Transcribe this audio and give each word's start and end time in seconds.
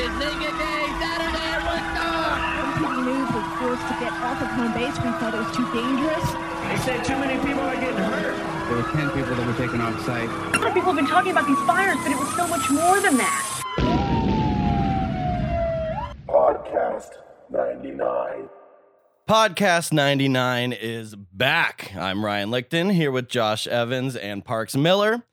It's 0.00 0.06
Naked 0.14 0.54
Day, 0.56 0.86
Saturday 1.02 1.42
at 1.42 1.58
Woodstock! 1.66 2.38
When 2.86 3.04
News 3.04 3.34
was 3.34 3.42
forced 3.58 3.82
to 3.88 3.94
get 3.98 4.12
off 4.22 4.40
of 4.40 4.46
home 4.46 4.72
base. 4.72 4.94
We 4.94 5.10
felt 5.18 5.34
it 5.34 5.38
was 5.42 5.56
too 5.56 5.66
dangerous. 5.74 6.22
They 6.68 6.76
said 6.86 7.04
too 7.04 7.18
many 7.18 7.34
people 7.44 7.62
are 7.62 7.74
getting 7.74 7.96
hurt. 7.96 8.36
There 8.68 8.76
were 8.76 8.92
10 8.92 9.10
people 9.10 9.34
that 9.34 9.44
were 9.44 9.58
taken 9.58 9.80
off 9.80 10.00
site. 10.06 10.28
A 10.28 10.58
lot 10.58 10.68
of 10.68 10.74
people 10.74 10.92
have 10.92 10.94
been 10.94 11.08
talking 11.08 11.32
about 11.32 11.48
these 11.48 11.58
fires, 11.66 11.96
but 12.04 12.12
it 12.12 12.16
was 12.16 12.32
so 12.36 12.46
much 12.46 12.70
more 12.70 13.00
than 13.00 13.16
that. 13.16 13.62
Podcast 16.28 17.18
99. 17.50 18.48
Podcast 19.28 19.92
99 19.92 20.74
is 20.74 21.16
back. 21.16 21.92
I'm 21.96 22.24
Ryan 22.24 22.50
Lichten 22.50 22.92
here 22.92 23.10
with 23.10 23.28
Josh 23.28 23.66
Evans 23.66 24.14
and 24.14 24.44
Parks 24.44 24.76
Miller. 24.76 25.24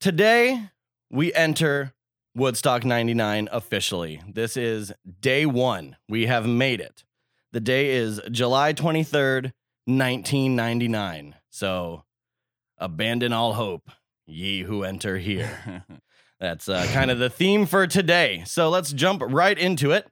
Today, 0.00 0.70
we 1.12 1.32
enter 1.32 1.94
Woodstock 2.34 2.84
99 2.84 3.48
officially. 3.50 4.22
This 4.28 4.56
is 4.56 4.92
day 5.20 5.46
one. 5.46 5.96
We 6.08 6.26
have 6.26 6.46
made 6.46 6.80
it. 6.80 7.04
The 7.52 7.60
day 7.60 7.90
is 7.90 8.20
July 8.30 8.72
23rd, 8.72 9.52
1999. 9.86 11.34
So, 11.48 12.04
abandon 12.78 13.32
all 13.32 13.54
hope, 13.54 13.90
ye 14.26 14.62
who 14.62 14.84
enter 14.84 15.18
here. 15.18 15.84
That's 16.40 16.68
uh, 16.68 16.86
kind 16.92 17.10
of 17.10 17.18
the 17.18 17.28
theme 17.28 17.66
for 17.66 17.86
today. 17.86 18.44
So 18.46 18.70
let's 18.70 18.92
jump 18.92 19.22
right 19.26 19.58
into 19.58 19.90
it. 19.90 20.06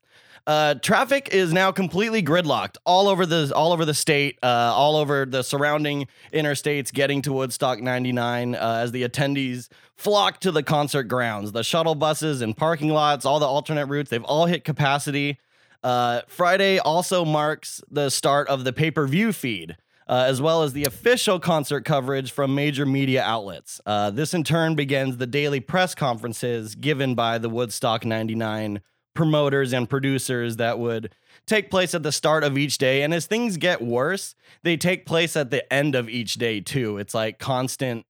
Uh, 0.48 0.72
traffic 0.76 1.28
is 1.30 1.52
now 1.52 1.70
completely 1.70 2.22
gridlocked 2.22 2.78
all 2.86 3.06
over 3.06 3.26
the 3.26 3.52
all 3.54 3.70
over 3.70 3.84
the 3.84 3.92
state, 3.92 4.38
uh, 4.42 4.72
all 4.74 4.96
over 4.96 5.26
the 5.26 5.42
surrounding 5.42 6.08
interstates, 6.32 6.90
getting 6.90 7.20
to 7.20 7.34
Woodstock 7.34 7.82
99 7.82 8.54
uh, 8.54 8.80
as 8.82 8.90
the 8.90 9.06
attendees 9.06 9.68
flock 9.94 10.40
to 10.40 10.50
the 10.50 10.62
concert 10.62 11.02
grounds. 11.02 11.52
The 11.52 11.62
shuttle 11.62 11.94
buses 11.94 12.40
and 12.40 12.56
parking 12.56 12.88
lots, 12.88 13.26
all 13.26 13.38
the 13.38 13.46
alternate 13.46 13.86
routes, 13.86 14.08
they've 14.08 14.24
all 14.24 14.46
hit 14.46 14.64
capacity. 14.64 15.38
Uh, 15.84 16.22
Friday 16.28 16.78
also 16.78 17.26
marks 17.26 17.82
the 17.90 18.08
start 18.08 18.48
of 18.48 18.64
the 18.64 18.72
pay 18.72 18.90
per 18.90 19.06
view 19.06 19.34
feed. 19.34 19.76
Uh, 20.10 20.24
as 20.26 20.40
well 20.40 20.62
as 20.62 20.72
the 20.72 20.86
official 20.86 21.38
concert 21.38 21.84
coverage 21.84 22.32
from 22.32 22.54
major 22.54 22.86
media 22.86 23.22
outlets. 23.22 23.78
Uh, 23.84 24.08
this 24.10 24.32
in 24.32 24.42
turn 24.42 24.74
begins 24.74 25.18
the 25.18 25.26
daily 25.26 25.60
press 25.60 25.94
conferences 25.94 26.74
given 26.74 27.14
by 27.14 27.36
the 27.36 27.50
Woodstock 27.50 28.06
99 28.06 28.80
promoters 29.18 29.72
and 29.72 29.90
producers 29.90 30.58
that 30.58 30.78
would 30.78 31.12
take 31.44 31.72
place 31.72 31.92
at 31.92 32.04
the 32.04 32.12
start 32.12 32.44
of 32.44 32.56
each 32.56 32.78
day. 32.78 33.02
And 33.02 33.12
as 33.12 33.26
things 33.26 33.56
get 33.56 33.82
worse, 33.82 34.36
they 34.62 34.76
take 34.76 35.06
place 35.06 35.36
at 35.36 35.50
the 35.50 35.70
end 35.72 35.96
of 35.96 36.08
each 36.08 36.34
day 36.34 36.60
too. 36.60 36.98
It's 36.98 37.14
like 37.14 37.40
constant, 37.40 38.06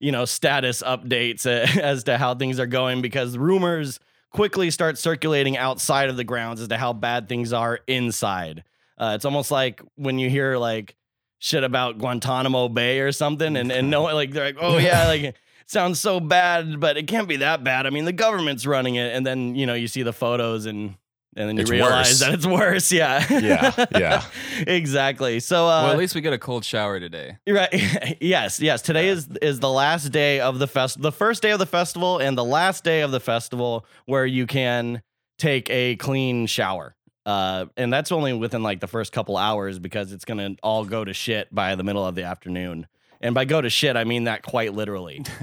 you 0.00 0.10
know, 0.10 0.24
status 0.24 0.82
updates 0.82 1.46
as 1.80 2.02
to 2.04 2.18
how 2.18 2.34
things 2.34 2.58
are 2.58 2.66
going 2.66 3.02
because 3.02 3.38
rumors 3.38 4.00
quickly 4.30 4.72
start 4.72 4.98
circulating 4.98 5.56
outside 5.56 6.10
of 6.10 6.16
the 6.16 6.24
grounds 6.24 6.60
as 6.60 6.66
to 6.66 6.76
how 6.76 6.92
bad 6.92 7.28
things 7.28 7.52
are 7.52 7.78
inside. 7.86 8.64
Uh, 8.98 9.12
it's 9.14 9.24
almost 9.24 9.52
like 9.52 9.80
when 9.94 10.18
you 10.18 10.28
hear 10.28 10.56
like 10.56 10.96
shit 11.38 11.62
about 11.62 11.98
Guantanamo 11.98 12.68
Bay 12.68 12.98
or 12.98 13.12
something, 13.12 13.56
and 13.56 13.70
and 13.70 13.90
no, 13.90 14.02
like 14.12 14.32
they're 14.32 14.46
like, 14.46 14.58
oh 14.60 14.78
yeah, 14.78 15.06
like 15.06 15.36
sounds 15.68 16.00
so 16.00 16.18
bad, 16.18 16.80
but 16.80 16.96
it 16.96 17.06
can't 17.06 17.28
be 17.28 17.36
that 17.36 17.62
bad. 17.62 17.86
I 17.86 17.90
mean, 17.90 18.04
the 18.04 18.12
government's 18.12 18.66
running 18.66 18.96
it, 18.96 19.14
and 19.14 19.24
then 19.24 19.54
you 19.54 19.66
know 19.66 19.74
you 19.74 19.86
see 19.88 20.02
the 20.02 20.12
photos 20.12 20.66
and. 20.66 20.96
And 21.36 21.48
then 21.48 21.56
you 21.56 21.60
It's 21.62 21.70
realize 21.70 22.08
worse. 22.08 22.20
that 22.20 22.34
it's 22.34 22.46
worse. 22.46 22.90
Yeah. 22.90 23.24
Yeah, 23.30 23.86
yeah. 23.96 24.24
exactly. 24.66 25.38
So, 25.38 25.66
uh, 25.68 25.82
well, 25.84 25.92
at 25.92 25.98
least 25.98 26.16
we 26.16 26.20
get 26.20 26.32
a 26.32 26.38
cold 26.38 26.64
shower 26.64 26.98
today. 26.98 27.36
you're 27.46 27.54
right. 27.58 28.16
yes, 28.20 28.58
yes. 28.60 28.82
Today 28.82 29.08
is 29.08 29.28
is 29.40 29.60
the 29.60 29.68
last 29.70 30.08
day 30.10 30.40
of 30.40 30.58
the 30.58 30.66
fest, 30.66 31.00
the 31.00 31.12
first 31.12 31.40
day 31.42 31.50
of 31.52 31.60
the 31.60 31.66
festival, 31.66 32.18
and 32.18 32.36
the 32.36 32.44
last 32.44 32.82
day 32.82 33.02
of 33.02 33.12
the 33.12 33.20
festival 33.20 33.86
where 34.06 34.26
you 34.26 34.46
can 34.48 35.00
take 35.38 35.70
a 35.70 35.94
clean 35.96 36.46
shower. 36.46 36.96
Uh, 37.24 37.66
and 37.76 37.92
that's 37.92 38.10
only 38.10 38.32
within 38.32 38.64
like 38.64 38.80
the 38.80 38.88
first 38.88 39.12
couple 39.12 39.36
hours 39.36 39.78
because 39.78 40.12
it's 40.12 40.24
gonna 40.24 40.56
all 40.62 40.84
go 40.84 41.04
to 41.04 41.12
shit 41.12 41.54
by 41.54 41.76
the 41.76 41.84
middle 41.84 42.04
of 42.04 42.16
the 42.16 42.24
afternoon. 42.24 42.88
And 43.20 43.34
by 43.34 43.44
go 43.44 43.60
to 43.60 43.68
shit, 43.68 43.96
I 43.96 44.04
mean 44.04 44.24
that 44.24 44.42
quite 44.42 44.74
literally. 44.74 45.24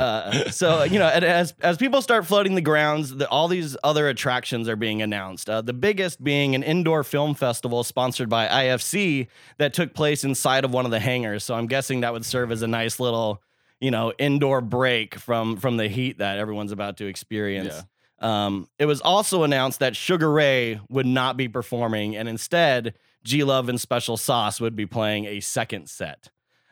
Uh, 0.00 0.50
so 0.50 0.82
you 0.82 0.98
know, 0.98 1.08
as 1.08 1.52
as 1.60 1.76
people 1.76 2.00
start 2.00 2.26
flooding 2.26 2.54
the 2.54 2.60
grounds, 2.60 3.14
the, 3.14 3.28
all 3.28 3.48
these 3.48 3.76
other 3.84 4.08
attractions 4.08 4.68
are 4.68 4.76
being 4.76 5.02
announced. 5.02 5.50
Uh, 5.50 5.60
the 5.60 5.72
biggest 5.72 6.22
being 6.22 6.54
an 6.54 6.62
indoor 6.62 7.04
film 7.04 7.34
festival 7.34 7.84
sponsored 7.84 8.28
by 8.28 8.46
IFC 8.46 9.28
that 9.58 9.74
took 9.74 9.92
place 9.92 10.24
inside 10.24 10.64
of 10.64 10.72
one 10.72 10.84
of 10.86 10.90
the 10.90 11.00
hangars. 11.00 11.44
So 11.44 11.54
I'm 11.54 11.66
guessing 11.66 12.00
that 12.00 12.12
would 12.12 12.24
serve 12.24 12.50
as 12.50 12.62
a 12.62 12.66
nice 12.66 12.98
little, 12.98 13.42
you 13.80 13.90
know, 13.90 14.12
indoor 14.18 14.60
break 14.60 15.16
from 15.16 15.56
from 15.56 15.76
the 15.76 15.88
heat 15.88 16.18
that 16.18 16.38
everyone's 16.38 16.72
about 16.72 16.96
to 16.98 17.06
experience. 17.06 17.74
Um, 18.20 18.68
it 18.78 18.86
was 18.86 19.00
also 19.00 19.42
announced 19.42 19.80
that 19.80 19.96
Sugar 19.96 20.30
Ray 20.30 20.80
would 20.88 21.06
not 21.06 21.36
be 21.36 21.48
performing, 21.48 22.16
and 22.16 22.28
instead, 22.28 22.94
G 23.24 23.44
Love 23.44 23.68
and 23.68 23.80
Special 23.80 24.16
Sauce 24.16 24.60
would 24.60 24.76
be 24.76 24.86
playing 24.86 25.26
a 25.26 25.40
second 25.40 25.88
set. 25.88 26.30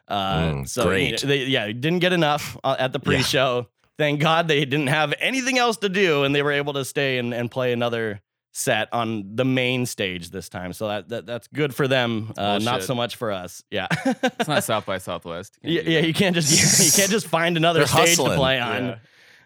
Uh, 0.09 0.39
Mm, 0.41 0.69
so 0.69 0.85
great. 0.85 1.21
They, 1.21 1.45
yeah, 1.45 1.67
didn't 1.67 1.99
get 1.99 2.13
enough 2.13 2.57
uh, 2.65 2.77
at 2.79 2.93
the 2.93 2.99
pre-show. 2.99 3.69
Thank 3.99 4.21
God 4.21 4.49
they 4.49 4.65
didn't 4.65 4.87
have 4.87 5.13
anything 5.21 5.59
else 5.59 5.77
to 5.79 5.89
do, 5.89 6.25
and 6.25 6.35
they 6.35 6.43
were 6.43 6.53
able 6.53 6.73
to 6.75 6.85
stay 6.85 7.19
and, 7.19 7.35
and 7.35 7.51
play 7.51 7.73
another 7.73 8.21
set 8.53 8.89
on 8.93 9.37
the 9.37 9.45
main 9.45 9.85
stage 9.87 10.31
this 10.31 10.49
time. 10.49 10.73
So 10.73 10.89
that, 10.89 11.09
that 11.11 11.27
that's 11.27 11.47
good 11.49 11.75
for 11.75 11.87
them. 11.87 12.33
Uh, 12.37 12.59
not 12.59 12.83
so 12.83 12.95
much 12.95 13.17
for 13.17 13.31
us. 13.31 13.63
Yeah. 13.71 13.87
It's 14.07 14.49
not 14.49 14.65
South 14.71 14.87
by 14.87 14.99
Southwest. 14.99 15.59
You 15.63 15.81
yeah, 15.83 15.99
yeah, 15.99 16.01
you 16.01 16.15
can't 16.15 16.35
just 16.35 16.51
you 16.87 16.93
can't 17.01 17.11
just 17.11 17.27
find 17.39 17.57
another 17.57 17.81
They're 17.81 17.87
stage 18.07 18.17
to 18.17 18.35
play 18.35 18.59
on. 18.59 18.85
Yeah. 18.87 18.97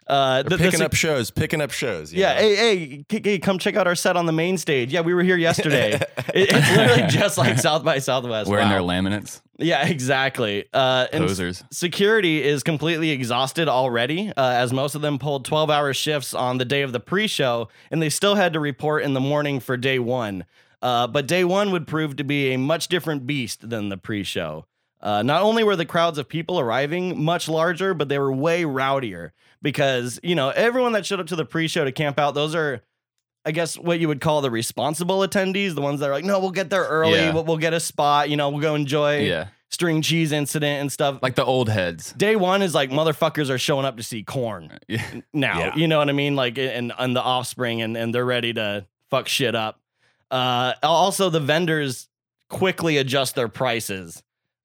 Uh, 0.06 0.42
the- 0.42 0.50
the 0.50 0.58
picking 0.58 0.78
se- 0.78 0.84
up 0.84 0.94
shows, 0.94 1.30
picking 1.30 1.60
up 1.60 1.70
shows. 1.70 2.12
you 2.12 2.20
yeah, 2.20 2.34
know? 2.34 2.40
hey, 2.40 2.56
hey, 2.56 3.04
k- 3.08 3.20
k- 3.20 3.38
come 3.38 3.58
check 3.58 3.76
out 3.76 3.86
our 3.86 3.94
set 3.94 4.16
on 4.16 4.26
the 4.26 4.32
main 4.32 4.58
stage. 4.58 4.92
Yeah, 4.92 5.00
we 5.00 5.14
were 5.14 5.22
here 5.22 5.36
yesterday. 5.36 5.92
It- 6.34 6.48
it's 6.50 6.76
literally 6.76 7.06
just 7.08 7.38
like 7.38 7.58
South 7.58 7.84
by 7.84 7.98
Southwest. 7.98 8.50
Wearing 8.50 8.68
Wow. 8.68 8.72
their 8.72 8.80
laminates. 8.82 9.40
Yeah, 9.62 9.86
exactly. 9.86 10.66
Uh, 10.72 11.06
and 11.12 11.26
Posers. 11.26 11.64
security 11.70 12.42
is 12.42 12.62
completely 12.62 13.10
exhausted 13.10 13.68
already, 13.68 14.28
uh, 14.30 14.32
as 14.36 14.72
most 14.72 14.94
of 14.94 15.02
them 15.02 15.18
pulled 15.18 15.44
12 15.44 15.70
hour 15.70 15.94
shifts 15.94 16.34
on 16.34 16.58
the 16.58 16.64
day 16.64 16.82
of 16.82 16.92
the 16.92 17.00
pre 17.00 17.26
show, 17.26 17.68
and 17.90 18.02
they 18.02 18.10
still 18.10 18.34
had 18.34 18.52
to 18.52 18.60
report 18.60 19.02
in 19.02 19.14
the 19.14 19.20
morning 19.20 19.60
for 19.60 19.76
day 19.76 19.98
one. 19.98 20.44
Uh, 20.80 21.06
but 21.06 21.26
day 21.26 21.44
one 21.44 21.70
would 21.70 21.86
prove 21.86 22.16
to 22.16 22.24
be 22.24 22.52
a 22.52 22.58
much 22.58 22.88
different 22.88 23.26
beast 23.26 23.68
than 23.68 23.88
the 23.88 23.96
pre 23.96 24.24
show. 24.24 24.66
Uh, 25.00 25.22
not 25.22 25.42
only 25.42 25.64
were 25.64 25.76
the 25.76 25.84
crowds 25.84 26.18
of 26.18 26.28
people 26.28 26.60
arriving 26.60 27.22
much 27.22 27.48
larger, 27.48 27.92
but 27.92 28.08
they 28.08 28.18
were 28.18 28.32
way 28.32 28.62
rowdier 28.62 29.32
because, 29.60 30.20
you 30.22 30.34
know, 30.34 30.50
everyone 30.50 30.92
that 30.92 31.04
showed 31.06 31.20
up 31.20 31.26
to 31.26 31.36
the 31.36 31.44
pre 31.44 31.66
show 31.68 31.84
to 31.84 31.92
camp 31.92 32.18
out, 32.18 32.34
those 32.34 32.54
are. 32.54 32.82
I 33.44 33.50
guess 33.50 33.76
what 33.78 33.98
you 33.98 34.08
would 34.08 34.20
call 34.20 34.40
the 34.40 34.50
responsible 34.50 35.20
attendees, 35.20 35.74
the 35.74 35.80
ones 35.80 36.00
that 36.00 36.08
are 36.08 36.12
like, 36.12 36.24
no, 36.24 36.38
we'll 36.38 36.50
get 36.52 36.70
there 36.70 36.84
early, 36.84 37.14
Yeah. 37.14 37.32
we'll, 37.34 37.44
we'll 37.44 37.56
get 37.56 37.72
a 37.74 37.80
spot, 37.80 38.30
you 38.30 38.36
know, 38.36 38.50
we'll 38.50 38.60
go 38.60 38.74
enjoy 38.76 39.20
Yeah. 39.20 39.48
string 39.68 40.00
cheese 40.02 40.30
incident 40.30 40.80
and 40.80 40.92
stuff. 40.92 41.18
Like 41.22 41.34
the 41.34 41.44
old 41.44 41.68
heads. 41.68 42.12
day 42.12 42.36
one 42.36 42.62
is 42.62 42.72
like 42.74 42.90
motherfuckers 42.90 43.50
are 43.50 43.58
showing 43.58 43.84
up 43.84 43.96
to 43.96 44.02
see 44.04 44.22
Korn 44.22 44.78
Yeah. 44.88 45.04
now. 45.32 45.58
Yeah. 45.58 45.76
You 45.76 45.88
know 45.88 45.98
what 45.98 46.08
I 46.08 46.12
mean? 46.12 46.36
Like 46.36 46.56
and 46.58 46.92
and 46.96 47.16
the 47.16 47.22
offspring 47.22 47.82
and 47.82 47.96
and 47.96 48.14
they're 48.14 48.24
ready 48.24 48.52
to 48.52 48.86
fuck 49.10 49.26
shit 49.28 49.54
up. 49.56 49.80
Uh 50.30 50.74
also 50.82 51.28
the 51.28 51.40
vendors 51.40 52.08
quickly 52.48 52.98
adjust 52.98 53.34
their 53.34 53.48
prices 53.48 54.22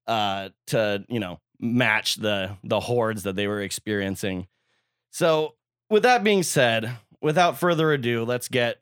uh 0.08 0.50
to, 0.68 1.04
you 1.09 1.20
know, 1.20 1.40
match 1.59 2.16
the 2.18 2.56
the 2.64 2.80
hordes 2.80 3.24
that 3.24 3.36
they 3.36 3.48
were 3.48 3.62
experiencing. 3.62 4.46
So, 5.09 5.56
with 5.90 6.04
that 6.04 6.24
being 6.24 6.44
said, 6.44 6.92
without 7.28 7.60
further 7.60 7.92
ado, 7.92 8.24
let's 8.24 8.48
get 8.48 8.78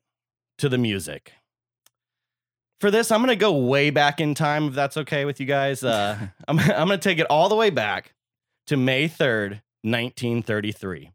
to 0.59 0.69
the 0.69 0.77
music. 0.77 1.33
For 2.79 2.91
this, 2.91 3.11
I'm 3.11 3.21
gonna 3.21 3.35
go 3.35 3.53
way 3.57 3.89
back 3.89 4.21
in 4.21 4.35
time, 4.35 4.67
if 4.67 4.75
that's 4.75 4.97
okay 4.97 5.25
with 5.25 5.39
you 5.39 5.47
guys. 5.47 5.83
Uh, 5.83 6.27
I'm 6.47 6.59
I'm 6.59 6.87
gonna 6.87 6.99
take 6.99 7.17
it 7.17 7.25
all 7.27 7.49
the 7.49 7.55
way 7.55 7.71
back 7.71 8.13
to 8.67 8.77
May 8.77 9.09
3rd, 9.09 9.61
1933. 9.81 11.11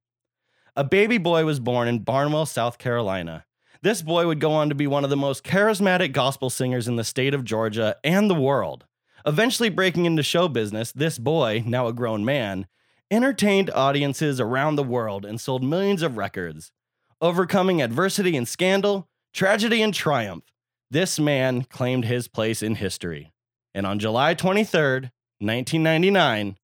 A 0.75 0.83
baby 0.83 1.19
boy 1.19 1.45
was 1.45 1.61
born 1.61 1.87
in 1.87 2.01
Barnwell, 2.01 2.47
South 2.47 2.79
Carolina. 2.79 3.45
This 3.81 4.03
boy 4.03 4.27
would 4.27 4.41
go 4.41 4.51
on 4.51 4.69
to 4.69 4.75
be 4.75 4.89
one 4.89 5.05
of 5.05 5.11
the 5.11 5.17
most 5.17 5.45
charismatic 5.45 6.13
gospel 6.13 6.51
singers 6.51 6.89
in 6.89 6.97
the 6.97 7.05
state 7.05 7.33
of 7.33 7.45
Georgia 7.45 7.97
and 8.03 8.29
the 8.29 8.35
world. 8.35 8.87
Eventually 9.25 9.69
breaking 9.69 10.05
into 10.05 10.25
show 10.25 10.49
business, 10.49 10.91
this 10.91 11.17
boy, 11.17 11.63
now 11.65 11.87
a 11.87 11.93
grown 11.93 12.25
man, 12.25 12.67
entertained 13.09 13.71
audiences 13.71 14.41
around 14.41 14.75
the 14.75 14.83
world 14.83 15.25
and 15.25 15.41
sold 15.41 15.63
millions 15.63 16.03
of 16.03 16.17
records. 16.17 16.73
Overcoming 17.23 17.83
adversity 17.83 18.35
and 18.35 18.49
scandal, 18.49 19.07
tragedy 19.35 19.83
and 19.83 19.93
triumph, 19.93 20.45
this 20.91 21.19
man 21.19 21.65
claimed 21.65 22.07
his 22.07 22.29
place 22.29 22.63
in 22.63 22.77
history. 22.77 23.31
And 23.75 23.87
on 23.87 23.99
July 23.99 24.35
23rd, 24.35 25.11
1999, 25.39 26.57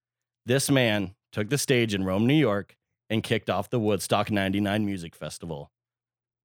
this 0.46 0.70
man 0.70 1.14
took 1.30 1.50
the 1.50 1.58
stage 1.58 1.92
in 1.92 2.04
Rome, 2.04 2.26
New 2.26 2.34
York, 2.34 2.74
and 3.10 3.22
kicked 3.22 3.50
off 3.50 3.68
the 3.68 3.78
Woodstock 3.78 4.30
99 4.30 4.86
Music 4.86 5.14
Festival. 5.14 5.70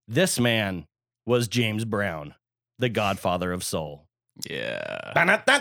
This 0.09 0.41
man 0.41 0.87
was 1.25 1.47
James 1.47 1.85
Brown, 1.85 2.35
the 2.79 2.89
godfather 2.89 3.53
of 3.53 3.63
soul. 3.63 4.07
Yeah. 4.45 5.13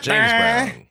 James 0.02 0.32
Brown. 0.72 0.86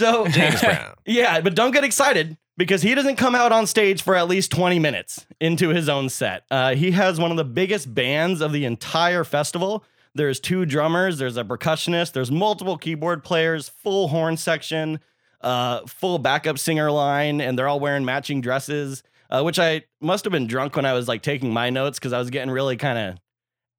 So 0.00 0.26
James 0.28 0.60
Brown. 0.60 0.94
Yeah, 1.06 1.40
but 1.40 1.54
don't 1.54 1.72
get 1.72 1.84
excited 1.84 2.38
because 2.56 2.80
he 2.82 2.94
doesn't 2.94 3.16
come 3.16 3.34
out 3.34 3.52
on 3.52 3.66
stage 3.66 4.02
for 4.02 4.14
at 4.14 4.28
least 4.28 4.50
20 4.50 4.78
minutes 4.78 5.26
into 5.40 5.68
his 5.68 5.88
own 5.88 6.08
set. 6.08 6.44
Uh, 6.50 6.74
he 6.74 6.92
has 6.92 7.20
one 7.20 7.30
of 7.30 7.36
the 7.36 7.44
biggest 7.44 7.92
bands 7.94 8.40
of 8.40 8.52
the 8.52 8.64
entire 8.64 9.24
festival. 9.24 9.84
There's 10.14 10.40
two 10.40 10.64
drummers, 10.64 11.18
there's 11.18 11.36
a 11.36 11.44
percussionist, 11.44 12.12
there's 12.12 12.30
multiple 12.30 12.78
keyboard 12.78 13.22
players, 13.24 13.68
full 13.68 14.08
horn 14.08 14.36
section, 14.36 15.00
uh, 15.42 15.86
full 15.86 16.18
backup 16.18 16.58
singer 16.58 16.90
line, 16.90 17.40
and 17.40 17.58
they're 17.58 17.68
all 17.68 17.80
wearing 17.80 18.04
matching 18.04 18.40
dresses. 18.40 19.02
Uh, 19.32 19.42
which 19.44 19.60
I 19.60 19.82
must 20.00 20.24
have 20.24 20.32
been 20.32 20.48
drunk 20.48 20.74
when 20.74 20.84
I 20.84 20.92
was 20.92 21.06
like 21.06 21.22
taking 21.22 21.52
my 21.52 21.70
notes 21.70 22.00
because 22.00 22.12
I 22.12 22.18
was 22.18 22.30
getting 22.30 22.50
really 22.50 22.76
kind 22.76 22.98
of 22.98 23.18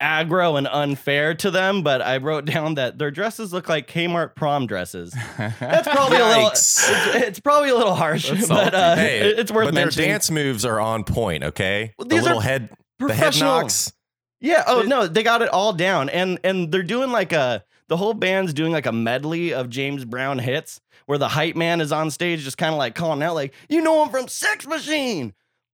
aggro 0.01 0.57
and 0.57 0.67
unfair 0.67 1.33
to 1.35 1.51
them. 1.51 1.83
But 1.83 2.01
I 2.01 2.17
wrote 2.17 2.45
down 2.45 2.75
that 2.75 2.97
their 2.97 3.11
dresses 3.11 3.53
look 3.53 3.69
like 3.69 3.87
Kmart 3.87 4.35
prom 4.35 4.67
dresses. 4.67 5.13
That's 5.37 5.87
probably 5.87 6.17
a 6.17 6.25
little. 6.27 6.47
It's, 6.49 6.89
it's 7.15 7.39
probably 7.39 7.69
a 7.69 7.75
little 7.75 7.95
harsh, 7.95 8.29
That's 8.29 8.47
but 8.47 8.73
uh, 8.73 8.95
Hey, 8.95 9.19
it's 9.21 9.51
worth 9.51 9.67
but 9.67 9.75
their 9.75 9.85
mentioning. 9.85 10.09
dance 10.09 10.31
moves 10.31 10.65
are 10.65 10.79
on 10.79 11.03
point. 11.03 11.43
Okay, 11.43 11.93
Well, 11.97 12.07
the 12.07 12.15
these 12.15 12.23
are 12.23 12.29
little 12.29 12.41
head, 12.41 12.69
the 12.99 13.07
head 13.13 13.17
Professional. 13.17 13.61
knocks. 13.61 13.93
Yeah. 14.39 14.63
Oh 14.67 14.81
no, 14.81 15.05
they 15.07 15.21
got 15.23 15.41
it 15.43 15.49
all 15.49 15.71
down, 15.73 16.09
and 16.09 16.39
and 16.43 16.71
they're 16.71 16.81
doing 16.83 17.11
like 17.11 17.31
a 17.31 17.63
the 17.89 17.97
whole 17.97 18.13
band's 18.15 18.53
doing 18.53 18.71
like 18.71 18.85
a 18.87 18.91
medley 18.91 19.53
of 19.53 19.69
James 19.69 20.03
Brown 20.03 20.39
hits, 20.39 20.81
where 21.05 21.17
the 21.19 21.27
hype 21.27 21.55
man 21.55 21.79
is 21.79 21.91
on 21.91 22.09
stage, 22.09 22.41
just 22.43 22.57
kind 22.57 22.73
of 22.73 22.79
like 22.79 22.95
calling 22.95 23.21
out, 23.21 23.35
like 23.35 23.53
you 23.69 23.81
know 23.81 24.01
him 24.03 24.09
from 24.09 24.27
Sex 24.27 24.65
Machine. 24.65 25.33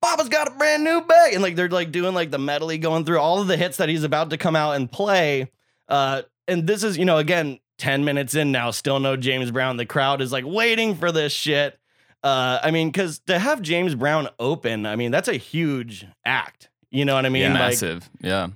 Papa's 0.09 0.29
got 0.29 0.47
a 0.47 0.51
brand 0.51 0.83
new 0.83 1.01
bag, 1.01 1.33
and 1.33 1.41
like 1.43 1.55
they're 1.55 1.69
like 1.69 1.91
doing 1.91 2.13
like 2.13 2.31
the 2.31 2.37
medley, 2.39 2.77
going 2.77 3.05
through 3.05 3.19
all 3.19 3.41
of 3.41 3.47
the 3.47 3.57
hits 3.57 3.77
that 3.77 3.89
he's 3.89 4.03
about 4.03 4.29
to 4.29 4.37
come 4.37 4.55
out 4.55 4.75
and 4.75 4.91
play. 4.91 5.51
Uh, 5.87 6.21
and 6.47 6.65
this 6.67 6.83
is 6.83 6.97
you 6.97 7.05
know 7.05 7.17
again 7.17 7.59
ten 7.77 8.05
minutes 8.05 8.33
in 8.35 8.51
now, 8.51 8.71
still 8.71 8.99
no 8.99 9.15
James 9.17 9.51
Brown. 9.51 9.77
The 9.77 9.85
crowd 9.85 10.21
is 10.21 10.31
like 10.31 10.45
waiting 10.45 10.95
for 10.95 11.11
this 11.11 11.33
shit. 11.33 11.77
Uh, 12.23 12.59
I 12.63 12.71
mean, 12.71 12.89
because 12.89 13.19
to 13.27 13.37
have 13.37 13.61
James 13.61 13.95
Brown 13.95 14.27
open, 14.39 14.85
I 14.85 14.95
mean 14.95 15.11
that's 15.11 15.27
a 15.27 15.35
huge 15.37 16.05
act. 16.25 16.69
You 16.89 17.03
know 17.03 17.15
what 17.15 17.25
I 17.25 17.29
mean? 17.29 17.41
yeah, 17.43 17.49
Like, 17.53 17.59
massive. 17.71 18.09
Yeah. 18.21 18.47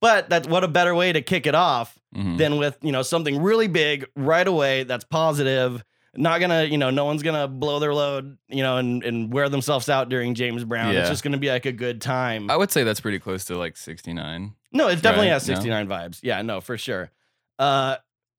but 0.00 0.28
that's 0.28 0.46
what 0.46 0.62
a 0.62 0.68
better 0.68 0.94
way 0.94 1.10
to 1.12 1.22
kick 1.22 1.46
it 1.46 1.54
off 1.54 1.98
Mhm. 2.14 2.36
than 2.38 2.56
with 2.58 2.76
you 2.82 2.92
know 2.92 3.02
something 3.02 3.42
really 3.42 3.66
big 3.66 4.06
right 4.14 4.46
away 4.46 4.84
that's 4.84 5.04
positive 5.04 5.82
not 6.16 6.40
gonna 6.40 6.64
you 6.64 6.78
know 6.78 6.90
no 6.90 7.04
one's 7.04 7.22
gonna 7.22 7.46
blow 7.48 7.78
their 7.78 7.94
load 7.94 8.38
you 8.48 8.62
know 8.62 8.78
and, 8.78 9.04
and 9.04 9.32
wear 9.32 9.48
themselves 9.48 9.88
out 9.88 10.08
during 10.08 10.34
james 10.34 10.64
brown. 10.64 10.94
It's 10.94 11.08
just 11.08 11.22
gonna 11.22 11.38
be 11.38 11.48
like 11.50 11.66
a 11.66 11.72
good 11.72 12.00
time. 12.00 12.50
I 12.50 12.56
would 12.56 12.70
say 12.70 12.82
that's 12.84 13.00
pretty 13.00 13.18
close 13.18 13.44
to 13.46 13.56
like 13.58 13.76
69. 13.76 14.54
no 14.72 14.88
it 14.88 14.96
definitely 15.02 15.26
Right, 15.26 15.32
has 15.34 15.48
no? 15.48 15.54
69 15.54 15.88
vibes. 15.88 16.20
Yeah 16.22 16.42
no 16.42 16.60
for 16.60 16.76
sure. 16.78 17.10
Uh 17.58 17.96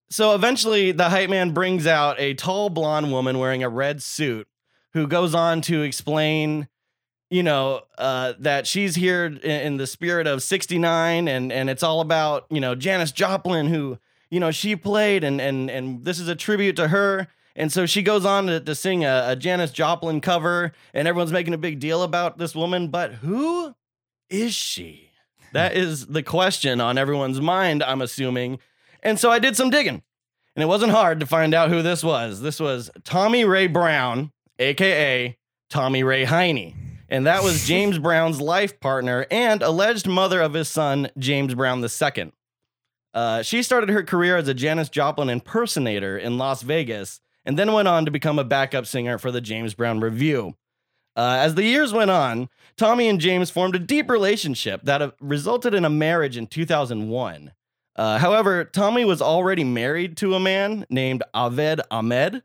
so 0.09 0.33
eventually 0.33 0.91
the 0.91 1.09
hype 1.09 1.29
man 1.29 1.51
brings 1.51 1.85
out 1.85 2.19
a 2.19 2.33
tall 2.33 2.69
blonde 2.69 3.11
woman 3.11 3.37
wearing 3.37 3.63
a 3.63 3.69
red 3.69 4.01
suit 4.01 4.47
who 4.93 5.05
goes 5.07 5.35
on 5.35 5.61
to 5.61 5.83
explain 5.83 6.67
you 7.29 7.43
know 7.43 7.81
uh, 7.99 8.33
that 8.39 8.65
she's 8.65 8.95
here 8.95 9.25
in, 9.25 9.37
in 9.37 9.77
the 9.77 9.85
spirit 9.85 10.25
of 10.25 10.41
69 10.41 11.27
and 11.27 11.51
and 11.51 11.69
it's 11.69 11.83
all 11.83 12.01
about 12.01 12.47
you 12.49 12.59
know 12.59 12.73
Janis 12.73 13.11
Joplin 13.11 13.67
who 13.67 13.99
you 14.31 14.39
know 14.39 14.49
she 14.49 14.75
played 14.75 15.23
and 15.23 15.39
and 15.39 15.69
and 15.69 16.03
this 16.03 16.19
is 16.19 16.27
a 16.27 16.35
tribute 16.35 16.75
to 16.77 16.87
her 16.87 17.27
and 17.59 17.71
so 17.71 17.85
she 17.85 18.01
goes 18.01 18.25
on 18.25 18.47
to, 18.47 18.61
to 18.61 18.73
sing 18.73 19.03
a, 19.03 19.25
a 19.27 19.35
Janis 19.35 19.71
Joplin 19.71 20.21
cover 20.21 20.71
and 20.93 21.07
everyone's 21.07 21.33
making 21.33 21.53
a 21.53 21.57
big 21.57 21.79
deal 21.79 22.01
about 22.01 22.37
this 22.37 22.55
woman 22.55 22.87
but 22.87 23.13
who 23.15 23.75
is 24.29 24.55
she? 24.55 25.05
That 25.51 25.75
is 25.75 26.05
the 26.05 26.21
question 26.21 26.79
on 26.79 26.99
everyone's 26.99 27.41
mind 27.41 27.81
I'm 27.81 28.03
assuming. 28.03 28.59
And 29.01 29.17
so 29.17 29.31
I 29.31 29.39
did 29.39 29.55
some 29.55 29.71
digging 29.71 30.03
and 30.55 30.63
it 30.63 30.67
wasn't 30.67 30.91
hard 30.91 31.19
to 31.21 31.25
find 31.25 31.55
out 31.55 31.71
who 31.71 31.81
this 31.81 32.03
was. 32.03 32.41
This 32.41 32.59
was 32.59 32.91
Tomi 33.03 33.45
Rae 33.45 33.65
Brown 33.65 34.31
aka 34.59 35.35
Tomi 35.69 36.03
Rae 36.03 36.25
Hynie. 36.25 36.75
And 37.09 37.25
that 37.25 37.43
was 37.43 37.63
James 37.67 37.97
Brown's 37.97 38.39
life 38.39 38.79
partner 38.79 39.25
and 39.31 39.63
alleged 39.63 40.07
mother 40.07 40.39
of 40.39 40.53
his 40.53 40.69
son, 40.69 41.09
James 41.17 41.55
Brown 41.55 41.83
II. 41.83 42.31
Uh, 43.13 43.41
she 43.41 43.63
started 43.63 43.89
her 43.89 44.03
career 44.03 44.37
as 44.37 44.47
a 44.47 44.53
Janis 44.53 44.89
Joplin 44.89 45.29
impersonator 45.29 46.15
in 46.15 46.37
Las 46.37 46.61
Vegas 46.61 47.21
and 47.49 47.57
then 47.57 47.73
went 47.73 47.87
on 47.87 48.05
to 48.05 48.11
become 48.11 48.37
a 48.37 48.43
backup 48.43 48.85
singer 48.85 49.17
for 49.17 49.31
the 49.31 49.41
James 49.41 49.73
Brown 49.73 49.99
Revue. 49.99 50.53
Uh, 51.15 51.37
as 51.41 51.55
the 51.55 51.63
years 51.63 51.91
went 51.91 52.11
on, 52.11 52.47
Tomi 52.77 53.09
and 53.09 53.19
James 53.19 53.49
formed 53.49 53.73
a 53.73 53.79
deep 53.79 54.07
relationship 54.07 54.81
that 54.83 55.01
uh, 55.01 55.11
resulted 55.19 55.73
in 55.73 55.83
a 55.83 55.89
marriage 55.89 56.37
in 56.37 56.45
2001. 56.45 57.51
Uh, 57.95 58.19
however, 58.19 58.63
Tomi 58.65 59.03
was 59.03 59.19
already 59.19 59.63
married 59.63 60.15
to 60.17 60.35
a 60.35 60.39
man 60.39 60.85
named 60.91 61.23
Aved 61.33 61.81
Ahmed, 61.89 62.43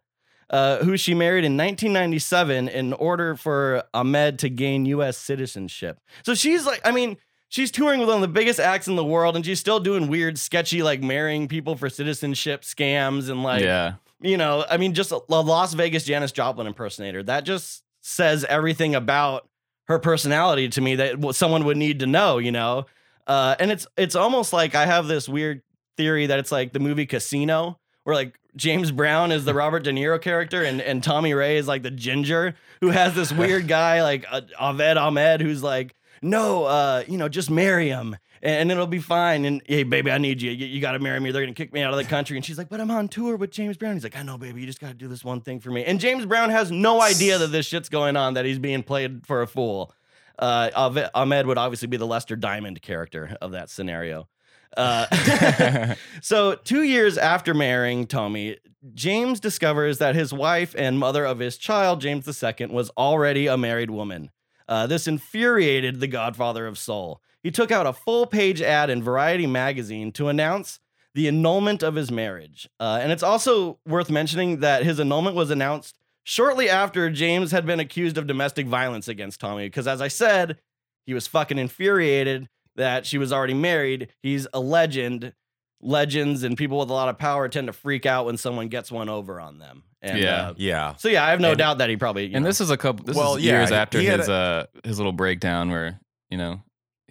uh, 0.48 0.78
who 0.78 0.96
she 0.96 1.12
married 1.12 1.44
in 1.44 1.54
1997 1.54 2.68
in 2.68 2.94
order 2.94 3.36
for 3.36 3.84
Ahmed 3.92 4.38
to 4.38 4.48
gain 4.48 4.86
U.S. 4.86 5.18
citizenship. 5.18 6.00
So 6.22 6.34
she's 6.34 6.64
like, 6.64 6.80
I 6.82 6.92
mean, 6.92 7.18
she's 7.50 7.70
touring 7.70 8.00
with 8.00 8.08
one 8.08 8.16
of 8.16 8.22
the 8.22 8.28
biggest 8.28 8.58
acts 8.58 8.88
in 8.88 8.96
the 8.96 9.04
world, 9.04 9.36
and 9.36 9.44
she's 9.44 9.60
still 9.60 9.80
doing 9.80 10.08
weird, 10.08 10.38
sketchy, 10.38 10.82
like 10.82 11.02
marrying 11.02 11.46
people 11.46 11.76
for 11.76 11.90
citizenship 11.90 12.62
scams 12.62 13.28
and 13.28 13.42
like, 13.42 13.62
yeah. 13.62 13.96
You 14.24 14.38
know, 14.38 14.64
I 14.68 14.78
mean, 14.78 14.94
just 14.94 15.12
a, 15.12 15.20
Las 15.28 15.74
Vegas 15.74 16.04
Janis 16.04 16.32
Joplin 16.32 16.66
impersonator. 16.66 17.22
That 17.22 17.44
just 17.44 17.82
says 18.00 18.44
everything 18.44 18.94
about 18.94 19.46
her 19.86 19.98
personality 19.98 20.70
to 20.70 20.80
me 20.80 20.96
that 20.96 21.34
someone 21.34 21.66
would 21.66 21.76
need 21.76 22.00
to 22.00 22.06
know, 22.06 22.38
you 22.38 22.50
know. 22.50 22.86
Uh, 23.26 23.54
and 23.58 23.70
it's 23.70 23.86
it's 23.98 24.14
almost 24.14 24.52
like 24.52 24.74
I 24.74 24.86
have 24.86 25.06
this 25.06 25.28
weird 25.28 25.60
theory 25.98 26.26
that 26.26 26.38
it's 26.38 26.50
like 26.50 26.72
the 26.72 26.80
movie 26.80 27.04
Casino, 27.04 27.78
where 28.04 28.16
like 28.16 28.38
James 28.56 28.90
Brown 28.90 29.30
is 29.30 29.44
the 29.44 29.54
Robert 29.62 29.84
De 29.84 29.92
Niro 29.92 30.20
character, 30.20 30.62
and 30.62 30.80
and 30.80 31.04
Tomi 31.04 31.34
Rae 31.34 31.58
is 31.58 31.68
like 31.68 31.82
the 31.82 31.90
ginger 31.90 32.54
who 32.80 32.90
has 32.90 33.14
this 33.14 33.30
weird 33.32 33.68
guy 33.68 34.02
like 34.02 34.24
uh, 34.30 34.40
Aved 34.58 34.96
Ahmed 34.96 35.42
who's 35.42 35.62
like, 35.62 35.94
no, 36.22 36.64
uh, 36.64 37.04
you 37.06 37.18
know, 37.18 37.28
just 37.28 37.50
marry 37.50 37.88
him. 37.90 38.16
And 38.44 38.70
it'll 38.70 38.86
be 38.86 38.98
fine. 38.98 39.46
And 39.46 39.62
hey, 39.64 39.84
baby, 39.84 40.10
I 40.10 40.18
need 40.18 40.42
you. 40.42 40.50
You, 40.50 40.66
you 40.66 40.80
got 40.80 40.92
to 40.92 40.98
marry 40.98 41.18
me. 41.18 41.30
They're 41.30 41.42
gonna 41.42 41.54
kick 41.54 41.72
me 41.72 41.80
out 41.80 41.92
of 41.92 41.96
the 41.96 42.04
country. 42.04 42.36
And 42.36 42.44
she's 42.44 42.58
like, 42.58 42.68
but 42.68 42.78
I'm 42.78 42.90
on 42.90 43.08
tour 43.08 43.36
with 43.36 43.50
James 43.50 43.78
Brown. 43.78 43.94
He's 43.94 44.04
like, 44.04 44.18
I 44.18 44.22
know, 44.22 44.36
baby. 44.36 44.60
You 44.60 44.66
just 44.66 44.80
got 44.80 44.88
to 44.88 44.94
do 44.94 45.08
this 45.08 45.24
one 45.24 45.40
thing 45.40 45.60
for 45.60 45.70
me. 45.70 45.82
And 45.84 45.98
James 45.98 46.26
Brown 46.26 46.50
has 46.50 46.70
no 46.70 47.00
idea 47.00 47.38
that 47.38 47.46
this 47.46 47.64
shit's 47.64 47.88
going 47.88 48.16
on. 48.16 48.34
That 48.34 48.44
he's 48.44 48.58
being 48.58 48.82
played 48.82 49.26
for 49.26 49.40
a 49.40 49.46
fool. 49.46 49.94
Uh, 50.38 50.70
Ahmed- 50.76 51.10
Ahmed 51.14 51.46
would 51.46 51.58
obviously 51.58 51.88
be 51.88 51.96
the 51.96 52.06
Lester 52.06 52.36
Diamond 52.36 52.82
character 52.82 53.36
of 53.40 53.52
that 53.52 53.70
scenario. 53.70 54.28
Uh, 54.76 55.94
so, 56.20 56.54
two 56.56 56.82
years 56.82 57.16
after 57.16 57.54
marrying 57.54 58.06
Tomi, 58.06 58.58
James 58.92 59.40
discovers 59.40 59.98
that 59.98 60.14
his 60.14 60.32
wife 60.32 60.74
and 60.76 60.98
mother 60.98 61.24
of 61.24 61.38
his 61.38 61.56
child, 61.56 62.00
James 62.00 62.26
II, 62.28 62.66
was 62.66 62.90
already 62.90 63.46
a 63.46 63.56
married 63.56 63.90
woman. 63.90 64.30
Uh, 64.68 64.86
this 64.86 65.06
infuriated 65.06 66.00
the 66.00 66.06
godfather 66.06 66.66
of 66.66 66.78
soul. 66.78 67.20
He 67.44 67.52
took 67.52 67.70
out 67.70 67.86
a 67.86 67.92
full 67.92 68.26
page 68.26 68.60
ad 68.60 68.90
in 68.90 69.02
Variety 69.02 69.46
magazine 69.46 70.10
to 70.12 70.26
announce 70.28 70.80
the 71.14 71.28
annulment 71.28 71.84
of 71.84 71.94
his 71.94 72.10
marriage. 72.10 72.68
Uh, 72.80 72.98
and 73.00 73.12
it's 73.12 73.22
also 73.22 73.78
worth 73.86 74.10
mentioning 74.10 74.58
that 74.60 74.82
his 74.82 74.98
annulment 74.98 75.36
was 75.36 75.50
announced 75.52 75.96
shortly 76.24 76.68
after 76.68 77.08
James 77.10 77.52
had 77.52 77.64
been 77.66 77.78
accused 77.78 78.18
of 78.18 78.26
domestic 78.26 78.66
violence 78.66 79.06
against 79.06 79.40
Tomi. 79.40 79.66
Because, 79.66 79.86
as 79.86 80.00
I 80.00 80.08
said, 80.08 80.58
he 81.06 81.14
was 81.14 81.28
fucking 81.28 81.58
infuriated 81.58 82.48
that 82.74 83.06
she 83.06 83.18
was 83.18 83.32
already 83.32 83.54
married. 83.54 84.08
He's 84.24 84.48
a 84.52 84.58
legend. 84.58 85.34
Legends 85.80 86.44
and 86.44 86.56
people 86.56 86.78
with 86.78 86.88
a 86.88 86.94
lot 86.94 87.10
of 87.10 87.18
power 87.18 87.46
tend 87.48 87.66
to 87.66 87.72
freak 87.74 88.06
out 88.06 88.24
when 88.24 88.38
someone 88.38 88.68
gets 88.68 88.90
one 88.90 89.10
over 89.10 89.38
on 89.38 89.58
them. 89.58 89.82
And, 90.00 90.18
Yeah. 90.18 90.48
uh, 90.48 90.54
Yeah. 90.56 90.94
so 90.96 91.08
yeah, 91.08 91.24
I 91.26 91.30
have 91.30 91.40
no 91.40 91.50
And- 91.50 91.58
doubt 91.58 91.78
that 91.78 91.90
he 91.90 91.96
probably. 91.98 92.24
and 92.32 92.42
know- 92.42 92.48
this 92.48 92.60
is 92.62 92.70
a 92.70 92.76
couple. 92.78 93.04
This 93.04 93.14
Well, 93.16 93.36
is 93.36 93.44
yeah, 93.44 93.58
years 93.58 93.68
he- 93.68 93.74
after 93.74 94.00
he 94.00 94.06
had 94.06 94.20
his 94.20 94.28
uh 94.30 94.64
his 94.82 94.98
little 94.98 95.12
breakdown 95.12 95.70
where 95.70 96.00
you 96.30 96.38
know 96.38 96.62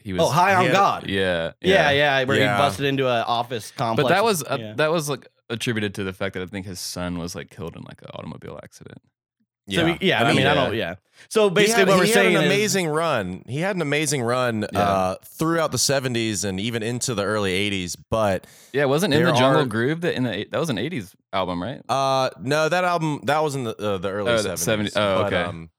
he 0.03 0.13
was. 0.13 0.21
oh, 0.21 0.27
high 0.27 0.55
on 0.55 0.65
had- 0.65 0.73
God. 0.73 1.09
Yeah. 1.09 1.53
Yeah, 1.61 1.91
yeah, 1.91 2.23
where 2.25 2.37
Yeah. 2.37 2.55
he 2.57 2.61
busted 2.61 2.85
into 2.85 3.07
an 3.07 3.23
office 3.27 3.71
complex. 3.71 4.07
But 4.09 4.13
that 4.15 4.23
was 4.23 4.43
uh, 4.43 4.57
yeah. 4.59 4.73
that 4.75 4.91
was 4.91 5.09
like 5.09 5.27
attributed 5.49 5.95
to 5.95 6.03
the 6.03 6.13
fact 6.13 6.33
that 6.35 6.43
I 6.43 6.45
think 6.47 6.65
his 6.65 6.79
son 6.79 7.17
was 7.19 7.35
like 7.35 7.49
killed 7.49 7.75
in 7.75 7.83
like 7.83 8.01
an 8.01 8.09
automobile 8.13 8.59
accident. 8.63 8.99
So 9.69 9.85
we, 9.85 9.97
yeah, 10.01 10.21
I, 10.21 10.33
mean, 10.33 10.45
I 10.45 10.53
don't. 10.55 10.75
Yeah. 10.75 10.95
So 11.29 11.49
basically, 11.49 11.81
had, 11.83 11.87
what 11.87 11.97
we're 11.99 12.05
he 12.05 12.11
saying 12.11 12.33
had 12.33 12.43
an 12.43 12.51
is, 12.51 12.53
amazing 12.53 12.87
run. 12.87 13.43
He 13.47 13.59
had 13.59 13.77
an 13.77 13.81
amazing 13.81 14.21
run 14.21 14.65
Yeah. 14.73 14.79
uh, 14.81 15.15
throughout 15.23 15.71
the 15.71 15.77
70s 15.77 16.43
and 16.43 16.59
even 16.59 16.83
into 16.83 17.15
the 17.15 17.23
early 17.23 17.51
80s. 17.71 17.95
But 18.09 18.45
Yeah, 18.73 18.81
it 18.81 18.89
wasn't 18.89 19.13
in 19.13 19.23
the 19.23 19.31
Jungle 19.31 19.61
are- 19.61 19.65
Groove 19.65 20.01
that 20.01 20.15
in 20.15 20.23
the 20.23 20.45
that 20.51 20.59
was 20.59 20.69
an 20.69 20.75
'80s 20.75 21.13
album, 21.31 21.63
right? 21.63 21.81
uh, 21.87 22.29
no, 22.41 22.67
that 22.67 22.83
album 22.83 23.21
that 23.23 23.41
was 23.41 23.55
in 23.55 23.63
the 23.63 23.73
uh, 23.77 23.97
the 23.99 24.09
early 24.09 24.31
Oh, 24.33 24.41
the 24.41 24.49
70s. 24.49 24.57
70 24.57 24.89
oh, 24.97 25.15
but, 25.23 25.25
okay. 25.27 25.43
um, 25.43 25.69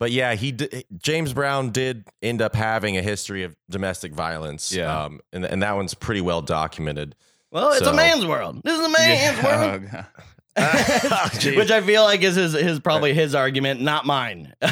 but 0.00 0.10
yeah, 0.10 0.34
he 0.34 0.50
di- 0.50 0.84
James 0.98 1.32
Brown 1.32 1.70
did 1.70 2.04
end 2.20 2.42
up 2.42 2.56
having 2.56 2.96
a 2.96 3.02
history 3.02 3.44
of 3.44 3.54
domestic 3.70 4.12
violence. 4.12 4.72
Yeah. 4.72 5.04
um, 5.04 5.20
and 5.32 5.44
and 5.44 5.62
that 5.62 5.76
one's 5.76 5.94
pretty 5.94 6.20
well 6.22 6.42
documented. 6.42 7.14
well, 7.52 7.70
it's 7.70 7.84
so- 7.84 7.92
a 7.92 7.94
man's 7.94 8.26
world. 8.26 8.60
This 8.64 8.78
is 8.80 8.84
a 8.84 8.88
man's 8.88 9.38
Yeah. 9.42 9.78
world. 9.78 10.04
Oh, 10.56 11.28
Which 11.56 11.70
I 11.70 11.80
feel 11.80 12.02
like 12.02 12.22
is 12.22 12.34
his, 12.34 12.52
his 12.54 12.80
probably 12.80 13.14
his 13.14 13.36
argument, 13.36 13.80
not 13.82 14.04
mine. 14.04 14.52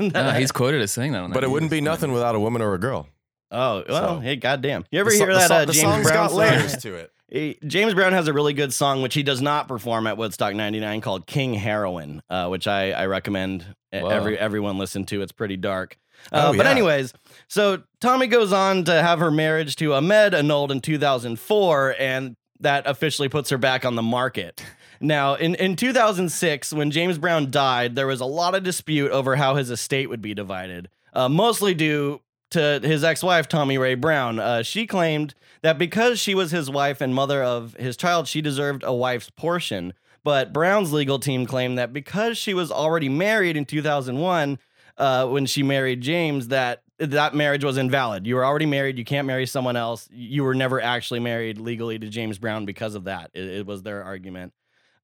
No, 0.00 0.32
he's 0.32 0.50
quoted 0.50 0.82
as 0.82 0.90
saying 0.90 1.12
that. 1.12 1.22
On 1.22 1.30
that 1.30 1.34
but 1.34 1.44
it 1.44 1.50
wouldn't 1.50 1.70
be 1.70 1.80
nothing 1.80 2.10
without 2.12 2.34
a 2.34 2.40
woman 2.40 2.60
or 2.62 2.74
a 2.74 2.78
girl. 2.78 3.06
oh 3.52 3.84
well, 3.88 4.16
So- 4.16 4.20
hey, 4.20 4.34
goddamn! 4.36 4.84
You 4.90 4.98
ever 5.00 5.10
The 5.10 5.16
so- 5.16 5.24
hear 5.24 5.32
the 5.34 5.38
that 5.38 5.48
so- 5.48 5.54
uh, 5.54 5.64
the 5.66 5.72
James 5.72 5.82
song's 5.82 6.02
Brown 6.08 6.16
got 6.16 6.30
song? 6.30 6.38
layers 6.40 6.76
to 6.78 6.94
it. 6.96 7.12
James 7.32 7.94
Brown 7.94 8.12
has 8.12 8.28
a 8.28 8.32
really 8.32 8.52
good 8.52 8.72
song, 8.72 9.02
which 9.02 9.14
he 9.14 9.22
does 9.22 9.40
not 9.40 9.68
perform 9.68 10.06
at 10.06 10.16
Woodstock 10.16 10.54
99 10.54 11.00
called 11.00 11.26
King 11.26 11.54
Heroin, 11.54 12.22
uh, 12.28 12.48
which 12.48 12.66
I, 12.66 12.90
I 12.92 13.06
recommend 13.06 13.64
Whoa. 13.92 14.08
every 14.08 14.38
everyone 14.38 14.78
listen 14.78 15.04
to. 15.06 15.22
It's 15.22 15.32
pretty 15.32 15.56
dark. 15.56 15.96
Uh, 16.32 16.50
Oh, 16.52 16.56
but 16.56 16.66
anyways, 16.66 17.14
so 17.48 17.82
Tomi 18.00 18.26
goes 18.26 18.52
on 18.52 18.84
to 18.84 18.92
have 18.92 19.20
her 19.20 19.30
marriage 19.30 19.76
to 19.76 19.94
Ahmed 19.94 20.34
annulled 20.34 20.72
in 20.72 20.80
2004, 20.80 21.94
and 21.98 22.36
that 22.60 22.86
officially 22.86 23.28
puts 23.28 23.50
her 23.50 23.58
back 23.58 23.84
on 23.84 23.94
the 23.94 24.02
market. 24.02 24.62
Now, 25.00 25.34
in, 25.34 25.54
in 25.54 25.76
2006, 25.76 26.74
when 26.74 26.90
James 26.90 27.16
Brown 27.16 27.50
died, 27.50 27.94
there 27.94 28.06
was 28.06 28.20
a 28.20 28.26
lot 28.26 28.54
of 28.54 28.62
dispute 28.62 29.10
over 29.12 29.34
how 29.36 29.54
his 29.54 29.70
estate 29.70 30.10
would 30.10 30.20
be 30.20 30.34
divided, 30.34 30.90
uh, 31.14 31.28
mostly 31.28 31.72
due 31.72 32.20
to 32.50 32.80
his 32.82 33.04
ex 33.04 33.22
wife, 33.22 33.48
Tomi 33.48 33.78
Rae 33.78 33.94
Brown. 33.94 34.38
Uh, 34.38 34.62
she 34.62 34.86
claimed 34.86 35.34
that 35.62 35.78
because 35.78 36.18
she 36.18 36.34
was 36.34 36.50
his 36.50 36.70
wife 36.70 37.00
and 37.00 37.14
mother 37.14 37.42
of 37.42 37.74
his 37.74 37.96
child, 37.96 38.28
she 38.28 38.40
deserved 38.40 38.82
a 38.84 38.92
wife's 38.92 39.30
portion. 39.30 39.94
But 40.22 40.52
Brown's 40.52 40.92
legal 40.92 41.18
team 41.18 41.46
claimed 41.46 41.78
that 41.78 41.92
because 41.92 42.36
she 42.36 42.52
was 42.52 42.70
already 42.70 43.08
married 43.08 43.56
in 43.56 43.64
2001, 43.64 44.58
uh, 44.98 45.26
when 45.26 45.46
she 45.46 45.62
married 45.62 46.02
James, 46.02 46.48
that 46.48 46.82
that 46.98 47.34
marriage 47.34 47.64
was 47.64 47.78
invalid. 47.78 48.26
You 48.26 48.34
were 48.34 48.44
already 48.44 48.66
married. 48.66 48.98
You 48.98 49.04
can't 49.04 49.26
marry 49.26 49.46
someone 49.46 49.76
else. 49.76 50.06
You 50.12 50.44
were 50.44 50.54
never 50.54 50.80
actually 50.80 51.20
married 51.20 51.58
legally 51.58 51.98
to 51.98 52.08
James 52.08 52.38
Brown 52.38 52.66
because 52.66 52.94
of 52.94 53.04
that. 53.04 53.30
It, 53.32 53.44
it 53.44 53.66
was 53.66 53.82
their 53.82 54.04
argument. 54.04 54.52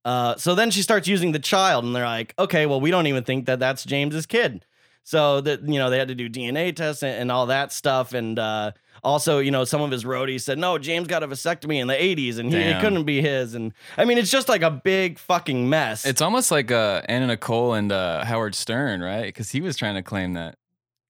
Uh, 0.04 0.36
so 0.36 0.54
then 0.54 0.70
she 0.70 0.82
starts 0.82 1.08
using 1.08 1.32
the 1.32 1.38
child, 1.38 1.84
and 1.84 1.96
they're 1.96 2.04
like, 2.04 2.34
okay, 2.38 2.66
well, 2.66 2.80
we 2.80 2.90
don't 2.90 3.06
even 3.06 3.24
think 3.24 3.46
that 3.46 3.58
that's 3.58 3.84
James's 3.84 4.26
kid. 4.26 4.64
So 5.08 5.40
that 5.40 5.62
you 5.62 5.78
know 5.78 5.88
they 5.88 5.98
had 6.00 6.08
to 6.08 6.16
do 6.16 6.28
DNA 6.28 6.74
tests 6.74 7.04
and, 7.04 7.14
and 7.14 7.30
all 7.32 7.46
that 7.46 7.72
stuff, 7.72 8.12
and 8.12 8.36
uh, 8.40 8.72
also 9.04 9.38
you 9.38 9.52
know 9.52 9.62
some 9.64 9.80
of 9.80 9.92
his 9.92 10.02
roadies 10.02 10.40
said 10.40 10.58
no, 10.58 10.78
James 10.78 11.06
got 11.06 11.22
a 11.22 11.28
vasectomy 11.28 11.76
in 11.80 11.86
the 11.86 11.94
'80s, 11.94 12.40
and 12.40 12.50
he, 12.52 12.58
it 12.58 12.72
Damn. 12.72 12.80
couldn't 12.80 13.04
be 13.04 13.22
his. 13.22 13.54
And 13.54 13.72
I 13.96 14.04
mean, 14.04 14.18
it's 14.18 14.32
just 14.32 14.48
like 14.48 14.62
a 14.62 14.70
big 14.72 15.20
fucking 15.20 15.68
mess. 15.68 16.04
It's 16.04 16.20
almost 16.20 16.50
like 16.50 16.72
uh, 16.72 17.02
Anna 17.08 17.28
Nicole 17.28 17.74
and 17.74 17.92
uh, 17.92 18.24
Howard 18.24 18.56
Stern, 18.56 19.00
right? 19.00 19.26
Because 19.26 19.48
he 19.48 19.60
was 19.60 19.76
trying 19.76 19.94
to 19.94 20.02
claim 20.02 20.32
that 20.32 20.58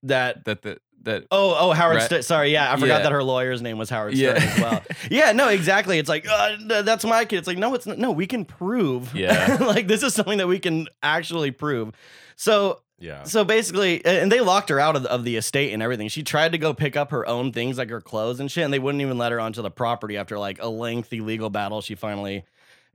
that 0.03 0.45
that 0.45 0.61
the 0.61 0.77
that 1.01 1.23
Oh, 1.31 1.55
oh, 1.59 1.71
Howard. 1.71 1.95
Right. 1.95 2.03
Stern. 2.05 2.21
Sorry, 2.21 2.53
yeah, 2.53 2.71
I 2.71 2.75
forgot 2.75 2.97
Yeah. 2.97 3.03
that 3.03 3.11
her 3.11 3.23
lawyer's 3.23 3.63
name 3.63 3.79
was 3.79 3.89
Howard 3.89 4.15
Stern 4.15 4.35
Yeah. 4.35 4.43
as 4.43 4.59
well. 4.61 4.83
Yeah, 5.09 5.31
no, 5.31 5.47
exactly. 5.47 5.97
It's 5.97 6.09
like 6.09 6.27
uh, 6.29 6.55
th- 6.57 6.85
that's 6.85 7.03
my 7.03 7.25
kid. 7.25 7.37
It's 7.39 7.47
like 7.47 7.57
no, 7.57 7.73
it's 7.73 7.87
not. 7.87 7.97
No, 7.97 8.11
we 8.11 8.27
can 8.27 8.45
prove. 8.45 9.15
Yeah. 9.15 9.57
like 9.59 9.87
this 9.87 10.03
is 10.03 10.13
something 10.13 10.37
that 10.37 10.47
we 10.47 10.59
can 10.59 10.87
actually 11.01 11.49
prove. 11.49 11.95
So, 12.35 12.81
Yeah. 12.99 13.23
so 13.23 13.43
basically, 13.43 14.03
and 14.05 14.31
they 14.31 14.41
locked 14.41 14.69
her 14.69 14.79
out 14.79 14.95
of 14.95 15.03
the, 15.03 15.11
of 15.11 15.23
the 15.23 15.35
estate 15.35 15.71
and 15.73 15.83
everything. 15.83 16.07
She 16.09 16.23
tried 16.23 16.53
to 16.53 16.57
go 16.57 16.73
pick 16.73 16.95
up 16.95 17.11
her 17.11 17.27
own 17.27 17.51
things 17.51 17.77
like 17.77 17.89
her 17.89 18.01
clothes 18.01 18.39
and 18.39 18.51
shit, 18.51 18.63
and 18.63 18.73
they 18.73 18.79
wouldn't 18.79 19.01
even 19.01 19.17
let 19.17 19.31
her 19.31 19.39
onto 19.39 19.61
the 19.61 19.69
property 19.69 20.17
after 20.17 20.39
like 20.39 20.61
a 20.61 20.67
lengthy 20.67 21.21
legal 21.21 21.49
battle. 21.49 21.81
She 21.81 21.95
finally. 21.95 22.45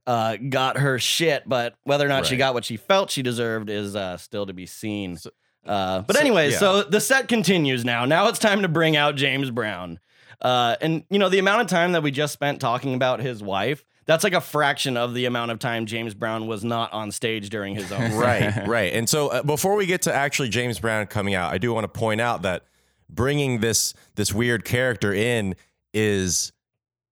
Uh, 0.05 0.35
got 0.37 0.79
her 0.79 0.99
shit, 0.99 1.45
but 1.49 1.77
whether 1.85 2.05
or 2.05 2.09
not 2.09 2.27
she 2.27 2.37
got 2.37 2.55
what 2.55 2.65
she 2.65 2.77
felt 2.77 3.09
she 3.09 3.23
deserved 3.23 3.71
is 3.71 3.95
uh, 3.95 4.17
still 4.17 4.45
to 4.47 4.53
be 4.53 4.67
seen. 4.67 5.17
So- 5.17 5.31
Uh, 5.65 6.01
but 6.03 6.17
So- 6.17 6.21
anyway, 6.21 6.51
yeah. 6.51 6.59
so 6.59 6.83
the 6.83 7.01
set 7.01 7.29
continues 7.29 7.85
now. 7.85 8.05
Now 8.05 8.27
it's 8.27 8.41
time 8.41 8.63
to 8.63 8.69
bring 8.69 8.97
out 8.97 9.15
James 9.15 9.49
Brown. 9.53 10.01
Uh, 10.41 10.75
and 10.81 11.05
you 11.09 11.21
know 11.21 11.29
the 11.29 11.39
amount 11.39 11.61
of 11.63 11.69
time 11.69 11.93
that 11.93 12.03
we 12.03 12.11
just 12.11 12.33
spent 12.33 12.61
talking 12.61 12.95
about 12.95 13.21
his 13.21 13.45
wife. 13.45 13.85
That's 14.05 14.25
like 14.25 14.33
a 14.33 14.41
fraction 14.41 14.97
of 14.97 15.15
the 15.15 15.27
amount 15.27 15.53
of 15.53 15.59
time 15.59 15.87
James 15.87 16.15
Brown 16.15 16.47
was 16.47 16.65
not 16.65 16.93
on 16.93 17.13
stage 17.13 17.51
during 17.51 17.75
his 17.75 17.93
own. 17.93 18.13
right, 18.17 18.67
right. 18.67 18.93
And 18.93 19.09
so 19.09 19.29
uh, 19.29 19.43
before 19.43 19.77
we 19.77 19.87
get 19.87 20.03
to 20.03 20.15
actually 20.15 20.49
James 20.49 20.81
Brown 20.81 21.07
coming 21.07 21.35
out, 21.35 21.53
I 21.53 21.59
do 21.59 21.73
want 21.73 21.85
to 21.85 21.89
point 21.89 22.21
out 22.21 22.43
that 22.43 22.65
bringing 23.09 23.61
this 23.61 23.95
this 24.17 24.33
weird 24.33 24.65
character 24.65 25.13
in 25.13 25.55
is 25.93 26.53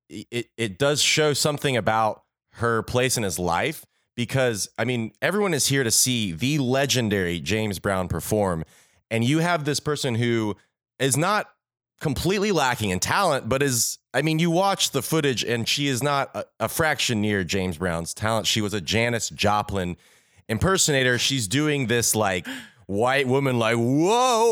it 0.08 0.48
it 0.56 0.78
does 0.78 1.00
show 1.00 1.32
something 1.32 1.76
about 1.76 2.22
her 2.54 2.82
place 2.82 3.16
in 3.16 3.22
his 3.22 3.38
life 3.38 3.84
because 4.16 4.68
I 4.78 4.84
mean 4.84 5.12
everyone 5.22 5.54
is 5.54 5.66
here 5.66 5.84
to 5.84 5.90
see 5.90 6.32
the 6.32 6.58
legendary 6.58 7.38
James 7.40 7.78
Brown 7.78 8.08
perform 8.08 8.64
and 9.10 9.24
you 9.24 9.38
have 9.38 9.64
this 9.64 9.78
person 9.80 10.14
who 10.14 10.56
is 10.98 11.16
not 11.16 11.46
completely 12.00 12.50
lacking 12.50 12.90
in 12.90 12.98
talent 12.98 13.48
but 13.48 13.62
is 13.62 13.98
I 14.14 14.22
mean 14.22 14.38
you 14.38 14.50
watch 14.50 14.90
the 14.90 15.02
footage 15.02 15.44
and 15.44 15.68
she 15.68 15.86
is 15.86 16.02
not 16.02 16.30
a, 16.34 16.44
a 16.60 16.68
fraction 16.68 17.20
near 17.20 17.44
James 17.44 17.78
Brown's 17.78 18.14
talent. 18.14 18.46
She 18.46 18.60
was 18.60 18.74
a 18.74 18.80
Janis 18.80 19.28
Joplin 19.30 19.96
impersonator. 20.48 21.18
She's 21.18 21.46
doing 21.46 21.86
this 21.86 22.14
like 22.14 22.46
white 22.86 23.26
woman 23.28 23.58
like 23.58 23.76
whoa 23.76 23.84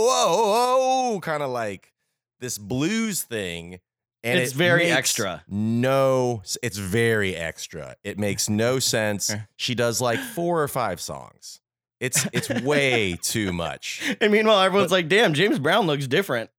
whoa 0.06 1.10
whoa 1.12 1.20
kind 1.20 1.42
of 1.42 1.50
like 1.50 1.92
this 2.40 2.58
blues 2.58 3.22
thing. 3.22 3.80
And 4.24 4.38
It's 4.38 4.52
it 4.52 4.56
very 4.56 4.84
extra. 4.86 5.44
no 5.48 6.42
it's 6.62 6.76
very 6.76 7.34
extra. 7.34 7.96
It 8.04 8.18
makes 8.18 8.48
no 8.48 8.78
sense. 8.78 9.32
She 9.56 9.74
does 9.74 10.00
like 10.00 10.18
four 10.18 10.62
or 10.62 10.68
five 10.68 11.00
songs. 11.00 11.60
It's 12.00 12.26
it's 12.32 12.48
way 12.50 13.16
too 13.22 13.52
much. 13.52 14.16
And 14.20 14.30
meanwhile, 14.32 14.60
everyone's 14.60 14.92
like, 14.92 15.08
"Damn, 15.08 15.34
James 15.34 15.58
Brown 15.58 15.86
looks 15.86 16.06
different." 16.06 16.50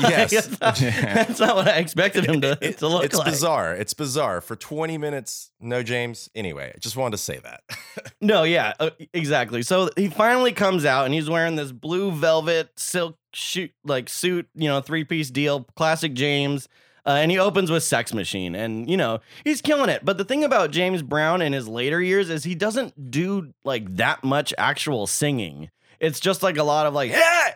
Yes. 0.00 0.30
that's, 0.48 0.60
not, 0.60 0.76
that's 0.76 1.40
not 1.40 1.56
what 1.56 1.68
I 1.68 1.76
expected 1.78 2.26
him 2.26 2.40
to, 2.40 2.56
to 2.56 2.88
look 2.88 3.04
it's 3.04 3.14
like. 3.14 3.26
It's 3.28 3.36
bizarre 3.36 3.74
it's 3.74 3.94
bizarre 3.94 4.40
for 4.40 4.56
20 4.56 4.96
minutes 4.98 5.50
no 5.60 5.82
james 5.82 6.30
anyway 6.34 6.72
i 6.74 6.78
just 6.78 6.96
wanted 6.96 7.12
to 7.12 7.22
say 7.22 7.38
that 7.38 7.62
No, 8.20 8.44
yeah, 8.44 8.72
uh, 8.80 8.90
exactly. 9.12 9.62
So 9.62 9.90
he 9.96 10.08
finally 10.08 10.52
comes 10.52 10.86
out 10.86 11.04
and 11.04 11.12
he's 11.12 11.28
wearing 11.28 11.56
this 11.56 11.72
blue 11.72 12.10
velvet 12.10 12.70
silk 12.76 13.18
shoot 13.34 13.70
like 13.84 14.08
suit, 14.08 14.48
you 14.54 14.68
know, 14.68 14.80
three 14.80 15.04
piece 15.04 15.30
deal, 15.30 15.66
classic 15.76 16.14
James. 16.14 16.68
Uh, 17.06 17.18
and 17.20 17.30
he 17.30 17.38
opens 17.38 17.70
with 17.70 17.82
Sex 17.82 18.14
Machine, 18.14 18.54
and 18.54 18.88
you 18.88 18.96
know 18.96 19.20
he's 19.44 19.60
killing 19.60 19.90
it. 19.90 20.06
But 20.06 20.16
the 20.16 20.24
thing 20.24 20.42
about 20.42 20.70
James 20.70 21.02
Brown 21.02 21.42
in 21.42 21.52
his 21.52 21.68
later 21.68 22.00
years 22.00 22.30
is 22.30 22.44
he 22.44 22.54
doesn't 22.54 23.10
do 23.10 23.52
like 23.62 23.94
that 23.96 24.24
much 24.24 24.54
actual 24.56 25.06
singing. 25.06 25.68
It's 26.00 26.18
just 26.18 26.42
like 26.42 26.56
a 26.56 26.62
lot 26.62 26.86
of 26.86 26.94
like, 26.94 27.10
yeah, 27.10 27.50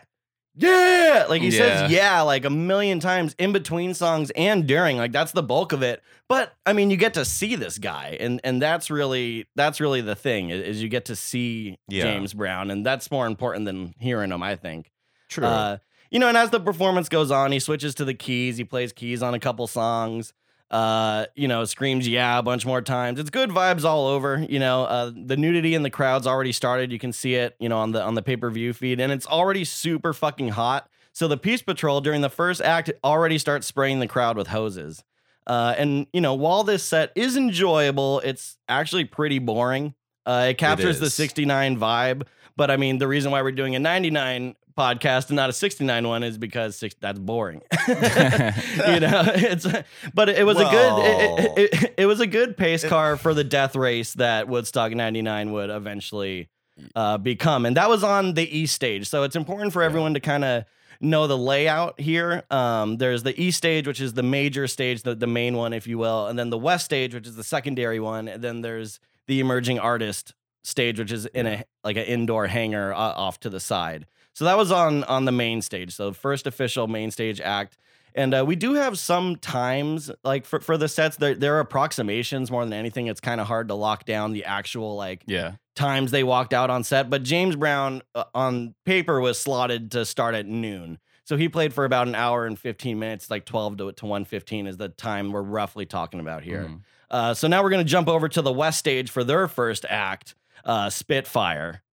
yeah, 0.59 1.25
like 1.29 1.41
he 1.41 1.51
says 1.51 1.89
Yeah. 1.91 1.97
yeah 2.15 2.21
like 2.21 2.45
a 2.45 2.49
million 2.49 2.99
times 2.99 3.35
in 3.39 3.51
between 3.53 3.93
songs 3.93 4.31
and 4.35 4.67
during. 4.67 4.97
Like 4.97 5.11
that's 5.11 5.31
the 5.31 5.43
bulk 5.43 5.71
of 5.71 5.81
it. 5.81 6.01
But 6.27 6.53
I 6.65 6.73
mean, 6.73 6.89
you 6.91 6.97
get 6.97 7.15
to 7.15 7.25
see 7.25 7.55
this 7.55 7.77
guy, 7.77 8.17
and 8.19 8.39
and 8.43 8.61
that's 8.61 8.91
really 8.91 9.47
that's 9.55 9.79
really 9.79 10.01
the 10.01 10.15
thing 10.15 10.49
is, 10.49 10.61
is 10.77 10.83
you 10.83 10.89
get 10.89 11.05
to 11.05 11.15
see 11.15 11.77
Yeah. 11.87 12.03
James 12.03 12.33
Brown, 12.33 12.69
and 12.71 12.85
that's 12.85 13.09
more 13.09 13.25
important 13.25 13.65
than 13.65 13.95
hearing 13.99 14.31
him. 14.31 14.43
I 14.43 14.55
think. 14.55 14.91
true 15.29 15.45
Uh, 15.45 15.77
you 16.11 16.19
know, 16.19 16.27
and 16.27 16.37
as 16.37 16.49
the 16.49 16.59
performance 16.59 17.07
goes 17.07 17.29
on, 17.31 17.51
he 17.51 17.59
switches 17.59 17.93
to 17.95 18.05
the 18.05 18.13
keys. 18.15 18.57
He 18.57 18.63
plays 18.63 18.91
keys 18.91 19.21
on 19.23 19.33
a 19.35 19.39
couple 19.39 19.65
songs. 19.67 20.33
Uh, 20.71 21.25
you 21.35 21.47
know, 21.47 21.65
screams 21.65 22.07
yeah 22.07 22.37
a 22.37 22.43
bunch 22.43 22.65
more 22.65 22.81
times. 22.81 23.19
It's 23.19 23.31
good 23.31 23.49
vibes 23.49 23.83
all 23.83 24.05
over. 24.07 24.45
You 24.47 24.59
know, 24.59 24.83
uh, 24.83 25.11
the 25.15 25.35
nudity 25.35 25.73
in 25.73 25.81
the 25.81 25.89
crowd's 25.89 26.27
already 26.27 26.51
started. 26.51 26.91
You 26.91 26.99
can 26.99 27.11
see 27.11 27.35
it, 27.35 27.55
you 27.59 27.69
know, 27.69 27.79
on 27.79 27.91
the 27.91 28.03
on 28.03 28.13
the 28.13 28.21
pay 28.21 28.37
per 28.37 28.49
view 28.51 28.73
feed, 28.73 28.99
and 28.99 29.11
it's 29.11 29.25
already 29.25 29.65
super 29.65 30.13
fucking 30.13 30.49
hot. 30.49 30.87
So 31.11 31.27
the 31.27 31.37
Peace 31.37 31.61
Patrol 31.61 32.01
during 32.01 32.21
the 32.21 32.29
first 32.29 32.61
act 32.61 32.91
already 33.03 33.37
starts 33.37 33.65
spraying 33.67 33.99
the 33.99 34.07
crowd 34.07 34.37
with 34.37 34.47
hoses. 34.47 35.03
Uh, 35.47 35.73
and 35.77 36.05
you 36.13 36.21
know, 36.21 36.35
while 36.35 36.63
this 36.63 36.83
set 36.83 37.11
is 37.15 37.35
enjoyable, 37.35 38.19
it's 38.19 38.57
actually 38.67 39.05
pretty 39.05 39.39
boring. 39.39 39.95
Uh, 40.25 40.47
it 40.51 40.59
captures 40.59 40.99
the 40.99 41.09
69 41.09 41.77
vibe, 41.79 42.27
but 42.59 42.69
I 42.69 42.75
mean, 42.75 42.97
the 42.97 43.07
reason 43.07 43.31
why 43.31 43.41
we're 43.41 43.53
doing 43.53 43.77
a 43.77 43.79
99 43.79 44.53
podcast 44.77 45.27
and 45.27 45.37
not 45.37 45.49
a 45.49 45.53
69 45.53 46.05
one 46.05 46.23
is 46.23 46.37
because 46.37 46.75
six, 46.75 46.93
that's 46.99 47.17
boring. 47.17 47.61
you 47.87 47.93
know, 47.95 49.23
it's 49.33 49.65
but 50.13 50.27
it 50.27 50.45
was 50.45 50.57
a 50.57 50.65
good 50.65 50.99
it, 50.99 51.39
it, 51.39 51.83
it, 51.83 51.93
it 51.99 52.05
was 52.05 52.19
a 52.19 52.27
good 52.27 52.57
pace 52.57 52.83
car 52.83 53.15
for 53.15 53.33
the 53.33 53.45
death 53.45 53.77
race 53.77 54.13
that 54.15 54.49
Woodstock 54.49 54.91
99 54.91 55.53
would 55.53 55.69
eventually 55.69 56.49
uh, 56.97 57.17
become, 57.17 57.65
and 57.65 57.77
that 57.77 57.87
was 57.87 58.03
on 58.03 58.33
the 58.33 58.57
east 58.57 58.75
stage. 58.75 59.07
So 59.07 59.23
it's 59.23 59.37
important 59.37 59.71
for 59.71 59.81
everyone 59.81 60.15
to 60.15 60.19
kind 60.19 60.43
of 60.43 60.65
know 60.99 61.27
the 61.27 61.37
layout 61.37 61.97
here. 62.01 62.43
Um, 62.51 62.97
there's 62.97 63.23
the 63.23 63.41
east 63.41 63.57
stage, 63.57 63.87
which 63.87 64.01
is 64.01 64.15
the 64.15 64.23
major 64.23 64.67
stage, 64.67 65.03
the, 65.03 65.15
the 65.15 65.27
main 65.27 65.55
one, 65.55 65.71
if 65.71 65.87
you 65.87 65.97
will, 65.97 66.27
and 66.27 66.37
then 66.37 66.49
the 66.49 66.57
west 66.57 66.83
stage, 66.83 67.15
which 67.15 67.25
is 67.25 67.37
the 67.37 67.43
secondary 67.45 68.01
one, 68.01 68.27
and 68.27 68.43
then 68.43 68.59
there's 68.59 68.99
the 69.27 69.39
emerging 69.39 69.79
artist 69.79 70.33
stage, 70.63 70.99
which 70.99 71.11
is 71.11 71.25
in 71.27 71.47
a 71.47 71.63
like 71.83 71.97
an 71.97 72.03
indoor 72.03 72.47
hangar 72.47 72.93
uh, 72.93 72.97
off 72.97 73.39
to 73.41 73.49
the 73.49 73.59
side. 73.59 74.05
So 74.33 74.45
that 74.45 74.57
was 74.57 74.71
on 74.71 75.03
on 75.05 75.25
the 75.25 75.31
main 75.31 75.61
stage. 75.61 75.93
So 75.93 76.13
first 76.13 76.47
official 76.47 76.87
main 76.87 77.11
stage 77.11 77.41
act. 77.41 77.77
And 78.15 78.33
uh, 78.33 78.43
we 78.45 78.55
do 78.55 78.73
have 78.73 78.97
some 78.97 79.35
times 79.35 80.09
like 80.23 80.45
for, 80.45 80.59
for 80.59 80.77
the 80.77 80.87
sets 80.87 81.17
there 81.17 81.35
there 81.35 81.57
are 81.57 81.59
approximations 81.59 82.49
more 82.49 82.63
than 82.63 82.73
anything. 82.73 83.07
It's 83.07 83.21
kind 83.21 83.39
of 83.39 83.47
hard 83.47 83.67
to 83.67 83.75
lock 83.75 84.05
down 84.05 84.33
the 84.33 84.45
actual 84.45 84.95
like 84.95 85.23
yeah. 85.27 85.53
times 85.75 86.11
they 86.11 86.23
walked 86.23 86.53
out 86.53 86.69
on 86.69 86.83
set. 86.83 87.09
But 87.09 87.23
James 87.23 87.55
Brown 87.55 88.01
uh, 88.15 88.25
on 88.33 88.75
paper 88.85 89.19
was 89.19 89.39
slotted 89.39 89.91
to 89.91 90.05
start 90.05 90.35
at 90.35 90.47
noon. 90.47 90.99
So 91.29 91.37
he 91.37 91.47
played 91.47 91.75
for 91.75 91.85
about 91.85 92.07
an 92.07 92.15
hour 92.15 92.47
and 92.47 92.57
15 92.57 92.97
minutes, 92.97 93.29
like 93.29 93.45
12 93.45 93.77
to, 93.77 93.91
to 93.91 94.05
115 94.07 94.65
is 94.65 94.77
the 94.77 94.89
time 94.89 95.31
we're 95.31 95.43
roughly 95.43 95.85
talking 95.85 96.19
about 96.19 96.41
here. 96.41 96.63
Mhm. 96.63 96.81
Uh, 97.11 97.33
so 97.35 97.47
now 97.47 97.61
we're 97.61 97.69
going 97.69 97.85
to 97.85 97.89
jump 97.89 98.07
over 98.07 98.27
to 98.29 98.41
the 98.41 98.51
West 98.51 98.79
stage 98.79 99.11
for 99.11 99.23
their 99.23 99.47
first 99.47 99.85
act, 99.87 100.33
uh, 100.65 100.89
Spitfire. 100.89 101.83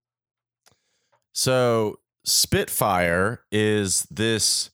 So 1.33 1.99
Spitfire 2.25 3.43
is 3.53 4.07
this 4.11 4.71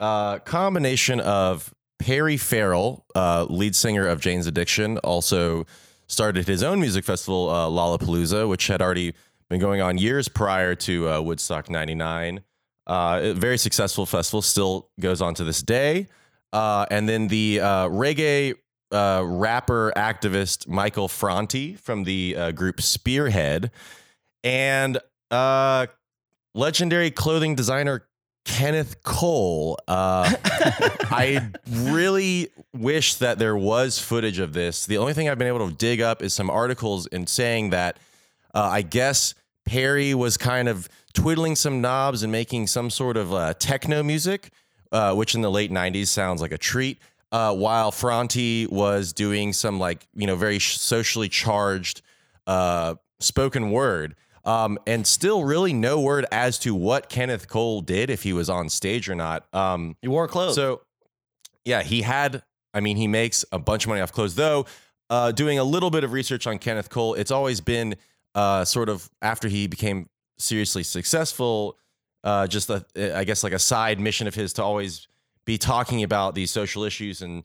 uh, 0.00 0.38
combination 0.40 1.20
of 1.20 1.74
Perry 1.98 2.36
Farrell, 2.36 3.06
uh, 3.14 3.46
lead 3.48 3.74
singer 3.74 4.06
of 4.06 4.20
Jane's 4.20 4.46
Addiction, 4.46 4.98
also 4.98 5.66
started 6.06 6.46
his 6.46 6.62
own 6.62 6.80
music 6.80 7.04
festival, 7.04 7.48
uh, 7.48 7.66
Lollapalooza, 7.68 8.48
which 8.48 8.66
had 8.66 8.82
already 8.82 9.14
been 9.48 9.60
going 9.60 9.80
on 9.80 9.98
years 9.98 10.28
prior 10.28 10.74
to 10.74 11.08
uh, 11.08 11.20
Woodstock 11.20 11.70
99. 11.70 12.42
Uh, 12.86 13.20
a 13.22 13.32
very 13.32 13.56
successful 13.56 14.04
festival, 14.04 14.42
still 14.42 14.90
goes 15.00 15.22
on 15.22 15.34
to 15.34 15.44
this 15.44 15.62
day. 15.62 16.06
Uh, 16.52 16.86
and 16.90 17.08
then 17.08 17.28
the 17.28 17.60
uh, 17.60 17.88
reggae 17.88 18.54
uh, 18.94 19.22
rapper 19.24 19.92
activist 19.96 20.68
Michael 20.68 21.08
Franti 21.08 21.74
from 21.74 22.04
the 22.04 22.36
uh, 22.36 22.50
group 22.52 22.80
Spearhead, 22.80 23.70
and 24.42 24.98
uh, 25.30 25.86
legendary 26.54 27.10
clothing 27.10 27.54
designer 27.54 28.06
Kenneth 28.44 29.02
Cole. 29.02 29.78
Uh, 29.88 30.32
I 31.10 31.50
really 31.68 32.50
wish 32.72 33.16
that 33.16 33.38
there 33.38 33.56
was 33.56 33.98
footage 33.98 34.38
of 34.38 34.52
this. 34.52 34.86
The 34.86 34.98
only 34.98 35.14
thing 35.14 35.28
I've 35.28 35.38
been 35.38 35.48
able 35.48 35.68
to 35.68 35.74
dig 35.74 36.00
up 36.00 36.22
is 36.22 36.34
some 36.34 36.50
articles 36.50 37.06
in 37.06 37.26
saying 37.26 37.70
that 37.70 37.98
uh, 38.54 38.68
I 38.70 38.82
guess 38.82 39.34
Perry 39.64 40.14
was 40.14 40.36
kind 40.36 40.68
of 40.68 40.88
twiddling 41.14 41.56
some 41.56 41.80
knobs 41.80 42.22
and 42.22 42.30
making 42.30 42.66
some 42.66 42.90
sort 42.90 43.16
of 43.16 43.32
uh, 43.32 43.54
techno 43.54 44.02
music, 44.02 44.50
uh, 44.92 45.14
which 45.14 45.34
in 45.34 45.40
the 45.40 45.50
late 45.50 45.70
90s 45.70 46.08
sounds 46.08 46.40
like 46.40 46.52
a 46.52 46.58
treat. 46.58 46.98
Uh, 47.34 47.52
while 47.52 47.90
Franti 47.90 48.64
was 48.68 49.12
doing 49.12 49.52
some 49.52 49.80
like, 49.80 50.06
you 50.14 50.24
know, 50.24 50.36
very 50.36 50.60
socially 50.60 51.28
charged 51.28 52.00
uh, 52.46 52.94
spoken 53.18 53.72
word. 53.72 54.14
Um, 54.44 54.78
and 54.86 55.04
still 55.04 55.42
really 55.42 55.72
no 55.72 56.00
word 56.00 56.26
as 56.30 56.60
to 56.60 56.76
what 56.76 57.08
Kenneth 57.08 57.48
Cole 57.48 57.80
did, 57.80 58.08
if 58.08 58.22
he 58.22 58.32
was 58.32 58.48
on 58.48 58.68
stage 58.68 59.08
or 59.08 59.16
not. 59.16 59.46
Um, 59.52 59.96
He 60.00 60.06
wore 60.06 60.28
clothes. 60.28 60.54
so, 60.54 60.82
yeah, 61.64 61.82
he 61.82 62.02
had. 62.02 62.44
I 62.72 62.78
mean, 62.78 62.96
he 62.96 63.08
makes 63.08 63.44
a 63.50 63.58
bunch 63.58 63.84
of 63.84 63.88
money 63.88 64.00
off 64.00 64.12
clothes. 64.12 64.36
Though, 64.36 64.66
uh, 65.10 65.32
doing 65.32 65.58
a 65.58 65.64
little 65.64 65.90
bit 65.90 66.04
of 66.04 66.12
research 66.12 66.46
on 66.46 66.58
Kenneth 66.58 66.88
Cole, 66.88 67.14
it's 67.14 67.32
always 67.32 67.60
been 67.60 67.96
uh, 68.36 68.64
sort 68.64 68.88
of 68.88 69.10
after 69.22 69.48
he 69.48 69.66
became 69.66 70.08
seriously 70.38 70.84
successful, 70.84 71.78
uh, 72.22 72.46
just 72.46 72.70
a, 72.70 72.84
I 73.16 73.24
guess 73.24 73.42
like 73.42 73.54
a 73.54 73.58
side 73.58 73.98
mission 73.98 74.28
of 74.28 74.36
his 74.36 74.52
to 74.54 74.62
always 74.62 75.08
be 75.44 75.58
talking 75.58 76.02
about 76.02 76.34
these 76.34 76.50
social 76.50 76.84
issues 76.84 77.20
and 77.22 77.44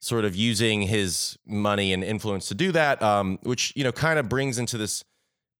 sort 0.00 0.24
of 0.24 0.34
using 0.34 0.82
his 0.82 1.36
money 1.46 1.92
and 1.92 2.02
influence 2.02 2.48
to 2.48 2.54
do 2.54 2.72
that. 2.72 3.02
Um, 3.02 3.38
which 3.42 3.72
you 3.76 3.84
know 3.84 3.92
kind 3.92 4.18
of 4.18 4.28
brings 4.28 4.58
into 4.58 4.78
this 4.78 5.04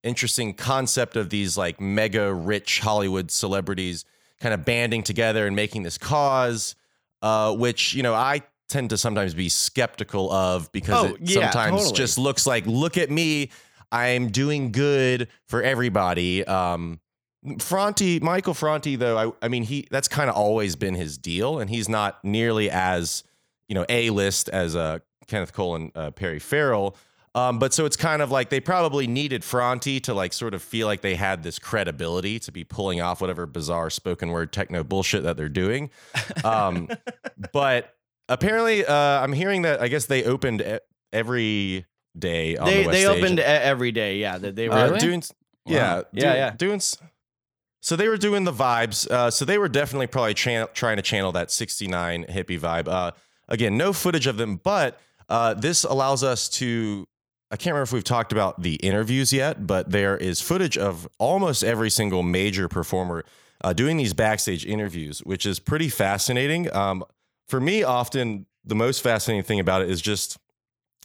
interesting 0.02 0.54
concept 0.54 1.16
of 1.16 1.28
these 1.30 1.56
like 1.58 1.80
mega 1.80 2.32
rich 2.32 2.80
Hollywood 2.80 3.30
celebrities 3.30 4.04
kind 4.40 4.54
of 4.54 4.64
banding 4.64 5.02
together 5.02 5.46
and 5.46 5.54
making 5.54 5.82
this 5.82 5.98
cause, 5.98 6.74
uh, 7.22 7.54
which 7.54 7.92
you 7.94 8.02
know 8.02 8.14
I 8.14 8.42
tend 8.68 8.90
to 8.90 8.96
sometimes 8.96 9.34
be 9.34 9.48
skeptical 9.48 10.30
of 10.32 10.70
because 10.72 11.10
Oh, 11.10 11.14
it 11.14 11.20
yeah, 11.22 11.50
sometimes 11.50 11.78
totally. 11.82 11.96
just 11.96 12.18
looks 12.18 12.46
like 12.46 12.64
look 12.66 12.96
at 12.96 13.10
me, 13.10 13.50
I'm 13.92 14.28
doing 14.30 14.70
good 14.72 15.28
for 15.48 15.62
everybody. 15.62 16.44
Um, 16.46 17.00
Fronti, 17.46 18.20
Michael 18.20 18.54
Fronti, 18.54 18.98
though, 18.98 19.16
I, 19.40 19.46
I 19.46 19.48
mean, 19.48 19.62
he 19.62 19.86
that's 19.90 20.08
kind 20.08 20.28
of 20.28 20.36
always 20.36 20.76
been 20.76 20.94
his 20.94 21.16
deal, 21.16 21.58
and 21.58 21.70
he's 21.70 21.88
not 21.88 22.22
nearly 22.24 22.70
as 22.70 23.24
you 23.68 23.74
know 23.74 23.86
a 23.88 24.10
list 24.10 24.48
as 24.50 24.76
uh, 24.76 24.98
Kenneth 25.26 25.52
Cole 25.52 25.76
and 25.76 25.92
uh, 25.94 26.10
Perry 26.10 26.38
Farrell. 26.38 26.96
Um, 27.34 27.60
but 27.60 27.72
so 27.72 27.86
it's 27.86 27.96
kind 27.96 28.22
of 28.22 28.30
like 28.32 28.50
they 28.50 28.58
probably 28.58 29.06
needed 29.06 29.42
Fronti 29.42 30.02
to 30.02 30.14
like 30.14 30.32
sort 30.32 30.52
of 30.52 30.62
feel 30.62 30.88
like 30.88 31.00
they 31.00 31.14
had 31.14 31.44
this 31.44 31.60
credibility 31.60 32.40
to 32.40 32.50
be 32.50 32.64
pulling 32.64 33.00
off 33.00 33.20
whatever 33.20 33.46
bizarre 33.46 33.88
spoken 33.88 34.30
word 34.30 34.52
techno 34.52 34.82
bullshit 34.82 35.22
that 35.22 35.36
they're 35.36 35.48
doing. 35.48 35.90
Um, 36.44 36.88
but 37.52 37.94
apparently, 38.28 38.84
uh, 38.84 38.92
I'm 38.94 39.32
hearing 39.32 39.62
that 39.62 39.80
I 39.80 39.86
guess 39.88 40.06
they 40.06 40.24
opened 40.24 40.60
e- 40.60 40.78
every 41.12 41.86
day. 42.18 42.56
On 42.56 42.66
they 42.66 42.82
the 42.82 42.90
they 42.90 43.06
opened 43.06 43.38
every 43.38 43.92
day. 43.92 44.18
Yeah, 44.18 44.36
that 44.38 44.56
they 44.56 44.68
were. 44.68 44.74
Uh, 44.74 44.86
Really? 44.88 44.98
doing, 44.98 45.22
yeah. 45.66 46.02
Yeah, 46.12 46.20
doing- 46.24 46.36
yeah. 46.36 46.50
doing. 46.50 46.80
So 47.80 47.96
they 47.96 48.08
were 48.08 48.18
doing 48.18 48.44
the 48.44 48.52
vibes. 48.52 49.10
Uh, 49.10 49.30
so 49.30 49.44
they 49.44 49.58
were 49.58 49.68
definitely 49.68 50.06
probably 50.06 50.34
trying 50.34 50.96
to 50.96 51.02
channel 51.02 51.32
that 51.32 51.50
'69 51.50 52.24
hippie 52.24 52.60
vibe. 52.60 52.88
Uh, 52.88 53.12
again, 53.48 53.76
no 53.76 53.92
footage 53.92 54.26
of 54.26 54.36
them, 54.36 54.56
but 54.56 55.00
uh, 55.28 55.54
this 55.54 55.84
allows 55.84 56.22
us 56.22 56.48
to. 56.48 57.06
I 57.52 57.56
can't 57.56 57.72
remember 57.74 57.82
if 57.82 57.92
we've 57.92 58.04
talked 58.04 58.30
about 58.30 58.62
the 58.62 58.76
interviews 58.76 59.32
yet, 59.32 59.66
but 59.66 59.90
there 59.90 60.16
is 60.16 60.40
footage 60.40 60.78
of 60.78 61.08
almost 61.18 61.64
every 61.64 61.90
single 61.90 62.22
major 62.22 62.68
performer 62.68 63.24
uh, 63.62 63.72
doing 63.72 63.96
these 63.96 64.14
backstage 64.14 64.64
interviews, 64.64 65.18
which 65.20 65.46
is 65.46 65.58
pretty 65.58 65.88
fascinating. 65.88 66.72
Um, 66.72 67.02
for 67.48 67.60
me, 67.60 67.82
often 67.82 68.46
the 68.64 68.76
most 68.76 69.02
fascinating 69.02 69.42
thing 69.42 69.58
about 69.58 69.82
it 69.82 69.90
is 69.90 70.00
just 70.00 70.38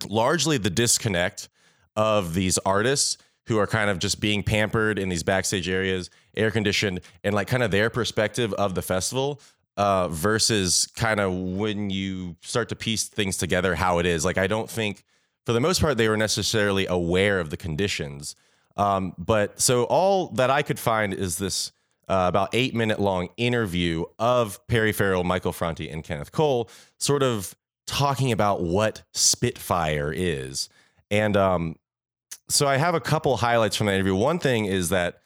largely 0.07 0.57
the 0.57 0.69
disconnect 0.69 1.49
of 1.95 2.33
these 2.33 2.57
artists 2.59 3.17
who 3.47 3.59
are 3.59 3.67
kind 3.67 3.89
of 3.89 3.99
just 3.99 4.19
being 4.19 4.43
pampered 4.43 4.97
in 4.97 5.09
these 5.09 5.23
backstage 5.23 5.69
areas, 5.69 6.09
air 6.35 6.51
conditioned, 6.51 7.01
and 7.23 7.35
like 7.35 7.47
kind 7.47 7.63
of 7.63 7.71
their 7.71 7.89
perspective 7.89 8.53
of 8.53 8.75
the 8.75 8.81
festival 8.81 9.39
uh, 9.77 10.07
versus 10.07 10.87
kind 10.95 11.19
of 11.19 11.33
when 11.33 11.89
you 11.89 12.35
start 12.41 12.69
to 12.69 12.75
piece 12.75 13.07
things 13.07 13.37
together 13.37 13.75
how 13.75 13.99
it 13.99 14.05
is. 14.05 14.25
Like, 14.25 14.37
I 14.37 14.47
don't 14.47 14.69
think 14.69 15.03
for 15.45 15.53
the 15.53 15.59
most 15.59 15.81
part 15.81 15.97
they 15.97 16.09
were 16.09 16.17
necessarily 16.17 16.87
aware 16.87 17.39
of 17.39 17.49
the 17.49 17.57
conditions. 17.57 18.35
Um, 18.77 19.13
but 19.17 19.59
so 19.61 19.83
all 19.85 20.27
that 20.29 20.49
I 20.49 20.61
could 20.61 20.79
find 20.79 21.13
is 21.13 21.37
this 21.37 21.71
uh, 22.07 22.25
about 22.27 22.49
eight 22.53 22.75
minute 22.75 22.99
long 22.99 23.29
interview 23.37 24.05
of 24.19 24.65
Perry 24.67 24.91
Farrell, 24.91 25.23
Michael 25.23 25.53
Franti, 25.53 25.89
and 25.89 26.03
Kenneth 26.03 26.31
Cole, 26.31 26.69
sort 26.99 27.23
of 27.23 27.55
talking 27.87 28.31
about 28.31 28.61
what 28.61 29.03
Spitfire 29.13 30.11
is. 30.15 30.69
And 31.09 31.37
um, 31.37 31.77
so 32.49 32.67
I 32.67 32.77
have 32.77 32.95
a 32.95 32.99
couple 32.99 33.37
highlights 33.37 33.75
from 33.75 33.87
the 33.87 33.93
interview. 33.93 34.15
One 34.15 34.39
thing 34.39 34.65
is 34.65 34.89
that 34.89 35.21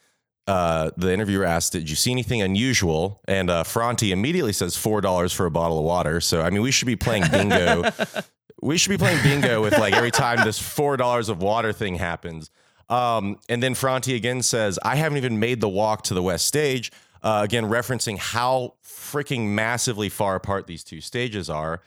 uh, 0.48 0.92
the 0.98 1.14
interviewer 1.14 1.46
asked, 1.46 1.74
"Did 1.74 1.90
you 1.90 1.96
see 1.96 2.12
anything 2.12 2.42
unusual?" 2.42 3.22
And 3.28 3.50
uh, 3.50 3.64
Franti 3.64 4.12
immediately 4.12 4.54
says 4.54 4.76
four 4.76 5.00
dollars 5.02 5.32
for 5.32 5.46
a 5.46 5.52
bottle 5.52 5.78
of 5.78 5.86
water. 5.86 6.22
So 6.22 6.42
I 6.42 6.50
mean, 6.50 6.62
we 6.62 6.72
should 6.72 6.88
be 6.88 6.96
playing 6.96 7.26
bingo. 7.30 7.84
we 8.62 8.78
should 8.78 8.90
be 8.90 8.98
playing 8.98 9.22
bingo 9.22 9.62
with 9.62 9.78
like 9.78 9.94
every 9.94 10.12
time 10.12 10.44
this 10.44 10.58
four 10.58 10.98
dollars 10.98 11.30
of 11.30 11.42
water 11.42 11.72
thing 11.72 11.96
happens. 11.96 12.50
Um, 12.90 13.38
and 13.48 13.62
then 13.62 13.76
Franti 13.76 14.16
again 14.16 14.42
says, 14.42 14.80
"I 14.84 14.96
haven't 14.96 15.18
even 15.18 15.40
made 15.40 15.62
the 15.62 15.70
walk 15.70 16.04
to 16.04 16.14
the 16.14 16.24
west 16.24 16.48
stage." 16.48 16.92
Uh, 17.22 17.42
again, 17.44 17.66
referencing 17.66 18.18
how 18.18 18.76
freaking 18.84 19.50
massively 19.50 20.10
far 20.10 20.36
apart 20.36 20.68
these 20.68 20.84
two 20.84 21.02
stages 21.02 21.50
are. 21.50 21.82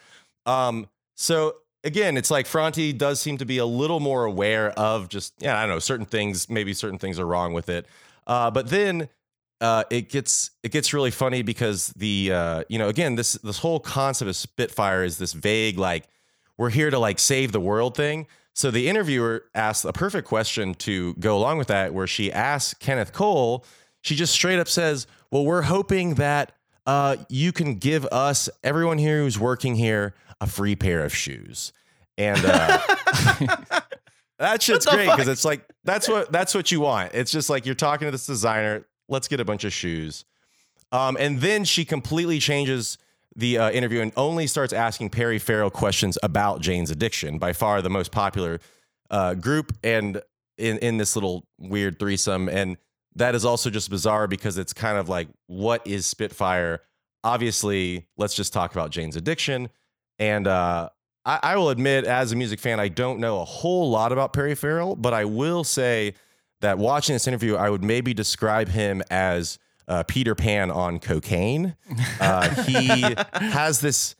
Um, 0.47 0.88
so 1.16 1.55
again, 1.85 2.16
it's 2.16 2.31
like 2.31 2.47
Franti 2.47 2.92
does 2.92 3.21
seem 3.21 3.38
to 3.38 3.45
be 3.45 3.59
a 3.59 3.66
little 3.66 4.01
more 4.01 4.25
aware 4.25 4.71
of 4.73 5.09
just 5.09 5.35
yeah, 5.40 5.57
I 5.57 5.62
don't 5.62 5.71
know, 5.71 5.79
certain 5.79 6.07
things. 6.07 6.49
Maybe 6.49 6.75
certain 6.75 6.99
things 6.99 7.18
are 7.18 7.27
wrong 7.27 7.53
with 7.53 7.68
it. 7.68 7.87
Uh, 8.27 8.51
but 8.51 8.68
then 8.68 9.09
uh, 9.61 9.85
it 9.90 10.09
gets 10.09 10.51
it 10.62 10.73
gets 10.73 10.92
really 10.92 11.11
funny 11.11 11.42
because 11.42 11.88
the 11.88 12.33
uh, 12.33 12.64
you 12.68 12.79
know 12.79 12.88
again 12.88 13.16
this 13.16 13.35
this 13.35 13.59
whole 13.59 13.81
concept 13.81 14.29
of 14.29 14.37
Spitfire 14.37 15.05
is 15.05 15.18
this 15.18 15.33
vague 15.33 15.79
like 15.79 16.09
we're 16.57 16.71
here 16.71 16.90
to 16.90 16.99
like 16.99 17.18
save 17.18 17.53
the 17.53 17.61
world 17.61 17.97
thing. 17.97 18.27
So 18.55 18.71
the 18.71 18.88
interviewer 18.88 19.45
asks 19.55 19.85
a 19.85 19.92
perfect 19.95 20.29
question 20.29 20.75
to 20.75 21.14
go 21.14 21.37
along 21.38 21.57
with 21.57 21.68
that, 21.68 21.95
where 21.95 22.07
she 22.07 22.31
asks 22.31 22.75
Kenneth 22.75 23.12
Cole. 23.12 23.64
She 24.03 24.14
just 24.14 24.35
straight 24.35 24.59
up 24.59 24.68
says, 24.68 25.07
"Well, 25.31 25.45
we're 25.45 25.62
hoping 25.62 26.16
that 26.16 26.53
uh, 26.87 27.16
you 27.29 27.53
can 27.53 27.77
give 27.77 28.05
us 28.07 28.51
everyone 28.62 28.99
here 28.99 29.18
who's 29.18 29.38
working 29.38 29.77
here 29.77 30.14
a 30.43 30.47
free 30.47 30.77
pair 30.77 31.05
of 31.05 31.15
shoes." 31.15 31.73
And 32.19 32.45
uh, 32.45 32.79
that 34.39 34.61
shit's 34.61 34.85
great 34.85 35.09
because 35.09 35.29
it's 35.29 35.45
like 35.45 35.65
that's 35.85 36.09
what 36.09 36.31
that's 36.31 36.55
what 36.55 36.71
you 36.71 36.81
want. 36.81 37.13
It's 37.15 37.33
just 37.33 37.49
like 37.49 37.65
you're 37.65 37.75
talking 37.75 38.07
to 38.07 38.13
this 38.13 38.27
designer. 38.27 38.85
Let's 39.09 39.29
get 39.29 39.41
a 39.41 39.45
bunch 39.45 39.65
of 39.65 39.73
shoes. 39.73 40.25
Um, 40.91 41.17
and 41.19 41.41
then 41.41 41.65
she 41.65 41.85
completely 41.85 42.39
changes 42.39 42.99
the 43.35 43.59
uh, 43.59 43.71
interview 43.71 44.03
and 44.03 44.13
only 44.17 44.47
starts 44.47 44.75
asking 44.75 45.09
Perry 45.09 45.39
Farrell 45.39 45.71
questions 45.71 46.19
about 46.23 46.61
Jane's 46.61 46.91
addiction, 46.91 47.39
by 47.39 47.55
far 47.55 47.81
the 47.81 47.89
most 47.89 48.13
popular 48.13 48.61
uh, 49.11 49.35
group, 49.35 49.73
and 49.83 50.21
in 50.59 50.79
in 50.79 50.99
this 50.99 51.17
little 51.17 51.47
weird 51.59 51.99
threesome. 51.99 52.49
And 52.49 52.77
that 53.15 53.35
is 53.35 53.45
also 53.45 53.71
just 53.71 53.91
bizarre 53.91 54.27
because 54.27 54.59
it's 54.59 54.73
kind 54.73 54.99
of 54.99 55.09
like, 55.09 55.29
what 55.47 55.87
is 55.87 56.07
Spitfire? 56.07 56.81
Obviously, 57.25 58.07
let's 58.17 58.35
just 58.35 58.53
talk 58.53 58.73
about 58.73 58.91
Jane's 58.91 59.17
addiction. 59.17 59.69
And 60.18 60.46
uh, 60.46 60.90
I, 61.25 61.40
I 61.42 61.57
will 61.57 61.70
admit, 61.70 62.05
as 62.05 62.33
a 62.33 62.37
music 62.37 62.61
fan, 62.61 62.81
I 62.81 62.88
don't 62.88 63.18
know 63.18 63.40
a 63.40 63.44
whole 63.44 63.90
lot 63.90 64.12
about 64.12 64.33
Perry 64.33 64.55
Farrell, 64.55 64.96
but 64.96 65.12
I 65.12 65.25
will 65.25 65.64
say 65.64 66.14
that 66.61 66.79
watching 66.79 67.14
this 67.14 67.27
interview, 67.27 67.57
I 67.57 67.70
would 67.70 67.83
maybe 67.83 68.14
describe 68.14 68.68
him 68.68 69.03
as 69.11 69.59
uh, 69.88 70.05
Peter 70.05 70.35
Pan 70.35 70.70
on 70.70 70.98
cocaine. 70.98 71.77
Uh, 72.20 72.48
he 72.64 73.14
has 73.35 73.81
this 73.81 74.14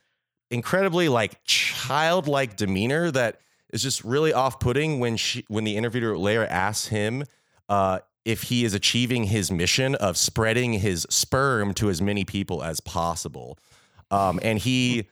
incredibly 0.51 1.09
like 1.09 1.43
childlike 1.45 2.57
demeanor 2.57 3.11
that 3.11 3.41
is 3.73 3.83
just 3.83 4.05
really 4.05 4.33
off-putting 4.35 5.01
when 5.01 5.17
she 5.17 5.45
when 5.49 5.65
the 5.65 5.77
interviewer 5.77 6.19
later 6.19 6.45
asks 6.45 6.89
him 6.89 7.25
uh, 7.71 8.01
if 8.25 8.45
he 8.45 8.65
is 8.65 8.75
achieving 8.75 9.25
his 9.25 9.51
mission 9.51 9.95
of 9.95 10.17
spreading 10.17 10.75
his 10.75 11.07
sperm 11.09 11.73
to 11.75 11.89
as 11.89 12.03
many 12.03 12.25
people 12.25 12.63
as 12.63 12.81
possible. 12.81 13.59
Um, 14.11 14.39
and 14.43 14.59
he 14.59 15.09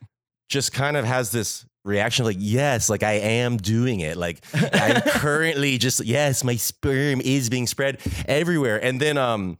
just 0.50 0.72
kind 0.72 0.96
of 0.96 1.06
has 1.06 1.30
this 1.30 1.64
reaction 1.82 2.26
like 2.26 2.36
yes 2.38 2.90
like 2.90 3.02
i 3.02 3.12
am 3.12 3.56
doing 3.56 4.00
it. 4.00 4.18
Like 4.18 4.44
i'm 4.54 5.00
currently 5.06 5.78
just 5.78 6.04
yes 6.04 6.44
my 6.44 6.56
sperm 6.56 7.22
is 7.22 7.48
being 7.48 7.66
spread 7.66 8.00
everywhere. 8.26 8.82
And 8.84 9.00
then 9.00 9.16
um 9.16 9.58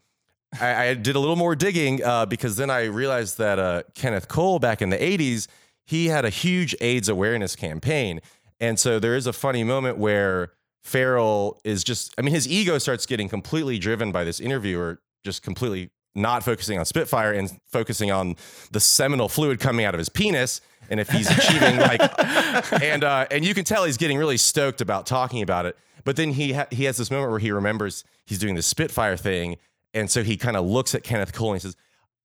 i, 0.61 0.89
I 0.89 0.95
did 0.95 1.17
a 1.17 1.19
little 1.19 1.37
more 1.37 1.57
digging 1.57 2.05
uh, 2.05 2.27
because 2.27 2.57
then 2.57 2.69
i 2.71 2.85
realized 2.85 3.39
that 3.39 3.59
uh, 3.59 3.85
kenneth 3.95 4.29
cole 4.29 4.59
back 4.59 4.83
in 4.83 4.91
the 4.91 4.99
80s 4.99 5.47
he 5.87 6.07
had 6.09 6.25
a 6.25 6.31
huge 6.31 6.77
aids 6.81 7.09
awareness 7.09 7.57
campaign. 7.57 8.21
And 8.61 8.79
so 8.79 9.01
there 9.01 9.17
is 9.17 9.27
a 9.27 9.33
funny 9.33 9.65
moment 9.65 9.97
where 9.97 10.53
farrell 10.83 11.59
is 11.65 11.85
just 11.85 12.15
i 12.19 12.23
mean 12.23 12.35
his 12.35 12.49
ego 12.49 12.79
starts 12.79 13.07
getting 13.07 13.29
completely 13.29 13.79
driven 13.79 14.13
by 14.13 14.25
this 14.25 14.41
interviewer 14.41 15.01
just 15.25 15.43
completely 15.43 15.91
not 16.15 16.43
focusing 16.43 16.79
on 16.79 16.85
spitfire 16.85 17.33
and 17.33 17.51
focusing 17.67 18.11
on 18.11 18.37
the 18.73 18.81
seminal 18.81 19.29
fluid 19.29 19.61
coming 19.61 19.85
out 19.85 19.95
of 19.95 19.99
his 19.99 20.09
penis 20.09 20.61
and 20.91 20.99
if 20.99 21.09
he's 21.09 21.31
achieving 21.31 21.79
like 21.79 22.01
and 22.83 23.05
uh, 23.05 23.27
and 23.31 23.45
you 23.45 23.55
can 23.55 23.65
tell 23.65 23.85
he's 23.85 23.97
getting 23.97 24.19
really 24.19 24.37
stoked 24.37 24.81
about 24.81 25.07
talking 25.07 25.41
about 25.41 25.65
it. 25.65 25.79
But 26.05 26.17
then 26.17 26.33
he 26.33 26.53
ha- 26.53 26.67
he 26.71 26.85
has 26.85 26.97
this 26.97 27.11
moment 27.11 27.31
where 27.31 27.39
he 27.39 27.53
remembers 27.53 28.05
he's 28.27 28.39
doing 28.39 28.57
the 28.57 28.63
Spitfire 28.63 29.17
thing, 29.17 29.57
and 29.95 30.11
so 30.11 30.23
he 30.23 30.37
kind 30.37 30.57
of 30.57 30.67
looks 30.67 30.95
at 30.95 31.03
Kenneth 31.03 31.33
Cole 31.33 31.53
and 31.53 31.61
he 31.61 31.67
says, 31.67 31.77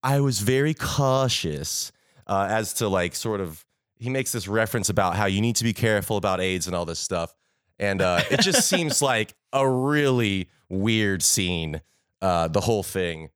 "I 0.01 0.19
was 0.19 0.39
very 0.39 0.73
cautious 0.73 1.91
uh, 2.27 2.47
as 2.49 2.73
to 2.73 2.89
like 2.89 3.15
sort 3.15 3.39
of." 3.39 3.63
He 3.97 4.09
makes 4.09 4.33
this 4.33 4.47
reference 4.47 4.89
about 4.89 5.15
how 5.15 5.25
you 5.25 5.39
need 5.39 5.55
to 5.55 5.63
be 5.63 5.71
careful 5.71 6.17
about 6.17 6.41
AIDS 6.41 6.67
and 6.67 6.75
all 6.75 6.85
this 6.85 6.99
stuff, 6.99 7.33
and 7.79 8.01
uh, 8.01 8.21
it 8.29 8.41
just 8.41 8.67
seems 8.69 9.01
like 9.01 9.33
a 9.53 9.67
really 9.69 10.49
weird 10.69 11.21
scene. 11.21 11.81
Uh, 12.21 12.47
the 12.47 12.61
whole 12.61 12.81
thing. 12.81 13.29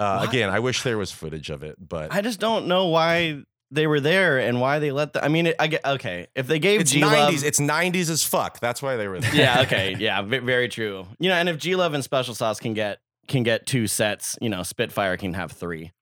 Uh, 0.00 0.26
again, 0.28 0.48
I 0.48 0.60
wish 0.60 0.82
there 0.82 0.96
was 0.98 1.12
footage 1.12 1.50
of 1.50 1.62
it, 1.62 1.76
but 1.78 2.12
I 2.12 2.22
just 2.22 2.40
don't 2.40 2.66
know 2.66 2.86
why 2.88 3.42
they 3.70 3.86
were 3.86 4.00
there 4.00 4.38
and 4.38 4.60
why 4.60 4.78
they 4.78 4.90
let 4.92 5.12
the. 5.12 5.24
I 5.24 5.28
mean, 5.28 5.46
it, 5.48 5.56
I 5.58 5.66
get 5.66 5.84
okay. 5.84 6.26
If 6.34 6.46
they 6.46 6.58
gave 6.58 6.80
it's 6.80 6.90
G 6.90 7.02
Love, 7.02 7.12
nineties. 7.12 7.42
It's 7.42 7.60
nineties 7.60 8.08
as 8.10 8.24
fuck. 8.24 8.60
That's 8.60 8.80
why 8.82 8.96
they 8.96 9.06
were 9.08 9.20
there. 9.20 9.34
yeah, 9.34 9.60
okay, 9.62 9.94
yeah, 9.98 10.22
ve- 10.22 10.38
very 10.38 10.68
true. 10.68 11.06
You 11.18 11.28
know, 11.28 11.34
and 11.36 11.48
if 11.48 11.58
G 11.58 11.76
Love 11.76 11.92
and 11.94 12.02
Special 12.02 12.34
Sauce 12.34 12.58
can 12.60 12.72
get 12.74 12.98
can 13.28 13.42
get 13.42 13.66
two 13.66 13.86
sets, 13.86 14.36
you 14.40 14.48
know, 14.48 14.62
Spitfire 14.62 15.16
can 15.18 15.34
have 15.34 15.52
three. 15.52 15.92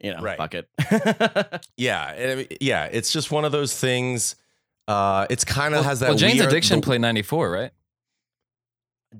You 0.00 0.14
know, 0.14 0.22
Right. 0.22 0.36
fuck 0.38 0.54
it. 0.54 0.68
Yeah, 1.76 2.12
and 2.12 2.30
I 2.30 2.34
mean, 2.34 2.46
yeah, 2.60 2.86
it's 2.90 3.12
just 3.12 3.30
one 3.30 3.44
of 3.44 3.52
those 3.52 3.78
things. 3.78 4.36
Uh, 4.88 5.26
it's 5.30 5.44
kind 5.44 5.74
of 5.74 5.80
Well, 5.80 5.88
has 5.90 6.00
that. 6.00 6.08
well, 6.10 6.18
Jane's 6.18 6.34
weird- 6.40 6.48
Addiction 6.48 6.80
the- 6.80 6.84
played 6.86 7.00
94, 7.00 7.50
right? 7.50 7.70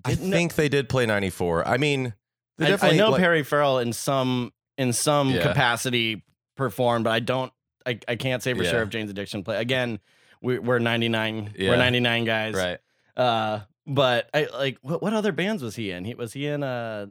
I 0.04 0.10
Didn't 0.10 0.30
know- 0.30 0.36
think 0.36 0.54
they 0.56 0.68
did 0.68 0.88
play 0.88 1.06
ninety 1.06 1.30
four. 1.30 1.66
I 1.66 1.76
mean, 1.76 2.04
they 2.04 2.14
I, 2.60 2.64
I 2.64 2.68
definitely 2.68 2.98
know 2.98 3.10
like- 3.10 3.20
Perry 3.20 3.42
Farrell 3.42 3.78
in 3.78 3.92
some 3.92 4.52
in 4.78 4.92
some 4.92 5.30
Yeah. 5.30 5.42
capacity 5.42 6.24
performed, 6.56 7.04
but 7.04 7.12
I 7.12 7.20
don't. 7.20 7.52
I, 7.86 7.98
I 8.08 8.16
can't 8.16 8.42
say 8.42 8.54
for 8.54 8.62
Yeah. 8.62 8.70
sure 8.70 8.82
if 8.82 8.88
Jane's 8.88 9.10
Addiction 9.10 9.44
play 9.44 9.56
again. 9.58 9.98
We, 10.42 10.58
we're 10.58 10.78
ninety 10.78 11.08
nine. 11.08 11.52
Yeah. 11.56 11.70
We're 11.70 11.76
ninety 11.76 12.00
nine 12.00 12.24
guys. 12.24 12.54
Right. 12.54 12.78
Uh, 13.16 13.60
but 13.86 14.28
I 14.34 14.48
like 14.52 14.78
what, 14.82 15.02
what 15.02 15.12
other 15.14 15.32
bands 15.32 15.62
was 15.62 15.76
he 15.76 15.90
in? 15.90 16.04
He 16.04 16.14
was 16.14 16.32
he 16.32 16.46
in 16.46 16.62
uh 16.62 17.06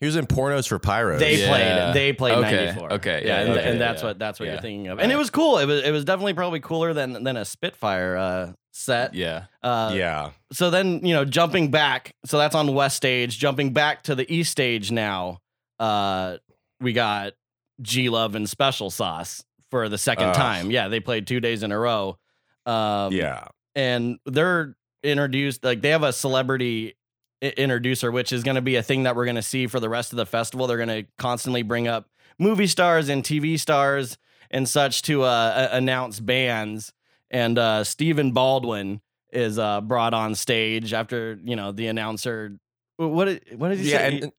He 0.00 0.06
was 0.06 0.16
in 0.16 0.26
pornos 0.26 0.68
for 0.68 0.78
pyros. 0.78 1.18
they 1.20 1.36
Yeah. 1.40 1.48
played 1.48 1.94
they 1.94 2.12
played 2.12 2.34
Okay, 2.38 2.66
94 2.66 2.92
okay, 2.94 3.22
yeah, 3.24 3.26
yeah, 3.26 3.40
and, 3.42 3.50
okay, 3.58 3.70
and 3.70 3.80
that's 3.80 4.02
yeah, 4.02 4.08
what 4.08 4.18
that's 4.18 4.40
what 4.40 4.46
yeah. 4.46 4.52
you're 4.52 4.60
thinking 4.60 4.88
of 4.88 4.98
and 4.98 5.10
it 5.12 5.16
was 5.16 5.30
cool 5.30 5.58
it 5.58 5.66
was 5.66 5.82
it 5.84 5.90
was 5.92 6.04
definitely 6.04 6.34
probably 6.34 6.58
cooler 6.60 6.92
than 6.92 7.22
than 7.24 7.36
a 7.36 7.44
spitfire 7.44 8.16
uh 8.16 8.52
set 8.76 9.14
Yeah. 9.14 9.44
uh 9.62 9.92
yeah, 9.94 10.30
so 10.52 10.68
then 10.70 11.04
you 11.04 11.14
know 11.14 11.24
jumping 11.24 11.70
back 11.70 12.14
so 12.26 12.36
that's 12.36 12.54
on 12.54 12.74
west 12.74 12.96
stage 12.96 13.38
jumping 13.38 13.72
back 13.72 14.02
to 14.04 14.14
the 14.14 14.30
east 14.32 14.52
stage 14.52 14.90
now 14.92 15.38
uh 15.80 16.36
we 16.80 16.92
got 16.92 17.32
g 17.80 18.08
love 18.10 18.34
and 18.34 18.48
special 18.48 18.90
sauce 18.90 19.42
for 19.70 19.88
the 19.88 19.96
second 19.96 20.26
Ugh. 20.28 20.34
time 20.36 20.70
yeah 20.70 20.88
they 20.88 21.00
played 21.00 21.26
two 21.26 21.40
days 21.40 21.62
in 21.62 21.72
a 21.72 21.78
row 21.78 22.18
um 22.66 23.12
yeah. 23.12 23.48
and 23.74 24.18
they're 24.26 24.76
introduced 25.02 25.64
like 25.64 25.80
they 25.80 25.90
have 25.90 26.02
a 26.02 26.12
celebrity 26.12 26.96
i- 27.42 27.54
introducer 27.56 28.12
which 28.12 28.30
is 28.32 28.42
going 28.42 28.56
to 28.56 28.62
be 28.62 28.76
a 28.76 28.82
thing 28.82 29.04
that 29.04 29.16
we're 29.16 29.24
going 29.24 29.36
to 29.36 29.42
see 29.42 29.66
for 29.66 29.80
the 29.80 29.88
rest 29.88 30.12
of 30.12 30.16
the 30.18 30.26
festival 30.26 30.66
they're 30.66 30.76
going 30.84 30.88
to 31.04 31.06
constantly 31.18 31.62
bring 31.62 31.88
up 31.88 32.08
movie 32.38 32.66
stars 32.66 33.08
and 33.08 33.24
tv 33.24 33.58
stars 33.58 34.18
and 34.50 34.68
such 34.68 35.00
to 35.02 35.22
uh, 35.22 35.68
announce 35.72 36.20
bands 36.20 36.92
and 37.36 37.58
uh, 37.58 37.84
stephen 37.84 38.32
baldwin 38.32 39.00
is 39.32 39.58
uh, 39.58 39.80
brought 39.80 40.14
on 40.14 40.34
stage 40.34 40.92
after 40.92 41.38
you 41.44 41.56
know 41.56 41.72
the 41.72 41.86
announcer 41.88 42.56
what 42.96 43.26
did, 43.26 43.42
what 43.58 43.68
did 43.68 43.78
he 43.78 43.90
Yeah, 43.90 43.98
say 43.98 44.06
and, 44.14 44.22
and- 44.24 44.32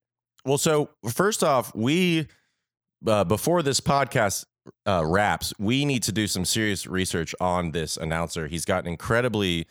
well, 0.46 0.58
so 0.58 0.90
first 1.12 1.44
off, 1.44 1.76
we 1.76 2.26
uh, 3.06 3.26
before 3.26 3.62
this 3.64 3.82
podcast 3.82 4.46
uh, 4.88 5.04
wraps, 5.06 5.54
we 5.60 5.84
need 5.84 6.04
to 6.04 6.14
do 6.14 6.26
some 6.26 6.46
serious 6.46 6.88
research 6.88 7.36
on 7.42 7.72
this 7.72 7.98
announcer. 7.98 8.48
He's 8.48 8.64
got 8.64 8.86
an 8.86 8.90
incredibly 8.90 9.68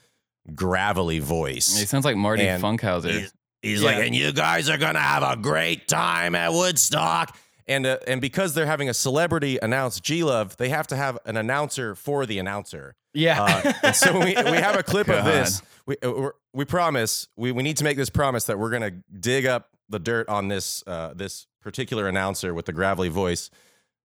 gravelly 0.54 1.18
voice. 1.18 1.78
He 1.78 1.86
sounds 1.86 2.04
like 2.04 2.16
Marty 2.16 2.46
And 2.46 2.62
Funkhouser. 2.62 3.10
He's, 3.20 3.32
he's 3.62 3.80
Yeah. 3.82 3.86
like, 3.86 4.04
and 4.04 4.14
you 4.14 4.32
guys 4.32 4.68
are 4.68 4.76
gonna 4.76 4.98
have 5.00 5.22
a 5.22 5.40
great 5.40 5.88
time 5.88 6.34
at 6.34 6.52
Woodstock. 6.52 7.34
And 7.68 7.84
uh, 7.86 7.98
and 8.06 8.20
because 8.20 8.54
they're 8.54 8.66
having 8.66 8.88
a 8.88 8.94
celebrity 8.94 9.58
announce 9.60 10.00
G 10.00 10.22
Love, 10.22 10.56
they 10.56 10.68
have 10.68 10.86
to 10.88 10.96
have 10.96 11.18
an 11.24 11.36
announcer 11.36 11.94
for 11.94 12.24
the 12.24 12.38
announcer. 12.38 12.94
yeah 13.12 13.42
Uh, 13.42 13.72
and 13.82 13.96
so 13.96 14.12
we, 14.20 14.36
we 14.36 14.56
have 14.58 14.76
a 14.76 14.82
clip 14.82 15.08
of 15.08 15.24
this. 15.32 15.62
We 15.84 15.96
uh, 16.02 16.12
we're, 16.12 16.32
we 16.52 16.64
promise 16.64 17.28
we, 17.36 17.50
we 17.52 17.62
need 17.62 17.76
to 17.78 17.84
make 17.84 17.96
this 17.96 18.10
promise 18.10 18.44
that 18.44 18.58
we're 18.58 18.70
gonna 18.70 18.92
dig 19.18 19.46
up 19.46 19.70
the 19.88 19.98
dirt 19.98 20.28
on 20.28 20.48
this 20.48 20.84
uh, 20.86 21.12
this 21.14 21.46
particular 21.60 22.06
announcer 22.06 22.54
with 22.54 22.66
the 22.66 22.72
gravelly 22.72 23.08
voice. 23.08 23.50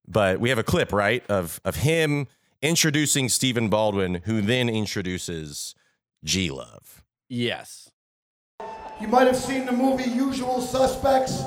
But 0.08 0.40
we 0.40 0.50
have 0.50 0.58
a 0.58 0.64
clip 0.64 0.92
right 0.92 1.24
of 1.30 1.62
of 1.64 1.76
him 1.78 2.28
introducing 2.64 3.30
Stephen 3.30 3.70
Baldwin, 3.70 4.22
who 4.26 4.42
then 4.42 4.70
introduces 4.70 5.76
G 6.24 6.50
Love. 6.50 7.04
yes 7.30 7.92
You 9.00 9.08
might 9.08 9.26
have 9.28 9.38
seen 9.38 9.66
the 9.66 9.72
movie 9.72 10.10
Usual 10.10 10.62
Suspects. 10.62 11.44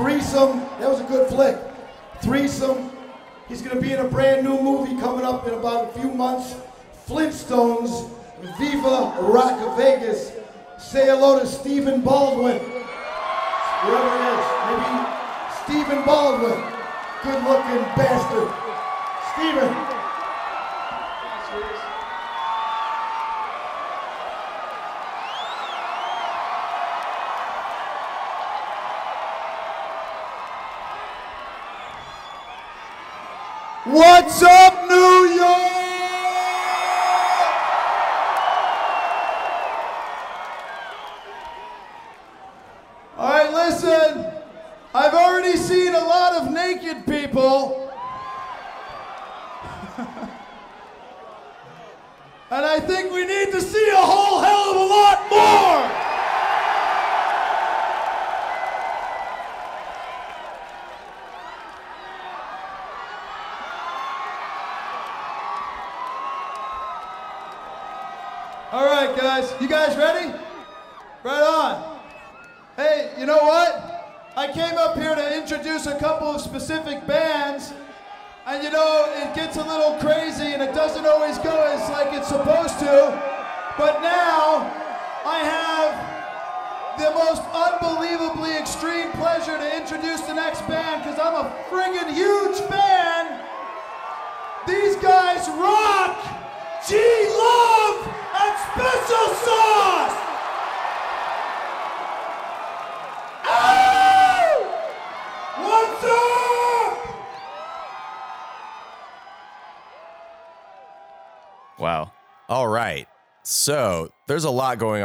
Threesome. 0.00 0.60
That 0.80 0.88
was 0.88 1.00
a 1.00 1.04
good 1.04 1.28
flick. 1.28 1.58
Threesome. 2.22 2.90
He's 3.48 3.60
to 3.76 3.82
be 3.82 3.92
in 3.92 3.98
a 3.98 4.08
brand 4.08 4.46
new 4.46 4.58
movie 4.58 4.98
coming 4.98 5.26
up 5.26 5.46
in 5.46 5.52
about 5.52 5.90
a 5.90 6.00
few 6.00 6.10
months. 6.10 6.56
Flintstones. 7.06 8.08
Viva 8.58 9.14
Rock 9.20 9.76
Vegas. 9.76 10.32
Say 10.78 11.04
hello 11.04 11.38
to 11.38 11.46
Stephen 11.46 12.00
Baldwin. 12.00 12.60
Whoever 12.60 14.08
it 14.16 14.24
is. 14.32 14.46
Maybe 14.70 15.04
Stephen 15.64 16.04
Baldwin. 16.06 16.64
Good 17.22 17.44
looking 17.44 17.84
bastard. 17.94 18.48
Stephen. 19.34 19.89
What's 34.30 34.69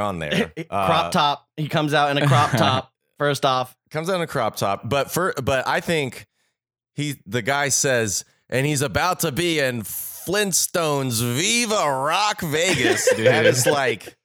on 0.06 0.20
there. 0.20 0.52
Uh, 0.70 0.86
crop 0.88 1.12
top. 1.12 1.48
He 1.58 1.68
comes 1.68 1.94
out 1.94 2.12
in 2.16 2.18
a 2.24 2.28
crop 2.28 2.52
top. 2.58 2.92
First 3.18 3.46
off, 3.46 3.76
comes 3.92 4.10
out 4.10 4.16
in 4.16 4.22
a 4.22 4.28
crop 4.28 4.56
top, 4.56 4.88
but 4.90 5.12
for 5.12 5.34
but 5.44 5.68
I 5.68 5.80
think 5.80 6.28
he 6.94 7.16
the 7.26 7.42
guy 7.42 7.70
says, 7.70 8.24
and 8.50 8.66
he's 8.66 8.82
about 8.82 9.20
to 9.22 9.32
be 9.32 9.60
in 9.60 9.84
Flintstones 9.84 11.22
Viva 11.22 11.76
Rock 11.90 12.42
Vegas. 12.42 13.08
Dude. 13.16 13.28
that 13.28 13.46
is 13.46 13.66
like 13.66 14.18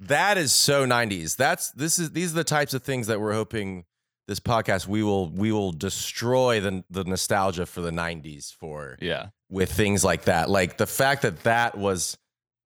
that 0.00 0.36
is 0.38 0.52
so 0.52 0.84
90s. 0.86 1.36
That's 1.36 1.70
this 1.72 1.98
is 1.98 2.10
these 2.10 2.32
are 2.32 2.36
the 2.36 2.44
types 2.44 2.74
of 2.74 2.82
things 2.82 3.06
that 3.06 3.20
we're 3.20 3.32
hoping 3.32 3.84
this 4.28 4.40
podcast 4.40 4.86
we 4.86 5.02
will 5.02 5.28
we 5.30 5.52
will 5.52 5.72
destroy 5.72 6.60
the 6.60 6.84
the 6.90 7.04
nostalgia 7.04 7.64
for 7.64 7.80
the 7.80 7.90
90s 7.92 8.52
for 8.54 8.98
Yeah. 9.00 9.28
with 9.48 9.72
things 9.72 10.04
like 10.04 10.24
that. 10.24 10.50
Like 10.50 10.76
the 10.78 10.86
fact 10.86 11.22
that 11.22 11.44
that 11.44 11.78
was 11.78 12.18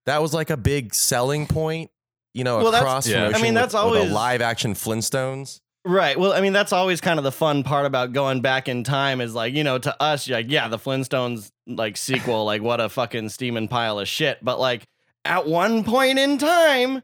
that 0.07 0.21
was 0.23 0.33
like 0.35 0.51
a 0.51 0.57
big 0.57 0.95
selling 0.95 1.47
point, 1.47 1.91
you 2.35 2.45
know, 2.45 2.57
Well, 2.59 2.71
that's- 2.73 2.83
across 2.83 3.07
Yeah. 3.09 3.33
I 3.35 3.41
mean, 3.43 3.55
that's 3.55 3.75
with- 3.75 3.85
with 3.85 3.95
always- 3.99 4.11
a 4.11 4.15
live 4.15 4.41
action 4.43 4.75
Flintstones. 4.75 5.61
Right. 5.85 6.19
Well, 6.19 6.33
I 6.35 6.43
mean, 6.43 6.53
that's 6.53 6.73
always 6.75 7.01
kind 7.01 7.19
of 7.19 7.25
the 7.25 7.33
fun 7.33 7.63
part 7.63 7.87
about 7.87 8.13
going 8.13 8.43
back 8.43 8.69
in 8.69 8.85
time 8.85 9.21
is 9.23 9.35
like, 9.35 9.55
you 9.55 9.65
know, 9.65 9.79
to 9.79 10.03
us, 10.03 10.29
you're 10.29 10.37
like, 10.39 10.51
yeah, 10.51 10.69
the 10.69 10.79
Flintstones 10.79 11.51
like 11.67 11.97
sequel, 11.97 12.45
like 12.45 12.61
what 12.61 12.81
a 12.81 12.89
fucking 12.91 13.31
steaming 13.31 13.67
pile 13.67 13.99
of 13.99 14.07
shit. 14.07 14.39
But 14.45 14.61
like 14.61 14.85
at 15.25 15.47
one 15.47 15.83
point 15.85 16.19
in 16.19 16.37
time, 16.37 17.03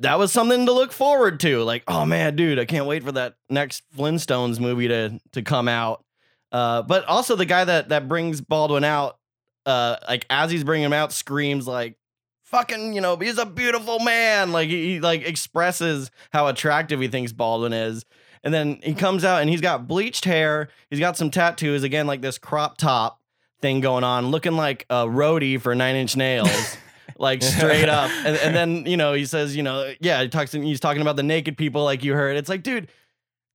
that 0.00 0.18
was 0.18 0.30
something 0.30 0.66
to 0.66 0.72
look 0.72 0.92
forward 0.92 1.40
to. 1.40 1.62
Like, 1.64 1.84
oh 1.88 2.04
man, 2.04 2.36
dude, 2.36 2.58
I 2.58 2.66
can't 2.66 2.84
wait 2.86 3.02
for 3.02 3.12
that 3.12 3.34
next 3.48 3.82
Flintstones 3.96 4.60
movie 4.60 4.88
to 4.88 5.18
to 5.32 5.40
come 5.42 5.66
out. 5.66 6.04
Uh, 6.52 6.82
but 6.82 7.04
also 7.06 7.34
the 7.34 7.46
guy 7.46 7.64
that 7.64 7.88
that 7.88 8.08
brings 8.08 8.40
Baldwin 8.42 8.84
out, 8.84 9.16
uh, 9.66 9.96
like 10.06 10.26
as 10.28 10.50
he's 10.50 10.64
bringing 10.64 10.84
him 10.84 10.92
out, 10.92 11.12
screams 11.12 11.66
like, 11.66 11.96
"Fucking, 12.50 12.92
you 12.92 13.00
know, 13.00 13.16
he's 13.16 13.38
a 13.38 13.46
beautiful 13.46 13.98
man!" 14.00 14.52
Like 14.52 14.68
he, 14.68 14.94
he 14.94 15.00
like 15.00 15.26
expresses 15.26 16.10
how 16.32 16.46
attractive 16.46 17.00
he 17.00 17.08
thinks 17.08 17.32
Baldwin 17.32 17.72
is. 17.72 18.04
And 18.44 18.54
then 18.54 18.78
he 18.82 18.94
comes 18.94 19.24
out 19.24 19.40
and 19.40 19.50
he's 19.50 19.60
got 19.60 19.88
bleached 19.88 20.24
hair. 20.24 20.68
He's 20.90 21.00
got 21.00 21.16
some 21.16 21.30
tattoos 21.30 21.82
again, 21.82 22.06
like 22.06 22.22
this 22.22 22.38
crop 22.38 22.78
top 22.78 23.20
thing 23.60 23.80
going 23.80 24.04
on, 24.04 24.28
looking 24.28 24.56
like 24.56 24.86
a 24.88 25.06
roadie 25.06 25.60
for 25.60 25.74
Nine 25.74 25.96
Inch 25.96 26.16
Nails. 26.16 26.76
like 27.18 27.42
straight 27.42 27.88
up. 27.88 28.10
And, 28.24 28.36
and 28.36 28.54
then, 28.54 28.86
you 28.86 28.96
know, 28.96 29.12
he 29.12 29.26
says, 29.26 29.56
you 29.56 29.62
know, 29.62 29.92
yeah, 30.00 30.22
he 30.22 30.28
talks 30.28 30.52
he's 30.52 30.80
talking 30.80 31.02
about 31.02 31.16
the 31.16 31.22
naked 31.22 31.56
people 31.56 31.84
like 31.84 32.04
you 32.04 32.14
heard. 32.14 32.36
It's 32.36 32.48
like, 32.48 32.62
dude, 32.62 32.88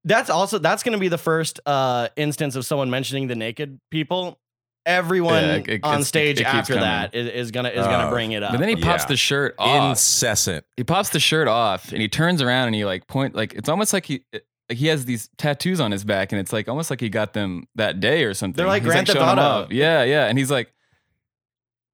that's 0.03 0.29
also 0.29 0.59
that's 0.59 0.83
gonna 0.83 0.97
be 0.97 1.07
the 1.07 1.17
first 1.17 1.59
uh 1.65 2.09
instance 2.15 2.55
of 2.55 2.65
someone 2.65 2.89
mentioning 2.89 3.27
the 3.27 3.35
naked 3.35 3.79
people. 3.89 4.39
Everyone 4.85 5.43
Yeah, 5.43 5.55
it- 5.55 5.69
it- 5.69 5.83
on 5.83 6.03
stage 6.03 6.39
it 6.41 6.43
keeps 6.43 6.53
after 6.55 6.73
coming. 6.73 6.87
that 6.89 7.15
is, 7.15 7.27
is 7.29 7.51
gonna 7.51 7.69
is 7.69 7.85
oh. 7.85 7.89
gonna 7.89 8.07
Oh. 8.07 8.11
bring 8.11 8.33
it 8.33 8.43
up. 8.43 8.51
But 8.51 8.59
then 8.59 8.69
he 8.69 8.75
pops 8.75 9.03
Yeah. 9.03 9.07
the 9.07 9.17
shirt 9.17 9.55
off. 9.57 9.89
Incessant. 9.91 10.65
he 10.77 10.83
pops 10.83 11.09
the 11.09 11.19
shirt 11.19 11.47
off 11.47 11.91
and 11.91 12.01
he 12.01 12.07
turns 12.09 12.41
around 12.41 12.67
and 12.67 12.75
he 12.75 12.83
like 12.85 13.07
point 13.07 13.33
like 13.35 13.53
it's 13.53 13.69
almost 13.69 13.93
like 13.93 14.05
he 14.05 14.23
like 14.33 14.43
he 14.77 14.87
has 14.87 15.05
these 15.05 15.29
tattoos 15.37 15.79
on 15.79 15.91
his 15.91 16.03
back 16.03 16.31
and 16.31 16.39
it's 16.39 16.51
like 16.53 16.67
almost 16.67 16.89
like 16.89 16.99
he 17.01 17.07
got 17.09 17.33
them 17.33 17.65
that 17.75 17.99
day 17.99 18.23
or 18.23 18.33
something. 18.33 18.57
They're 18.57 18.67
like 18.67 18.81
He's, 18.83 18.91
Grand 18.91 19.07
Theft 19.07 19.19
Auto. 19.19 19.41
off. 19.41 19.71
Yeah, 19.71 20.03
yeah, 20.03 20.25
and 20.25 20.37
he's 20.37 20.49
like, 20.51 20.73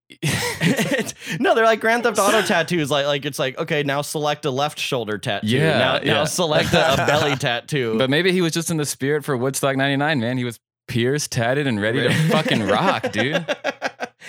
no, 1.39 1.53
they're 1.55 1.65
like 1.65 1.79
Grand 1.79 2.03
Theft 2.03 2.17
Auto 2.19 2.41
tattoos. 2.41 2.89
Like, 2.89 3.05
like 3.05 3.25
it's 3.25 3.37
like 3.39 3.57
okay, 3.59 3.83
now 3.83 4.01
select 4.01 4.45
a 4.45 4.51
left 4.51 4.79
shoulder 4.79 5.17
tattoo. 5.17 5.47
Yeah, 5.47 5.77
now, 5.77 5.97
now 5.99 6.25
select 6.25 6.73
a, 6.73 6.93
a 6.93 7.05
belly 7.05 7.35
tattoo. 7.37 7.97
but 7.97 8.09
maybe 8.09 8.31
he 8.31 8.41
was 8.41 8.51
just 8.51 8.71
in 8.71 8.77
the 8.77 8.85
spirit 8.85 9.23
for 9.23 9.37
Woodstock 9.37 9.75
'99. 9.75 10.19
Man, 10.19 10.37
he 10.37 10.43
was 10.43 10.59
pierced, 10.89 11.31
tatted, 11.31 11.65
and 11.67 11.81
ready 11.81 12.03
to 12.03 12.13
fucking 12.29 12.67
rock, 12.67 13.11
dude. 13.13 13.45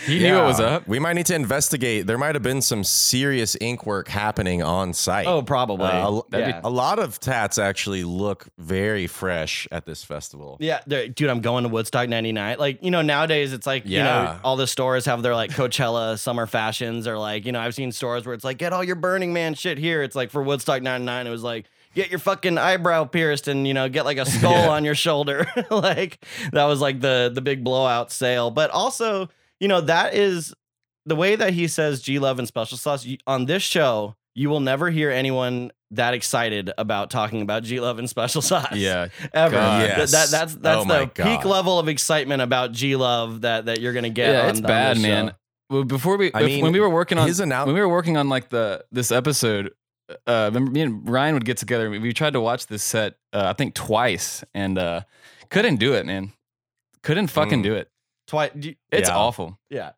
He 0.06 0.18
knew 0.20 0.34
what 0.36 0.44
was 0.46 0.60
Yeah. 0.60 0.66
up. 0.66 0.88
We 0.88 0.98
might 0.98 1.12
need 1.12 1.26
to 1.26 1.34
investigate. 1.34 2.06
There 2.06 2.16
might 2.16 2.34
have 2.34 2.42
been 2.42 2.62
some 2.62 2.84
serious 2.84 3.54
ink 3.60 3.84
work 3.84 4.08
happening 4.08 4.62
on 4.62 4.94
site. 4.94 5.26
oh, 5.26 5.42
probably. 5.42 5.88
Uh, 5.88 6.22
a, 6.32 6.38
yeah. 6.38 6.60
a 6.64 6.70
lot 6.70 6.98
of 6.98 7.20
tats 7.20 7.58
actually 7.58 8.04
look 8.04 8.46
very 8.56 9.06
fresh 9.06 9.68
at 9.70 9.84
this 9.84 10.02
festival. 10.02 10.56
Yeah, 10.58 10.80
dude, 10.88 11.22
I'm 11.28 11.40
going 11.42 11.64
to 11.64 11.68
Woodstock 11.68 12.08
99. 12.08 12.56
Like, 12.58 12.82
you 12.82 12.90
know, 12.90 13.02
nowadays 13.02 13.52
it's 13.52 13.66
like, 13.66 13.84
you 13.84 13.98
know, 13.98 14.38
all 14.42 14.56
the 14.56 14.66
stores 14.66 15.04
have 15.04 15.22
their 15.22 15.34
like 15.34 15.50
Coachella 15.50 16.18
summer 16.18 16.46
fashions 16.46 17.06
or 17.06 17.18
like, 17.18 17.44
you 17.44 17.52
know, 17.52 17.60
I've 17.60 17.74
seen 17.74 17.92
stores 17.92 18.24
where 18.24 18.34
it's 18.34 18.44
like, 18.44 18.56
get 18.56 18.72
all 18.72 18.82
your 18.82 18.96
Burning 18.96 19.34
Man 19.34 19.52
shit 19.52 19.76
here. 19.76 20.02
It's 20.02 20.16
like 20.16 20.30
for 20.30 20.42
Woodstock 20.42 20.80
99, 20.82 21.26
it 21.26 21.30
was 21.30 21.42
like, 21.42 21.66
get 21.94 22.10
your 22.10 22.18
fucking 22.18 22.58
eyebrow 22.58 23.04
pierced 23.04 23.48
and, 23.48 23.66
you 23.66 23.74
know, 23.74 23.88
get 23.88 24.04
like 24.04 24.18
a 24.18 24.26
skull 24.26 24.70
on 24.70 24.84
your 24.84 24.94
shoulder. 24.94 25.46
like 25.70 26.24
that 26.52 26.64
was 26.64 26.80
like 26.80 27.00
the 27.00 27.30
the 27.34 27.40
big 27.40 27.64
blowout 27.64 28.12
sale. 28.12 28.50
But 28.50 28.70
also, 28.70 29.28
you 29.58 29.68
know, 29.68 29.80
that 29.82 30.14
is 30.14 30.54
the 31.06 31.16
way 31.16 31.36
that 31.36 31.52
he 31.52 31.66
says 31.68 32.02
G 32.02 32.18
Love 32.18 32.38
and 32.38 32.46
Special 32.48 32.76
Sauce 32.78 33.06
on 33.26 33.46
this 33.46 33.62
show. 33.62 34.14
You 34.34 34.48
will 34.48 34.60
never 34.60 34.90
hear 34.90 35.10
anyone 35.10 35.72
that 35.90 36.14
excited 36.14 36.70
about 36.78 37.10
talking 37.10 37.42
about 37.42 37.64
G 37.64 37.80
Love 37.80 37.98
and 37.98 38.08
Special 38.08 38.40
Sauce 38.40 38.76
Yeah, 38.76 39.08
ever. 39.34 39.56
God. 39.56 39.82
Yes. 39.82 40.12
that, 40.12 40.28
that's 40.30 40.54
that's 40.54 40.84
Oh 40.88 41.00
the 41.00 41.06
peak 41.08 41.44
level 41.44 41.80
of 41.80 41.88
excitement 41.88 42.40
about 42.40 42.70
G 42.72 42.94
Love 42.94 43.40
that 43.40 43.66
that 43.66 43.80
you're 43.80 43.92
gonna 43.92 44.08
get. 44.08 44.30
yeah, 44.32 44.42
on- 44.42 44.48
it's 44.50 44.58
on 44.60 44.66
bad, 44.66 44.96
this 44.96 45.02
man. 45.02 45.28
show. 45.28 45.34
Well, 45.68 45.84
before 45.84 46.16
we, 46.16 46.32
I 46.32 46.40
if- 46.42 46.46
mean, 46.46 46.62
when 46.64 46.72
we 46.72 46.80
were 46.80 46.88
working 46.90 47.18
on 47.18 47.26
his 47.26 47.40
annou- 47.40 47.66
when 47.66 47.74
we 47.74 47.80
were 47.80 47.88
working 47.88 48.16
on 48.16 48.28
like 48.28 48.48
the 48.50 48.84
this 48.92 49.10
episode, 49.10 49.72
uh, 50.26 50.50
remember 50.52 50.70
me 50.70 50.80
and 50.82 51.08
Ryan 51.08 51.34
would 51.34 51.44
get 51.44 51.56
together. 51.58 51.88
We, 51.90 51.98
we 51.98 52.12
tried 52.12 52.32
to 52.34 52.40
watch 52.40 52.66
this 52.66 52.82
set, 52.82 53.14
uh, 53.32 53.44
I 53.46 53.52
think 53.54 53.74
twice, 53.74 54.42
and 54.54 54.78
uh, 54.78 55.02
couldn't 55.50 55.76
do 55.76 55.94
it, 55.94 56.06
man. 56.06 56.32
Couldn't 57.02 57.28
fucking 57.28 57.60
Mm. 57.60 57.64
do 57.64 57.74
it. 57.74 57.90
Twice, 58.26 58.50
It's 58.54 59.08
Yeah. 59.08 59.16
awful. 59.16 59.58
yeah. 59.70 59.90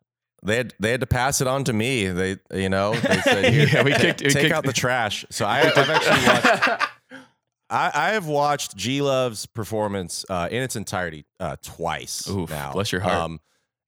They 0.45 0.57
had 0.57 0.73
they 0.79 0.91
had 0.91 0.99
to 0.99 1.07
pass 1.07 1.39
it 1.39 1.47
on 1.47 1.63
to 1.65 1.73
me. 1.73 2.07
They 2.07 2.37
you 2.53 2.67
know 2.67 2.93
they 2.99 3.21
said 3.21 3.53
Here, 3.53 3.67
Yeah, 3.71 3.83
we 3.83 3.91
ta- 3.91 3.97
kicked- 3.99 4.21
we 4.23 4.29
take 4.29 4.41
kicked- 4.43 4.53
out 4.55 4.65
the 4.65 4.73
trash. 4.73 5.25
So 5.29 5.45
I, 5.45 5.59
I've 5.61 5.89
actually 5.89 6.27
watched. 6.27 6.83
I, 7.69 7.91
I 7.93 8.09
have 8.13 8.27
watched 8.27 8.75
G 8.75 9.01
Love's 9.01 9.45
performance 9.45 10.25
uh, 10.29 10.47
in 10.51 10.61
its 10.61 10.75
entirety 10.75 11.25
uh, 11.39 11.55
twice 11.63 12.27
Oof, 12.29 12.49
now. 12.49 12.73
bless 12.73 12.91
your 12.91 13.01
heart. 13.01 13.13
Um, 13.15 13.39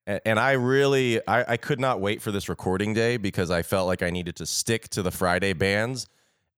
and, 0.07 0.21
and 0.25 0.39
I 0.39 0.53
really 0.53 1.19
I, 1.27 1.53
I 1.53 1.57
could 1.57 1.79
not 1.79 1.99
wait 1.99 2.21
for 2.21 2.31
this 2.31 2.47
recording 2.47 2.93
day 2.93 3.17
because 3.17 3.51
I 3.51 3.61
felt 3.61 3.85
like 3.87 4.01
I 4.01 4.09
needed 4.09 4.37
to 4.37 4.45
stick 4.45 4.87
to 4.89 5.01
the 5.01 5.11
Friday 5.11 5.53
bands. 5.53 6.07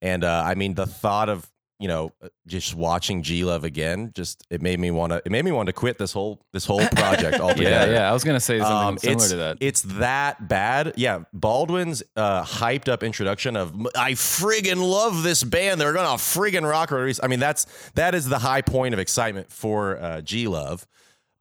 And 0.01 0.23
uh, 0.23 0.43
I 0.45 0.55
mean 0.55 0.73
the 0.75 0.85
thought 0.85 1.29
of 1.29 1.49
you 1.79 1.87
know 1.87 2.11
just 2.47 2.73
watching 2.73 3.21
G 3.21 3.43
Love 3.43 3.63
again 3.63 4.11
just 4.15 4.43
it 4.49 4.63
made 4.63 4.79
me 4.79 4.89
want 4.89 5.11
to 5.11 5.21
it 5.23 5.31
made 5.31 5.45
me 5.45 5.51
want 5.51 5.67
to 5.67 5.73
quit 5.73 5.99
this 5.99 6.11
whole 6.11 6.41
this 6.51 6.65
whole 6.65 6.85
project 6.95 7.39
altogether. 7.39 7.91
yeah. 7.93 8.09
I 8.09 8.13
was 8.13 8.23
gonna 8.23 8.39
say 8.39 8.57
something 8.59 8.75
Um, 8.75 8.97
similar 8.97 9.17
it's, 9.23 9.29
to 9.29 9.35
that. 9.37 9.57
It's 9.59 9.81
that 9.83 10.47
bad. 10.47 10.93
Yeah, 10.97 11.23
Baldwin's 11.33 12.01
uh, 12.15 12.43
hyped 12.43 12.89
up 12.89 13.03
introduction 13.03 13.55
of 13.55 13.75
I 13.95 14.13
friggin' 14.13 14.77
love 14.81 15.21
this 15.23 15.43
band. 15.43 15.79
They're 15.79 15.93
gonna 15.93 16.17
friggin' 16.17 16.67
rock 16.67 16.91
or 16.91 16.95
release. 16.97 17.19
I 17.21 17.27
mean, 17.27 17.39
that's 17.39 17.65
that 17.93 18.15
is 18.15 18.27
the 18.27 18.39
high 18.39 18.61
point 18.63 18.93
of 18.95 18.99
excitement 18.99 19.51
for 19.51 19.97
uh, 20.01 20.21
G 20.21 20.47
Love. 20.47 20.87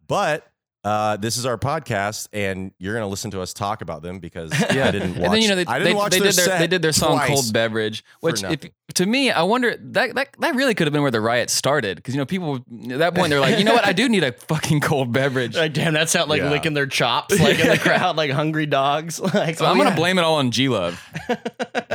But 0.07 0.47
uh, 0.87 1.17
this 1.17 1.37
is 1.37 1.45
our 1.47 1.59
podcast, 1.59 2.29
and 2.33 2.71
you're 2.79 2.95
gonna 2.95 3.09
listen 3.09 3.31
to 3.33 3.41
us 3.41 3.53
talk 3.53 3.83
about 3.83 4.03
them 4.03 4.21
because 4.21 4.53
I 4.71 4.91
didn't 4.93 5.17
watch. 5.17 5.25
and 5.25 5.35
then 5.35 5.43
you 5.43 5.49
know 5.49 5.57
they, 5.57 5.67
I 5.67 5.79
they, 5.81 5.85
didn't 5.87 5.97
watch 5.99 6.13
they 6.13 6.21
their 6.21 6.31
did 6.31 6.45
their 6.47 6.59
they 6.61 6.67
did 6.69 6.83
their 6.83 6.93
song 6.93 7.17
twice. 7.17 7.29
"Cold 7.29 7.53
Beverage," 7.53 8.05
which 8.21 8.45
if, 8.45 8.61
to 8.95 9.05
me, 9.05 9.31
I 9.33 9.43
wonder 9.43 9.77
that 9.79 10.15
that 10.15 10.29
that 10.39 10.55
really 10.55 10.75
could 10.75 10.87
have 10.87 10.93
been 10.93 11.03
where 11.03 11.11
the 11.11 11.21
riot 11.21 11.51
started 11.51 11.97
because 11.97 12.15
you 12.15 12.21
know 12.21 12.25
people 12.27 12.57
at 12.91 12.99
that 13.01 13.15
point 13.17 13.31
they're 13.31 13.41
like, 13.41 13.59
you 13.59 13.65
know 13.65 13.75
what, 13.75 13.85
I 13.85 13.93
do 13.93 14.09
need 14.09 14.23
a 14.23 14.31
fucking 14.33 14.81
cold 14.81 15.13
beverage. 15.13 15.57
Like, 15.57 15.73
damn, 15.73 15.95
that 15.95 16.09
sound 16.09 16.31
like 16.31 16.41
Yeah. 16.41 16.51
licking 16.51 16.75
their 16.75 16.87
chops, 16.87 17.39
like 17.41 17.59
in 17.59 17.69
the 17.69 17.79
crowd, 17.83 18.17
like 18.17 18.31
hungry 18.31 18.67
dogs. 18.67 19.21
Like, 19.35 19.59
So 19.59 19.67
oh, 19.67 19.69
I'm 19.71 19.77
gonna 19.77 19.91
yeah. 19.91 19.97
blame 19.97 20.19
it 20.19 20.23
all 20.23 20.37
on 20.37 20.51
G 20.53 20.69
Love. 20.69 21.03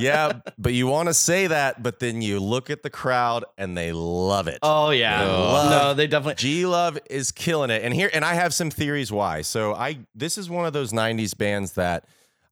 yeah, 0.01 0.41
but 0.58 0.73
you 0.73 0.88
want 0.88 1.08
to 1.08 1.13
say 1.13 1.47
that, 1.47 1.82
but 1.82 1.99
then 1.99 2.21
you 2.21 2.39
look 2.39 2.69
at 2.69 2.84
the 2.84 2.89
crowd 2.89 3.45
and 3.58 3.77
they 3.77 3.91
love 3.93 4.47
it. 4.47 4.60
Oh 4.62 4.89
yeah, 4.91 5.23
Ugh. 5.23 5.69
no, 5.71 5.93
they 5.93 6.08
definitely. 6.08 6.36
G 6.36 6.65
Love 6.65 6.99
is 7.10 7.32
killing 7.32 7.69
it. 7.69 7.84
And 7.84 7.93
here 7.93 8.10
and 8.13 8.25
I 8.25 8.34
have 8.34 8.54
some 8.54 8.69
theories 8.82 9.12
why. 9.12 9.44
So 9.44 9.76
I 9.76 10.00
this 10.15 10.38
is 10.38 10.50
one 10.50 10.65
of 10.65 10.74
those 10.74 10.91
90s 10.91 11.38
bands 11.38 11.74
that 11.74 12.06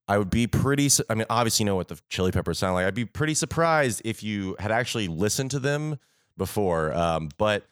I 0.08 0.18
would 0.18 0.30
be 0.30 0.46
pretty. 0.46 0.90
I 1.10 1.16
mean 1.16 1.26
obviously 1.30 1.64
you 1.64 1.66
know 1.66 1.76
what 1.76 1.88
the 1.88 2.00
Chili 2.10 2.32
Peppers 2.32 2.60
sound 2.60 2.76
like. 2.76 2.86
I'd 2.86 2.94
be 2.94 3.06
pretty 3.06 3.34
surprised 3.34 4.02
if 4.06 4.22
you 4.22 4.56
had 4.60 4.72
actually 4.72 5.08
listened 5.08 5.52
to 5.52 5.60
them 5.60 5.98
before. 6.38 6.94
Um, 6.94 7.30
but 7.38 7.66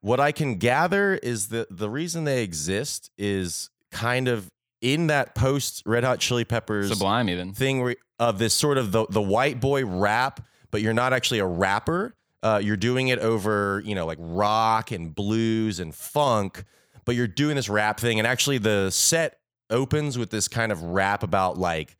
what 0.00 0.18
I 0.18 0.32
can 0.32 0.56
gather 0.56 1.14
is 1.14 1.48
that 1.48 1.68
the 1.70 1.88
reason 1.88 2.24
they 2.24 2.42
exist 2.42 3.10
is 3.16 3.70
kind 3.92 4.28
of 4.28 4.50
in 4.80 5.08
that 5.08 5.34
post 5.34 5.82
Red 5.86 6.04
Hot 6.04 6.18
Chili 6.18 6.44
Peppers 6.44 6.88
Sublime 6.88 7.28
even. 7.28 7.52
thing 7.52 7.82
where, 7.82 7.96
of 8.18 8.38
this 8.38 8.54
sort 8.54 8.78
of 8.78 8.92
the, 8.92 9.06
the 9.10 9.22
white 9.22 9.60
boy 9.60 9.84
rap, 9.84 10.40
but 10.70 10.82
you're 10.82 10.94
not 10.94 11.12
actually 11.12 11.38
a 11.38 11.46
rapper. 11.46 12.14
Uh, 12.42 12.60
you're 12.62 12.76
doing 12.76 13.08
it 13.08 13.18
over, 13.18 13.82
you 13.84 13.94
know, 13.94 14.06
like 14.06 14.18
rock 14.20 14.90
and 14.90 15.14
blues 15.14 15.78
and 15.78 15.94
funk, 15.94 16.64
but 17.04 17.14
you're 17.14 17.26
doing 17.26 17.56
this 17.56 17.68
rap 17.68 17.98
thing. 18.00 18.18
And 18.18 18.26
actually, 18.26 18.58
the 18.58 18.90
set 18.90 19.38
opens 19.70 20.18
with 20.18 20.30
this 20.30 20.48
kind 20.48 20.72
of 20.72 20.82
rap 20.82 21.22
about 21.22 21.58
like 21.58 21.96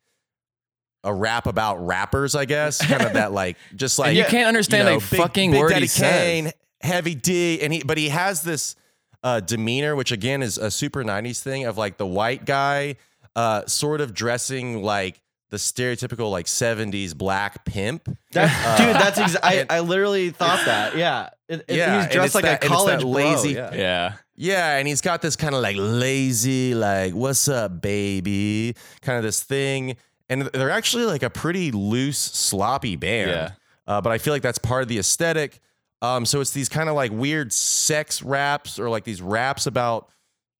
a 1.03 1.13
rap 1.13 1.47
about 1.47 1.85
rappers, 1.85 2.35
I 2.35 2.45
guess. 2.45 2.85
kind 2.85 3.01
of 3.03 3.13
that, 3.13 3.31
like, 3.31 3.57
just 3.75 3.97
like 3.99 4.09
And 4.09 4.17
you 4.17 4.25
can't 4.25 4.47
understand 4.47 4.87
a 4.87 4.93
big- 4.95 5.01
fucking 5.19 5.51
Big 5.51 5.59
word 5.59 5.69
Daddy 5.69 5.81
he 5.81 5.87
says. 5.87 6.11
Kane, 6.11 6.51
Heavy 6.81 7.15
D, 7.15 7.61
and 7.61 7.73
he, 7.73 7.83
but 7.83 7.97
he 7.97 8.09
has 8.09 8.43
this 8.43 8.75
uh, 9.23 9.39
demeanor, 9.39 9.95
which 9.95 10.11
again 10.11 10.41
is 10.41 10.57
a 10.57 10.71
super 10.71 11.03
'90s 11.03 11.41
thing 11.41 11.65
of 11.65 11.77
like 11.77 11.97
the 11.97 12.07
white 12.07 12.43
guy, 12.45 12.95
uh, 13.35 13.65
sort 13.67 14.01
of 14.01 14.13
dressing 14.13 14.81
like 14.81 15.21
the 15.51 15.57
stereotypical 15.57 16.31
like 16.31 16.45
70s 16.45 17.15
black 17.15 17.65
pimp. 17.65 18.07
That's, 18.31 18.53
Uh, 18.65 18.77
dude, 18.77 18.95
that's 18.95 19.19
exa- 19.19 19.39
I, 19.43 19.65
I 19.69 19.79
literally 19.81 20.29
thought 20.31 20.65
that. 20.65 20.95
Yeah. 20.97 21.29
It, 21.49 21.65
it- 21.67 21.75
Yeah, 21.75 22.05
he's 22.05 22.13
dressed 22.13 22.35
like 22.35 22.45
that- 22.45 22.63
a 22.63 22.65
and 22.67 22.73
it's 22.73 22.83
that 22.85 22.85
college 22.85 23.01
bro, 23.01 23.09
lazy- 23.11 23.49
yeah. 23.55 23.73
Yeah. 23.73 24.13
Yeah, 24.41 24.77
and 24.77 24.87
he's 24.87 25.01
got 25.01 25.21
this 25.21 25.35
kind 25.35 25.53
of 25.53 25.61
like 25.61 25.75
lazy, 25.77 26.73
like, 26.73 27.13
what's 27.13 27.47
up, 27.47 27.79
baby? 27.79 28.75
Kind 29.03 29.19
of 29.19 29.23
this 29.23 29.43
thing. 29.43 29.97
And 30.29 30.41
they're 30.47 30.71
actually 30.71 31.05
like 31.05 31.21
a 31.21 31.29
pretty 31.29 31.69
loose, 31.71 32.17
sloppy 32.17 32.95
band. 32.95 33.29
Yeah. 33.29 33.51
Uh, 33.85 34.01
but 34.01 34.11
I 34.11 34.17
feel 34.17 34.33
like 34.33 34.41
that's 34.41 34.57
part 34.57 34.81
of 34.81 34.87
the 34.87 34.97
aesthetic. 34.97 35.59
Um, 36.01 36.25
so 36.25 36.41
it's 36.41 36.49
these 36.49 36.69
kind 36.69 36.89
of 36.89 36.95
like 36.95 37.11
weird 37.11 37.53
sex 37.53 38.23
raps 38.23 38.79
or 38.79 38.89
like 38.89 39.03
these 39.03 39.21
raps 39.21 39.67
about, 39.67 40.09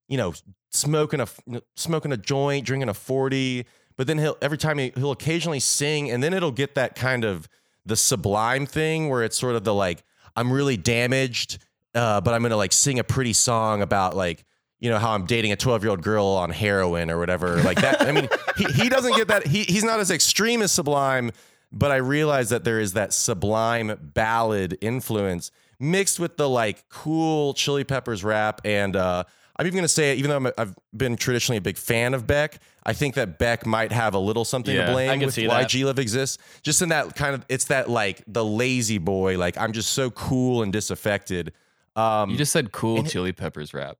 you 0.08 0.18
know, 0.18 0.36
smoking 0.70 1.20
a 1.20 1.28
smoking 1.76 2.12
a 2.12 2.18
joint, 2.18 2.68
drinking 2.68 2.90
a 2.90 2.94
40. 2.94 3.66
But 3.98 4.06
then 4.06 4.20
he'll 4.20 4.38
every 4.44 4.60
time 4.60 4.78
he, 4.78 4.92
he'll 4.96 5.12
occasionally 5.12 5.60
sing, 5.60 6.12
and 6.12 6.22
then 6.22 6.36
it'll 6.36 6.52
get 6.52 6.76
that 6.76 6.94
kind 6.94 7.24
of 7.24 7.50
the 7.84 7.96
sublime 7.96 8.68
thing 8.68 9.10
where 9.10 9.24
it's 9.24 9.40
sort 9.40 9.56
of 9.56 9.64
the 9.64 9.74
like, 9.74 10.04
I'm 10.36 10.54
really 10.54 10.78
damaged, 10.78 11.58
uh, 11.96 12.22
but 12.22 12.34
I'm 12.34 12.42
gonna 12.42 12.58
like 12.58 12.74
sing 12.74 13.00
a 13.00 13.04
pretty 13.04 13.34
song 13.34 13.82
about 13.82 14.16
like, 14.16 14.44
you 14.80 14.90
know, 14.90 14.98
how 14.98 15.12
I'm 15.12 15.26
dating 15.26 15.52
a 15.52 15.56
12 15.56 15.84
year 15.84 15.92
old 15.92 16.02
girl 16.02 16.26
on 16.26 16.50
heroin 16.50 17.10
or 17.12 17.20
whatever. 17.20 17.58
Like 17.62 17.80
that. 17.82 18.02
I 18.02 18.12
mean, 18.12 18.28
he, 18.58 18.66
he 18.84 18.90
doesn't 18.90 19.16
get 19.16 19.28
that. 19.28 19.46
He, 19.46 19.64
he's 19.64 19.84
not 19.84 20.00
as 20.00 20.10
extreme 20.10 20.62
as 20.62 20.72
Sublime, 20.72 21.32
but 21.72 21.92
I 21.92 21.98
realize 21.98 22.50
that 22.50 22.64
there 22.64 22.80
is 22.80 22.94
that 22.94 23.14
Sublime 23.14 23.98
ballad 24.02 24.78
influence 24.82 25.52
mixed 25.80 26.20
with 26.20 26.38
the 26.38 26.50
like 26.50 26.88
cool 26.90 27.54
Chili 27.54 27.84
Peppers 27.84 28.24
rap. 28.24 28.62
And 28.66 28.96
uh, 28.96 29.24
I'm 29.58 29.66
even 29.68 29.76
going 29.78 29.84
to 29.84 29.88
say 29.88 30.14
it, 30.14 30.18
even 30.18 30.30
though 30.30 30.38
I'm 30.38 30.46
a, 30.48 30.54
I've 30.58 30.76
been 30.96 31.16
traditionally 31.16 31.58
a 31.58 31.62
big 31.62 31.78
fan 31.78 32.14
of 32.14 32.26
Beck, 32.26 32.60
I 32.84 32.94
think 32.94 33.16
that 33.16 33.38
Beck 33.38 33.66
might 33.66 33.92
have 33.92 34.16
a 34.16 34.20
little 34.20 34.46
something 34.46 34.76
Yeah, 34.76 34.88
to 34.88 34.92
blame 34.94 35.20
with 35.20 35.38
why. 35.38 35.64
G 35.66 35.86
Love 35.86 36.00
exists. 36.00 36.40
Just 36.64 36.82
in 36.82 36.90
that 36.90 37.16
kind 37.16 37.36
of, 37.36 37.46
it's 37.50 37.66
that 37.66 37.90
like 37.90 38.24
the 38.28 38.44
lazy 38.44 38.98
boy, 38.98 39.38
like 39.38 39.58
I'm 39.58 39.74
just 39.74 39.94
so 39.94 40.10
cool 40.10 40.64
and 40.64 40.74
disaffected. 40.74 41.54
Um, 41.96 42.30
You 42.30 42.38
just 42.38 42.52
said 42.52 42.72
cool 42.72 43.04
chili 43.04 43.32
peppers 43.34 43.74
rap. 43.74 43.98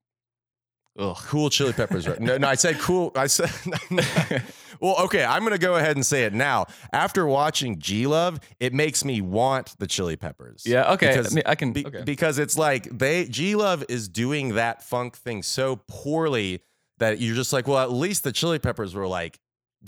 Ugh. 1.00 1.16
Cool 1.28 1.50
Chili 1.50 1.72
Peppers. 1.72 2.06
Right? 2.06 2.20
No, 2.20 2.38
no, 2.38 2.50
I 2.50 2.56
said 2.56 2.78
cool. 2.80 3.14
I 3.16 3.28
said, 3.28 3.50
well, 4.82 4.98
okay. 5.06 5.24
I'm 5.24 5.44
gonna 5.44 5.58
go 5.58 5.76
ahead 5.76 5.96
and 5.96 6.06
say 6.06 6.26
it 6.26 6.34
now. 6.34 6.66
After 6.92 7.26
watching 7.26 7.80
G 7.80 8.08
Love, 8.08 8.42
it 8.60 8.74
makes 8.74 9.06
me 9.06 9.22
want 9.22 9.74
the 9.80 9.88
Chili 9.88 10.18
Peppers. 10.18 10.64
Yeah, 10.66 10.92
okay. 10.94 11.08
Because, 11.08 11.32
I 11.32 11.36
mean, 11.36 11.44
I 11.46 11.56
can- 11.56 11.72
be- 11.72 11.86
okay. 11.86 12.04
because 12.04 12.40
it's 12.40 12.58
like 12.58 12.90
they 12.98 13.24
G 13.26 13.56
Love 13.56 13.86
is 13.88 14.10
doing 14.10 14.56
that 14.56 14.84
funk 14.84 15.16
thing 15.16 15.44
so 15.44 15.78
poorly 15.88 16.62
that 16.98 17.20
you're 17.22 17.36
just 17.36 17.54
like, 17.54 17.70
well, 17.70 17.80
at 17.80 17.92
least 17.92 18.26
the 18.26 18.34
Chili 18.34 18.60
Peppers 18.60 18.94
were 18.94 19.08
like 19.08 19.40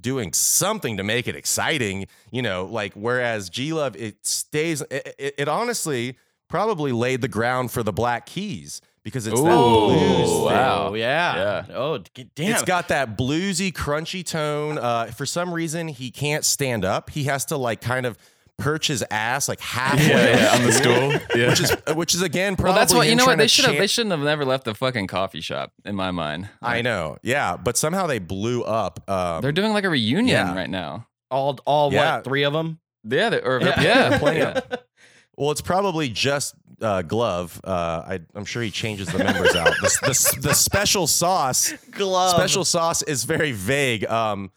doing 0.01 0.31
something 0.31 0.95
to 0.97 1.03
make 1.03 1.27
it 1.27 1.35
exciting, 1.35 2.07
you 2.31 2.41
know. 2.41 2.63
Like 2.63 2.93
whereas 2.93 3.49
G 3.49 3.73
Love, 3.73 3.97
it 3.97 4.25
stays. 4.25 4.79
It, 4.89 5.15
it, 5.19 5.35
it 5.39 5.47
honestly 5.49 6.17
probably 6.49 6.91
laid 6.91 7.21
the 7.21 7.27
ground 7.27 7.71
for 7.71 7.83
the 7.83 7.93
Black 7.93 8.25
Keys 8.25 8.81
because 9.03 9.27
it's 9.27 9.39
that 9.41 9.45
blues 9.47 10.29
thing. 10.29 10.43
wow. 10.45 10.87
Oh, 10.89 10.93
yeah. 10.93 11.35
Yeah. 11.67 11.75
Oh, 11.75 11.97
d- 11.97 12.29
damn. 12.35 12.51
It's 12.53 12.63
got 12.63 12.87
that 12.89 13.17
bluesy, 13.17 13.71
crunchy 13.73 14.25
tone. 14.25 14.77
Uh, 14.77 15.05
for 15.07 15.25
some 15.25 15.53
reason, 15.53 15.87
he 15.87 16.11
can't 16.11 16.45
stand 16.45 16.85
up. 16.85 17.09
He 17.09 17.25
has 17.25 17.45
to 17.45 17.57
like 17.57 17.81
kind 17.81 18.05
of 18.05 18.17
perch 18.59 18.87
his 18.87 19.03
ass 19.09 19.49
like 19.49 19.59
halfway 19.59 20.07
Yeah, 20.07 20.37
yeah, 20.37 20.55
on 20.55 20.63
the 20.63 20.71
stool. 20.71 21.11
Yeah. 21.35 21.49
which 21.49 21.59
is 21.59 21.75
which 21.95 22.13
is 22.15 22.21
again 22.21 22.55
probably. 22.55 22.69
well, 22.73 22.79
that's 22.79 22.93
what 22.93 23.07
you 23.07 23.15
know. 23.15 23.25
What 23.25 23.39
they 23.39 23.45
to 23.45 23.47
should 23.49 23.65
have. 23.65 23.77
They 23.77 23.87
shouldn't 23.87 24.11
have 24.11 24.21
never 24.21 24.45
left 24.45 24.65
the 24.65 24.75
fucking 24.75 25.07
coffee 25.07 25.41
shop. 25.41 25.73
In 25.85 25.95
my 25.95 26.11
mind, 26.11 26.49
I 26.61 26.81
know, 26.83 27.17
yeah, 27.23 27.57
but 27.57 27.77
somehow 27.77 28.05
they 28.05 28.19
blew 28.19 28.61
up. 28.63 29.09
Um, 29.09 29.41
they're 29.41 29.51
doing 29.51 29.73
like 29.73 29.83
a 29.85 29.89
reunion 29.89 30.27
Yeah. 30.27 30.53
right 30.55 30.69
now. 30.69 31.07
all, 31.31 31.57
all 31.65 31.91
Yeah. 31.91 32.17
what, 32.17 32.25
three 32.25 32.43
of 32.43 32.53
them? 32.53 32.79
Yeah, 33.03 33.29
they, 33.31 33.41
or 33.41 33.59
Yeah. 33.59 33.81
yeah, 33.81 34.17
playing 34.19 34.37
yeah. 34.41 34.57
it. 34.71 34.85
Well, 35.35 35.51
it's 35.51 35.61
probably 35.61 36.09
just 36.09 36.55
uh, 36.81 37.01
G 37.01 37.15
Love. 37.15 37.59
Uh, 37.63 38.03
I, 38.05 38.19
I'm 38.35 38.45
sure 38.45 38.61
he 38.61 38.69
changes 38.71 39.07
the 39.07 39.17
members 39.17 39.55
out. 39.55 39.73
The, 39.81 39.99
the, 40.01 40.41
the 40.49 40.53
special 40.53 41.07
sauce 41.07 41.73
G 41.97 42.03
Love. 42.03 42.31
special 42.31 42.65
sauce 42.65 43.01
is 43.01 43.23
very 43.23 43.51
vague. 43.51 44.05
Um, 44.05 44.51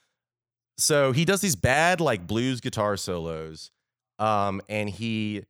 so 0.78 1.12
he 1.12 1.24
does 1.24 1.40
these 1.40 1.56
bad 1.56 2.00
like 2.00 2.26
blues 2.26 2.60
guitar 2.60 2.96
solos, 2.96 3.70
um, 4.18 4.60
and 4.68 4.90
he 4.90 5.44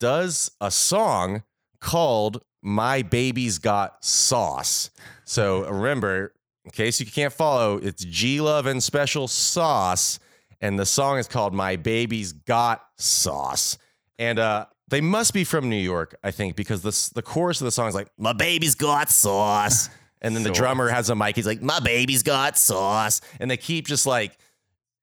does 0.00 0.50
a 0.60 0.70
song 0.70 1.42
called 1.80 2.42
"My 2.62 3.00
Baby's 3.02 3.58
Got 3.58 4.04
Sauce." 4.04 4.90
So 5.24 5.66
remember, 5.68 6.34
in 6.66 6.72
case 6.72 7.00
you 7.00 7.06
can't 7.06 7.32
follow, 7.32 7.78
it's 7.78 8.04
G 8.04 8.40
Love 8.42 8.66
and 8.66 8.82
Special 8.82 9.28
Sauce, 9.28 10.18
and 10.60 10.78
the 10.78 10.86
song 10.86 11.16
is 11.18 11.26
called 11.28 11.54
"My 11.54 11.76
Baby's 11.76 12.32
Got 12.32 12.84
Sauce," 12.98 13.78
and 14.18 14.38
uh. 14.38 14.66
They 14.88 15.00
must 15.00 15.34
be 15.34 15.42
from 15.42 15.68
New 15.68 15.74
York, 15.82 16.14
I 16.22 16.30
think, 16.30 16.54
because 16.54 16.82
the 16.82 17.10
the 17.16 17.20
chorus 17.22 17.60
of 17.60 17.64
the 17.64 17.72
song 17.72 17.88
is 17.88 17.94
like 17.96 18.06
"My 18.18 18.32
baby's 18.32 18.76
got 18.76 19.10
sauce," 19.10 19.90
and 20.22 20.36
then 20.36 20.44
the 20.44 20.50
Sauce. 20.50 20.58
drummer 20.58 20.88
has 20.88 21.10
a 21.10 21.16
mic. 21.16 21.34
He's 21.34 21.44
like, 21.44 21.60
"My 21.60 21.80
baby's 21.80 22.22
got 22.22 22.56
sauce," 22.56 23.20
and 23.40 23.50
they 23.50 23.56
keep 23.56 23.88
just 23.88 24.06
like 24.06 24.38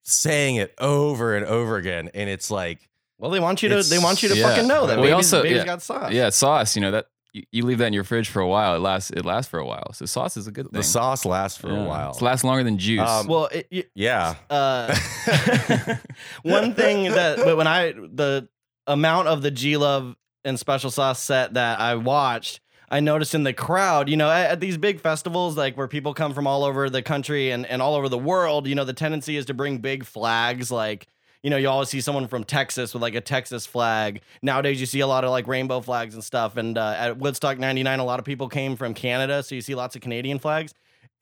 saying 0.04 0.56
it 0.56 0.74
over 0.80 1.36
and 1.36 1.46
over 1.46 1.76
again, 1.76 2.10
and 2.14 2.30
it's 2.30 2.50
like, 2.50 2.88
Well, 3.18 3.30
they 3.30 3.42
want 3.42 3.62
you 3.62 3.68
to. 3.68 3.76
It's- 3.76 3.90
They 3.90 4.00
want 4.00 4.24
you 4.24 4.30
to 4.30 4.38
yeah. 4.38 4.48
fucking 4.50 4.68
know 4.70 4.88
that. 4.88 4.98
We 5.00 5.08
baby's, 5.08 5.14
also- 5.34 5.44
baby's 5.44 5.58
yeah. 5.58 5.66
got 5.66 5.82
sauce. 5.82 6.14
Yeah, 6.14 6.30
sauce. 6.30 6.78
You 6.78 6.82
know 6.82 6.92
that 6.92 7.08
you, 7.34 7.44
you 7.52 7.66
leave 7.66 7.80
that 7.80 7.88
in 7.88 7.94
your 7.94 8.06
fridge 8.06 8.30
for 8.30 8.40
a 8.42 8.48
while. 8.48 8.76
It 8.78 8.80
lasts. 8.80 9.12
It 9.12 9.26
lasts 9.26 9.50
for 9.52 9.60
a 9.60 9.66
while. 9.66 9.92
So 9.92 10.06
sauce 10.06 10.38
is 10.38 10.48
a 10.48 10.52
good 10.52 10.68
thing. 10.72 10.78
the 10.80 10.84
sauce 10.84 11.26
lasts 11.26 11.58
for 11.60 11.68
Yeah. 11.70 11.84
a 11.84 11.88
while. 11.90 12.12
It 12.12 12.22
lasts 12.22 12.46
longer 12.46 12.64
than 12.64 12.78
juice. 12.78 13.02
Um, 13.02 13.28
Well, 13.28 13.48
it, 13.48 13.68
it, 13.70 13.92
yeah, 13.96 14.36
uh, 14.50 14.96
one 16.44 16.74
thing 16.74 17.12
that 17.12 17.38
but 17.38 17.58
when 17.58 17.68
I 17.68 17.92
the 17.92 18.48
amount 18.88 19.28
of 19.28 19.42
the 19.42 19.52
G 19.52 19.78
Love 19.78 20.16
and 20.44 20.60
Special 20.60 20.92
Sauce 20.92 21.22
set 21.22 21.54
that 21.54 21.80
I 21.80 21.96
watched, 21.96 22.60
I 22.90 23.00
noticed 23.00 23.34
in 23.34 23.44
the 23.44 23.54
crowd, 23.54 24.10
you 24.10 24.18
know, 24.18 24.30
at, 24.30 24.52
at 24.52 24.60
these 24.60 24.78
big 24.78 25.00
festivals, 25.00 25.58
like 25.58 25.76
where 25.76 25.88
people 25.88 26.14
come 26.14 26.34
from 26.34 26.46
all 26.46 26.64
over 26.64 26.90
the 26.90 27.02
country 27.02 27.52
and, 27.52 27.66
and 27.66 27.82
all 27.82 27.96
over 27.96 28.08
the 28.08 28.18
world, 28.18 28.68
you 28.68 28.76
know, 28.76 28.86
the 28.86 28.94
tendency 28.94 29.36
is 29.36 29.46
to 29.48 29.54
bring 29.54 29.80
big 29.80 30.06
flags 30.06 30.72
like 30.72 31.08
you 31.44 31.50
know, 31.50 31.58
you 31.58 31.68
always 31.68 31.90
see 31.90 32.00
someone 32.00 32.28
from 32.28 32.46
Texas 32.46 32.94
with 32.94 33.04
like 33.04 33.16
a 33.16 33.22
Texas 33.22 33.66
flag. 33.66 34.22
Nowadays, 34.42 34.80
you 34.80 34.86
see 34.86 35.02
a 35.02 35.08
lot 35.08 35.26
of 35.26 35.30
like 35.30 35.46
rainbow 35.46 35.82
flags 35.82 36.14
and 36.14 36.24
stuff. 36.24 36.56
And 36.56 36.78
uh, 36.78 36.96
at 36.98 37.18
Woodstock 37.18 37.60
99, 37.60 38.00
a 38.00 38.06
lot 38.06 38.20
of 38.20 38.26
people 38.26 38.48
came 38.48 38.78
from 38.78 38.94
Canada. 38.94 39.44
So 39.44 39.54
you 39.54 39.60
see 39.60 39.76
lots 39.76 39.98
of 39.98 40.02
Canadian 40.02 40.40
flags. 40.40 40.74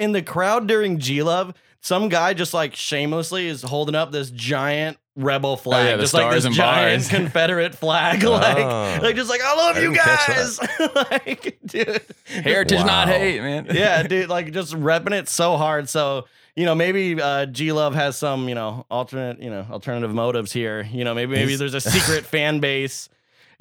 In 0.02 0.12
the 0.14 0.22
crowd 0.22 0.68
during 0.68 0.98
G 1.00 1.22
Love, 1.24 1.54
some 1.80 2.10
guy 2.10 2.34
just 2.34 2.54
like 2.54 2.76
shamelessly 2.76 3.48
is 3.48 3.62
holding 3.62 3.96
up 3.96 4.12
this 4.12 4.30
giant 4.32 4.98
rebel 5.16 5.58
flag. 5.58 5.86
Oh, 5.86 5.90
yeah, 5.92 5.96
the 5.98 6.04
just 6.04 6.14
like 6.14 6.32
this 6.32 6.46
and 6.46 6.56
giant 6.56 7.04
bars. 7.04 7.10
Confederate 7.20 7.76
flag. 7.76 8.24
like, 8.24 8.58
Oh. 8.58 9.00
like, 9.02 9.16
just 9.16 9.30
like, 9.30 9.42
I 9.44 9.56
love 9.56 9.78
I 9.78 9.82
you 9.82 9.96
guys. 9.96 10.60
like, 10.96 11.60
dude. 11.66 12.02
Heritage, 12.26 12.80
not 12.80 13.08
hate, 13.10 13.42
man. 13.42 13.68
yeah, 13.74 14.04
dude, 14.08 14.30
like 14.30 14.52
just 14.54 14.74
repping 14.74 15.12
it 15.12 15.28
so 15.30 15.58
hard. 15.58 15.88
So, 15.90 16.26
you 16.56 16.66
know, 16.66 16.76
maybe 16.76 17.22
uh, 17.22 17.46
G 17.46 17.72
Love 17.72 17.94
has 17.96 18.18
some, 18.18 18.50
you 18.50 18.56
know, 18.56 18.86
alternate, 18.90 19.42
you 19.42 19.50
know, 19.50 19.66
alternative 19.70 20.14
motives 20.14 20.52
here. 20.52 20.82
You 20.92 21.04
know, 21.04 21.14
maybe 21.14 21.34
maybe 21.34 21.56
there's 21.56 21.74
a 21.74 21.82
secret 21.82 22.26
fan 22.26 22.60
base. 22.60 23.08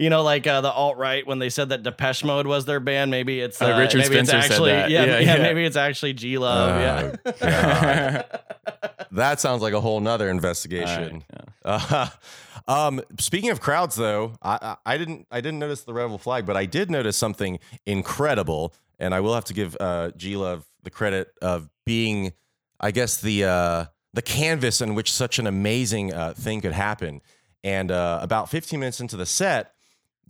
You 0.00 0.08
know, 0.08 0.22
like 0.22 0.46
uh, 0.46 0.62
the 0.62 0.70
alt 0.72 0.96
right 0.96 1.26
when 1.26 1.40
they 1.40 1.50
said 1.50 1.68
that 1.68 1.82
Depeche 1.82 2.24
Mode 2.24 2.46
was 2.46 2.64
their 2.64 2.80
band. 2.80 3.10
Maybe 3.10 3.38
it's 3.38 3.60
Uh, 3.60 3.66
uh, 3.66 3.78
Richard 3.78 3.98
maybe 3.98 4.16
it's 4.16 4.30
Spencer 4.30 4.42
said 4.48 4.52
actually, 4.52 4.70
that. 4.72 4.88
Yeah, 4.88 5.04
Yeah, 5.04 5.18
yeah, 5.18 5.36
yeah. 5.36 5.42
maybe 5.42 5.62
it's 5.64 5.76
actually 5.76 6.14
G 6.14 6.38
Love. 6.38 6.80
yeah. 6.80 8.22
Oh, 8.24 9.06
that 9.12 9.40
sounds 9.40 9.60
like 9.60 9.74
a 9.74 9.80
whole 9.80 10.00
nother 10.00 10.30
investigation. 10.30 11.22
Uh, 11.64 12.08
um, 12.68 13.02
speaking 13.18 13.50
of 13.50 13.60
crowds, 13.60 13.94
though, 13.94 14.32
I, 14.40 14.76
I 14.86 14.94
I 14.94 14.96
didn't 14.98 15.26
I 15.30 15.42
didn't 15.42 15.58
notice 15.58 15.82
the 15.82 15.92
rebel 15.92 16.16
flag, 16.16 16.46
but 16.46 16.56
I 16.56 16.64
did 16.64 16.90
notice 16.90 17.18
something 17.18 17.58
incredible, 17.84 18.72
and 18.98 19.14
I 19.14 19.20
will 19.20 19.34
have 19.34 19.44
to 19.46 19.54
give 19.54 19.76
uh, 19.80 20.12
G 20.16 20.34
Love 20.36 20.66
the 20.82 20.90
credit 20.90 21.28
of 21.42 21.68
being, 21.84 22.32
I 22.80 22.90
guess 22.90 23.20
the 23.20 23.44
uh, 23.44 23.84
the 24.14 24.22
canvas 24.22 24.80
in 24.80 24.94
which 24.94 25.12
such 25.12 25.38
an 25.38 25.46
amazing 25.46 26.14
uh, 26.14 26.32
thing 26.34 26.62
could 26.62 26.72
happen. 26.72 27.20
And 27.62 27.90
uh, 27.90 28.20
about 28.22 28.48
15 28.48 28.80
minutes 28.80 29.00
into 29.00 29.18
the 29.18 29.26
set, 29.26 29.74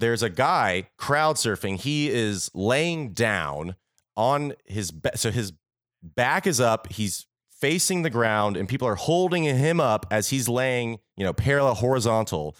there's 0.00 0.22
a 0.22 0.30
guy 0.30 0.88
crowd 0.96 1.36
surfing. 1.36 1.78
He 1.78 2.08
is 2.10 2.50
laying 2.54 3.12
down 3.12 3.76
on 4.16 4.54
his 4.64 4.90
ba- 4.90 5.16
so 5.16 5.30
his 5.30 5.52
back 6.02 6.46
is 6.46 6.60
up. 6.60 6.92
He's 6.92 7.26
facing 7.60 8.02
the 8.02 8.10
ground, 8.10 8.56
and 8.56 8.68
people 8.68 8.88
are 8.88 8.96
holding 8.96 9.44
him 9.44 9.80
up 9.80 10.06
as 10.10 10.30
he's 10.30 10.48
laying, 10.48 10.98
you 11.16 11.24
know, 11.24 11.32
parallel 11.32 11.74
horizontal. 11.74 12.56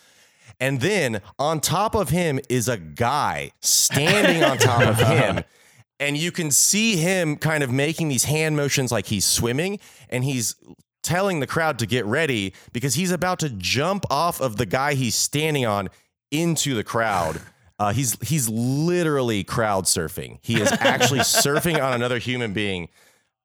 And 0.61 0.80
then 0.80 1.22
on 1.38 1.61
top 1.61 1.95
of 1.95 2.11
him 2.11 2.38
is 2.51 2.68
a 2.68 2.76
guy 2.76 3.53
standing 3.61 4.45
on 4.45 4.59
top 4.59 4.86
of 4.86 4.99
him. 4.99 5.45
And 6.03 6.16
you 6.16 6.32
can 6.32 6.51
see 6.51 6.97
him 6.97 7.36
kind 7.36 7.62
of 7.62 7.70
making 7.70 8.09
these 8.09 8.24
hand 8.24 8.57
motions 8.57 8.91
like 8.91 9.05
he's 9.05 9.26
swimming, 9.26 9.78
and 10.09 10.24
he's 10.24 10.55
telling 11.03 11.41
the 11.41 11.47
crowd 11.47 11.78
to 11.80 11.86
get 11.86 12.07
ready 12.07 12.55
because 12.72 12.95
he's 12.95 13.11
about 13.11 13.38
to 13.41 13.51
jump 13.51 14.07
off 14.11 14.41
of 14.41 14.57
the 14.57 14.64
guy 14.64 14.95
he's 14.95 15.14
standing 15.14 15.66
on 15.66 15.91
into 16.31 16.74
the 16.74 16.85
crowd. 16.85 17.41
Uh, 17.78 17.93
he's 17.93 18.16
he's 18.26 18.49
literally 18.49 19.43
crowd 19.45 19.85
surfing. 19.85 20.39
He 20.43 20.61
is 20.61 20.70
actually 20.72 21.20
surfing 21.20 21.83
on 21.83 21.93
another 21.95 22.18
human 22.18 22.53
being. 22.53 22.89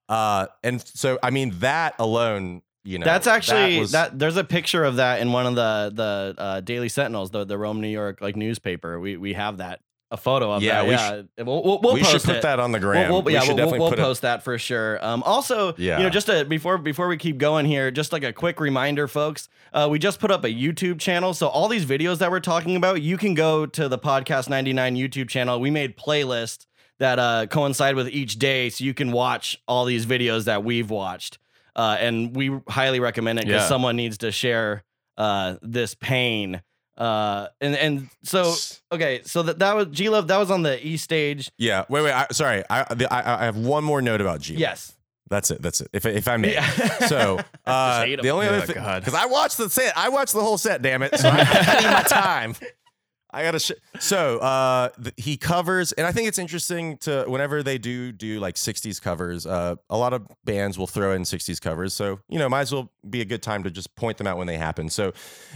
Uh, 0.09 0.47
and 0.63 0.81
so 0.81 1.17
I 1.23 1.29
mean 1.29 1.59
that 1.59 1.95
alone 1.99 2.61
you 2.87 2.99
know, 2.99 3.05
That's 3.05 3.25
actually 3.25 3.79
that, 3.87 4.11
was- 4.11 4.19
There's 4.19 4.37
a 4.37 4.43
picture 4.43 4.83
of 4.83 4.97
that 4.97 5.19
in 5.19 5.31
one 5.31 5.47
of 5.47 5.55
the 5.55 5.91
the 5.93 6.35
uh, 6.39 6.59
Daily 6.61 6.87
Sentinels, 6.87 7.31
the 7.31 7.43
the 7.43 7.57
Rome, 7.57 7.81
New 7.81 7.87
York 7.87 8.21
like 8.21 8.35
newspaper. 8.35 8.99
We 8.99 9.17
we 9.17 9.33
have 9.33 9.57
that 9.57 9.81
a 10.15 10.17
photo 10.17 10.51
of 10.51 10.63
Yeah, 10.63 10.81
that. 10.81 10.85
we 10.87 10.91
yeah, 10.93 11.43
we'll, 11.43 11.63
we'll, 11.63 11.79
we'll 11.81 11.93
we 11.93 12.03
should 12.03 12.23
put 12.23 12.37
it. 12.37 12.41
that 12.41 12.59
on 12.59 12.71
the 12.71 12.79
We'll- 13.09 13.21
We'll, 13.21 13.33
yeah, 13.33 13.41
should 13.41 13.49
we'll, 13.49 13.57
definitely 13.57 13.79
we'll 13.79 13.93
it- 13.93 13.99
post 13.99 14.21
that 14.23 14.43
for 14.43 14.57
sure. 14.57 15.03
Um, 15.05 15.21
also, 15.23 15.73
Yeah. 15.77 15.97
you 15.97 16.03
know, 16.03 16.09
just 16.09 16.29
a, 16.29 16.43
before 16.45 16.77
before 16.77 17.07
we 17.07 17.17
keep 17.17 17.37
going 17.37 17.65
here, 17.65 17.91
just 17.91 18.11
like 18.11 18.23
a 18.23 18.33
quick 18.33 18.59
reminder, 18.59 19.07
folks, 19.07 19.47
uh, 19.73 19.87
we 19.91 19.99
just 19.99 20.19
put 20.19 20.31
up 20.31 20.43
a 20.43 20.49
YouTube 20.49 20.99
channel. 20.99 21.33
So 21.33 21.47
all 21.47 21.67
these 21.67 21.85
videos 21.85 22.17
that 22.19 22.31
we're 22.31 22.39
talking 22.39 22.75
about, 22.75 23.01
you 23.01 23.17
can 23.17 23.33
go 23.33 23.65
to 23.65 23.87
the 23.89 23.99
Podcast 23.99 24.49
99 24.49 24.95
YouTube 24.95 25.29
channel. 25.29 25.59
We 25.59 25.69
made 25.71 25.97
playlists 25.97 26.65
that 26.99 27.19
uh, 27.19 27.45
coincide 27.47 27.95
with 27.95 28.07
each 28.09 28.39
day, 28.39 28.69
so 28.69 28.83
you 28.85 28.93
can 28.93 29.11
watch 29.11 29.57
all 29.67 29.83
these 29.85 30.05
videos 30.05 30.45
that 30.45 30.63
we've 30.63 30.89
watched. 30.89 31.39
Uh, 31.75 31.97
and 31.99 32.33
we 32.33 32.57
highly 32.69 33.01
recommend 33.01 33.39
it 33.39 33.45
because 33.45 33.63
Yeah. 33.63 33.67
someone 33.67 33.97
needs 33.97 34.17
to 34.19 34.31
share 34.31 34.83
uh, 35.17 35.55
this 35.61 35.93
pain. 35.93 36.61
Uh, 36.97 37.47
and 37.59 37.75
and 37.75 38.09
so 38.23 38.53
okay, 38.91 39.21
so 39.25 39.43
that 39.43 39.59
that 39.59 39.75
was 39.75 39.87
G 39.91 40.09
Love. 40.09 40.27
That 40.29 40.37
was 40.37 40.49
on 40.51 40.61
the 40.61 40.85
E 40.85 40.95
stage. 40.97 41.51
Yeah. 41.57 41.85
Wait, 41.89 42.03
wait. 42.03 42.13
I, 42.13 42.27
sorry. 42.31 42.63
I, 42.69 42.93
the, 42.93 43.11
I 43.13 43.41
I 43.41 43.45
have 43.45 43.57
one 43.57 43.83
more 43.83 44.01
note 44.01 44.21
about 44.21 44.39
G. 44.41 44.55
Yes. 44.55 44.93
That's 45.29 45.49
it. 45.51 45.61
That's 45.61 45.81
it. 45.81 45.89
If 45.91 46.05
if 46.05 46.27
I 46.27 46.37
may. 46.37 46.53
Yeah. 46.53 46.69
So 47.07 47.39
uh, 47.65 48.03
hate 48.05 48.19
'em. 48.19 48.23
the 48.23 48.29
only 48.29 48.47
Oh, 48.47 48.53
other 48.53 48.61
thing, 48.65 48.75
God. 48.75 49.01
because 49.01 49.15
I 49.19 49.25
watched 49.25 49.57
the 49.57 49.69
set, 49.69 49.97
I 49.97 50.09
watched 50.09 50.33
the 50.33 50.41
whole 50.41 50.57
set. 50.57 50.81
Damn 50.83 51.01
it! 51.03 51.17
So 51.19 51.27
I, 51.27 51.39
I 51.39 51.79
need 51.81 51.91
my 51.91 52.03
time. 52.07 52.55
I 53.35 53.43
gotta. 53.43 53.59
Sh- 53.59 53.71
so 53.99 54.37
uh, 54.39 54.89
th- 54.89 55.13
he 55.17 55.35
covers, 55.35 55.91
and 55.91 56.07
I 56.07 56.13
think 56.13 56.29
it's 56.29 56.39
interesting 56.39 56.97
to 56.99 57.25
whenever 57.27 57.61
they 57.63 57.77
do 57.77 58.13
do 58.13 58.39
like 58.39 58.55
'60s 58.55 59.01
covers. 59.01 59.45
Uh, 59.45 59.75
a 59.89 59.97
lot 59.97 60.13
of 60.13 60.25
bands 60.45 60.77
will 60.77 60.87
throw 60.87 61.11
in 61.11 61.23
'60s 61.23 61.59
covers, 61.59 61.93
so 61.93 62.19
you 62.29 62.39
know, 62.39 62.47
might 62.47 62.61
as 62.61 62.71
well 62.71 62.93
be 63.09 63.19
a 63.19 63.25
good 63.25 63.43
time 63.43 63.63
to 63.63 63.69
just 63.69 63.93
point 63.95 64.17
them 64.17 64.25
out 64.25 64.37
when 64.37 64.47
they 64.47 64.57
happen. 64.57 64.89
So, 64.89 65.11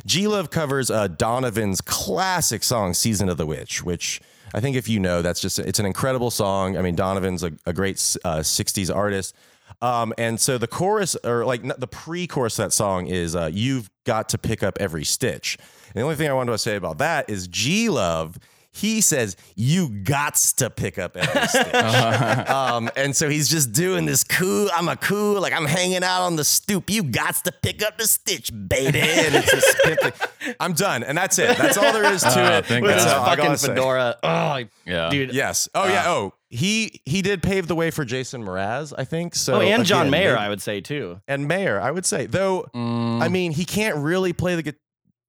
G 0.06 0.28
Love 0.28 0.50
covers 0.50 0.92
uh, 0.92 1.08
Donovan's 1.08 1.80
classic 1.80 2.64
song 2.64 2.94
"Season 2.94 3.30
of 3.30 3.38
the 3.38 3.46
Witch," 3.46 3.82
which 3.82 4.20
I 4.54 4.60
think 4.60 4.76
if 4.76 4.90
you 4.90 5.00
know, 5.00 5.22
that's 5.22 5.40
just 5.40 5.58
it's 5.58 5.80
an 5.80 5.86
incredible 5.86 6.32
song. 6.32 6.78
I 6.78 6.82
mean, 6.82 6.96
Donovan's 6.96 7.44
a, 7.44 7.54
a 7.66 7.72
great 7.72 7.96
uh, 8.26 8.40
'60s 8.40 8.94
artist. 8.94 9.34
Um, 9.82 10.14
and 10.18 10.40
so 10.40 10.58
the 10.58 10.68
chorus, 10.68 11.16
or 11.24 11.46
like 11.46 11.64
the 11.80 11.88
pre-chorus 11.88 12.60
of 12.60 12.66
that 12.66 12.72
song, 12.72 13.08
is 13.08 13.36
uh, 13.36 13.50
"You've 13.54 13.90
got 14.10 14.30
to 14.30 14.38
pick 14.38 14.64
up 14.64 14.78
every 14.80 15.06
stitch." 15.06 15.58
And 15.88 15.96
the 15.96 16.02
only 16.02 16.16
thing 16.16 16.30
I 16.30 16.34
wanted 16.34 16.54
to 16.54 16.58
say 16.58 16.76
about 16.76 16.98
that 16.98 17.30
is 17.30 17.48
G 17.48 17.90
Love. 17.90 18.38
He 18.72 19.02
says 19.02 19.36
you 19.56 19.90
gots 19.90 20.56
to 20.58 20.70
pick 20.70 21.00
up 21.00 21.18
every 21.18 21.48
stitch, 21.48 21.74
um, 22.50 22.90
and 22.96 23.16
so 23.16 23.28
he's 23.28 23.50
just 23.50 23.72
doing 23.72 24.06
this 24.06 24.24
cool. 24.24 24.70
I'm 24.74 24.88
a 24.88 24.96
cool, 24.96 25.42
like 25.42 25.54
I'm 25.54 25.66
hanging 25.66 26.04
out 26.04 26.22
on 26.22 26.36
the 26.36 26.44
stoop. 26.44 26.90
You 26.90 27.04
gots 27.04 27.42
to 27.44 27.52
pick 27.64 27.84
up 27.84 27.98
the 27.98 28.06
stitch, 28.08 28.52
baby. 28.68 29.00
And 29.02 29.36
it's 29.36 29.52
just 29.52 29.78
pimping. 29.84 30.12
I'm 30.60 30.74
done, 30.74 31.04
and 31.04 31.18
that's 31.18 31.40
it. 31.40 31.58
That's 31.58 31.78
all 31.78 31.92
there 31.94 32.14
is 32.14 32.22
to 32.22 32.28
Ah, 32.36 32.58
it. 32.60 32.66
thank 32.68 32.84
with 32.84 32.92
That's 32.92 33.04
his 33.06 33.12
God. 33.14 33.18
all 33.20 33.26
I 33.26 33.30
fucking 33.30 33.46
gotta 33.46 33.58
say. 33.58 33.68
fedora. 33.70 34.16
Oh, 34.24 34.64
Yeah. 34.86 35.10
dude. 35.10 35.34
Yes. 35.34 35.68
Oh 35.74 35.88
yeah. 35.88 36.04
Oh, 36.08 36.34
he 36.50 37.02
he 37.06 37.22
did 37.24 37.42
pave 37.42 37.68
the 37.68 37.76
way 37.76 37.90
for 37.90 38.06
Jason 38.06 38.44
Mraz, 38.46 38.94
I 38.98 39.04
think. 39.04 39.34
So 39.36 39.56
oh, 39.56 39.62
and 39.62 39.84
John 39.84 40.02
again, 40.08 40.12
Mayer, 40.12 40.34
maybe- 40.34 40.46
I 40.46 40.50
would 40.50 40.62
say 40.62 40.80
too. 40.80 41.20
and 41.28 41.48
Mayer, 41.48 41.82
I 41.82 41.90
would 41.92 42.06
say. 42.06 42.28
Though 42.28 42.68
Mm, 42.76 43.22
I 43.22 43.30
mean, 43.30 43.52
he 43.52 43.66
can't 43.66 43.98
really 43.98 44.32
play 44.34 44.56
the 44.56 44.64
gu- 44.64 44.78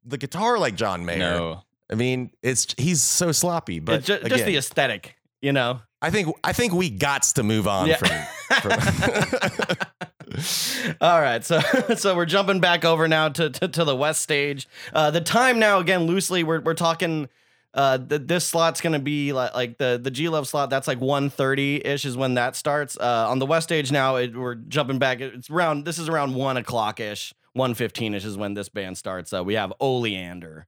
the 0.04 0.18
guitar 0.18 0.58
like 0.58 0.74
John 0.76 1.04
Mayer. 1.06 1.18
no. 1.18 1.62
I 1.90 1.94
mean, 1.96 2.30
it's 2.42 2.74
he's 2.78 3.02
so 3.02 3.32
sloppy. 3.32 3.80
But 3.80 4.04
just, 4.04 4.24
again, 4.24 4.46
the 4.46 4.56
aesthetic, 4.56 5.16
you 5.40 5.52
know. 5.52 5.80
I 6.02 6.10
think 6.10 6.34
I 6.44 6.52
think 6.52 6.72
we 6.72 6.88
got 6.88 7.22
to 7.24 7.42
move 7.42 7.66
on 7.68 7.88
Yeah. 7.88 7.96
from. 7.96 8.70
from 8.70 9.76
All 11.00 11.20
right, 11.20 11.44
so 11.44 11.60
so 11.96 12.14
we're 12.16 12.26
jumping 12.26 12.60
back 12.60 12.84
over 12.84 13.08
now 13.08 13.28
to 13.30 13.50
to, 13.50 13.68
to 13.68 13.84
the 13.84 13.96
west 13.96 14.22
stage. 14.22 14.68
Uh, 14.92 15.10
the 15.10 15.20
time 15.20 15.58
now 15.58 15.78
again 15.78 16.04
loosely 16.04 16.44
we're 16.44 16.60
we're 16.60 16.74
talking. 16.74 17.28
Uh, 17.72 17.98
th- 17.98 18.22
this 18.24 18.44
slot's 18.44 18.80
gonna 18.80 18.98
be 18.98 19.32
like 19.32 19.54
like 19.54 19.78
the 19.78 20.00
the 20.02 20.10
G 20.10 20.28
Love 20.28 20.48
slot. 20.48 20.70
That's 20.70 20.88
like 20.88 20.98
1.30 20.98 21.86
ish 21.86 22.04
is 22.04 22.16
when 22.16 22.34
that 22.34 22.56
starts. 22.56 22.96
Uh, 22.98 23.26
on 23.28 23.38
the 23.38 23.46
west 23.46 23.68
stage 23.68 23.92
now 23.92 24.16
it, 24.16 24.34
we're 24.36 24.56
jumping 24.56 24.98
back. 24.98 25.20
It's 25.20 25.50
around 25.50 25.84
this 25.84 25.98
is 25.98 26.08
around 26.08 26.34
one 26.34 26.56
o'clock 26.56 26.98
ish. 27.00 27.32
1.15 27.56 28.14
ish 28.14 28.24
is 28.24 28.36
when 28.36 28.54
this 28.54 28.68
band 28.68 28.96
starts. 28.98 29.32
Uh, 29.32 29.42
we 29.44 29.54
have 29.54 29.72
Oleander. 29.80 30.66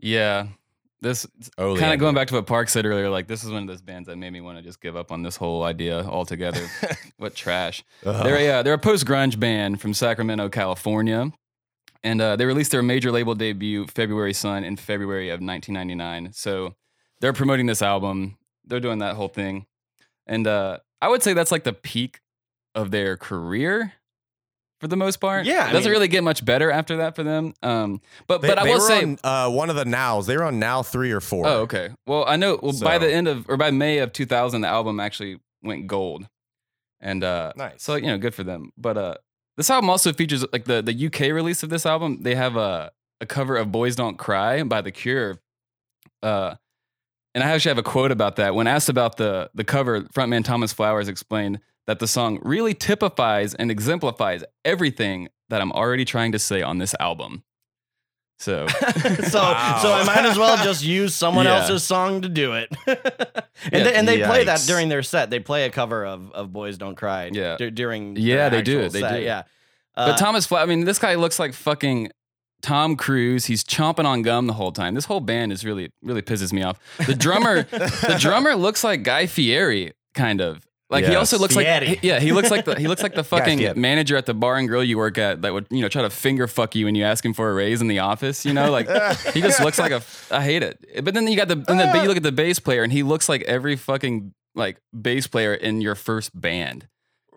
Yeah. 0.00 0.46
This 1.02 1.26
Oh, 1.56 1.76
kind 1.76 1.94
of 1.94 1.98
going 1.98 2.14
back 2.14 2.28
to 2.28 2.34
what 2.34 2.46
Park 2.46 2.68
said 2.68 2.84
earlier, 2.84 3.08
like 3.08 3.26
this 3.26 3.42
is 3.42 3.50
one 3.50 3.62
of 3.62 3.68
those 3.68 3.80
bands 3.80 4.06
that 4.08 4.16
made 4.16 4.30
me 4.32 4.42
want 4.42 4.58
to 4.58 4.62
just 4.62 4.82
give 4.82 4.96
up 4.96 5.10
on 5.10 5.22
this 5.22 5.34
whole 5.36 5.62
idea 5.62 6.04
altogether. 6.04 6.60
what 7.16 7.34
trash. 7.34 7.82
They're 8.02 8.36
a 8.36 8.50
uh, 8.50 8.62
they're 8.62 8.74
a 8.74 8.78
post 8.78 9.06
grunge 9.06 9.40
band 9.40 9.80
from 9.80 9.94
Sacramento, 9.94 10.50
California, 10.50 11.32
and 12.02 12.20
uh, 12.20 12.36
they 12.36 12.44
released 12.44 12.70
their 12.70 12.82
major 12.82 13.10
label 13.10 13.34
debut 13.34 13.86
February 13.86 14.34
Son 14.34 14.62
in 14.62 14.76
February 14.76 15.30
of 15.30 15.40
1999. 15.40 16.34
So 16.34 16.74
they're 17.20 17.32
promoting 17.32 17.64
this 17.64 17.80
album. 17.80 18.36
They're 18.66 18.78
doing 18.80 18.98
that 18.98 19.16
whole 19.16 19.28
thing, 19.28 19.64
and 20.26 20.46
uh, 20.46 20.80
I 21.00 21.08
would 21.08 21.22
say 21.22 21.32
that's 21.32 21.50
like 21.50 21.64
the 21.64 21.72
peak 21.72 22.20
of 22.74 22.90
their 22.90 23.16
career 23.16 23.94
for 24.80 24.88
the 24.88 24.96
most 24.96 25.18
part. 25.18 25.46
Yeah, 25.46 25.68
it 25.68 25.72
doesn't 25.72 25.84
mean- 25.84 25.92
really 25.92 26.08
get 26.08 26.24
much 26.24 26.44
better 26.44 26.70
after 26.70 26.96
that 26.98 27.14
for 27.14 27.22
them. 27.22 27.54
Um, 27.62 28.00
but 28.26 28.40
They, 28.42 28.48
but 28.48 28.58
I 28.58 28.64
will 28.64 28.80
say. 28.80 29.02
on, 29.02 29.18
uh, 29.22 29.50
one 29.50 29.70
of 29.70 29.76
the 29.76 29.84
nows. 29.84 30.26
They 30.26 30.36
were 30.36 30.44
on 30.44 30.58
now 30.58 30.82
three 30.82 31.12
or 31.12 31.20
four. 31.20 31.46
Oh, 31.46 31.60
okay. 31.60 31.90
Well, 32.06 32.24
I 32.26 32.36
know. 32.36 32.58
Well, 32.62 32.72
by 32.80 32.98
the 32.98 33.12
end 33.12 33.28
of 33.28 33.46
or 33.48 33.56
by 33.56 33.70
May 33.70 33.98
of 33.98 34.12
2000, 34.12 34.62
the 34.62 34.68
album 34.68 34.98
actually 35.00 35.38
went 35.62 35.86
gold, 35.86 36.26
and 37.00 37.22
uh, 37.22 37.52
Nice. 37.56 37.82
So 37.82 37.94
you 37.96 38.06
know, 38.06 38.18
good 38.18 38.34
for 38.34 38.42
them. 38.44 38.72
But 38.78 38.96
uh, 38.96 39.14
this 39.56 39.70
album 39.70 39.90
also 39.90 40.12
features 40.12 40.44
like 40.52 40.64
the 40.64 40.80
the 40.82 41.06
UK 41.06 41.32
release 41.34 41.62
of 41.62 41.68
this 41.70 41.84
album. 41.86 42.22
They 42.22 42.34
have 42.34 42.56
a 42.56 42.90
a 43.20 43.26
cover 43.26 43.56
of 43.56 43.70
"Boys 43.70 43.96
Don't 43.96 44.16
Cry" 44.16 44.62
by 44.62 44.80
The 44.80 44.90
Cure. 44.90 45.40
Uh, 46.22 46.54
and 47.34 47.44
I 47.44 47.50
actually 47.50 47.70
have 47.70 47.78
a 47.78 47.82
quote 47.82 48.10
about 48.10 48.36
that. 48.36 48.54
When 48.54 48.66
asked 48.66 48.88
about 48.88 49.16
the 49.16 49.50
the 49.54 49.64
cover, 49.64 50.00
frontman 50.02 50.44
Thomas 50.44 50.72
Flowers 50.72 51.08
explained 51.08 51.60
that 51.90 51.98
the 51.98 52.06
song 52.06 52.38
really 52.42 52.72
typifies 52.72 53.52
and 53.54 53.68
exemplifies 53.68 54.44
everything 54.64 55.28
that 55.48 55.60
I'm 55.60 55.72
already 55.72 56.04
trying 56.04 56.30
to 56.30 56.38
say 56.38 56.62
on 56.62 56.78
this 56.78 56.94
album. 57.00 57.42
So 58.38 58.68
so 58.68 58.80
so 59.24 59.40
I 59.92 60.04
might 60.06 60.24
as 60.24 60.38
well 60.38 60.56
just 60.62 60.84
use 60.98 61.16
someone 61.16 61.46
Yeah. 61.46 61.58
else's 61.58 61.82
song 61.82 62.22
to 62.22 62.28
do 62.28 62.52
it. 62.52 62.68
and 62.86 62.96
Yeah. 63.72 63.82
they, 63.82 63.94
and 63.96 64.06
they 64.06 64.22
play 64.22 64.44
that 64.44 64.60
during 64.68 64.88
their 64.88 65.02
set. 65.02 65.30
They 65.30 65.40
play 65.40 65.64
a 65.64 65.70
cover 65.70 66.06
of 66.06 66.30
of 66.30 66.52
Boys 66.52 66.78
Don't 66.78 66.94
Cry. 66.94 67.30
Yeah. 67.32 67.56
dur- 67.56 67.72
during 67.72 68.14
Yeah, 68.14 68.48
their 68.48 68.50
they 68.50 68.62
do. 68.62 68.78
actual 68.84 68.90
They 68.92 69.00
set, 69.00 69.16
do. 69.16 69.22
Yeah. 69.22 69.42
But 69.96 70.10
Uh, 70.10 70.16
Thomas 70.16 70.46
Flat, 70.46 70.62
I 70.62 70.66
mean, 70.66 70.84
this 70.84 71.00
guy 71.00 71.16
looks 71.16 71.40
like 71.40 71.52
fucking 71.54 72.12
Tom 72.62 72.94
Cruise. 72.94 73.46
He's 73.46 73.64
chomping 73.64 74.04
on 74.06 74.22
gum 74.22 74.46
the 74.46 74.52
whole 74.52 74.70
time. 74.70 74.94
This 74.94 75.06
whole 75.06 75.18
band 75.20 75.50
is 75.52 75.64
really, 75.64 75.90
really 76.04 76.22
pisses 76.22 76.52
me 76.52 76.62
off. 76.62 76.78
The 77.04 77.16
drummer, 77.16 77.64
the 77.64 78.16
drummer 78.20 78.54
looks 78.54 78.84
like 78.84 79.02
Guy 79.02 79.26
Fieri, 79.26 79.92
kind 80.14 80.40
of. 80.40 80.60
Like 80.90 81.04
he 81.04 81.14
also 81.14 81.38
looks 81.38 81.54
Fieri. 81.54 81.86
like, 81.86 82.02
yeah, 82.02 82.18
he 82.18 82.32
looks 82.32 82.50
like 82.50 82.64
the 82.64 82.74
he 82.74 82.88
looks 82.88 83.02
like 83.02 83.14
the 83.14 83.22
fucking 83.34 83.58
Fieri. 83.58 83.78
manager 83.78 84.16
at 84.16 84.26
the 84.26 84.34
bar 84.34 84.56
and 84.56 84.66
grill 84.66 84.82
you 84.82 84.98
work 84.98 85.18
at 85.18 85.40
that 85.42 85.52
would 85.52 85.66
you 85.70 85.80
know 85.82 85.88
try 85.88 86.02
to 86.02 86.10
finger 86.10 86.46
fuck 86.48 86.74
you 86.74 86.84
when 86.86 86.94
you 86.96 87.04
ask 87.04 87.24
him 87.24 87.32
for 87.32 87.48
a 87.48 87.54
raise 87.54 87.80
in 87.80 87.86
the 87.86 88.00
office. 88.00 88.44
You 88.44 88.52
know, 88.52 88.70
like 88.72 88.88
he 89.32 89.40
just 89.40 89.60
looks 89.60 89.78
like 89.78 89.92
a. 89.92 90.02
I 90.32 90.42
hate 90.42 90.62
it. 90.64 91.04
But 91.04 91.14
then 91.14 91.28
you 91.28 91.36
got 91.36 91.46
the 91.48 91.54
then 91.54 91.76
the, 91.78 92.00
you 92.02 92.08
look 92.08 92.16
at 92.16 92.22
the 92.24 92.32
bass 92.32 92.58
player 92.58 92.82
and 92.82 92.92
he 92.92 93.02
looks 93.04 93.28
like 93.28 93.42
every 93.42 93.76
fucking 93.76 94.34
like 94.56 94.80
bass 95.00 95.28
player 95.28 95.54
in 95.54 95.80
your 95.80 95.94
first 95.94 96.38
band. 96.38 96.88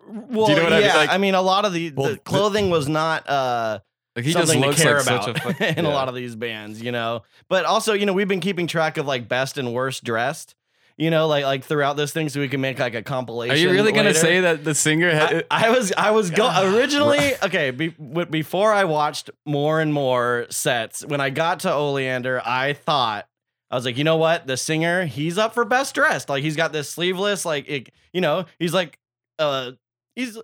well, 0.07 0.47
know 0.49 0.63
what 0.63 0.73
I 0.73 0.77
mean? 0.77 0.85
yeah, 0.87 0.95
Like- 0.97 1.09
I 1.11 1.17
mean, 1.19 1.35
a 1.35 1.41
lot 1.41 1.63
of 1.65 1.73
the, 1.73 1.91
Well, 1.95 2.07
the 2.09 2.13
the- 2.15 2.19
clothing 2.21 2.69
was 2.71 2.89
not 2.89 3.29
uh, 3.29 3.79
Like 4.15 4.25
he 4.25 4.33
just 4.33 4.47
something 4.47 4.61
looks 4.65 4.77
to 4.77 4.83
care 4.83 4.97
like 4.97 5.05
about 5.07 5.23
such 5.25 5.37
a 5.37 5.39
fuck, 5.39 5.61
in 5.77 5.85
a 5.85 5.89
yeah. 5.89 5.93
lot 5.93 6.09
of 6.09 6.15
these 6.15 6.35
bands, 6.35 6.81
you 6.81 6.91
know. 6.91 7.21
But 7.49 7.65
also, 7.65 7.93
you 7.93 8.05
know, 8.07 8.13
we've 8.13 8.27
been 8.27 8.39
keeping 8.41 8.65
track 8.67 8.97
of 8.97 9.05
like 9.05 9.27
best 9.29 9.57
and 9.59 9.73
worst 9.73 10.03
dressed, 10.03 10.55
you 10.97 11.09
know, 11.09 11.27
like 11.27 11.43
like 11.43 11.63
throughout 11.63 11.97
this 11.97 12.11
thing, 12.13 12.29
so 12.29 12.39
we 12.39 12.47
can 12.47 12.61
make 12.61 12.79
like 12.79 12.93
a 12.93 13.01
compilation. 13.01 13.55
Are 13.55 13.59
you 13.59 13.71
really 13.71 13.91
gonna 13.91 14.13
say 14.13 14.41
that 14.41 14.63
the 14.63 14.75
singer 14.75 15.09
had? 15.09 15.45
I, 15.49 15.67
I 15.67 15.69
was 15.71 15.91
I 15.97 16.11
was 16.11 16.29
go 16.29 16.49
originally 16.75 17.33
okay 17.43 17.71
be, 17.71 17.89
before 17.89 18.71
I 18.71 18.83
watched 18.83 19.29
more 19.45 19.79
and 19.79 19.93
more 19.93 20.45
sets 20.49 21.05
when 21.05 21.21
I 21.21 21.29
got 21.29 21.61
to 21.61 21.73
Oleander 21.73 22.41
I 22.45 22.73
thought 22.73 23.27
I 23.71 23.75
was 23.75 23.85
like 23.85 23.97
you 23.97 24.03
know 24.03 24.17
what 24.17 24.45
the 24.47 24.57
singer 24.57 25.05
he's 25.05 25.37
up 25.37 25.53
for 25.53 25.65
best 25.65 25.95
dressed 25.95 26.29
like 26.29 26.43
he's 26.43 26.55
got 26.55 26.73
this 26.73 26.89
sleeveless 26.89 27.45
like 27.45 27.67
it, 27.67 27.89
you 28.11 28.21
know 28.21 28.45
he's 28.59 28.73
like 28.73 28.99
uh 29.39 29.71
he's 30.15 30.37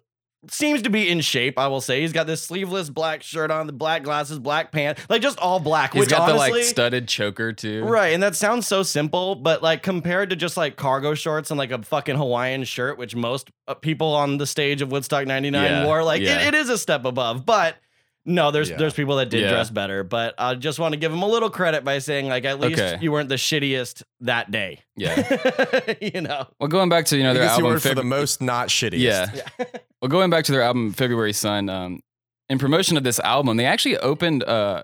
seems 0.49 0.81
to 0.83 0.89
be 0.89 1.09
in 1.09 1.19
shape 1.21 1.59
I 1.59 1.67
will 1.67 1.81
say 1.81 2.01
he's 2.01 2.13
got 2.13 2.25
this 2.27 2.41
sleeveless 2.41 2.89
black 2.89 3.23
shirt 3.23 3.51
on 3.51 3.67
the 3.67 3.73
black 3.73 4.03
glasses 4.03 4.39
black 4.39 4.71
pants 4.71 5.01
like 5.09 5.21
just 5.21 5.37
all 5.39 5.59
black 5.59 5.93
He's 5.93 6.01
which 6.01 6.09
got 6.09 6.29
honestly 6.29 6.51
the 6.51 6.57
like 6.59 6.63
studded 6.65 7.07
choker 7.07 7.51
too. 7.51 7.83
Right, 7.83 8.13
and 8.13 8.23
that 8.23 8.35
sounds 8.35 8.65
so 8.67 8.83
simple, 8.83 9.35
but 9.35 9.61
like 9.61 9.83
compared 9.83 10.29
to 10.29 10.35
just 10.35 10.55
like 10.55 10.75
cargo 10.75 11.13
shorts 11.13 11.51
and 11.51 11.57
like 11.57 11.71
a 11.71 11.81
fucking 11.81 12.15
Hawaiian 12.15 12.63
shirt, 12.63 12.97
which 12.97 13.15
most 13.15 13.49
uh, 13.67 13.73
people 13.73 14.13
on 14.15 14.37
the 14.37 14.47
stage 14.47 14.81
of 14.81 14.91
Woodstock 14.91 15.25
'99 15.27 15.63
Yeah, 15.63 15.85
wore, 15.85 16.03
like 16.03 16.21
yeah. 16.21 16.41
it, 16.41 16.53
it 16.53 16.57
is 16.57 16.69
a 16.69 16.77
step 16.77 17.05
above. 17.05 17.45
But 17.45 17.75
no, 18.25 18.51
there's 18.51 18.69
Yeah. 18.69 18.77
there's 18.77 18.93
people 18.93 19.15
that 19.17 19.29
did 19.29 19.41
Yeah. 19.41 19.49
dress 19.51 19.69
better. 19.69 20.03
But 20.03 20.35
I 20.37 20.55
just 20.55 20.77
want 20.79 20.93
to 20.93 20.99
give 20.99 21.11
them 21.11 21.21
a 21.21 21.27
little 21.27 21.49
credit 21.49 21.83
by 21.83 21.99
saying 21.99 22.27
like 22.27 22.45
at 22.45 22.59
least 22.59 22.79
Okay. 22.79 22.97
you 23.01 23.11
weren't 23.11 23.29
the 23.29 23.35
shittiest 23.35 24.03
that 24.21 24.51
day. 24.51 24.79
Yeah. 24.95 25.93
you 26.01 26.21
know. 26.21 26.47
Well, 26.59 26.67
going 26.69 26.89
back 26.89 27.05
to 27.07 27.17
you 27.17 27.23
know 27.23 27.33
their 27.33 27.43
guess 27.43 27.57
you 27.57 27.63
album 27.65 27.73
were 27.73 27.79
for 27.79 27.95
the 27.95 28.03
most 28.03 28.41
not 28.41 28.67
shittiest. 28.69 28.99
Yeah. 29.35 29.65
well, 30.01 30.09
going 30.09 30.29
back 30.29 30.43
to 30.45 30.51
their 30.51 30.61
album 30.61 30.91
February 30.93 31.33
Son, 31.33 31.69
um, 31.69 32.01
in 32.49 32.57
promotion 32.59 32.97
of 32.97 33.03
this 33.03 33.19
album, 33.19 33.57
they 33.57 33.65
actually 33.65 33.97
opened. 33.97 34.43
Uh, 34.43 34.83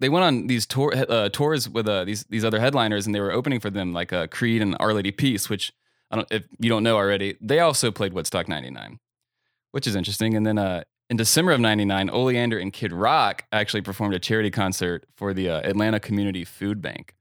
they 0.00 0.08
went 0.10 0.24
on 0.24 0.46
these 0.46 0.66
tour 0.66 0.92
uh, 1.08 1.28
tours 1.30 1.68
with 1.68 1.88
uh, 1.88 2.04
these 2.04 2.24
these 2.24 2.44
other 2.44 2.60
headliners, 2.60 3.06
and 3.06 3.14
they 3.14 3.20
were 3.20 3.32
opening 3.32 3.60
for 3.60 3.70
them 3.70 3.92
like 3.92 4.12
uh, 4.12 4.26
Creed 4.26 4.60
and 4.60 4.76
Our 4.80 4.92
Lady 4.92 5.10
Peace, 5.12 5.48
which 5.48 5.72
I 6.10 6.16
don't 6.16 6.28
if 6.30 6.44
you 6.58 6.68
don't 6.68 6.82
know 6.82 6.96
already, 6.96 7.36
they 7.40 7.60
also 7.60 7.90
played 7.90 8.12
Woodstock 8.12 8.46
'99, 8.48 8.98
which 9.72 9.86
is 9.86 9.96
interesting. 9.96 10.34
And 10.36 10.46
then 10.46 10.58
uh, 10.58 10.82
in 11.10 11.16
December 11.16 11.52
of 11.52 11.60
'99, 11.60 12.10
Oleander 12.10 12.58
and 12.58 12.72
Kid 12.72 12.92
Rock 12.92 13.44
actually 13.52 13.82
performed 13.82 14.14
a 14.14 14.18
charity 14.18 14.50
concert 14.50 15.04
for 15.16 15.32
the 15.34 15.50
uh, 15.50 15.60
Atlanta 15.60 16.00
Community 16.00 16.44
Food 16.44 16.80
Bank. 16.82 17.14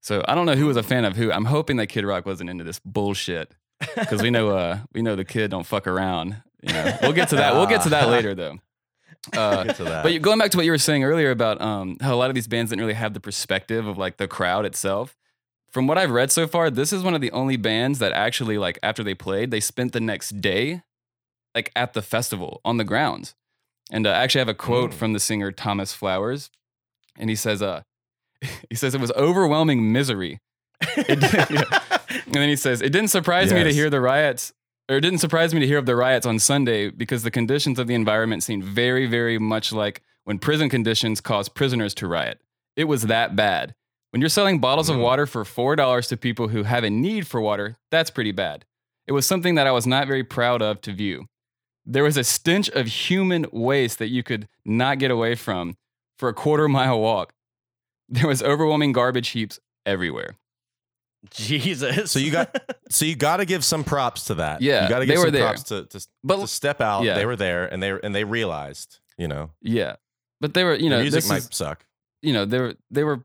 So 0.00 0.24
I 0.28 0.34
don't 0.34 0.46
know 0.46 0.54
who 0.54 0.66
was 0.66 0.76
a 0.76 0.82
fan 0.82 1.04
of 1.04 1.16
who. 1.16 1.32
I'm 1.32 1.46
hoping 1.46 1.76
that 1.78 1.88
Kid 1.88 2.04
Rock 2.04 2.26
wasn't 2.26 2.48
into 2.50 2.62
this 2.64 2.78
bullshit 2.84 3.52
because 3.96 4.22
we 4.22 4.30
know 4.30 4.50
uh, 4.50 4.78
we 4.92 5.02
know 5.02 5.16
the 5.16 5.24
kid 5.24 5.50
don't 5.50 5.66
fuck 5.66 5.86
around. 5.86 6.42
You 6.62 6.72
know, 6.72 6.98
we'll 7.02 7.12
get 7.12 7.28
to 7.30 7.36
that. 7.36 7.54
We'll 7.54 7.66
get 7.66 7.82
to 7.82 7.88
that 7.90 8.08
later 8.08 8.34
though. 8.34 8.58
Uh, 9.36 9.64
Get 9.64 9.74
to 9.76 9.84
that. 9.84 10.04
but 10.04 10.22
going 10.22 10.38
back 10.38 10.52
to 10.52 10.56
what 10.56 10.64
you 10.64 10.70
were 10.70 10.78
saying 10.78 11.02
earlier 11.02 11.32
about 11.32 11.60
um, 11.60 11.96
how 12.00 12.14
a 12.14 12.16
lot 12.16 12.28
of 12.30 12.36
these 12.36 12.46
bands 12.46 12.70
didn't 12.70 12.80
really 12.80 12.94
have 12.94 13.12
the 13.12 13.18
perspective 13.18 13.84
of 13.84 13.98
like 13.98 14.18
the 14.18 14.28
crowd 14.28 14.64
itself. 14.64 15.16
From 15.72 15.88
what 15.88 15.98
I've 15.98 16.12
read 16.12 16.30
so 16.30 16.46
far, 16.46 16.70
this 16.70 16.92
is 16.92 17.02
one 17.02 17.12
of 17.12 17.20
the 17.20 17.32
only 17.32 17.56
bands 17.56 17.98
that 17.98 18.12
actually 18.12 18.56
like 18.56 18.78
after 18.84 19.02
they 19.02 19.14
played, 19.14 19.50
they 19.50 19.58
spent 19.58 19.92
the 19.92 20.00
next 20.00 20.40
day 20.40 20.82
like 21.56 21.72
at 21.74 21.92
the 21.94 22.02
festival 22.02 22.60
on 22.64 22.76
the 22.76 22.84
grounds. 22.84 23.34
And 23.90 24.06
uh, 24.06 24.10
I 24.10 24.22
actually 24.22 24.40
have 24.40 24.48
a 24.48 24.54
quote 24.54 24.90
Mm. 24.92 24.94
from 24.94 25.12
the 25.12 25.20
singer 25.20 25.50
Thomas 25.50 25.92
Flowers, 25.92 26.50
and 27.18 27.28
he 27.30 27.36
says, 27.36 27.62
"Uh, 27.62 27.82
he 28.70 28.76
says 28.76 28.94
it 28.94 29.00
was 29.00 29.12
overwhelming 29.12 29.92
misery." 29.92 30.38
Yeah. 30.96 31.62
And 32.26 32.34
then 32.34 32.48
he 32.48 32.56
says, 32.56 32.80
"It 32.82 32.90
didn't 32.92 33.08
surprise 33.10 33.52
me 33.52 33.62
to 33.64 33.72
hear 33.72 33.90
the 33.90 34.00
riots, 34.00 34.52
or 34.88 34.96
it 34.96 35.00
didn't 35.00 35.18
surprise 35.18 35.52
me 35.54 35.60
to 35.60 35.66
hear 35.66 35.78
of 35.78 35.86
the 35.86 35.94
riots 35.96 36.24
on 36.26 36.38
Sunday 36.38 36.90
because 36.90 37.22
the 37.22 37.30
conditions 37.30 37.78
of 37.78 37.86
the 37.88 37.94
environment 37.94 38.42
seemed 38.42 38.64
very, 38.64 39.06
very 39.06 39.38
much 39.38 39.72
like 39.72 40.02
when 40.24 40.38
prison 40.38 40.68
conditions 40.70 41.20
cause 41.20 41.48
prisoners 41.48 41.94
to 41.94 42.06
riot. 42.06 42.40
It 42.74 42.84
was 42.84 43.02
that 43.02 43.36
bad. 43.36 43.74
When 44.10 44.20
you're 44.22 44.28
selling 44.30 44.60
bottles 44.60 44.88
of 44.88 44.96
Mm. 44.96 45.02
water 45.02 45.26
for 45.26 45.44
four 45.44 45.76
dollars 45.76 46.08
to 46.08 46.16
people 46.16 46.48
who 46.48 46.62
have 46.64 46.84
a 46.84 46.90
need 46.90 47.26
for 47.26 47.40
water, 47.40 47.76
that's 47.90 48.10
pretty 48.10 48.32
bad. 48.32 48.64
It 49.06 49.12
was 49.12 49.26
something 49.26 49.54
that 49.56 49.66
I 49.66 49.72
was 49.72 49.86
not 49.86 50.06
very 50.08 50.24
proud 50.24 50.62
of 50.62 50.80
to 50.82 50.92
view. 50.92 51.26
There 51.86 52.02
was 52.02 52.16
a 52.16 52.24
stench 52.24 52.68
of 52.70 52.86
human 52.86 53.46
waste 53.52 53.98
that 54.00 54.08
you 54.08 54.22
could 54.22 54.48
not 54.64 54.98
get 54.98 55.10
away 55.10 55.34
from 55.36 55.76
for 56.18 56.28
a 56.28 56.34
quarter 56.34 56.68
mile 56.78 57.00
walk. 57.00 57.32
There 58.08 58.26
was 58.28 58.42
overwhelming 58.42 58.92
garbage 58.92 59.28
heaps 59.30 59.58
everywhere. 59.84 60.36
Jesus. 61.30 62.12
So 62.12 62.18
you 62.18 62.30
got 62.30 62.56
so 62.90 63.04
you 63.04 63.16
got 63.16 63.38
to 63.38 63.44
give 63.44 63.64
some 63.64 63.82
props 63.84 64.24
to 64.26 64.34
that. 64.34 64.62
Yeah, 64.62 64.84
you 64.84 64.88
got 64.88 64.98
to 65.00 65.06
they 65.06 65.14
give 65.14 65.18
were 65.18 65.26
some 65.26 65.32
there. 65.32 65.42
props 65.44 65.62
to, 65.64 65.84
to 65.86 66.06
But- 66.22 66.40
to 66.40 66.46
step 66.46 66.80
out. 66.80 67.02
yeah. 67.04 67.14
They 67.14 67.26
were 67.26 67.36
there 67.36 67.66
and 67.66 67.82
they 67.82 67.90
and 68.02 68.14
they 68.14 68.24
realized, 68.24 69.00
you 69.18 69.26
know, 69.28 69.50
Yeah, 69.60 69.96
but 70.40 70.54
they 70.54 70.62
were, 70.64 70.74
you 70.74 70.84
the 70.84 70.88
know, 70.90 71.00
music 71.00 71.18
this 71.22 71.28
might 71.28 71.38
is- 71.38 71.48
suck. 71.52 71.84
you 72.22 72.32
know, 72.32 72.44
they 72.44 72.60
were 72.60 72.74
they 72.90 73.04
were 73.04 73.22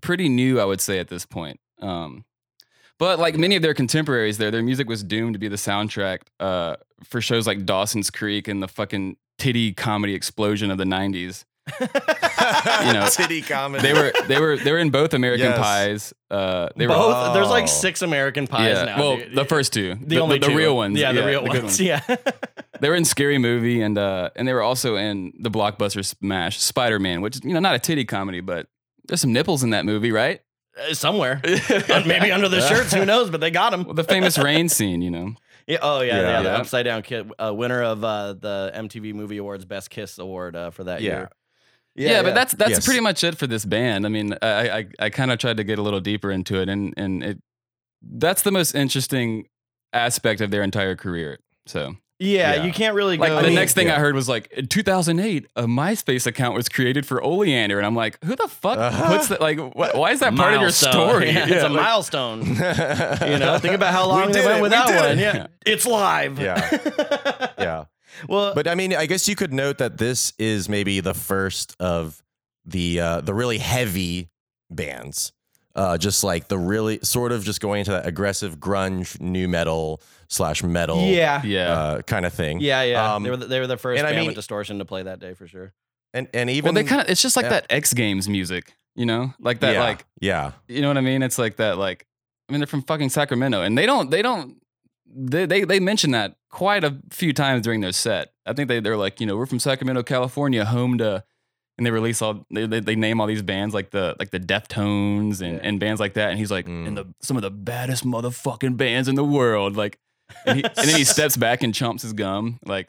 pretty 0.00 0.28
new, 0.28 0.60
I 0.60 0.64
would 0.64 0.80
say, 0.80 0.98
at 0.98 1.08
this 1.08 1.26
point. 1.26 1.60
Um, 1.80 2.24
but 2.98 3.18
like 3.18 3.36
many 3.36 3.56
of 3.56 3.62
their 3.62 3.74
contemporaries, 3.74 4.38
there, 4.38 4.50
their 4.50 4.62
music 4.62 4.88
was 4.88 5.02
doomed 5.02 5.34
to 5.34 5.38
be 5.38 5.48
the 5.48 5.56
soundtrack 5.56 6.20
uh, 6.40 6.76
for 7.04 7.20
shows 7.20 7.46
like 7.46 7.64
Dawson's 7.64 8.10
Creek 8.10 8.48
and 8.48 8.62
the 8.62 8.68
fucking 8.68 9.16
titty 9.38 9.72
comedy 9.72 10.14
explosion 10.14 10.70
of 10.70 10.78
the 10.78 10.84
'90s. 10.84 11.44
you 11.80 12.92
know, 12.92 13.08
Titty 13.12 13.40
comedy. 13.42 13.82
They 13.82 13.94
were 13.94 14.12
they 14.26 14.40
were 14.40 14.56
they 14.56 14.72
were 14.72 14.78
in 14.78 14.90
both 14.90 15.14
American 15.14 15.46
Yes. 15.46 15.58
Pies. 15.58 16.14
Uh, 16.30 16.68
they 16.76 16.86
Both. 16.86 17.28
were 17.28 17.34
There's 17.34 17.48
like 17.50 17.68
six 17.68 18.02
American 18.02 18.46
pies 18.48 18.76
yeah, 18.76 18.84
now. 18.84 18.98
well, 18.98 19.16
dude. 19.18 19.34
the 19.34 19.44
first 19.44 19.72
two, 19.72 19.94
the, 20.00 20.18
only 20.18 20.38
the, 20.38 20.48
two. 20.48 20.56
real 20.56 20.74
ones, 20.76 20.98
Yeah, 20.98 21.12
the 21.12 21.24
real 21.24 21.44
good 21.46 21.62
ones. 21.64 21.80
Yeah. 21.80 22.00
They 22.80 22.88
were 22.88 22.96
in 22.96 23.04
Scary 23.04 23.38
Movie 23.38 23.80
and 23.80 23.96
uh, 23.96 24.30
and 24.34 24.48
they 24.48 24.52
were 24.52 24.62
also 24.62 24.96
in 24.96 25.32
the 25.38 25.52
blockbuster 25.52 26.04
smash 26.04 26.58
Spider 26.58 26.98
Man, 26.98 27.20
which 27.20 27.38
you 27.44 27.54
know 27.54 27.60
not 27.60 27.76
a 27.76 27.78
titty 27.78 28.04
comedy, 28.04 28.40
but 28.40 28.66
there's 29.06 29.20
some 29.20 29.32
nipples 29.32 29.62
in 29.62 29.70
that 29.70 29.84
movie, 29.84 30.10
right? 30.10 30.40
Uh, 30.78 30.94
Somewhere. 30.94 31.40
Uh, 31.70 32.02
Maybe 32.06 32.32
under 32.32 32.48
the 32.48 32.60
shirts. 32.60 32.92
Who 32.94 33.04
knows? 33.04 33.30
But 33.30 33.40
they 33.40 33.50
got 33.50 33.70
them. 33.70 33.84
Well, 33.84 33.94
the 33.94 34.04
famous 34.04 34.38
rain 34.38 34.68
scene, 34.68 35.02
you 35.02 35.10
know. 35.10 35.34
Yeah, 35.68 35.78
oh 35.80 36.00
yeah, 36.00 36.16
Yeah. 36.16 36.22
yeah, 36.22 36.42
the 36.42 36.48
Yeah. 36.48 36.56
upside 36.56 36.84
down 36.86 37.02
kid, 37.02 37.30
uh, 37.38 37.54
winner 37.54 37.82
of 37.84 38.02
uh, 38.02 38.32
the 38.32 38.72
MTV 38.74 39.14
Movie 39.14 39.36
Awards 39.36 39.64
Best 39.64 39.90
Kiss 39.90 40.18
Award 40.18 40.56
uh, 40.56 40.70
for 40.70 40.82
that 40.84 41.02
Yeah. 41.02 41.10
year. 41.12 41.30
Yeah, 41.94 42.22
but 42.24 42.34
that's 42.34 42.52
that's 42.54 42.70
Yes. 42.72 42.84
pretty 42.84 42.98
much 42.98 43.22
it 43.22 43.38
for 43.38 43.46
this 43.46 43.64
band. 43.64 44.04
I 44.04 44.08
mean, 44.08 44.34
I 44.42 44.70
I, 44.78 44.86
I 44.98 45.10
kind 45.10 45.30
of 45.30 45.38
tried 45.38 45.58
to 45.58 45.64
get 45.64 45.78
a 45.78 45.82
little 45.82 46.00
deeper 46.00 46.32
into 46.32 46.60
it, 46.60 46.68
and 46.68 46.92
and 46.96 47.22
it 47.22 47.38
that's 48.02 48.42
the 48.42 48.50
most 48.50 48.74
interesting 48.74 49.46
aspect 49.92 50.40
of 50.40 50.50
their 50.50 50.62
entire 50.62 50.96
career. 50.96 51.38
So, 51.66 51.94
yeah, 52.22 52.54
Yeah. 52.54 52.64
you 52.64 52.72
can't 52.72 52.94
really 52.94 53.16
like 53.16 53.30
go. 53.30 53.36
the 53.36 53.42
mean, 53.48 53.54
next 53.54 53.74
thing 53.74 53.90
I 53.90 53.98
heard 53.98 54.14
was 54.14 54.28
like 54.28 54.50
in 54.52 54.66
2008, 54.68 55.46
a 55.56 55.62
MySpace 55.64 56.26
account 56.26 56.54
was 56.54 56.68
created 56.68 57.04
for 57.06 57.22
Oleander, 57.22 57.78
and 57.78 57.86
I'm 57.86 57.96
like, 57.96 58.22
who 58.24 58.36
the 58.36 58.48
fuck 58.48 58.78
Uh-huh. 58.78 59.08
puts 59.16 59.28
that? 59.28 59.40
Like, 59.40 59.58
wh- 59.58 59.94
why 59.96 60.12
is 60.12 60.20
that 60.20 60.34
part 60.34 60.54
of 60.54 60.60
your 60.60 60.70
story? 60.70 61.30
Yeah, 61.32 61.42
it's 61.42 61.50
Yeah, 61.50 61.62
a 61.62 61.68
like- 61.68 61.82
milestone. 61.82 62.40
You 62.46 63.38
know, 63.38 63.58
think 63.58 63.74
about 63.74 63.92
how 63.92 64.06
long 64.06 64.26
We 64.28 64.32
they 64.32 64.44
went 64.46 64.58
it, 64.58 64.62
without 64.62 64.86
did 64.88 64.96
one. 64.96 65.18
it. 65.18 65.22
Yeah, 65.22 65.46
it's 65.66 65.86
live. 65.86 66.38
Yeah. 66.38 66.68
yeah. 67.58 67.84
well, 68.28 68.54
But 68.54 68.68
I 68.68 68.74
mean, 68.74 68.94
I 68.94 69.06
guess 69.06 69.26
you 69.28 69.34
could 69.36 69.52
note 69.52 69.78
that 69.78 69.98
this 69.98 70.32
is 70.38 70.68
maybe 70.68 71.00
the 71.00 71.14
first 71.14 71.74
of 71.80 72.22
the 72.64 73.00
uh, 73.00 73.20
the 73.22 73.34
really 73.34 73.58
heavy 73.58 74.28
bands. 74.70 75.32
Uh, 75.74 75.96
just 75.96 76.22
like 76.22 76.48
the 76.48 76.58
really 76.58 76.98
sort 77.02 77.32
of 77.32 77.44
just 77.44 77.60
going 77.60 77.78
into 77.78 77.92
that 77.92 78.06
aggressive 78.06 78.58
grunge, 78.58 79.18
nu 79.20 79.48
metal 79.48 80.02
slash 80.28 80.62
metal, 80.62 81.00
yeah, 81.02 81.42
yeah. 81.44 81.72
uh, 81.72 82.02
kind 82.02 82.26
of 82.26 82.32
thing. 82.34 82.60
yeah, 82.60 82.82
yeah. 82.82 83.14
Um, 83.14 83.22
they 83.22 83.30
were 83.30 83.36
the, 83.38 83.46
they 83.46 83.58
were 83.58 83.66
the 83.66 83.78
first 83.78 83.98
and 83.98 84.06
I 84.06 84.10
band 84.10 84.20
mean- 84.20 84.26
with 84.28 84.36
distortion 84.36 84.78
to 84.80 84.84
play 84.84 85.02
that 85.04 85.18
day 85.18 85.32
for 85.32 85.46
sure. 85.46 85.72
and 86.12 86.28
and 86.34 86.50
even 86.50 86.74
well, 86.74 86.82
they 86.82 86.88
kind 86.88 87.00
of 87.00 87.08
it's 87.08 87.22
just 87.22 87.36
like 87.36 87.44
yeah. 87.44 87.50
that 87.50 87.66
X 87.70 87.94
Games 87.94 88.28
music, 88.28 88.74
you 88.94 89.06
know, 89.06 89.32
like 89.40 89.60
that, 89.60 89.72
yeah, 89.72 89.80
like 89.80 90.04
yeah, 90.20 90.52
you 90.68 90.82
know 90.82 90.88
what 90.88 90.98
I 90.98 91.00
mean? 91.00 91.22
It's 91.22 91.38
like 91.38 91.56
that, 91.56 91.78
like 91.78 92.06
I 92.48 92.52
mean, 92.52 92.60
they're 92.60 92.66
from 92.66 92.82
fucking 92.82 93.08
Sacramento, 93.08 93.62
and 93.62 93.78
they 93.78 93.86
don't, 93.86 94.10
they 94.10 94.20
don't, 94.20 94.60
they 95.06 95.46
they 95.46 95.64
they 95.64 95.80
mention 95.80 96.10
that 96.10 96.36
quite 96.50 96.84
a 96.84 96.98
few 97.10 97.32
times 97.32 97.62
during 97.62 97.80
their 97.80 97.92
set. 97.92 98.32
I 98.44 98.52
think 98.52 98.68
they 98.68 98.80
they're 98.80 98.98
like, 98.98 99.20
you 99.20 99.26
know, 99.26 99.38
we're 99.38 99.46
from 99.46 99.58
Sacramento, 99.58 100.02
California, 100.02 100.66
home 100.66 100.98
to, 100.98 101.24
and 101.78 101.86
they 101.86 101.90
release 101.90 102.20
all 102.22 102.44
they 102.50 102.66
they, 102.66 102.80
they 102.80 102.94
name 102.96 103.20
all 103.20 103.26
these 103.26 103.42
bands 103.42 103.74
like 103.74 103.90
the 103.90 104.14
like 104.18 104.30
the 104.30 104.40
Deftones 104.40 105.40
and 105.40 105.60
and 105.60 105.78
bands 105.80 106.00
like 106.00 106.14
that, 106.14 106.30
and 106.30 106.38
he's 106.38 106.50
like, 106.50 106.66
Mm. 106.66 106.88
and 106.88 106.96
the 106.96 107.06
some 107.20 107.36
of 107.36 107.42
the 107.42 107.50
baddest 107.50 108.04
motherfucking 108.04 108.76
bands 108.76 109.08
in 109.08 109.14
the 109.14 109.24
world, 109.24 109.76
like, 109.76 109.98
and, 110.46 110.58
he, 110.58 110.64
and 110.64 110.74
then 110.88 110.96
he 110.96 111.04
steps 111.16 111.36
back 111.36 111.62
and 111.62 111.72
chomps 111.74 112.02
his 112.02 112.12
gum, 112.12 112.58
like. 112.64 112.88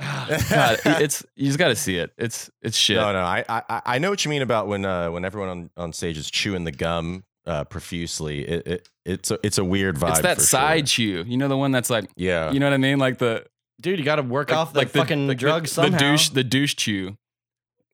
God, 0.00 0.78
it's 1.02 1.24
you 1.34 1.46
just 1.46 1.58
got 1.58 1.68
to 1.68 1.74
see 1.76 1.96
it. 1.96 2.12
It's 2.16 2.48
it's 2.62 2.76
shit. 2.76 2.98
No, 2.98 3.12
no, 3.12 3.18
I, 3.18 3.44
I 3.48 3.82
I 3.84 3.98
know 3.98 4.10
what 4.10 4.24
you 4.24 4.28
mean 4.30 4.42
about 4.42 4.68
when 4.68 4.84
uh, 4.84 5.10
when 5.10 5.24
everyone 5.24 5.48
on, 5.48 5.70
on 5.76 5.92
stage 5.92 6.16
is 6.16 6.30
chewing 6.30 6.62
the 6.62 6.70
gum 6.70 7.24
uh, 7.46 7.64
profusely. 7.64 8.46
It, 8.46 8.66
it 8.68 8.88
it's 9.04 9.30
a 9.32 9.40
it's 9.42 9.58
a 9.58 9.64
weird 9.64 9.96
vibe. 9.96 10.10
it's 10.10 10.20
that 10.20 10.36
for 10.36 10.42
side 10.44 10.88
Sure. 10.88 11.24
chew. 11.24 11.28
You 11.28 11.36
know 11.36 11.48
the 11.48 11.56
one 11.56 11.72
that's 11.72 11.90
like, 11.90 12.08
Yeah. 12.16 12.52
you 12.52 12.60
know 12.60 12.66
what 12.66 12.74
I 12.74 12.78
mean, 12.78 12.98
like 13.00 13.18
the 13.18 13.44
Dude, 13.80 13.98
you 13.98 14.04
got 14.04 14.16
to 14.16 14.22
work 14.22 14.50
like, 14.50 14.58
off 14.58 14.72
the 14.72 14.86
fucking 14.86 15.26
the 15.26 15.34
drug 15.34 15.62
the, 15.64 15.68
somehow. 15.68 15.98
The 15.98 16.04
douche, 16.04 16.28
the 16.30 16.44
douche 16.44 16.74
chew. 16.76 17.16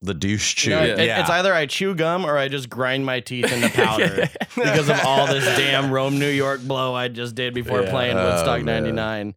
The 0.04 0.14
douche 0.14 0.54
chew. 0.54 0.70
You 0.70 0.76
know, 0.76 0.82
Yeah. 0.84 1.16
it- 1.18 1.20
It's 1.20 1.30
either 1.30 1.52
I 1.54 1.66
chew 1.66 1.94
gum 1.94 2.24
or 2.24 2.36
I 2.38 2.48
just 2.48 2.68
grind 2.68 3.04
my 3.06 3.20
teeth 3.20 3.50
into 3.52 3.68
powder 3.74 4.28
because 4.54 4.88
of 4.88 5.00
all 5.04 5.26
this 5.26 5.44
damn 5.56 5.90
Rome, 5.96 6.18
New 6.18 6.28
York 6.30 6.60
blow 6.62 6.94
I 6.94 7.08
just 7.08 7.34
did 7.34 7.54
before 7.54 7.82
Yeah. 7.82 7.90
playing 7.90 8.16
Oh, 8.16 8.24
Woodstock 8.24 8.62
man. 8.62 8.82
'99. 8.84 9.34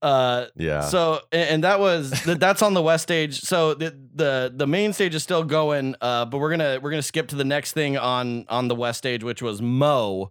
Uh, 0.00 0.46
yeah. 0.54 0.82
So 0.82 1.20
and 1.32 1.50
and 1.50 1.64
that 1.64 1.80
was 1.80 2.10
that's 2.24 2.62
on 2.62 2.74
the 2.74 2.82
west 2.82 3.02
stage. 3.02 3.40
So 3.40 3.74
the 3.74 3.96
the 4.14 4.52
the 4.54 4.66
main 4.66 4.92
stage 4.92 5.14
is 5.14 5.22
still 5.24 5.42
going. 5.42 5.96
Uh, 6.00 6.24
but 6.24 6.38
we're 6.38 6.50
gonna 6.50 6.78
we're 6.80 6.90
gonna 6.90 7.02
skip 7.02 7.28
to 7.28 7.36
the 7.36 7.44
next 7.44 7.72
thing 7.72 7.96
on 7.98 8.44
on 8.48 8.68
the 8.68 8.76
west 8.76 8.98
stage, 8.98 9.24
which 9.24 9.42
was 9.42 9.60
Mo. 9.60 10.30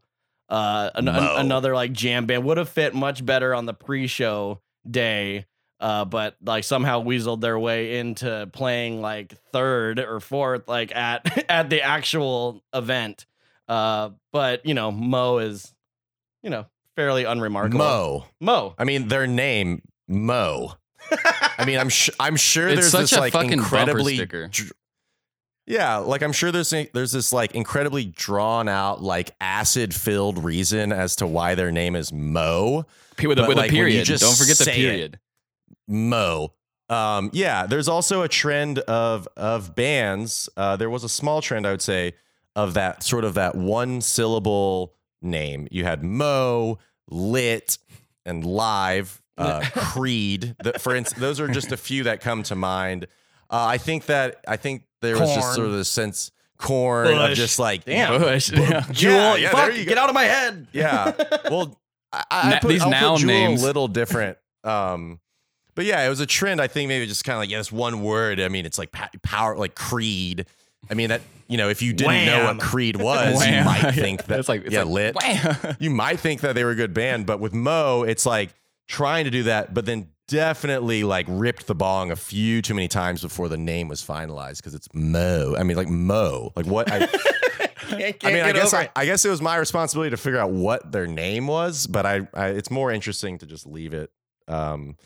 Uh, 0.49 0.89
an, 0.95 1.09
an- 1.09 1.15
Mo. 1.15 1.35
another 1.37 1.75
like 1.75 1.91
jam 1.91 2.25
band 2.25 2.45
would 2.45 2.57
have 2.57 2.69
fit 2.69 2.95
much 2.95 3.25
better 3.25 3.53
on 3.53 3.65
the 3.65 3.73
pre-show 3.73 4.61
day. 4.89 5.45
Uh, 5.79 6.05
but 6.05 6.35
like 6.43 6.63
somehow 6.63 7.03
weaseled 7.03 7.39
their 7.41 7.57
way 7.59 7.99
into 7.99 8.49
playing 8.51 8.99
like 9.01 9.33
third 9.51 9.99
or 9.99 10.19
fourth, 10.19 10.67
like 10.67 10.95
at 10.95 11.45
at 11.49 11.69
the 11.69 11.81
actual 11.81 12.63
event. 12.73 13.25
Uh, 13.67 14.09
but 14.31 14.65
you 14.65 14.73
know, 14.73 14.91
Mo 14.91 15.37
is, 15.37 15.71
you 16.41 16.49
know, 16.49 16.65
fairly 16.95 17.25
unremarkable. 17.25 17.77
Mo. 17.77 18.25
Mo. 18.39 18.75
I 18.77 18.85
mean, 18.85 19.07
their 19.07 19.27
name 19.27 19.83
Mo. 20.07 20.73
I 21.59 21.63
mean, 21.65 21.77
I'm 21.79 21.89
sh- 21.89 22.09
I'm 22.19 22.35
sure 22.35 22.67
It's 22.67 22.79
there's 22.81 22.91
such 22.91 23.01
this 23.11 23.13
a 23.13 23.19
like 23.19 23.33
fucking 23.33 23.51
incredibly 23.53 24.15
sticker. 24.15 24.47
dr- 24.47 24.71
yeah, 25.67 25.97
like 25.97 26.21
I'm 26.23 26.31
sure 26.31 26.51
there's 26.51 26.69
there's 26.93 27.11
this 27.11 27.31
like 27.33 27.53
incredibly 27.53 28.05
drawn 28.05 28.67
out 28.69 29.03
like 29.03 29.31
acid 29.41 29.93
filled 29.93 30.43
reason 30.43 30.91
as 30.93 31.17
to 31.17 31.27
why 31.27 31.55
their 31.55 31.71
name 31.71 31.95
is 31.95 32.11
Mo. 32.13 32.85
P- 33.17 33.27
With 33.27 33.37
a, 33.39 33.47
with 33.47 33.57
like, 33.57 33.69
a 33.69 33.73
period. 33.73 34.05
just 34.05 34.23
Don't 34.23 34.35
forget 34.37 34.57
the 34.57 34.65
period. 34.71 35.13
it. 35.15 35.19
Mo. 35.87 36.53
Um, 36.89 37.29
yeah, 37.33 37.65
there's 37.65 37.87
also 37.87 38.21
a 38.21 38.27
trend 38.29 38.79
of 38.79 39.27
of 39.35 39.75
bands. 39.75 40.49
Uh, 40.55 40.75
there 40.77 40.89
was 40.89 41.03
a 41.03 41.09
small 41.09 41.41
trend, 41.41 41.67
I 41.67 41.71
would 41.71 41.81
say, 41.81 42.13
of 42.55 42.73
that 42.75 43.03
sort 43.03 43.23
of 43.25 43.33
that 43.35 43.55
one 43.55 44.01
syllable 44.01 44.93
name. 45.21 45.67
You 45.71 45.83
had 45.83 46.03
Mo, 46.03 46.79
Lit, 47.09 47.77
and 48.25 48.45
Live, 48.45 49.21
uh, 49.37 49.61
Creed. 49.73 50.55
The, 50.63 50.73
for 50.79 50.95
instance, 50.95 51.19
those 51.19 51.39
are 51.41 51.47
just 51.49 51.71
a 51.73 51.77
few 51.77 52.03
that 52.03 52.21
come 52.21 52.43
to 52.43 52.55
mind. 52.55 53.07
Uh, 53.49 53.65
I 53.65 53.77
think 53.77 54.05
that 54.05 54.43
I 54.47 54.55
think 54.57 54.83
there 55.01 55.17
was 55.19 55.33
just 55.35 55.55
sort 55.55 55.67
of 55.67 55.73
this 55.73 55.89
sense 55.89 56.31
Korn 56.57 57.07
of 57.07 57.13
Bush. 57.29 57.37
just 57.37 57.59
like 57.59 57.83
Damn. 57.85 58.19
Bush. 58.21 58.51
Yeah. 58.51 58.85
Jewel, 58.91 59.13
Yeah, 59.13 59.35
yeah, 59.35 59.49
fuck, 59.51 59.59
there 59.67 59.71
you 59.77 59.83
go. 59.85 59.89
get 59.89 59.97
out 59.97 60.09
of 60.09 60.15
my 60.15 60.23
head. 60.23 60.67
Yeah. 60.73 61.11
Well, 61.51 61.79
I, 62.11 62.23
I 62.31 62.49
Na- 62.51 62.59
put, 62.59 62.67
these 62.69 62.81
I'll 62.81 62.89
noun 62.89 63.11
put 63.17 63.21
Jewel 63.21 63.33
names. 63.33 63.61
a 63.61 63.65
little 63.65 63.87
different. 63.89 64.37
Um, 64.63 65.19
but 65.77 65.85
yeah, 65.85 66.03
it 66.03 66.09
was 66.09 66.19
a 66.19 66.25
trend. 66.25 66.59
I 66.59 66.65
think 66.67 66.89
maybe 66.89 67.05
just 67.05 67.23
kind 67.23 67.35
of 67.37 67.41
like 67.41 67.49
yeah, 67.51 67.59
this 67.59 67.71
one 67.71 68.01
word. 68.01 68.41
I 68.41 68.49
mean, 68.49 68.65
it's 68.65 68.79
like 68.79 68.91
power, 69.21 69.55
like 69.55 69.75
creed. 69.75 70.45
I 70.89 70.95
mean 70.95 71.09
that 71.09 71.21
you 71.47 71.55
know 71.57 71.69
if 71.69 71.81
you 71.83 71.93
didn't 71.93 72.25
know 72.25 72.45
what 72.45 72.59
creed 72.59 72.95
was, 72.97 73.45
you 73.45 73.63
might 73.63 73.91
think 73.93 74.25
that 74.25 74.39
It's 74.39 74.49
like- 74.49 74.63
it's 74.65 74.73
yeah 74.73 74.83
like, 74.83 75.15
lit. 75.15 75.15
wham. 75.15 75.77
You 75.79 75.91
might 75.91 76.19
think 76.19 76.41
that 76.41 76.55
they 76.55 76.63
were 76.63 76.71
a 76.71 76.75
good 76.75 76.93
band, 76.95 77.25
but 77.27 77.39
with 77.39 77.53
Mo, 77.53 78.03
it's 78.03 78.25
like 78.25 78.49
trying 78.87 79.25
to 79.25 79.31
do 79.31 79.43
that, 79.43 79.73
but 79.73 79.85
then 79.85 80.09
definitely 80.27 81.03
like 81.03 81.25
ripped 81.29 81.67
the 81.67 81.75
bong 81.75 82.09
a 82.09 82.15
few 82.15 82.61
too 82.63 82.73
many 82.73 82.87
times 82.87 83.21
before 83.21 83.47
the 83.47 83.57
name 83.57 83.87
was 83.87 84.03
finalized 84.03 84.57
because 84.57 84.73
it's 84.73 84.87
Mo. 84.95 85.55
I 85.57 85.61
mean, 85.63 85.77
like 85.77 85.89
Mo. 85.89 86.51
Like 86.55 86.65
what? 86.65 86.91
I, 86.91 87.07
Can't, 87.87 88.25
I 88.25 88.33
mean, 88.33 88.43
I 88.43 88.51
guess 88.51 88.73
I. 88.73 88.89
I 88.95 89.05
guess 89.05 89.23
it 89.25 89.29
was 89.29 89.41
my 89.41 89.55
responsibility 89.57 90.09
to 90.09 90.17
figure 90.17 90.39
out 90.39 90.49
what 90.49 90.91
their 90.91 91.07
name 91.07 91.47
was, 91.47 91.85
but 91.87 92.05
I, 92.05 92.27
I 92.33 92.47
it's 92.47 92.69
more 92.71 92.91
interesting 92.91 93.37
to 93.37 93.45
just 93.45 93.65
leave 93.65 93.93
it. 93.93 94.11
Um, 94.47 94.97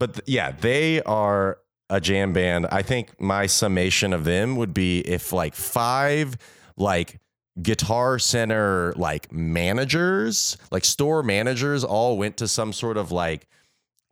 but 0.00 0.14
th- 0.14 0.24
yeah, 0.26 0.50
they 0.50 1.00
are 1.02 1.58
a 1.88 2.00
jam 2.00 2.32
band. 2.32 2.66
I 2.72 2.82
think 2.82 3.20
my 3.20 3.46
summation 3.46 4.12
of 4.12 4.24
them 4.24 4.56
would 4.56 4.74
be 4.74 5.00
if 5.00 5.32
like 5.32 5.54
five 5.54 6.36
like 6.76 7.20
guitar 7.60 8.18
center 8.18 8.94
like 8.96 9.30
managers, 9.30 10.56
like 10.72 10.84
store 10.84 11.22
managers 11.22 11.84
all 11.84 12.16
went 12.16 12.38
to 12.38 12.48
some 12.48 12.72
sort 12.72 12.96
of 12.96 13.12
like 13.12 13.46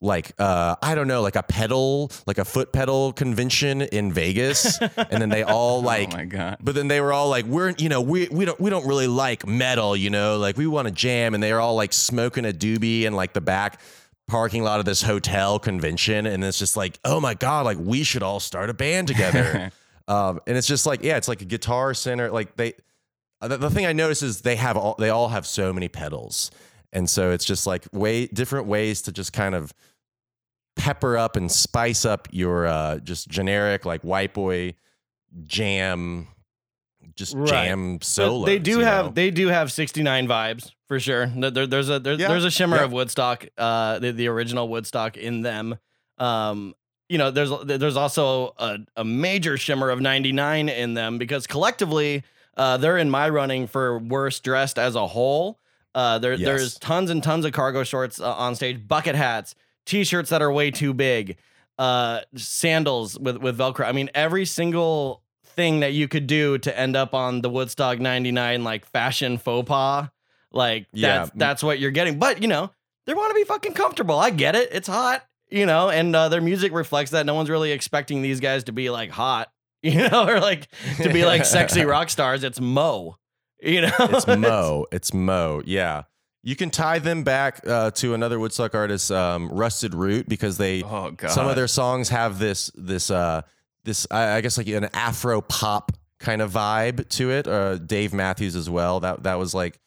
like 0.00 0.32
uh 0.38 0.76
I 0.82 0.94
don't 0.94 1.08
know, 1.08 1.22
like 1.22 1.36
a 1.36 1.42
pedal, 1.42 2.12
like 2.26 2.38
a 2.38 2.44
foot 2.44 2.72
pedal 2.72 3.12
convention 3.12 3.80
in 3.80 4.12
Vegas 4.12 4.78
and 4.96 5.22
then 5.22 5.30
they 5.30 5.42
all 5.42 5.80
like 5.82 6.12
oh 6.12 6.16
my 6.18 6.24
god. 6.26 6.58
but 6.60 6.74
then 6.74 6.88
they 6.88 7.00
were 7.00 7.12
all 7.12 7.30
like, 7.30 7.46
"We're, 7.46 7.70
you 7.78 7.88
know, 7.88 8.02
we 8.02 8.28
we 8.28 8.44
don't 8.44 8.60
we 8.60 8.68
don't 8.70 8.86
really 8.86 9.08
like 9.08 9.46
metal, 9.46 9.96
you 9.96 10.10
know, 10.10 10.36
like 10.36 10.56
we 10.56 10.66
want 10.66 10.86
to 10.86 10.92
jam." 10.92 11.32
And 11.32 11.42
they 11.42 11.52
were 11.52 11.60
all 11.60 11.76
like 11.76 11.92
smoking 11.92 12.44
a 12.44 12.52
doobie 12.52 13.06
and 13.06 13.16
like 13.16 13.32
the 13.32 13.40
back 13.40 13.80
parking 14.28 14.62
lot 14.62 14.78
of 14.78 14.84
this 14.86 15.02
hotel 15.02 15.58
convention, 15.58 16.26
and 16.26 16.44
it's 16.44 16.58
just 16.58 16.76
like, 16.76 17.00
"Oh 17.04 17.20
my 17.20 17.34
god, 17.34 17.64
like 17.64 17.78
we 17.80 18.04
should 18.04 18.22
all 18.22 18.38
start 18.38 18.70
a 18.70 18.74
band 18.74 19.08
together." 19.08 19.72
um, 20.08 20.40
and 20.46 20.56
it's 20.56 20.68
just 20.68 20.86
like, 20.86 21.02
yeah, 21.02 21.16
it's 21.16 21.26
like 21.28 21.42
a 21.42 21.46
guitar 21.46 21.94
center. 21.94 22.30
Like 22.30 22.54
they, 22.56 22.74
the, 23.40 23.56
the 23.56 23.70
thing 23.70 23.86
I 23.86 23.92
notice 23.92 24.22
is 24.22 24.42
they 24.42 24.56
have 24.56 24.76
all 24.76 24.94
they 24.98 25.10
all 25.10 25.28
have 25.28 25.46
so 25.46 25.72
many 25.72 25.88
pedals, 25.88 26.50
and 26.92 27.10
so 27.10 27.32
it's 27.32 27.44
just 27.44 27.66
like 27.66 27.86
way 27.92 28.26
different 28.26 28.66
ways 28.66 29.02
to 29.02 29.12
just 29.12 29.32
kind 29.32 29.54
of 29.56 29.72
pepper 30.76 31.16
up 31.16 31.34
and 31.34 31.50
spice 31.50 32.04
up 32.04 32.28
your 32.30 32.66
uh, 32.66 32.98
just 33.00 33.28
generic 33.28 33.84
like 33.84 34.02
white 34.02 34.32
boy 34.32 34.74
jam 35.44 36.28
just 37.16 37.34
Right. 37.34 37.48
jam 37.48 37.96
But 37.98 38.04
solos. 38.04 38.46
they 38.46 38.58
do 38.60 38.78
have 38.78 39.06
know? 39.06 39.10
they 39.12 39.30
do 39.32 39.48
have 39.48 39.72
69 39.72 40.28
vibes 40.28 40.70
for 40.88 40.98
sure. 40.98 41.26
There, 41.26 41.50
there- 41.50 41.66
there's 41.66 41.88
a 41.90 41.98
there, 42.00 42.14
Yeah, 42.14 42.28
there's 42.28 42.44
a 42.44 42.50
shimmer 42.50 42.76
yeah. 42.76 42.84
of 42.84 42.92
Woodstock, 42.92 43.46
uh, 43.56 43.98
the, 44.00 44.12
the 44.12 44.26
original 44.28 44.68
Woodstock 44.68 45.16
in 45.16 45.42
them. 45.42 45.78
Um, 46.18 46.74
you 47.08 47.16
know, 47.18 47.30
there's 47.30 47.50
there's 47.64 47.96
also 47.96 48.54
a, 48.58 48.78
a 48.96 49.04
major 49.04 49.56
shimmer 49.56 49.88
of 49.90 50.00
99 50.00 50.68
in 50.68 50.94
them 50.94 51.16
because 51.18 51.46
collectively, 51.46 52.22
uh, 52.56 52.76
they're 52.76 52.98
in 52.98 53.08
my 53.08 53.28
running 53.28 53.66
for 53.66 53.98
worst 53.98 54.42
dressed 54.42 54.78
as 54.78 54.94
a 54.94 55.06
whole. 55.06 55.58
Uh, 55.94 56.18
there 56.18 56.32
Yes. 56.34 56.44
there's 56.44 56.78
tons 56.78 57.08
and 57.10 57.22
tons 57.22 57.44
of 57.44 57.52
cargo 57.52 57.82
shorts 57.84 58.20
uh, 58.20 58.30
on 58.34 58.54
stage, 58.54 58.86
bucket 58.86 59.14
hats, 59.14 59.54
t-shirts 59.86 60.28
that 60.30 60.42
are 60.42 60.52
way 60.52 60.70
too 60.70 60.92
big, 60.92 61.38
uh, 61.78 62.20
sandals 62.36 63.18
with 63.18 63.38
with 63.38 63.56
Velcro. 63.58 63.86
I 63.86 63.92
mean, 63.92 64.10
every 64.14 64.44
single 64.44 65.22
thing 65.44 65.80
that 65.80 65.92
you 65.92 66.08
could 66.08 66.26
do 66.26 66.58
to 66.58 66.78
end 66.78 66.94
up 66.94 67.14
on 67.14 67.40
the 67.40 67.48
Woodstock 67.48 67.98
99 68.00 68.64
like 68.64 68.84
fashion 68.86 69.38
faux 69.38 69.66
pas. 69.68 70.08
Like 70.52 70.86
Yeah. 70.92 71.18
that's 71.18 71.30
that's 71.34 71.62
what 71.62 71.78
you're 71.78 71.90
getting. 71.90 72.18
But 72.18 72.40
you 72.42 72.48
know, 72.48 72.70
they 73.06 73.14
want 73.14 73.30
to 73.30 73.34
be 73.34 73.44
fucking 73.44 73.74
comfortable. 73.74 74.18
I 74.18 74.30
get 74.30 74.54
it. 74.56 74.68
It's 74.72 74.88
hot, 74.88 75.24
you 75.50 75.66
know, 75.66 75.88
and 75.90 76.14
uh, 76.14 76.28
their 76.28 76.40
music 76.40 76.72
reflects 76.72 77.10
that. 77.12 77.26
No 77.26 77.34
one's 77.34 77.50
really 77.50 77.72
expecting 77.72 78.22
these 78.22 78.40
guys 78.40 78.64
to 78.64 78.72
be 78.72 78.90
like 78.90 79.10
hot, 79.10 79.50
you 79.82 80.08
know, 80.08 80.26
or 80.28 80.40
like 80.40 80.68
to 81.02 81.12
be 81.12 81.24
like 81.24 81.44
sexy 81.44 81.84
rock 81.84 82.10
stars. 82.10 82.44
It's 82.44 82.60
Mo. 82.60 83.16
You 83.60 83.82
know, 83.82 83.90
it's 84.00 84.26
Mo. 84.38 84.86
It's 84.92 85.12
Mo. 85.12 85.62
Yeah. 85.64 86.04
You 86.44 86.54
can 86.56 86.70
tie 86.70 87.00
them 87.00 87.24
back 87.24 87.60
uh, 87.66 87.90
to 87.90 88.14
another 88.14 88.38
Woodstock 88.38 88.74
artist, 88.74 89.10
um, 89.10 89.48
Rusted 89.50 89.92
Root, 89.94 90.28
because 90.28 90.56
they 90.56 90.82
Oh 90.82 91.10
god. 91.10 91.30
some 91.32 91.46
of 91.48 91.56
their 91.56 91.66
songs 91.66 92.08
have 92.10 92.38
this 92.38 92.70
this 92.74 93.10
uh 93.10 93.42
this 93.84 94.06
I, 94.10 94.36
I 94.36 94.40
guess 94.40 94.56
like 94.56 94.68
an 94.68 94.88
Afro 94.94 95.40
pop 95.40 95.92
kind 96.20 96.40
of 96.40 96.52
vibe 96.52 97.08
to 97.10 97.30
it. 97.32 97.46
Uh, 97.48 97.76
Dave 97.78 98.14
Matthews 98.14 98.54
as 98.56 98.70
well. 98.70 99.00
That 99.00 99.24
that 99.24 99.38
was 99.38 99.52
like 99.54 99.78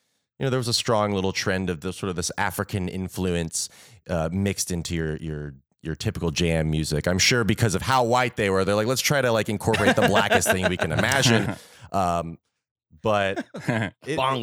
you 0.42 0.46
know 0.48 0.50
there 0.50 0.58
was 0.58 0.68
a 0.68 0.74
strong 0.74 1.12
little 1.14 1.32
trend 1.32 1.70
of 1.70 1.82
this 1.82 1.98
sort 1.98 2.10
of 2.10 2.16
this 2.16 2.32
African 2.36 2.88
influence 2.90 3.70
uh, 4.10 4.28
mixed 4.32 4.72
into 4.72 4.96
your 4.96 5.18
your 5.18 5.54
your 5.84 5.94
typical 5.96 6.32
jam 6.32 6.72
music. 6.72 7.08
I'm 7.08 7.20
sure 7.20 7.44
because 7.44 7.76
of 7.76 7.84
how 7.84 8.04
white 8.04 8.38
they 8.38 8.50
were, 8.50 8.66
they're 8.66 8.74
like 8.74 8.88
let's 8.88 9.02
try 9.02 9.22
to 9.22 9.32
like 9.32 9.50
incorporate 9.50 9.96
the 9.96 10.08
blackest 10.08 10.50
thing 10.52 10.68
we 10.68 10.78
can 10.78 10.92
imagine. 10.92 11.56
Um, 11.94 12.38
but 13.04 13.46
it, 13.68 13.94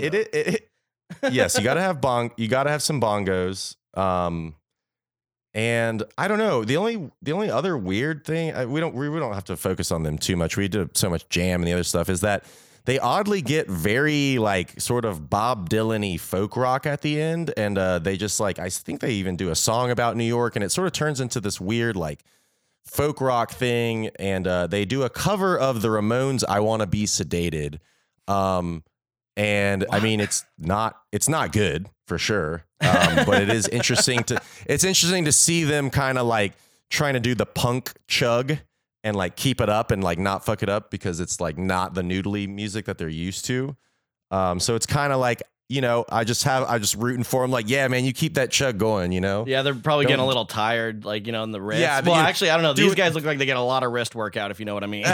It, 0.03 0.15
it, 0.15 0.29
it, 0.35 0.71
it- 1.23 1.33
yes, 1.33 1.57
you 1.57 1.65
got 1.65 1.75
to 1.75 1.81
have 1.81 1.99
bong. 2.03 2.31
You 2.37 2.47
got 2.47 2.65
to 2.65 2.71
have 2.71 2.83
some 2.83 3.01
bongos. 3.01 3.75
Um, 3.95 4.55
and 5.55 6.03
I 6.19 6.29
don't 6.29 6.37
know. 6.39 6.65
The 6.65 6.77
only 6.77 7.11
the 7.23 7.33
only 7.33 7.51
other 7.51 7.77
weird 7.77 8.25
thing 8.25 8.55
I, 8.55 8.67
we 8.67 8.81
don't 8.81 8.95
we, 8.95 9.09
we 9.09 9.19
don't 9.19 9.33
have 9.33 9.45
to 9.45 9.57
focus 9.57 9.91
on 9.91 10.03
them 10.03 10.19
too 10.19 10.37
much. 10.37 10.57
We 10.59 10.69
do 10.69 10.91
so 10.95 11.09
much 11.09 11.27
jam 11.31 11.63
and 11.63 11.67
the 11.69 11.73
other 11.73 11.85
stuff 11.85 12.09
is 12.11 12.21
that 12.21 12.45
they 12.89 12.99
oddly 12.99 13.43
get 13.43 13.69
very 13.69 14.39
like 14.39 14.81
sort 14.81 15.05
of 15.05 15.29
Bob 15.29 15.69
Dylan-y 15.69 16.17
folk 16.17 16.57
rock 16.57 16.87
at 16.87 17.03
the 17.03 17.21
end, 17.21 17.53
and 17.55 17.77
uh, 17.77 17.99
they 17.99 18.17
just 18.17 18.41
like 18.41 18.59
I 18.59 18.71
think 18.71 19.03
they 19.03 19.13
even 19.13 19.37
do 19.37 19.51
a 19.51 19.55
song 19.55 19.91
about 19.91 20.17
New 20.17 20.25
York, 20.25 20.57
and 20.57 20.65
it 20.65 20.71
sort 20.71 20.87
of 20.87 20.95
turns 20.95 21.21
into 21.21 21.39
this 21.39 21.61
weird 21.61 21.97
like 21.97 22.25
folk 22.87 23.21
rock 23.21 23.51
thing, 23.51 24.09
and 24.19 24.47
uh, 24.47 24.69
they 24.69 24.87
do 24.87 25.03
a 25.03 25.11
cover 25.11 25.59
of 25.59 25.83
the 25.83 25.89
Ramones' 25.89 26.45
"I 26.49 26.61
Want 26.61 26.81
to 26.81 26.87
Be 26.87 27.05
Sedated." 27.05 27.79
Um, 28.27 28.83
and 29.37 29.85
I 29.91 30.01
mean, 30.01 30.19
it's 30.19 30.47
not 30.57 30.97
it's 31.13 31.29
not 31.29 31.53
good 31.53 31.91
for 32.07 32.17
sure, 32.17 32.65
um, 32.81 33.27
but 33.27 33.43
it 33.43 33.51
is 33.51 33.69
interesting 33.69 34.25
to 34.25 34.41
it's 34.65 34.85
interesting 34.85 35.27
to 35.27 35.33
see 35.33 35.65
them 35.65 35.91
kind 35.91 36.17
of 36.17 36.27
like 36.27 36.55
trying 36.89 37.13
to 37.13 37.21
do 37.21 37.35
the 37.35 37.45
punk 37.45 37.93
chug 38.07 38.57
and 39.09 39.17
like 39.17 39.37
keep 39.37 39.61
it 39.61 39.69
up 39.69 39.91
and 39.91 40.05
like 40.05 40.19
not 40.19 40.45
fuck 40.45 40.63
it 40.63 40.69
up 40.69 40.91
because 40.91 41.19
it's 41.21 41.41
like 41.41 41.59
not 41.59 41.95
the 41.95 42.03
noodly 42.03 42.49
music 42.49 42.85
that 42.85 42.99
they're 42.99 43.09
used 43.09 43.45
to. 43.47 43.77
Um, 44.31 44.61
so 44.61 44.75
it's 44.75 44.87
kind 44.87 45.13
of 45.13 45.19
like 45.21 45.43
you 45.71 45.83
know, 45.83 46.07
I 46.09 46.25
just 46.25 46.45
have 46.45 46.65
I 46.65 46.79
just 46.79 46.95
rooting 46.95 47.25
for 47.25 47.43
them. 47.43 47.51
Like, 47.51 47.69
yeah, 47.69 47.89
man, 47.89 48.07
you 48.07 48.15
keep 48.15 48.35
that 48.35 48.51
chug 48.51 48.79
going. 48.79 49.13
You 49.13 49.21
know, 49.21 49.45
Yeah, 49.47 49.61
they're 49.61 49.75
probably 49.75 50.07
getting 50.07 50.25
a 50.25 50.27
little 50.27 50.47
tired, 50.47 51.05
like 51.05 51.27
you 51.27 51.33
know, 51.33 51.43
in 51.45 51.53
the 51.53 51.61
wrist. 51.61 51.81
Yeah, 51.81 52.01
well, 52.01 52.15
actually, 52.15 52.51
I 52.51 52.55
don't 52.57 52.63
know. 52.63 52.73
These 52.73 52.95
guys 52.95 53.15
look 53.15 53.25
like 53.25 53.37
they 53.37 53.45
get 53.45 53.59
a 53.59 53.61
lot 53.61 53.83
of 53.83 53.93
wrist 53.93 54.15
workout, 54.15 54.51
if 54.51 54.61
you 54.61 54.67
know 54.67 54.73
what 54.73 54.83
I 54.83 54.87
mean. 54.87 55.05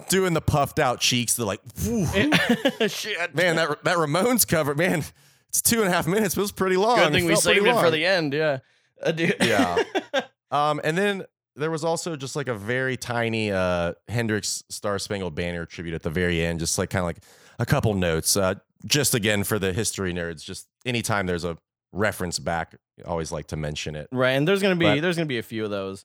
doing 0.08 0.34
the 0.34 0.40
puffed 0.40 0.80
out 0.80 0.98
cheeks. 1.00 1.34
They're 1.34 1.46
like, 1.46 1.60
Shit, 1.78 3.34
man, 3.36 3.56
that 3.56 3.84
that 3.84 3.98
Ramones 3.98 4.46
cover, 4.46 4.74
man, 4.74 5.04
it's 5.48 5.62
two 5.62 5.80
and 5.80 5.88
a 5.88 5.92
half 5.92 6.08
minutes, 6.08 6.34
but 6.34 6.40
it 6.40 6.44
was 6.44 6.52
pretty 6.52 6.76
long. 6.76 6.96
Good 6.98 7.12
thing 7.12 7.24
we 7.24 7.36
saved 7.36 7.64
it 7.64 7.74
for 7.74 7.92
the 7.92 8.04
end. 8.04 8.32
Yeah, 8.32 8.58
uh, 9.02 9.12
dude. 9.12 9.36
Yeah. 9.40 9.82
Um, 10.48 10.80
and 10.84 10.96
then 10.96 11.24
there 11.56 11.70
was 11.70 11.84
also 11.84 12.16
just 12.16 12.36
like 12.36 12.48
a 12.48 12.54
very 12.54 12.96
tiny 12.96 13.50
uh, 13.50 13.92
Hendrix 14.08 14.62
Star 14.68 14.98
Spangled 14.98 15.34
Banner 15.34 15.66
tribute 15.66 15.94
at 15.94 16.02
the 16.02 16.10
very 16.10 16.44
end, 16.44 16.60
just 16.60 16.78
like 16.78 16.90
kind 16.90 17.00
of 17.00 17.06
like 17.06 17.18
a 17.58 17.66
couple 17.66 17.94
notes. 17.94 18.36
Uh, 18.36 18.54
just 18.84 19.14
again 19.14 19.42
for 19.42 19.58
the 19.58 19.72
history 19.72 20.12
nerds, 20.12 20.44
just 20.44 20.66
anytime 20.84 21.26
there's 21.26 21.44
a 21.44 21.56
reference 21.92 22.38
back, 22.38 22.74
I 23.04 23.08
always 23.08 23.32
like 23.32 23.46
to 23.48 23.56
mention 23.56 23.96
it. 23.96 24.08
right. 24.12 24.32
And 24.32 24.46
there's 24.46 24.60
gonna 24.62 24.76
be 24.76 24.84
But- 24.84 25.00
there's 25.00 25.16
gonna 25.16 25.26
be 25.26 25.38
a 25.38 25.42
few 25.42 25.64
of 25.64 25.70
those. 25.70 26.04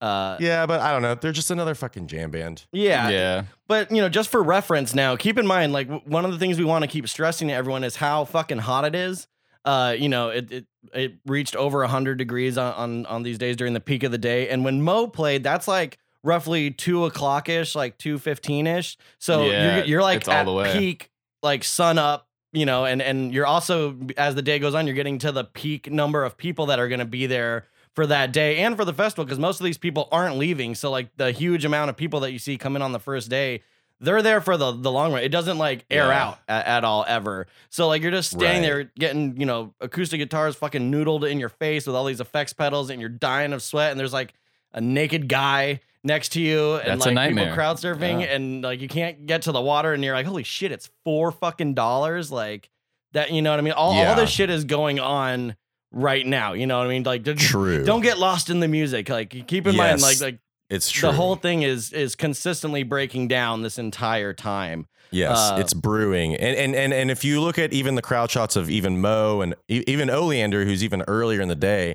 Uh, 0.00 0.36
Yeah, 0.38 0.66
but 0.66 0.80
I 0.80 0.92
don't 0.92 1.02
know. 1.02 1.14
They're 1.14 1.32
just 1.32 1.50
another 1.50 1.74
fucking 1.74 2.08
jam 2.08 2.30
band. 2.30 2.64
yeah, 2.72 3.08
yeah. 3.08 3.44
But 3.68 3.90
you 3.90 4.00
know, 4.02 4.08
just 4.08 4.28
for 4.28 4.42
reference, 4.42 4.94
now 4.94 5.16
keep 5.16 5.38
in 5.38 5.46
mind, 5.46 5.72
like 5.72 5.88
w- 5.88 6.02
one 6.08 6.24
of 6.24 6.32
the 6.32 6.38
things 6.38 6.58
we 6.58 6.64
want 6.64 6.82
to 6.82 6.88
keep 6.88 7.08
stressing 7.08 7.48
to 7.48 7.54
everyone 7.54 7.84
is 7.84 7.96
how 7.96 8.24
fucking 8.26 8.58
hot 8.58 8.84
it 8.84 8.94
is. 8.94 9.26
Uh, 9.64 9.94
you 9.98 10.08
know, 10.08 10.28
it 10.28 10.52
it, 10.52 10.66
it 10.92 11.14
reached 11.26 11.56
over 11.56 11.84
hundred 11.86 12.18
degrees 12.18 12.58
on, 12.58 12.74
on 12.74 13.06
on 13.06 13.22
these 13.22 13.38
days 13.38 13.56
during 13.56 13.72
the 13.72 13.80
peak 13.80 14.02
of 14.02 14.12
the 14.12 14.18
day, 14.18 14.48
and 14.48 14.64
when 14.64 14.82
Mo 14.82 15.06
played, 15.06 15.42
that's 15.42 15.66
like 15.66 15.98
roughly 16.22 16.70
two 16.70 17.04
o'clock 17.04 17.48
ish, 17.48 17.74
like 17.74 17.96
two 17.98 18.18
fifteen 18.18 18.66
ish. 18.66 18.96
So 19.18 19.50
Yeah, 19.50 19.76
you're 19.76 19.84
you're 19.86 20.02
like 20.02 20.28
all 20.28 20.34
at 20.34 20.44
the 20.44 20.52
way. 20.52 20.72
peak, 20.72 21.10
like 21.42 21.64
sun 21.64 21.98
up. 21.98 22.28
You 22.52 22.66
know, 22.66 22.84
and 22.84 23.02
and 23.02 23.34
you're 23.34 23.46
also 23.46 23.96
as 24.16 24.36
the 24.36 24.42
day 24.42 24.60
goes 24.60 24.76
on, 24.76 24.86
you're 24.86 24.94
getting 24.94 25.18
to 25.18 25.32
the 25.32 25.42
peak 25.42 25.90
number 25.90 26.22
of 26.22 26.36
people 26.36 26.66
that 26.66 26.78
are 26.78 26.86
going 26.86 27.00
to 27.00 27.04
be 27.04 27.26
there 27.26 27.66
for 27.96 28.06
that 28.06 28.32
day 28.32 28.58
and 28.58 28.76
for 28.76 28.84
the 28.84 28.92
festival 28.92 29.24
because 29.24 29.40
most 29.40 29.58
of 29.60 29.64
these 29.64 29.78
people 29.78 30.08
aren't 30.12 30.36
leaving. 30.36 30.76
So 30.76 30.90
like 30.90 31.08
the 31.16 31.32
huge 31.32 31.64
amount 31.64 31.90
of 31.90 31.96
people 31.96 32.20
that 32.20 32.30
you 32.32 32.38
see 32.38 32.56
come 32.56 32.76
in 32.76 32.82
on 32.82 32.92
the 32.92 33.00
first 33.00 33.28
day, 33.28 33.62
they're 34.04 34.22
there 34.22 34.40
for 34.40 34.56
the 34.56 34.72
the 34.72 34.90
long 34.90 35.12
run. 35.12 35.22
It 35.22 35.30
doesn't 35.30 35.58
like 35.58 35.84
air 35.90 36.06
Yeah. 36.08 36.24
out 36.26 36.38
at, 36.48 36.66
at 36.66 36.84
all 36.84 37.04
ever. 37.08 37.46
So 37.70 37.88
like 37.88 38.02
you're 38.02 38.10
just 38.10 38.30
standing 38.30 38.62
Right. 38.62 38.66
there 38.66 38.92
getting 38.98 39.40
you 39.40 39.46
know 39.46 39.74
acoustic 39.80 40.20
guitars 40.20 40.54
fucking 40.56 40.92
noodled 40.92 41.28
in 41.28 41.40
your 41.40 41.48
face 41.48 41.86
with 41.86 41.96
all 41.96 42.04
these 42.04 42.20
effects 42.20 42.52
pedals 42.52 42.90
and 42.90 43.00
you're 43.00 43.08
dying 43.10 43.52
of 43.52 43.62
sweat 43.62 43.90
and 43.90 43.98
there's 43.98 44.12
like 44.12 44.34
a 44.72 44.80
naked 44.80 45.28
guy 45.28 45.80
next 46.02 46.30
to 46.32 46.40
you 46.40 46.74
and 46.76 47.00
That's 47.00 47.06
like 47.14 47.28
people 47.30 47.52
crowd 47.54 47.78
surfing 47.78 48.20
Yeah. 48.20 48.34
and 48.34 48.62
like 48.62 48.80
you 48.80 48.88
can't 48.88 49.26
get 49.26 49.42
to 49.42 49.52
the 49.52 49.60
water 49.60 49.92
and 49.92 50.04
you're 50.04 50.14
like, 50.14 50.26
holy 50.26 50.42
shit, 50.42 50.70
it's 50.72 50.90
four 51.04 51.32
fucking 51.32 51.74
dollars. 51.74 52.30
Like 52.30 52.68
that, 53.12 53.30
you 53.32 53.40
know 53.42 53.50
what 53.50 53.58
I 53.58 53.62
mean? 53.62 53.72
All, 53.74 53.92
all 53.92 54.14
this 54.16 54.30
shit 54.30 54.50
is 54.50 54.64
going 54.64 55.00
on 55.00 55.56
right 55.92 56.26
now. 56.26 56.52
You 56.54 56.66
know 56.66 56.76
what 56.78 56.88
I 56.88 56.90
mean? 56.90 57.04
Like, 57.04 57.24
True. 57.36 57.84
don't 57.84 58.00
get 58.02 58.18
lost 58.18 58.50
in 58.50 58.58
the 58.60 58.66
music. 58.66 59.08
Like, 59.08 59.46
keep 59.46 59.66
in 59.68 59.76
mind, 59.76 60.02
like, 60.02 60.20
like 60.20 60.38
It's 60.70 60.90
true. 60.90 61.08
the 61.10 61.14
whole 61.14 61.36
thing 61.36 61.62
is 61.62 61.92
is 61.92 62.14
consistently 62.16 62.82
breaking 62.82 63.28
down 63.28 63.62
this 63.62 63.78
entire 63.78 64.32
time. 64.32 64.86
Yes, 65.10 65.36
Uh, 65.38 65.58
it's 65.60 65.74
brewing, 65.74 66.34
and, 66.34 66.56
and 66.56 66.74
and 66.74 66.92
and 66.92 67.10
if 67.10 67.24
you 67.24 67.40
look 67.40 67.58
at 67.58 67.72
even 67.72 67.94
the 67.94 68.02
crowd 68.02 68.30
shots 68.30 68.56
of 68.56 68.68
even 68.70 69.00
Mo 69.00 69.42
and 69.42 69.54
even 69.68 70.10
Oleander, 70.10 70.64
who's 70.64 70.82
even 70.82 71.02
earlier 71.06 71.40
in 71.40 71.48
the 71.48 71.54
day, 71.54 71.94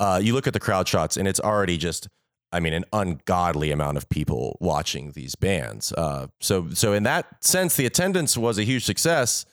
uh, 0.00 0.20
you 0.22 0.34
look 0.34 0.46
at 0.46 0.52
the 0.52 0.58
crowd 0.60 0.88
shots, 0.88 1.16
and 1.16 1.28
it's 1.28 1.38
already 1.38 1.76
just, 1.76 2.08
I 2.50 2.58
mean, 2.58 2.72
an 2.72 2.84
ungodly 2.92 3.70
amount 3.70 3.98
of 3.98 4.08
people 4.08 4.56
watching 4.60 5.12
these 5.12 5.36
bands. 5.36 5.92
Uh, 5.92 6.26
so 6.40 6.68
so 6.72 6.92
in 6.92 7.04
that 7.04 7.44
sense, 7.44 7.76
the 7.76 7.86
attendance 7.86 8.36
was 8.36 8.58
a 8.58 8.64
huge 8.64 8.84
success. 8.84 9.44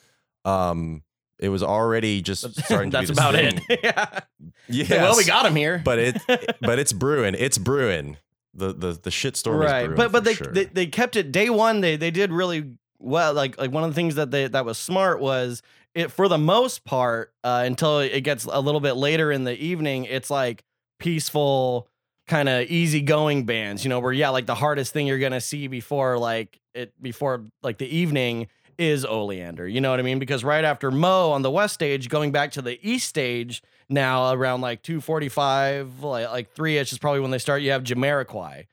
Um, 0.44 1.02
it 1.38 1.50
was 1.50 1.62
already 1.62 2.20
just 2.22 2.58
starting. 2.64 2.90
to 2.90 2.96
That's 2.96 3.10
be 3.10 3.14
about 3.14 3.34
thing. 3.34 3.60
it. 3.68 3.80
yeah. 3.84 4.20
Yes. 4.68 4.90
Well, 4.90 5.16
we 5.16 5.24
got 5.24 5.46
him 5.46 5.54
here. 5.54 5.80
but 5.84 5.98
it 6.00 6.18
but 6.60 6.78
it's 6.80 6.92
brewing. 6.92 7.36
It's 7.38 7.58
brewing. 7.58 8.16
The 8.56 8.72
the 8.72 8.92
the 8.92 9.10
shit 9.10 9.36
storm 9.36 9.62
is 9.62 9.70
right 9.70 9.94
but 9.94 10.12
but 10.12 10.24
they, 10.24 10.34
sure. 10.34 10.52
they 10.52 10.64
they 10.66 10.86
kept 10.86 11.16
it 11.16 11.32
day 11.32 11.50
one 11.50 11.80
they 11.80 11.96
they 11.96 12.10
did 12.12 12.32
really 12.32 12.76
well 12.98 13.34
like 13.34 13.58
like 13.58 13.72
one 13.72 13.82
of 13.82 13.90
the 13.90 13.94
things 13.94 14.14
that 14.14 14.30
they 14.30 14.46
that 14.46 14.64
was 14.64 14.78
smart 14.78 15.20
was 15.20 15.60
it 15.94 16.10
for 16.10 16.28
the 16.28 16.38
most 16.38 16.84
part 16.84 17.32
uh 17.42 17.62
until 17.66 17.98
it 17.98 18.20
gets 18.20 18.44
a 18.44 18.60
little 18.60 18.80
bit 18.80 18.94
later 18.94 19.32
in 19.32 19.44
the 19.44 19.56
evening 19.60 20.04
it's 20.04 20.30
like 20.30 20.62
peaceful 20.98 21.88
kind 22.26 22.48
of 22.48 22.68
easygoing 22.70 23.44
bands 23.44 23.84
you 23.84 23.90
know 23.90 24.00
where 24.00 24.12
yeah 24.12 24.30
like 24.30 24.46
the 24.46 24.54
hardest 24.54 24.92
thing 24.92 25.06
you're 25.06 25.18
gonna 25.18 25.40
see 25.40 25.66
before 25.66 26.18
like 26.18 26.58
it 26.74 26.92
before 27.02 27.44
like 27.62 27.78
the 27.78 27.96
evening 27.96 28.46
is 28.78 29.04
oleander 29.04 29.68
you 29.68 29.80
know 29.80 29.90
what 29.90 30.00
i 30.00 30.02
mean 30.02 30.18
because 30.18 30.42
right 30.42 30.64
after 30.64 30.90
mo 30.90 31.30
on 31.32 31.42
the 31.42 31.50
west 31.50 31.74
stage 31.74 32.08
going 32.08 32.32
back 32.32 32.52
to 32.52 32.62
the 32.62 32.78
east 32.88 33.08
stage 33.08 33.62
now 33.88 34.32
around 34.32 34.60
like 34.60 34.82
245 34.82 36.02
like, 36.02 36.30
like 36.30 36.54
3ish 36.54 36.92
is 36.92 36.98
probably 36.98 37.20
when 37.20 37.30
they 37.30 37.38
start 37.38 37.62
you 37.62 37.70
have 37.70 37.82
jamiroquai 37.84 38.66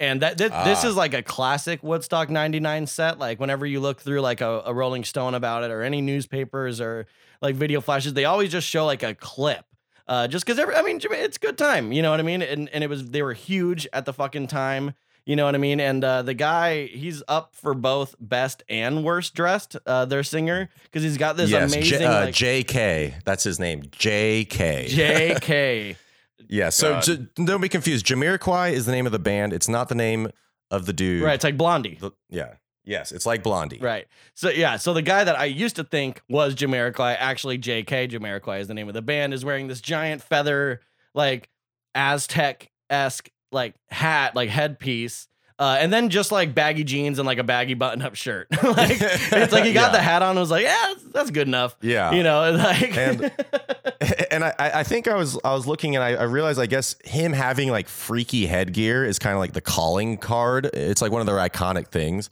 and 0.00 0.22
that 0.22 0.38
this 0.38 0.50
Ah. 0.52 0.86
is 0.88 0.96
like 0.96 1.14
a 1.14 1.22
classic 1.22 1.82
Woodstock 1.84 2.28
99 2.28 2.88
set. 2.88 3.20
Like 3.20 3.38
whenever 3.38 3.64
you 3.64 3.78
look 3.78 4.00
through 4.00 4.20
like 4.22 4.40
a, 4.40 4.62
a 4.66 4.74
Rolling 4.74 5.04
Stone 5.04 5.34
about 5.34 5.62
it 5.62 5.70
or 5.70 5.82
any 5.82 6.00
newspapers 6.00 6.80
or 6.80 7.06
like 7.40 7.54
video 7.54 7.80
flashes, 7.80 8.12
they 8.12 8.24
always 8.24 8.50
just 8.50 8.66
show 8.66 8.84
like 8.86 9.04
a 9.04 9.14
clip. 9.14 9.64
Uh, 10.08 10.26
just 10.26 10.44
because 10.44 10.58
every 10.58 10.74
I 10.74 10.82
mean 10.82 10.98
it's 11.00 11.38
good 11.38 11.56
time, 11.56 11.92
you 11.92 12.02
know 12.02 12.10
what 12.10 12.18
I 12.18 12.24
mean? 12.24 12.42
And 12.42 12.68
and 12.70 12.82
it 12.82 12.88
was 12.90 13.10
they 13.10 13.22
were 13.22 13.34
huge 13.34 13.86
at 13.92 14.04
the 14.04 14.12
fucking 14.12 14.48
time, 14.48 14.94
you 15.26 15.36
know 15.36 15.44
what 15.44 15.54
I 15.54 15.58
mean? 15.58 15.80
And 15.80 16.02
uh, 16.04 16.22
the 16.22 16.34
guy 16.34 16.86
he's 16.86 17.22
up 17.28 17.54
for 17.54 17.74
both 17.74 18.14
best 18.20 18.62
and 18.68 19.04
worst 19.04 19.34
dressed, 19.34 19.76
uh, 19.86 20.04
their 20.04 20.22
singer, 20.22 20.68
because 20.84 21.02
he's 21.02 21.16
got 21.18 21.36
this 21.36 21.50
yes, 21.50 21.72
amazing 21.72 21.98
J- 22.00 22.04
uh, 22.04 22.24
like, 22.26 22.34
J.K. 22.34 23.14
That's 23.24 23.44
his 23.44 23.58
name. 23.58 23.82
J.K. 23.90 24.86
JK. 24.90 25.96
Yeah. 26.46 26.68
So 26.68 27.00
j- 27.00 27.26
don't 27.42 27.62
be 27.62 27.70
confused. 27.70 28.04
Jamiroquai 28.04 28.72
is 28.72 28.84
the 28.84 28.92
name 28.92 29.06
of 29.06 29.12
the 29.12 29.18
band. 29.18 29.54
It's 29.54 29.66
not 29.68 29.88
the 29.88 29.94
name 29.94 30.28
of 30.70 30.84
the 30.84 30.92
dude. 30.92 31.22
right, 31.22 31.34
it's 31.34 31.42
like 31.42 31.56
Blondie. 31.56 31.96
The- 31.98 32.12
yeah. 32.28 32.54
Yes. 32.84 33.12
It's 33.12 33.24
like 33.24 33.42
Blondie. 33.42 33.78
Right. 33.80 34.06
So 34.34 34.50
yeah, 34.50 34.76
so 34.76 34.92
the 34.92 35.00
guy 35.00 35.24
that 35.24 35.38
I 35.38 35.46
used 35.46 35.76
to 35.76 35.84
think 35.84 36.20
was 36.28 36.54
Jamiroquai, 36.54 37.16
actually 37.18 37.58
JK 37.58 38.10
Jamiroquai 38.10 38.60
is 38.60 38.68
the 38.68 38.74
name 38.74 38.88
of 38.88 38.94
the 38.94 39.00
band, 39.00 39.32
is 39.32 39.42
wearing 39.42 39.68
this 39.68 39.80
giant 39.80 40.22
feather, 40.22 40.80
like 41.14 41.48
Aztec 41.94 42.70
esque 42.90 43.30
like 43.54 43.74
hat, 43.88 44.34
like 44.36 44.50
headpiece. 44.50 45.28
Uh, 45.56 45.76
and 45.78 45.92
then 45.92 46.08
just 46.08 46.32
like 46.32 46.52
baggy 46.52 46.82
jeans 46.82 47.20
and 47.20 47.26
like 47.26 47.38
a 47.38 47.44
baggy 47.44 47.74
button 47.74 48.02
up 48.02 48.16
shirt. 48.16 48.48
like 48.64 48.98
it's 49.00 49.52
like 49.52 49.62
he 49.64 49.72
got 49.72 49.86
Yeah. 49.86 49.90
the 49.92 50.02
hat 50.02 50.20
on 50.20 50.30
and 50.30 50.40
was 50.40 50.50
like, 50.50 50.64
yeah, 50.64 50.86
that's, 50.88 51.04
that's 51.04 51.30
good 51.30 51.46
enough. 51.46 51.76
Yeah. 51.80 52.10
You 52.10 52.24
know, 52.24 52.50
like 52.58 52.96
And- 52.96 53.30
and 54.32 54.42
I, 54.44 54.52
I 54.58 54.82
think 54.82 55.06
I 55.06 55.14
was 55.14 55.38
I 55.44 55.54
was 55.54 55.64
looking 55.66 55.94
and 55.94 56.02
I, 56.04 56.14
I 56.14 56.22
realized 56.24 56.58
I 56.58 56.66
guess 56.66 56.96
him 57.04 57.32
having 57.32 57.70
like 57.70 57.86
freaky 57.88 58.46
headgear 58.46 59.04
is 59.04 59.20
kind 59.20 59.32
of 59.34 59.38
like 59.38 59.52
the 59.52 59.60
calling 59.60 60.16
card. 60.18 60.66
It's 60.74 61.00
like 61.00 61.12
one 61.12 61.20
of 61.20 61.26
their 61.28 61.36
iconic 61.36 61.86
things. 61.86 62.30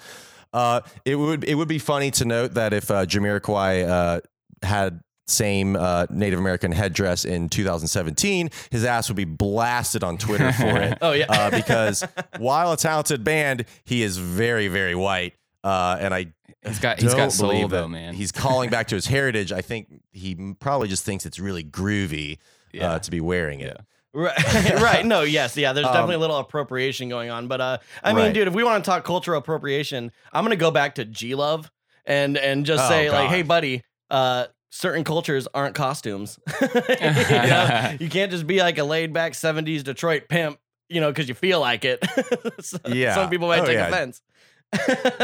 Uh, 0.52 0.80
it 1.04 1.14
would 1.14 1.44
it 1.44 1.54
would 1.54 1.68
be 1.68 1.78
funny 1.78 2.10
to 2.10 2.24
note 2.24 2.54
that 2.54 2.72
if 2.72 2.90
uh, 2.90 3.06
Jamiroquai 3.06 3.88
uh, 3.88 4.20
had 4.66 5.00
same 5.26 5.76
uh, 5.76 6.06
Native 6.10 6.38
American 6.38 6.72
headdress 6.72 7.24
in 7.24 7.48
2017, 7.48 8.50
his 8.70 8.84
ass 8.84 9.08
would 9.08 9.16
be 9.16 9.24
blasted 9.24 10.02
on 10.04 10.18
Twitter 10.18 10.52
for 10.52 10.76
it. 10.80 10.98
Oh, 11.02 11.12
yeah. 11.12 11.26
uh, 11.28 11.50
because 11.50 12.04
while 12.38 12.72
a 12.72 12.76
talented 12.76 13.24
band, 13.24 13.64
he 13.84 14.02
is 14.02 14.16
very 14.18 14.68
very 14.68 14.94
white. 14.94 15.34
Uh, 15.64 15.96
and 16.00 16.12
I 16.12 16.32
He's 16.64 16.78
got 16.78 17.00
he's 17.00 17.14
got 17.14 17.32
soul 17.32 17.50
believe 17.50 17.70
though, 17.70 17.88
man. 17.88 18.14
He's 18.14 18.30
calling 18.32 18.70
back 18.70 18.88
to 18.88 18.94
his 18.94 19.06
heritage. 19.06 19.50
I 19.52 19.62
think 19.62 19.88
he 20.12 20.54
probably 20.60 20.86
just 20.88 21.04
thinks 21.04 21.26
it's 21.26 21.38
really 21.40 21.64
groovy 21.64 22.38
Yeah. 22.72 22.92
uh, 22.92 22.98
to 23.00 23.10
be 23.10 23.20
wearing 23.20 23.60
it. 23.60 23.80
Right, 24.14 24.36
right. 24.80 25.04
No, 25.06 25.22
yes, 25.22 25.56
yeah. 25.56 25.72
There's 25.72 25.86
Um, 25.86 25.92
definitely 25.92 26.16
a 26.16 26.18
little 26.18 26.36
appropriation 26.36 27.08
going 27.08 27.30
on, 27.30 27.48
but 27.48 27.60
uh, 27.60 27.78
I 28.04 28.12
mean, 28.12 28.26
Right. 28.26 28.34
dude, 28.34 28.46
if 28.48 28.54
we 28.54 28.62
want 28.62 28.84
to 28.84 28.88
talk 28.90 29.04
cultural 29.04 29.38
appropriation, 29.38 30.12
I'm 30.32 30.44
gonna 30.44 30.56
go 30.56 30.70
back 30.70 30.96
to 30.96 31.04
G 31.04 31.34
Love 31.34 31.70
and 32.04 32.36
and 32.36 32.66
just 32.66 32.84
Oh, 32.84 32.88
say 32.88 33.10
like, 33.10 33.28
hey, 33.30 33.42
buddy, 33.42 33.82
uh, 34.10 34.46
certain 34.74 35.04
cultures 35.04 35.46
aren't 35.54 35.74
costumes. 35.76 36.40
you, 36.60 36.68
know? 36.90 37.96
You 38.00 38.08
can't 38.08 38.30
just 38.32 38.46
be 38.46 38.58
like 38.60 38.78
a 38.78 38.84
laid 38.84 39.12
back 39.12 39.32
'70s 39.34 39.84
Detroit 39.84 40.24
pimp, 40.28 40.58
you 40.88 41.00
know, 41.00 41.10
because 41.10 41.28
you 41.28 41.34
feel 41.34 41.60
like 41.60 41.84
it. 41.84 42.02
So- 42.60 42.78
Yeah. 42.88 43.14
some 43.14 43.30
people 43.30 43.46
might 43.48 43.60
Oh, 43.60 43.66
take 43.66 43.74
yeah. 43.76 43.88
offense. 43.88 44.22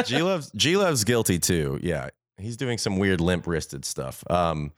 G 0.07 0.21
loves 0.23 0.51
G 0.55 0.77
loves 0.77 1.05
guilty 1.05 1.39
too. 1.39 1.81
Yeah, 1.83 2.11
he's 2.37 2.57
doing 2.59 2.77
some 2.79 2.99
weird 2.99 3.21
limp 3.21 3.47
wristed 3.47 3.85
stuff. 3.87 4.23
Um, 4.31 4.73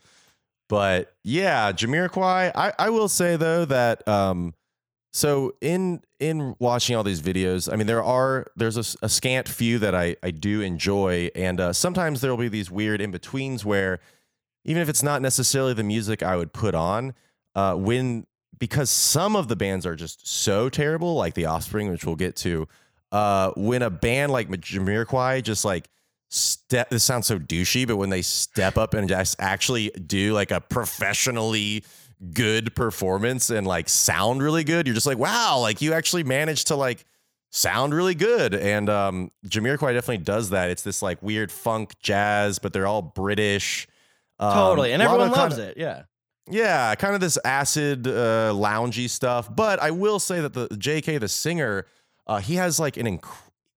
but 0.69 1.13
yeah, 1.25 1.73
Jamiroquai. 1.73 2.53
I 2.55 2.73
I 2.79 2.91
will 2.91 3.09
say 3.09 3.35
though 3.37 3.65
that 3.65 4.07
um, 4.07 4.55
so 5.13 5.55
in 5.61 6.03
in 6.21 6.55
watching 6.61 6.95
all 6.95 7.03
these 7.03 7.21
videos, 7.21 7.73
I 7.73 7.75
mean 7.75 7.89
there 7.89 8.05
are 8.05 8.47
there's 8.55 8.77
a 9.03 9.09
scant 9.09 9.49
few 9.49 9.81
that 9.81 9.95
I 9.97 10.15
I 10.23 10.31
do 10.31 10.61
enjoy, 10.61 11.31
and 11.35 11.59
uh, 11.61 11.73
sometimes 11.73 12.21
there 12.21 12.31
will 12.31 12.39
be 12.39 12.49
these 12.49 12.71
weird 12.71 13.01
in 13.01 13.11
betweens 13.11 13.65
where 13.65 13.99
even 14.65 14.83
if 14.83 14.89
it's 14.89 15.03
not 15.03 15.23
necessarily 15.23 15.75
the 15.75 15.85
music 15.85 16.23
I 16.23 16.37
would 16.37 16.53
put 16.53 16.75
on, 16.75 17.15
uh, 17.55 17.75
when 17.75 18.27
because 18.59 18.91
some 18.91 19.35
of 19.37 19.49
the 19.49 19.57
bands 19.57 19.87
are 19.87 19.97
just 19.97 20.29
so 20.29 20.69
terrible, 20.69 21.15
like 21.15 21.35
The 21.35 21.47
Offspring, 21.47 21.91
which 21.91 22.05
we'll 22.05 22.17
get 22.17 22.37
to. 22.37 22.69
Uh, 23.11 23.51
when 23.57 23.83
a 23.83 23.91
band 23.91 24.31
like 24.31 24.49
Jamiroquai 24.49 25.43
just 25.43 25.65
like 25.65 25.89
step, 26.29 26.91
this 26.91 27.03
sounds 27.03 27.27
so 27.27 27.39
douchey, 27.39 27.87
but 27.87 27.97
when 27.97 28.11
they 28.11 28.23
step 28.23 28.79
up 28.79 28.95
and 28.95 29.09
just 29.09 29.35
actually 29.41 29.89
do 29.91 30.33
like 30.33 30.51
a 30.51 30.61
professionally 30.61 31.85
good 32.33 32.77
performance 32.77 33.51
and 33.51 33.67
like 33.67 33.89
sound 33.89 34.43
really 34.43 34.63
good, 34.63 34.87
you're 34.87 34.95
just 34.95 35.07
like, 35.07 35.19
wow, 35.19 35.59
like 35.59 35.81
you 35.81 35.93
actually 35.93 36.23
managed 36.23 36.69
to 36.69 36.77
like 36.77 37.05
sound 37.51 37.95
really 37.95 38.15
good. 38.15 38.55
And 38.55 38.89
um, 38.89 39.31
Jamiroquai 39.47 39.93
definitely 39.95 40.19
does 40.19 40.51
that. 40.51 40.71
It's 40.71 40.83
this 40.83 41.03
like 41.03 41.21
weird 41.23 41.51
funk 41.51 41.95
jazz, 42.01 42.59
but 42.59 42.73
they're 42.73 42.87
all 42.87 43.03
British. 43.03 43.89
Um, 44.41 44.53
totally, 44.55 44.93
and 44.93 45.03
everyone 45.03 45.31
loves 45.31 45.57
kinda- 45.57 45.71
it. 45.71 45.77
Yeah. 45.77 46.03
yeah, 46.51 46.95
kind 46.97 47.15
of 47.15 47.21
this 47.21 47.39
acid, 47.45 48.07
uh, 48.07 48.53
loungy 48.55 49.09
stuff. 49.09 49.55
But 49.55 49.81
I 49.81 49.91
will 49.91 50.19
say 50.19 50.41
that 50.41 50.55
the 50.55 50.69
J.K. 50.77 51.19
the 51.19 51.29
singer, 51.29 51.87
uh, 52.27 52.39
he 52.39 52.55
has 52.57 52.81
like 52.81 52.97
an 52.97 53.07
inc- 53.07 53.29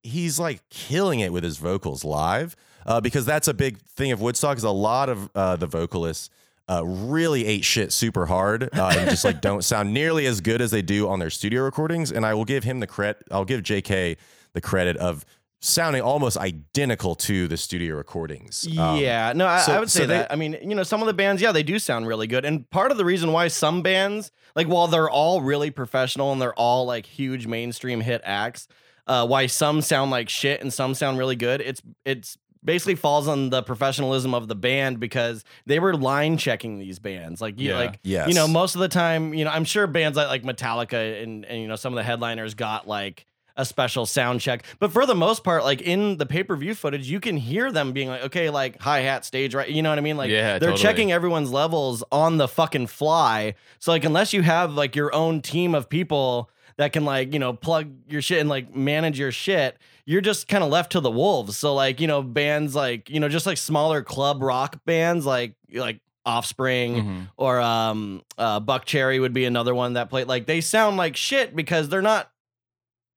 he's 0.03 0.39
like 0.39 0.61
killing 0.69 1.19
it 1.19 1.31
with 1.31 1.43
his 1.43 1.57
vocals 1.57 2.03
live 2.03 2.55
uh, 2.85 2.99
because 3.01 3.25
that's 3.25 3.47
a 3.47 3.53
big 3.53 3.77
thing 3.79 4.11
of 4.11 4.21
Woodstock. 4.21 4.57
Is 4.57 4.63
a 4.63 4.69
lot 4.71 5.09
of 5.09 5.29
uh, 5.35 5.55
the 5.57 5.67
vocalists 5.67 6.29
uh, 6.69 6.81
really 6.85 7.45
ate 7.45 7.65
shit 7.65 7.91
super 7.91 8.25
hard 8.25 8.69
uh, 8.73 8.93
and 8.97 9.09
just 9.09 9.25
like 9.25 9.41
don't 9.41 9.63
sound 9.63 9.93
nearly 9.93 10.25
as 10.25 10.39
good 10.41 10.61
as 10.61 10.71
they 10.71 10.81
do 10.81 11.09
on 11.09 11.19
their 11.19 11.29
studio 11.29 11.61
recordings. 11.63 12.11
And 12.11 12.25
I 12.25 12.33
will 12.33 12.45
give 12.45 12.63
him 12.63 12.79
the 12.79 12.87
credit. 12.87 13.23
I'll 13.31 13.45
give 13.45 13.63
J.K. 13.63 14.15
the 14.53 14.61
credit 14.61 14.95
of 14.97 15.25
sounding 15.65 16.01
almost 16.01 16.35
identical 16.37 17.15
to 17.15 17.47
the 17.47 17.55
studio 17.55 17.95
recordings. 17.95 18.67
Um, 18.77 18.97
yeah, 18.97 19.31
no, 19.33 19.47
I, 19.47 19.61
so- 19.61 19.73
I 19.73 19.79
would 19.79 19.89
say 19.89 20.01
so 20.01 20.07
they- 20.07 20.13
that. 20.15 20.31
I 20.31 20.35
mean, 20.35 20.57
you 20.61 20.75
know, 20.75 20.83
some 20.83 20.99
of 21.01 21.07
the 21.07 21.13
bands, 21.13 21.41
yeah, 21.41 21.53
they 21.53 21.63
do 21.63 21.79
sound 21.79 22.05
really 22.05 22.27
good. 22.27 22.43
And 22.43 22.69
part 22.69 22.91
of 22.91 22.97
the 22.97 23.05
reason 23.05 23.31
why 23.31 23.47
some 23.47 23.81
bands, 23.81 24.29
like, 24.57 24.67
while 24.67 24.87
they're 24.87 25.09
all 25.09 25.39
really 25.41 25.71
professional 25.71 26.33
and 26.33 26.41
they're 26.41 26.53
all 26.55 26.85
like 26.85 27.05
huge 27.05 27.47
mainstream 27.47 28.01
hit 28.01 28.21
acts, 28.25 28.67
uh, 29.07 29.25
why 29.25 29.47
some 29.47 29.81
sound 29.81 30.11
like 30.11 30.27
shit 30.27 30.59
and 30.61 30.71
some 30.73 30.93
sound 30.93 31.17
really 31.17 31.35
good, 31.37 31.61
it's 31.61 31.81
it's 32.03 32.37
basically 32.65 32.95
falls 32.95 33.27
on 33.29 33.49
the 33.49 33.61
professionalism 33.63 34.33
of 34.33 34.47
the 34.49 34.55
band 34.55 34.99
because 34.99 35.43
they 35.65 35.79
were 35.79 35.93
line 35.95 36.37
checking 36.37 36.77
these 36.79 36.99
bands. 36.99 37.41
Like, 37.41 37.59
you 37.59 37.69
Yeah. 37.71 37.77
like, 37.77 37.99
Yes. 38.03 38.27
you 38.29 38.33
know, 38.33 38.47
most 38.47 38.75
of 38.75 38.79
the 38.81 38.87
time, 38.89 39.33
you 39.33 39.43
know, 39.45 39.51
I'm 39.51 39.65
sure 39.65 39.87
bands 39.87 40.17
like 40.17 40.27
like 40.27 40.43
Metallica 40.43 41.23
and 41.23 41.45
and 41.45 41.61
you 41.61 41.67
know 41.69 41.75
some 41.77 41.93
of 41.93 41.97
the 41.97 42.03
headliners 42.03 42.53
got 42.53 42.85
like 42.87 43.25
a 43.55 43.65
special 43.65 44.05
sound 44.05 44.41
check. 44.41 44.63
But 44.79 44.91
for 44.91 45.05
the 45.05 45.13
most 45.15 45.43
part, 45.43 45.63
like 45.63 45.81
in 45.81 46.17
the 46.17 46.25
pay 46.25 46.43
per 46.43 46.55
view 46.55 46.73
footage, 46.73 47.09
you 47.09 47.19
can 47.19 47.37
hear 47.37 47.71
them 47.71 47.91
being 47.93 48.09
like, 48.09 48.23
okay, 48.23 48.49
like 48.49 48.81
hi 48.81 49.01
hat 49.01 49.25
stage, 49.25 49.53
right? 49.53 49.69
You 49.69 49.81
know 49.83 49.89
what 49.89 49.97
I 49.99 50.01
mean? 50.01 50.17
Like 50.17 50.31
Yeah, 50.31 50.57
they're 50.59 50.69
totally. 50.71 50.81
checking 50.81 51.11
everyone's 51.11 51.51
levels 51.51 52.03
on 52.11 52.37
the 52.37 52.47
fucking 52.47 52.87
fly. 52.87 53.55
So 53.79 53.91
like 53.91 54.05
unless 54.05 54.33
you 54.33 54.41
have 54.41 54.73
like 54.73 54.95
your 54.95 55.13
own 55.13 55.41
team 55.41 55.75
of 55.75 55.87
people 55.89 56.49
that 56.77 56.91
can 56.93 57.05
like 57.05 57.31
you 57.33 57.39
know 57.39 57.53
plug 57.53 57.91
your 58.09 58.21
shit 58.23 58.39
and 58.39 58.49
like 58.49 58.75
manage 58.75 59.19
your 59.19 59.31
shit 59.31 59.77
you're 60.05 60.21
just 60.21 60.47
kind 60.47 60.63
of 60.63 60.71
left 60.71 60.91
to 60.93 60.99
the 60.99 61.11
wolves 61.11 61.55
so 61.55 61.75
like 61.75 62.01
you 62.01 62.07
know 62.07 62.23
bands 62.23 62.73
like 62.73 63.11
you 63.11 63.19
know 63.19 63.29
just 63.29 63.45
like 63.45 63.57
smaller 63.57 64.01
club 64.01 64.41
rock 64.41 64.83
bands 64.83 65.23
like 65.23 65.53
like 65.71 65.99
offspring 66.25 66.95
Mhm. 66.95 67.27
or 67.37 67.61
um 67.61 68.23
uh 68.39 68.59
Buckcherry 68.59 69.21
would 69.21 69.33
be 69.33 69.45
another 69.45 69.75
one 69.75 69.93
that 69.93 70.09
played 70.09 70.27
like 70.27 70.47
they 70.47 70.61
sound 70.61 70.97
like 70.97 71.15
shit 71.15 71.55
because 71.55 71.89
they're 71.89 72.01
not 72.01 72.31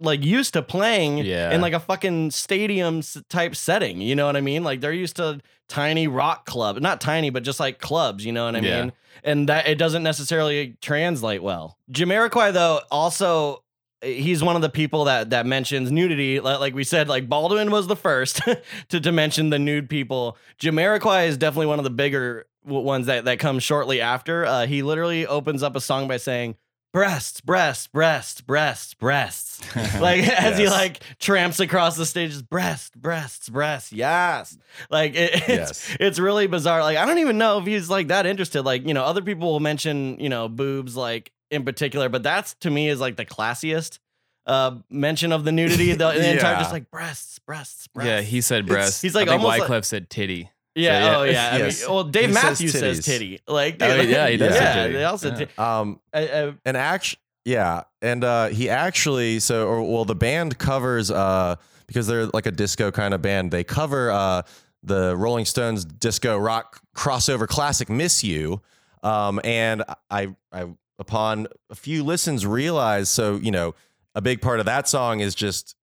like 0.01 0.25
used 0.25 0.53
to 0.55 0.63
playing 0.63 1.19
Yeah. 1.19 1.53
in 1.53 1.61
like 1.61 1.73
a 1.73 1.81
fucking 1.81 2.31
stadium 2.31 3.03
type 3.31 3.57
setting 3.57 4.01
you 4.01 4.15
know 4.15 4.27
what 4.27 4.37
i 4.37 4.41
mean? 4.43 4.63
Like 4.63 4.81
they're 4.83 4.93
used 4.93 5.17
to 5.17 5.41
tiny 5.69 6.07
rock 6.07 6.45
club 6.47 6.79
not 6.81 7.01
tiny 7.01 7.31
but 7.31 7.43
just 7.43 7.59
like 7.59 7.79
clubs 7.79 8.25
you 8.25 8.33
know 8.33 8.45
what 8.45 8.57
i 8.57 8.61
Yeah. 8.61 8.83
mean? 8.83 8.93
And 9.25 9.49
that 9.49 9.67
it 9.67 9.77
doesn't 9.79 10.03
necessarily 10.03 10.77
translate 10.83 11.43
well. 11.43 11.79
Jamiroquai 11.91 12.53
though 12.53 12.81
also 12.91 13.63
he's 14.03 14.45
one 14.45 14.55
of 14.57 14.63
the 14.63 14.69
people 14.69 15.05
that 15.05 15.31
that 15.31 15.47
mentions 15.47 15.91
nudity 15.91 16.39
like, 16.41 16.61
like 16.61 16.75
we 16.75 16.85
said 16.85 17.09
like 17.09 17.27
baldwin 17.29 17.71
was 17.71 17.87
the 17.87 17.97
first 17.97 18.43
to, 18.91 19.01
to 19.01 19.11
mention 19.13 19.49
the 19.51 19.59
nude 19.59 19.89
people. 19.89 20.37
Jamiroquai 20.61 21.27
is 21.29 21.39
definitely 21.39 21.67
one 21.67 21.79
of 21.79 21.85
the 21.85 21.91
bigger 21.91 22.47
ones 22.65 23.07
that 23.07 23.25
that 23.25 23.39
comes 23.39 23.63
shortly 23.63 24.01
after. 24.03 24.45
Uh, 24.45 24.67
he 24.67 24.83
literally 24.83 25.27
opens 25.27 25.63
up 25.63 25.75
a 25.75 25.81
song 25.81 26.07
by 26.07 26.19
saying 26.19 26.57
breasts 26.97 27.43
breasts 27.43 27.89
breasts 27.89 28.41
breasts 28.41 28.95
breasts. 28.95 29.61
Like 30.01 30.27
as 30.27 30.57
he 30.57 30.67
like 30.69 31.01
tramps 31.19 31.61
across 31.61 31.95
the 31.97 32.07
stage 32.07 32.31
just 32.31 32.49
breasts 32.49 32.91
breasts 32.97 33.51
breasts 33.51 33.93
yes. 33.93 34.57
Like 34.89 35.15
it, 35.15 35.31
it's 35.35 35.49
Yes. 35.49 35.97
it's 36.01 36.19
really 36.19 36.47
bizarre. 36.47 36.81
Like 36.83 36.97
i 36.97 37.05
don't 37.05 37.19
even 37.19 37.37
know 37.37 37.59
if 37.59 37.67
he's 37.67 37.91
like 37.91 38.09
that 38.09 38.25
interested. 38.25 38.63
Like 38.63 38.87
you 38.89 38.95
know 38.95 39.05
other 39.05 39.21
people 39.21 39.53
will 39.53 39.61
mention 39.61 40.19
you 40.19 40.31
know 40.31 40.49
boobs 40.49 40.97
like 40.97 41.33
in 41.51 41.65
particular 41.67 42.09
but 42.09 42.23
that's 42.23 42.55
to 42.61 42.71
me 42.71 42.89
is 42.89 42.99
like 42.99 43.17
the 43.17 43.27
classiest 43.27 43.99
uh 44.47 44.77
mention 44.89 45.33
of 45.33 45.45
the 45.45 45.53
nudity. 45.53 45.93
The, 45.93 46.13
the 46.13 46.33
entire 46.33 46.57
just 46.57 46.73
like 46.79 46.91
breasts 46.91 47.39
breasts 47.41 47.89
breasts 47.89 48.09
Yeah, 48.09 48.21
he 48.23 48.41
said 48.41 48.65
breast. 48.67 49.03
he's 49.03 49.15
like 49.15 49.29
I 49.29 49.33
think 49.33 49.45
almost 49.45 49.69
like- 49.69 49.85
said 49.85 50.09
titty. 50.09 50.49
Yeah, 50.77 51.01
so, 51.01 51.07
yeah. 51.07 51.19
oh 51.19 51.23
yeah 51.25 51.51
I 51.53 51.63
mean, 51.69 51.73
well 51.89 52.05
dave 52.05 52.29
He 52.29 52.35
matthews 52.35 52.73
says, 52.73 53.01
titties. 53.01 53.05
titty 53.05 53.41
like 53.49 53.77
Oh, 53.81 53.87
yeah, 54.03 54.29
he 54.29 54.37
does 54.37 54.55
yeah 54.55 54.75
titty. 54.83 54.93
they 54.95 55.05
also 55.05 55.31
Yeah. 55.31 55.37
ti- 55.47 55.49
Um, 55.59 56.01
uh, 56.13 56.17
uh, 56.17 56.53
and 56.65 56.77
act 56.77 57.17
yeah 57.45 57.83
and 58.03 58.23
uh 58.25 58.49
he 58.49 58.69
actually 58.69 59.41
so 59.41 59.67
or 59.69 59.83
well 59.83 60.05
the 60.05 60.15
band 60.15 60.59
covers 60.59 61.11
uh 61.11 61.57
because 61.87 62.07
they're 62.07 62.27
like 62.27 62.47
a 62.47 62.51
disco 62.51 62.91
kind 62.91 63.15
of 63.15 63.23
band 63.23 63.51
they 63.51 63.65
cover 63.65 64.11
uh 64.11 64.43
the 64.83 65.17
rolling 65.17 65.45
stones 65.45 65.85
disco 65.85 66.37
rock 66.39 66.81
crossover 66.97 67.47
classic 67.49 67.89
miss 67.89 68.23
you 68.25 68.61
um 69.03 69.41
and 69.45 69.83
i 70.11 70.35
i 70.53 70.67
upon 70.99 71.47
a 71.71 71.75
few 71.75 72.03
listens 72.03 72.45
realized 72.47 73.09
so 73.09 73.37
you 73.37 73.51
know 73.51 73.75
a 74.15 74.21
big 74.21 74.41
part 74.41 74.59
of 74.61 74.67
that 74.67 74.89
song 74.89 75.21
is 75.21 75.35
just 75.35 75.75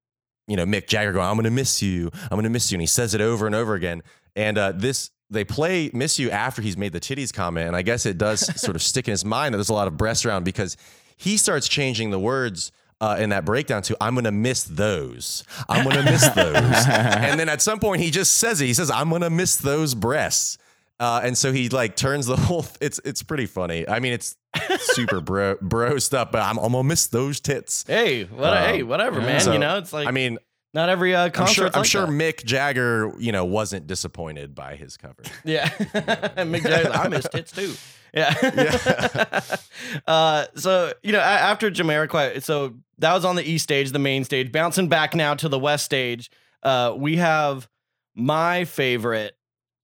you 0.47 0.57
know 0.57 0.65
mick 0.65 0.87
jagger 0.87 1.13
going 1.13 1.25
i'm 1.25 1.35
gonna 1.37 1.49
miss 1.51 1.81
you 1.81 2.09
i'm 2.31 2.37
gonna 2.37 2.49
miss 2.49 2.71
you 2.71 2.75
and 2.75 2.81
he 2.81 2.87
says 2.87 3.13
it 3.13 3.21
over 3.21 3.45
and 3.45 3.55
over 3.55 3.73
again 3.75 4.01
and 4.35 4.57
uh 4.57 4.71
this 4.71 5.11
they 5.29 5.43
play 5.43 5.89
miss 5.93 6.19
you 6.19 6.29
after 6.29 6.61
he's 6.61 6.77
made 6.77 6.93
the 6.93 6.99
titties 6.99 7.33
comment 7.33 7.67
and 7.67 7.75
i 7.75 7.81
guess 7.81 8.05
it 8.05 8.17
does 8.17 8.39
sort 8.61 8.75
of 8.75 8.81
stick 8.81 9.07
in 9.07 9.11
his 9.11 9.25
mind 9.25 9.53
that 9.53 9.57
there's 9.57 9.69
a 9.69 9.73
lot 9.73 9.87
of 9.87 9.97
breasts 9.97 10.25
around 10.25 10.43
because 10.43 10.77
he 11.17 11.37
starts 11.37 11.67
changing 11.67 12.11
the 12.11 12.19
words 12.19 12.71
uh, 13.01 13.17
in 13.19 13.31
that 13.31 13.43
breakdown 13.43 13.81
to 13.81 13.97
i'm 13.99 14.15
gonna 14.15 14.31
miss 14.31 14.63
those. 14.63 15.43
I'm 15.67 15.83
gonna 15.83 16.03
miss 16.03 16.25
those. 16.29 16.55
And 16.87 17.37
then 17.39 17.49
at 17.49 17.61
some 17.61 17.79
point 17.79 18.01
he 18.01 18.11
just 18.11 18.33
says 18.37 18.61
it. 18.61 18.65
He 18.65 18.73
says 18.73 18.89
i'm 18.89 19.09
gonna 19.09 19.29
miss 19.29 19.57
those 19.57 19.93
breasts. 19.93 20.57
Uh, 20.99 21.19
and 21.23 21.37
so 21.37 21.51
he 21.51 21.67
like 21.67 21.97
turns 21.97 22.27
the 22.27 22.35
whole 22.47 22.65
it's 22.79 23.01
it's 23.03 23.21
pretty 23.21 23.45
funny. 23.45 23.87
I 23.89 23.99
mean 23.99 24.13
it's 24.13 24.37
super 24.79 25.19
bro 25.19 25.57
bro 25.61 25.97
stuff 25.97 26.31
but 26.31 26.41
i'm, 26.43 26.57
I'm 26.59 26.71
gonna 26.71 26.83
miss 26.83 27.07
those 27.07 27.39
tits. 27.41 27.83
Hey 27.87 28.23
what 28.25 28.55
Um, 28.55 28.63
hey 28.67 28.83
whatever 28.83 29.19
man 29.19 29.41
so, 29.41 29.51
you 29.51 29.59
know 29.59 29.77
it's 29.79 29.91
like 29.91 30.07
i 30.07 30.11
mean 30.11 30.37
not 30.73 30.89
every 30.89 31.13
uh 31.15 31.25
i'm 31.25 31.31
concert 31.31 31.53
sure 31.53 31.65
i'm 31.67 31.79
like 31.81 31.85
sure 31.85 32.05
that. 32.05 32.11
mick 32.11 32.43
jagger 32.45 33.13
you 33.19 33.31
know 33.31 33.45
wasn't 33.45 33.85
disappointed 33.87 34.53
by 34.55 34.75
his 34.75 34.97
cover 34.97 35.23
Yeah. 35.43 35.67
Mick 35.69 36.63
Jagger, 36.63 36.91
I 36.91 37.07
missed 37.07 37.31
tits 37.31 37.51
too. 37.51 37.73
Yeah. 38.13 38.33
uh, 40.07 40.45
so, 40.55 40.93
you 41.01 41.11
know, 41.11 41.19
after 41.19 41.71
Jamiroquai, 41.71 42.41
so 42.43 42.75
that 42.99 43.13
was 43.13 43.25
on 43.25 43.35
the 43.35 43.43
east 43.43 43.63
stage, 43.63 43.91
the 43.91 43.99
main 43.99 44.23
stage. 44.23 44.51
Bouncing 44.51 44.87
back 44.87 45.15
now 45.15 45.33
to 45.35 45.49
the 45.49 45.57
west 45.59 45.85
stage, 45.85 46.29
uh, 46.61 46.93
we 46.95 47.17
have 47.17 47.67
my 48.15 48.65
favorite 48.65 49.35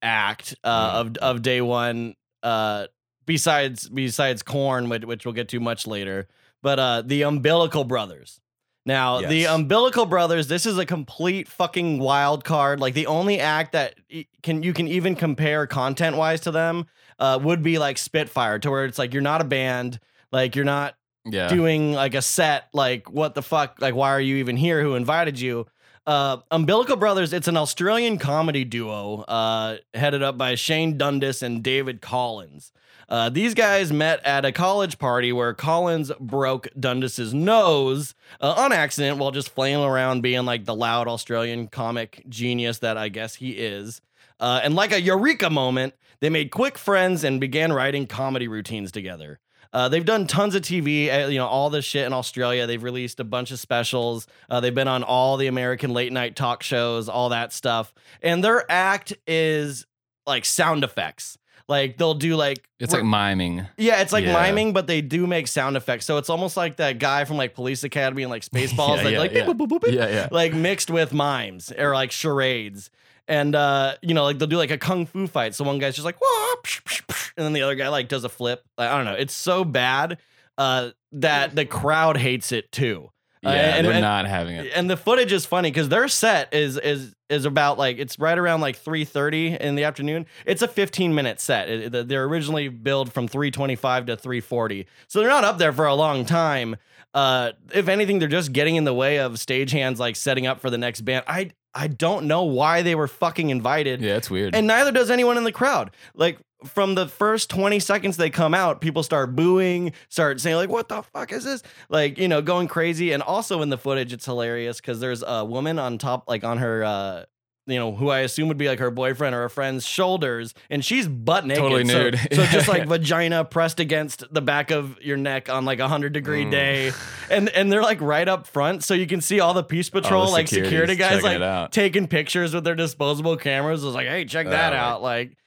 act 0.01 0.55
uh, 0.63 0.91
of 0.95 1.17
of 1.17 1.41
day 1.41 1.61
one, 1.61 2.15
uh, 2.43 2.85
besides 3.25 3.89
besides 3.89 4.43
Korn, 4.43 4.89
which, 4.89 5.05
which 5.05 5.25
we'll 5.25 5.33
get 5.33 5.49
to 5.49 5.59
much 5.59 5.87
later, 5.87 6.27
but 6.61 6.79
uh, 6.79 7.01
the 7.03 7.23
Umbilical 7.23 7.83
Brothers. 7.83 8.39
Now, 8.85 9.21
the 9.21 9.45
Umbilical 9.45 10.05
Brothers, 10.05 10.47
this 10.47 10.65
is 10.65 10.77
a 10.77 10.85
complete 10.85 11.47
fucking 11.47 11.99
wild 11.99 12.43
card. 12.43 12.79
Like 12.79 12.93
the 12.93 13.07
only 13.07 13.39
act 13.39 13.73
that 13.73 13.95
can 14.41 14.63
you 14.63 14.73
can 14.73 14.87
even 14.87 15.15
compare 15.15 15.67
content 15.67 16.15
wise 16.17 16.41
to 16.41 16.51
them 16.51 16.87
uh, 17.19 17.39
would 17.41 17.61
be 17.61 17.77
like 17.77 17.97
Spitfire, 17.97 18.57
to 18.59 18.71
where 18.71 18.85
it's 18.85 18.97
like 18.97 19.13
you're 19.13 19.21
not 19.21 19.41
a 19.41 19.45
band, 19.45 19.99
like 20.31 20.55
you're 20.55 20.65
not 20.65 20.95
Yeah. 21.25 21.49
doing 21.49 21.93
like 21.93 22.15
a 22.15 22.21
set. 22.21 22.69
Like 22.73 23.11
what 23.11 23.35
the 23.35 23.41
fuck? 23.43 23.75
Like 23.79 23.93
why 23.95 24.09
are 24.11 24.21
you 24.21 24.37
even 24.37 24.57
here? 24.57 24.81
Who 24.81 24.95
invited 24.95 25.39
you? 25.39 25.67
Uh, 26.07 26.37
Umbilical 26.49 26.95
Brothers, 26.95 27.33
it's 27.33 27.47
an 27.47 27.57
Australian 27.57 28.17
comedy 28.17 28.63
duo 28.65 29.21
uh, 29.27 29.77
headed 29.93 30.23
up 30.23 30.37
by 30.37 30.55
Shane 30.55 30.97
Dundas 30.97 31.43
and 31.43 31.61
David 31.61 32.01
Collins. 32.01 32.71
Uh, 33.09 33.27
these 33.27 33.55
guys 33.55 33.91
met 33.91 34.23
at 34.23 34.45
a 34.45 34.51
college 34.51 34.99
party 34.99 35.33
where 35.33 35.53
Collins 35.53 36.11
broke 36.19 36.67
Dundas's 36.79 37.33
nose 37.33 38.13
uh, 38.39 38.53
on 38.55 38.71
accident 38.71 39.17
while 39.17 39.31
just 39.31 39.49
flailing 39.49 39.89
around 39.89 40.21
being 40.21 40.45
like 40.45 40.65
the 40.65 40.75
loud 40.75 41.07
Australian 41.07 41.67
comic 41.67 42.23
genius 42.29 42.77
that 42.79 42.97
I 42.97 43.09
guess 43.09 43.35
he 43.35 43.51
is. 43.51 44.01
Uh, 44.39 44.61
and 44.63 44.75
like 44.75 44.91
a 44.91 45.01
eureka 45.01 45.49
moment, 45.49 45.95
they 46.19 46.29
made 46.29 46.51
quick 46.51 46.77
friends 46.77 47.23
and 47.23 47.41
began 47.41 47.73
writing 47.73 48.05
comedy 48.05 48.47
routines 48.47 48.91
together. 48.91 49.39
Uh, 49.73 49.89
they've 49.89 50.05
done 50.05 50.25
tons 50.27 50.55
of 50.55 50.61
TV, 50.61 51.11
uh, 51.11 51.27
you 51.27 51.37
know, 51.37 51.47
all 51.47 51.69
this 51.69 51.85
shit 51.85 52.05
in 52.05 52.13
Australia. 52.13 52.65
They've 52.67 52.81
released 52.81 53.19
a 53.19 53.23
bunch 53.23 53.51
of 53.51 53.59
specials. 53.59 54.27
Uh, 54.49 54.59
they've 54.59 54.73
been 54.73 54.87
on 54.87 55.03
all 55.03 55.37
the 55.37 55.47
American 55.47 55.93
late 55.93 56.11
night 56.11 56.35
talk 56.35 56.63
shows, 56.63 57.09
all 57.09 57.29
that 57.29 57.53
stuff. 57.53 57.93
And 58.21 58.43
their 58.43 58.69
act 58.71 59.13
is 59.27 59.85
like 60.25 60.45
sound 60.45 60.83
effects. 60.83 61.38
Like 61.69 61.97
they'll 61.97 62.15
do 62.15 62.35
like 62.35 62.67
It's 62.79 62.91
like 62.93 63.03
miming. 63.05 63.65
yeah, 63.77 64.01
it's 64.01 64.11
like 64.11 64.25
Yeah. 64.25 64.33
miming, 64.33 64.73
but 64.73 64.87
they 64.87 65.01
do 65.01 65.25
make 65.27 65.47
sound 65.47 65.77
effects. 65.77 66.05
So 66.05 66.17
it's 66.17 66.29
almost 66.29 66.57
like 66.57 66.77
that 66.77 66.97
guy 66.99 67.23
from 67.25 67.37
like 67.37 67.53
Police 67.53 67.83
Academy 67.83 68.23
and 68.23 68.29
like 68.31 68.41
Spaceballs, 68.51 68.97
Yeah, 68.97 69.03
like 69.03 69.13
yeah, 69.13 69.19
like 69.19 69.31
yeah. 69.33 69.45
beep, 69.45 69.55
boop, 69.57 69.67
boop, 69.69 69.79
boop, 69.81 69.93
Yeah, 69.93 70.09
yeah. 70.09 70.27
like 70.31 70.53
mixed 70.53 70.89
with 70.89 71.13
mimes 71.13 71.71
or 71.71 71.93
like 71.93 72.11
charades. 72.11 72.89
And 73.27 73.53
uh, 73.55 73.93
you 74.01 74.15
know, 74.15 74.23
like 74.23 74.39
they'll 74.39 74.47
do 74.47 74.57
like 74.57 74.71
a 74.71 74.79
kung 74.79 75.05
fu 75.05 75.27
fight. 75.27 75.53
So 75.53 75.63
one 75.63 75.77
guy's 75.77 75.93
just 75.93 76.05
like, 76.05 76.19
Wah, 76.19 76.55
psh, 76.63 76.81
psh, 76.81 77.05
psh," 77.05 77.31
and 77.37 77.45
then 77.45 77.53
the 77.53 77.61
other 77.61 77.75
guy 77.75 77.87
like 77.89 78.07
does 78.07 78.23
a 78.23 78.29
flip. 78.29 78.63
Like, 78.75 78.89
I 78.89 78.97
don't 78.97 79.05
know. 79.05 79.13
It's 79.13 79.35
so 79.35 79.63
bad 79.63 80.17
uh, 80.57 80.89
that 81.11 81.55
the 81.55 81.65
crowd 81.65 82.17
hates 82.17 82.51
it 82.51 82.71
too. 82.71 83.11
Yeah, 83.41 83.49
Uh, 83.49 83.53
and- 83.53 83.85
they're 83.85 83.93
and- 83.93 84.01
not 84.01 84.25
having 84.27 84.55
it. 84.57 84.71
And 84.75 84.89
the 84.89 84.97
footage 84.97 85.31
is 85.31 85.45
funny 85.45 85.69
because 85.71 85.87
their 85.89 86.07
set 86.07 86.53
is 86.53 86.77
is 86.77 87.13
is 87.29 87.45
about 87.45 87.77
like 87.77 87.97
it's 87.99 88.17
right 88.19 88.37
around 88.37 88.59
like 88.61 88.75
3:30 88.77 89.55
in 89.59 89.75
the 89.75 89.83
afternoon. 89.85 90.25
It's 90.45 90.61
a 90.61 90.67
15 90.67 91.13
minute 91.15 91.39
set. 91.39 91.69
It- 91.69 91.93
it- 91.95 92.07
they're 92.09 92.25
originally 92.25 92.67
billed 92.67 93.13
from 93.13 93.27
325 93.27 94.07
to 94.07 94.17
340. 94.17 94.87
So 95.07 95.19
they're 95.19 95.29
not 95.29 95.43
up 95.45 95.57
there 95.57 95.71
for 95.71 95.85
a 95.85 95.95
long 95.95 96.25
time. 96.25 96.75
Uh 97.13 97.51
if 97.73 97.87
anything 97.87 98.19
they're 98.19 98.27
just 98.27 98.51
getting 98.51 98.75
in 98.75 98.83
the 98.83 98.93
way 98.93 99.17
of 99.19 99.33
stagehands 99.33 99.97
like 99.99 100.15
setting 100.15 100.45
up 100.45 100.59
for 100.59 100.69
the 100.69 100.77
next 100.77 101.01
band. 101.01 101.23
I 101.27 101.51
I 101.73 101.87
don't 101.87 102.25
know 102.25 102.43
why 102.43 102.81
they 102.81 102.95
were 102.95 103.07
fucking 103.07 103.51
invited. 103.51 104.01
Yeah, 104.01 104.15
it's 104.15 104.29
weird. 104.29 104.55
And 104.55 104.67
neither 104.67 104.91
does 104.91 105.09
anyone 105.11 105.37
in 105.37 105.43
the 105.43 105.51
crowd. 105.51 105.91
Like 106.15 106.39
from 106.65 106.95
the 106.95 107.07
first 107.07 107.49
20 107.49 107.79
seconds 107.79 108.17
they 108.17 108.29
come 108.29 108.53
out, 108.53 108.81
people 108.81 109.03
start 109.03 109.35
booing, 109.35 109.93
start 110.09 110.39
saying 110.41 110.57
like, 110.57 110.69
"What 110.69 110.89
the 110.89 111.01
fuck 111.03 111.31
is 111.31 111.43
this?" 111.45 111.63
Like, 111.89 112.17
you 112.17 112.27
know, 112.27 112.41
going 112.41 112.67
crazy. 112.67 113.11
And 113.11 113.23
also 113.23 113.61
in 113.61 113.69
the 113.69 113.77
footage 113.77 114.11
it's 114.13 114.25
hilarious 114.25 114.81
cuz 114.81 114.99
there's 114.99 115.23
a 115.25 115.45
woman 115.45 115.79
on 115.79 115.97
top 115.97 116.25
like 116.27 116.43
on 116.43 116.57
her 116.57 116.83
uh 116.83 117.23
you 117.67 117.77
know, 117.77 117.93
who 117.93 118.09
I 118.09 118.19
assume 118.21 118.47
would 118.47 118.57
be 118.57 118.67
like 118.67 118.79
her 118.79 118.89
boyfriend 118.89 119.35
or 119.35 119.41
her 119.41 119.49
friend's 119.49 119.85
shoulders, 119.85 120.55
and 120.71 120.83
she's 120.83 121.07
butt 121.07 121.45
naked. 121.45 121.61
Totally 121.61 121.83
nude. 121.83 122.19
So, 122.33 122.43
just 122.47 122.67
like 122.67 122.87
vagina 122.87 123.45
pressed 123.45 123.79
against 123.79 124.23
the 124.33 124.41
back 124.41 124.71
of 124.71 124.99
your 125.03 125.17
neck 125.17 125.49
on 125.49 125.65
like 125.65 125.79
a 125.79 125.87
hundred 125.87 126.13
degree 126.13 126.45
Mm. 126.45 126.51
day, 126.51 126.91
and 127.29 127.47
and 127.49 127.71
they're 127.71 127.83
like 127.83 128.01
right 128.01 128.27
up 128.27 128.47
front, 128.47 128.83
so 128.83 128.95
you 128.95 129.05
can 129.05 129.21
see 129.21 129.39
all 129.39 129.53
the 129.53 129.61
peace 129.63 129.87
patrol, 129.87 130.31
like 130.31 130.47
security 130.47 130.95
guys, 130.95 131.21
like 131.21 131.69
taking 131.69 132.07
pictures 132.07 132.55
with 132.55 132.63
their 132.63 132.73
disposable 132.73 133.37
cameras. 133.37 133.83
I 133.83 133.85
was 133.85 133.93
like, 133.95 134.07
hey, 134.07 134.25
check 134.25 134.49
that 134.49 134.73
Oh, 134.73 134.77
out. 134.77 135.01
Like, 135.03 135.37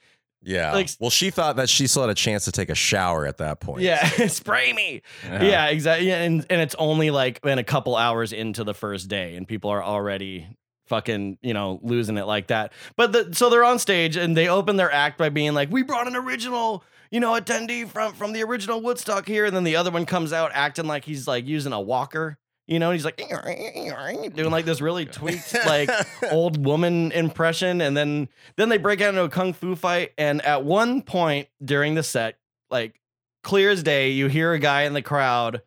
Yeah. 0.43 0.73
Like- 0.73 0.89
well, 0.99 1.09
she 1.09 1.29
thought 1.29 1.55
that 1.55 1.69
she 1.69 1.87
still 1.87 2.03
had 2.03 2.09
a 2.09 2.15
chance 2.15 2.45
to 2.45 2.51
take 2.51 2.69
a 2.69 2.75
shower 2.75 3.25
at 3.25 3.37
that 3.37 3.59
point. 3.59 3.81
Yeah, 3.81 4.05
spray 4.27 4.73
me. 4.73 5.01
Yeah, 5.23 5.67
exactly. 5.67 6.07
Yeah, 6.07 6.21
and 6.21 6.45
and 6.49 6.61
it's 6.61 6.75
only 6.77 7.09
like 7.11 7.41
been 7.41 7.59
a 7.59 7.63
couple 7.63 7.95
hours 7.95 8.33
into 8.33 8.63
the 8.63 8.73
first 8.73 9.07
day, 9.07 9.35
and 9.35 9.47
people 9.47 9.69
are 9.69 9.83
already 9.83 10.47
fucking 10.87 11.37
you 11.41 11.53
know 11.53 11.79
losing 11.81 12.17
it 12.17 12.25
like 12.25 12.47
that. 12.47 12.73
But 12.95 13.11
the, 13.13 13.33
so 13.33 13.49
they're 13.49 13.63
on 13.63 13.79
stage 13.79 14.17
and 14.17 14.35
they 14.35 14.47
open 14.49 14.75
their 14.75 14.91
act 14.91 15.17
by 15.17 15.29
being 15.29 15.53
like, 15.53 15.71
"We 15.71 15.83
brought 15.83 16.07
an 16.07 16.15
original." 16.15 16.83
You 17.11 17.19
know, 17.19 17.33
attendee 17.39 17.87
from 17.87 18.13
from 18.15 18.33
the 18.33 18.41
original 18.41 18.81
Woodstock 18.81 19.27
here, 19.27 19.45
and 19.45 19.55
then 19.55 19.63
the 19.63 19.75
other 19.75 19.91
one 19.91 20.07
comes 20.07 20.33
out 20.33 20.49
acting 20.55 20.87
like 20.87 21.05
he's 21.05 21.27
like 21.27 21.45
using 21.45 21.71
a 21.71 21.79
walker. 21.79 22.39
You 22.67 22.79
know, 22.79 22.91
he's 22.91 23.03
like 23.03 23.17
doing 23.17 24.51
like 24.51 24.63
this 24.65 24.79
really 24.79 25.05
tweaked 25.05 25.53
like 25.65 25.89
old 26.31 26.63
woman 26.65 27.11
impression, 27.11 27.81
and 27.81 27.95
then 27.95 28.29
then 28.55 28.69
they 28.69 28.77
break 28.77 29.01
out 29.01 29.09
into 29.09 29.23
a 29.23 29.29
kung 29.29 29.51
fu 29.53 29.75
fight. 29.75 30.11
And 30.17 30.41
at 30.43 30.63
one 30.63 31.01
point 31.01 31.49
during 31.63 31.95
the 31.95 32.03
set, 32.03 32.37
like 32.71 32.99
clear 33.43 33.69
as 33.69 33.83
day, 33.83 34.11
you 34.11 34.27
hear 34.27 34.53
a 34.53 34.59
guy 34.59 34.83
in 34.83 34.93
the 34.93 35.01
crowd 35.01 35.61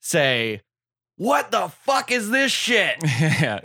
say, 0.00 0.62
"What 1.16 1.50
the 1.50 1.68
fuck 1.68 2.12
is 2.12 2.30
this 2.30 2.52
shit?" 2.52 2.96
yeah, 3.02 3.58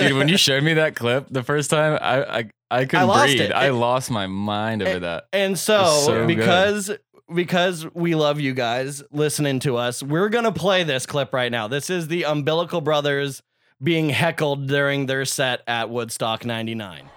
dude. 0.00 0.14
When 0.16 0.28
you 0.28 0.38
showed 0.38 0.62
me 0.64 0.74
that 0.74 0.96
clip 0.96 1.26
the 1.30 1.42
first 1.42 1.68
time, 1.70 1.98
I 2.00 2.38
I, 2.38 2.50
I 2.70 2.84
couldn't 2.86 3.06
lost 3.08 3.26
breathe. 3.36 3.40
it. 3.42 3.52
I 3.52 3.68
It- 3.68 3.72
lost 3.72 4.10
my 4.10 4.26
mind 4.26 4.82
over 4.82 5.00
that. 5.00 5.26
And 5.32 5.58
so, 5.58 5.84
so 6.06 6.26
good. 6.26 7.00
Because 7.34 7.86
we 7.94 8.14
love 8.14 8.40
you 8.40 8.54
guys 8.54 9.02
listening 9.10 9.58
to 9.60 9.76
us, 9.76 10.02
we're 10.02 10.28
gonna 10.28 10.52
play 10.52 10.84
this 10.84 11.06
clip 11.06 11.32
right 11.32 11.50
now. 11.50 11.68
This 11.68 11.90
is 11.90 12.08
the 12.08 12.24
Umbilical 12.24 12.80
Brothers 12.80 13.42
being 13.82 14.10
heckled 14.10 14.66
during 14.68 15.06
their 15.06 15.24
set 15.24 15.62
at 15.66 15.90
Woodstock 15.90 16.44
'99. 16.44 17.10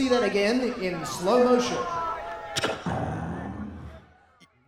See 0.00 0.08
that 0.08 0.22
again 0.22 0.60
in 0.82 1.04
slow 1.04 1.44
motion. 1.44 1.76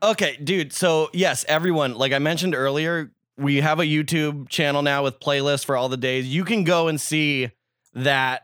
Okay, 0.02 0.36
dude. 0.36 0.72
So 0.72 1.08
yes, 1.14 1.44
everyone, 1.48 1.94
like 1.94 2.12
I 2.12 2.18
mentioned 2.18 2.54
earlier, 2.54 3.12
we 3.38 3.60
have 3.62 3.80
a 3.80 3.84
YouTube 3.84 4.48
channel 4.50 4.82
now 4.82 5.04
with 5.04 5.20
playlists 5.20 5.64
for 5.64 5.76
all 5.76 5.88
the 5.88 5.96
days. 5.96 6.26
You 6.26 6.44
can 6.44 6.64
go 6.64 6.88
and 6.88 7.00
see 7.00 7.50
that 7.94 8.42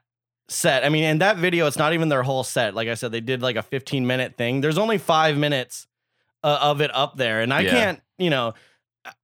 set. 0.48 0.84
I 0.84 0.88
mean, 0.88 1.04
in 1.04 1.18
that 1.18 1.36
video, 1.36 1.66
it's 1.66 1.76
not 1.76 1.92
even 1.92 2.08
their 2.08 2.22
whole 2.22 2.44
set. 2.44 2.74
Like 2.74 2.88
I 2.88 2.94
said, 2.94 3.12
they 3.12 3.20
did 3.20 3.42
like 3.42 3.56
a 3.56 3.62
15 3.62 4.06
minute 4.06 4.36
thing. 4.38 4.62
There's 4.62 4.78
only 4.78 4.96
five 4.96 5.36
minutes 5.36 5.86
uh, 6.42 6.58
of 6.62 6.80
it 6.80 6.94
up 6.94 7.16
there, 7.16 7.42
and 7.42 7.52
I 7.52 7.62
Yeah. 7.62 7.70
can't, 7.70 8.00
you 8.16 8.30
know, 8.30 8.54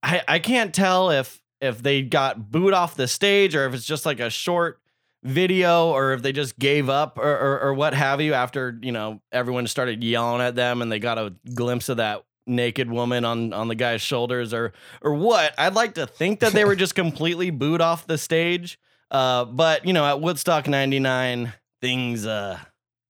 I 0.03 0.23
I 0.29 0.39
can't 0.39 0.75
tell 0.75 1.11
if 1.11 1.41
if 1.63 1.83
they 1.83 2.03
got 2.03 2.51
booed 2.51 2.75
off 2.75 2.95
the 2.95 3.09
stage 3.09 3.55
or 3.55 3.65
if 3.67 3.73
it's 3.75 3.87
just 3.87 4.05
like 4.05 4.21
a 4.21 4.29
short 4.29 4.81
video 5.25 5.89
or 5.91 6.13
if 6.13 6.23
they 6.23 6.33
just 6.33 6.59
gave 6.59 6.89
up 6.91 7.19
or, 7.19 7.23
or, 7.23 7.61
or 7.61 7.75
what 7.75 7.95
have 7.95 8.21
you 8.21 8.35
after 8.35 8.79
you 8.83 8.93
know 8.93 9.21
everyone 9.33 9.67
started 9.67 10.05
yelling 10.05 10.43
at 10.43 10.55
them 10.55 10.83
and 10.83 10.93
they 10.93 10.99
got 10.99 11.19
a 11.19 11.35
glimpse 11.55 11.89
of 11.89 11.97
that 11.97 12.25
naked 12.47 12.91
woman 12.91 13.25
on 13.25 13.53
on 13.55 13.69
the 13.69 13.75
guy's 13.75 14.03
shoulders 14.03 14.53
or 14.53 14.73
or 15.01 15.15
what? 15.15 15.55
I'd 15.59 15.75
like 15.75 15.95
to 15.95 16.07
think 16.07 16.41
that 16.41 16.53
they 16.53 16.65
were 16.65 16.77
just 16.77 16.95
completely 16.95 17.51
booed 17.51 17.81
off 17.81 18.07
the 18.07 18.19
stage 18.19 18.79
uh 19.11 19.45
but 19.47 19.87
you 19.87 19.93
know 19.93 20.05
at 20.05 20.21
woodstock 20.21 20.69
99 20.69 21.53
things 21.81 22.27
uh 22.27 22.59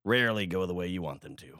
rarely 0.04 0.46
go 0.46 0.66
the 0.66 0.74
way 0.74 0.86
you 0.86 1.02
want 1.02 1.20
them 1.20 1.34
to 1.36 1.58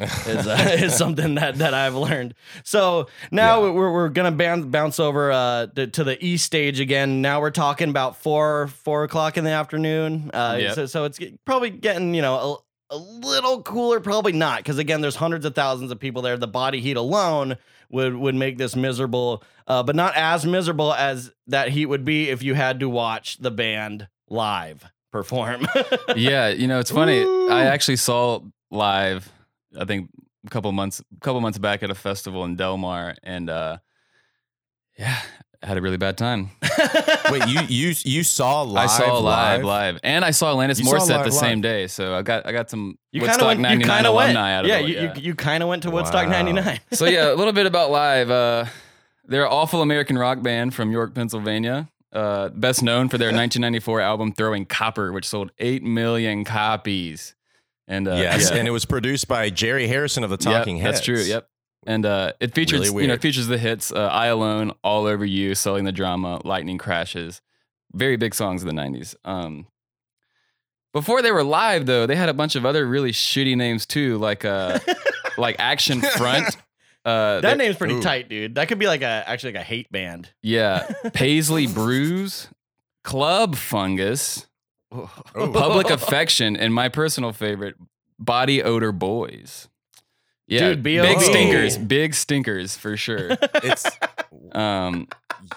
is, 0.00 0.46
uh, 0.46 0.76
is 0.80 0.96
something 0.96 1.34
that 1.36 1.56
that 1.58 1.74
I've 1.74 1.94
learned. 1.94 2.34
So 2.64 3.06
now 3.30 3.62
we're 3.72 3.92
we're 3.92 4.08
gonna 4.08 4.32
bounce 4.32 4.64
bounce 4.66 4.98
over 5.00 5.30
uh 5.32 5.66
to, 5.66 5.86
to 5.88 6.04
the 6.04 6.24
east 6.24 6.44
stage 6.46 6.80
again. 6.80 7.20
Now 7.22 7.40
we're 7.40 7.50
talking 7.50 7.88
about 7.90 8.16
four 8.16 8.68
four 8.68 9.04
o'clock 9.04 9.36
in 9.36 9.44
the 9.44 9.50
afternoon. 9.50 10.30
Uh, 10.32 10.56
Yep. 10.60 10.74
so 10.74 10.86
so 10.86 11.04
it's 11.04 11.18
probably 11.44 11.70
getting 11.70 12.14
you 12.14 12.22
know 12.22 12.62
a, 12.90 12.96
a 12.96 12.98
little 12.98 13.62
cooler. 13.62 14.00
Probably 14.00 14.32
not 14.32 14.58
because 14.58 14.78
again, 14.78 15.00
there's 15.00 15.16
hundreds 15.16 15.44
of 15.44 15.54
thousands 15.54 15.90
of 15.92 16.00
people 16.00 16.22
there. 16.22 16.36
The 16.36 16.48
body 16.48 16.80
heat 16.80 16.96
alone 16.96 17.56
would 17.90 18.16
would 18.16 18.34
make 18.34 18.56
this 18.58 18.74
miserable, 18.76 19.42
uh, 19.66 19.82
but 19.82 19.96
not 19.96 20.14
as 20.16 20.46
miserable 20.46 20.92
as 20.94 21.30
that 21.48 21.68
heat 21.70 21.86
would 21.86 22.04
be 22.04 22.28
if 22.30 22.42
you 22.42 22.54
had 22.54 22.80
to 22.80 22.88
watch 22.88 23.38
the 23.38 23.50
band 23.50 24.08
live 24.28 24.84
perform. 25.12 25.66
yeah, 26.16 26.48
you 26.48 26.68
know, 26.68 26.78
it's 26.78 26.90
funny. 26.90 27.20
I 27.50 27.64
actually 27.64 27.96
saw 27.96 28.40
live. 28.70 29.30
I 29.78 29.84
think 29.84 30.10
a 30.46 30.50
couple 30.50 30.70
months, 30.72 31.00
a 31.00 31.20
couple 31.20 31.40
months 31.40 31.58
back 31.58 31.82
at 31.82 31.90
a 31.90 31.94
festival 31.94 32.44
in 32.44 32.56
Delmar, 32.56 33.14
and 33.22 33.48
uh, 33.50 33.78
yeah, 34.98 35.18
I 35.62 35.66
had 35.66 35.76
a 35.76 35.82
really 35.82 35.96
bad 35.96 36.16
time. 36.18 36.50
Wait, 37.30 37.46
you 37.48 37.60
you 37.68 37.94
you 38.04 38.22
saw 38.24 38.62
live? 38.62 38.84
I 38.84 38.86
saw 38.86 39.18
live, 39.18 39.62
live, 39.64 39.98
and 40.02 40.24
I 40.24 40.30
saw 40.30 40.54
Alanis 40.54 40.78
You 40.78 40.86
saw 40.86 40.96
Morissette 40.96 41.08
live, 41.16 41.24
the 41.26 41.32
same 41.32 41.60
day. 41.60 41.86
So 41.86 42.14
I 42.14 42.22
got 42.22 42.46
I 42.46 42.52
got 42.52 42.70
some 42.70 42.98
You 43.12 43.20
kind 43.20 43.30
of 43.30 43.46
Woodstock 43.46 43.46
went. 43.48 43.60
99 43.60 43.88
kind 43.88 44.06
of 44.06 44.14
went. 44.14 44.36
out 44.38 44.64
of 44.64 44.68
yeah, 44.68 44.78
it. 44.78 44.88
you, 44.88 44.94
yeah. 44.94 45.14
you 45.16 45.22
you 45.22 45.34
kind 45.34 45.62
of 45.62 45.68
went 45.68 45.82
to 45.84 45.90
Woodstock 45.90 46.24
Wow. 46.26 46.42
'99. 46.42 46.80
so 46.92 47.04
yeah, 47.06 47.32
a 47.32 47.34
little 47.34 47.52
bit 47.52 47.66
about 47.66 47.90
live. 47.90 48.30
Uh, 48.30 48.64
they're 49.26 49.44
an 49.44 49.52
awful 49.52 49.82
American 49.82 50.16
rock 50.18 50.42
band 50.42 50.74
from 50.74 50.90
York, 50.90 51.14
Pennsylvania. 51.14 51.88
Uh, 52.12 52.48
best 52.48 52.82
known 52.82 53.08
for 53.08 53.18
their 53.18 53.28
1994 53.28 54.00
album 54.00 54.32
"Throwing 54.32 54.64
Copper," 54.64 55.12
which 55.12 55.28
sold 55.28 55.52
eight 55.58 55.82
million 55.84 56.44
copies. 56.44 57.34
And 57.90 58.06
uh, 58.06 58.14
yes, 58.14 58.50
yeah. 58.50 58.56
and 58.56 58.68
it 58.68 58.70
was 58.70 58.84
produced 58.84 59.26
by 59.26 59.50
Jerry 59.50 59.88
Harrison 59.88 60.22
of 60.22 60.30
the 60.30 60.38
Yep, 60.40 60.58
Talking 60.58 60.78
Heads. 60.78 60.98
That's 60.98 61.04
true. 61.04 61.20
Yep. 61.20 61.48
And 61.86 62.06
uh, 62.06 62.34
it 62.38 62.54
features, 62.54 62.88
Really 62.88 63.02
you 63.02 63.08
know, 63.08 63.14
it 63.14 63.20
features 63.20 63.48
the 63.48 63.58
hits 63.58 63.90
uh, 63.90 64.06
"I 64.06 64.26
Alone," 64.28 64.72
"All 64.84 65.06
Over 65.06 65.24
You," 65.24 65.56
"Selling 65.56 65.84
the 65.84 65.92
Drama," 65.92 66.40
"Lightning 66.44 66.78
Crashes," 66.78 67.40
very 67.92 68.16
big 68.16 68.34
songs 68.34 68.62
of 68.62 68.66
the 68.66 68.74
'90s. 68.74 69.16
Um, 69.24 69.66
before 70.92 71.20
they 71.20 71.32
were 71.32 71.42
live, 71.42 71.86
though, 71.86 72.06
they 72.06 72.16
had 72.16 72.28
a 72.28 72.34
bunch 72.34 72.54
of 72.54 72.64
other 72.64 72.86
really 72.86 73.12
shitty 73.12 73.56
names 73.56 73.86
too, 73.86 74.18
like 74.18 74.44
uh, 74.44 74.78
like 75.38 75.56
Action 75.58 76.00
Front. 76.00 76.56
Uh, 77.02 77.40
that 77.40 77.56
name's 77.56 77.76
pretty 77.76 77.94
Ooh. 77.94 78.02
tight, 78.02 78.28
dude. 78.28 78.56
That 78.56 78.68
could 78.68 78.78
be 78.78 78.86
like 78.86 79.00
a 79.00 79.24
actually 79.26 79.54
like 79.54 79.62
a 79.62 79.64
hate 79.64 79.90
band. 79.90 80.28
yeah, 80.42 80.86
Paisley 81.14 81.66
Brews, 81.66 82.48
Club 83.04 83.56
Fungus. 83.56 84.46
Public 84.90 85.90
Affection, 85.90 86.56
and 86.56 86.72
my 86.74 86.88
personal 86.88 87.32
favorite, 87.32 87.76
Body 88.18 88.62
Odor 88.62 88.92
Boys. 88.92 89.68
Yeah, 90.46 90.70
Dude, 90.70 90.82
big 90.82 91.20
stinkers, 91.20 91.78
big 91.78 92.12
stinkers 92.14 92.76
for 92.76 92.96
sure. 92.96 93.30
It's 93.62 93.86
Um, 94.52 95.06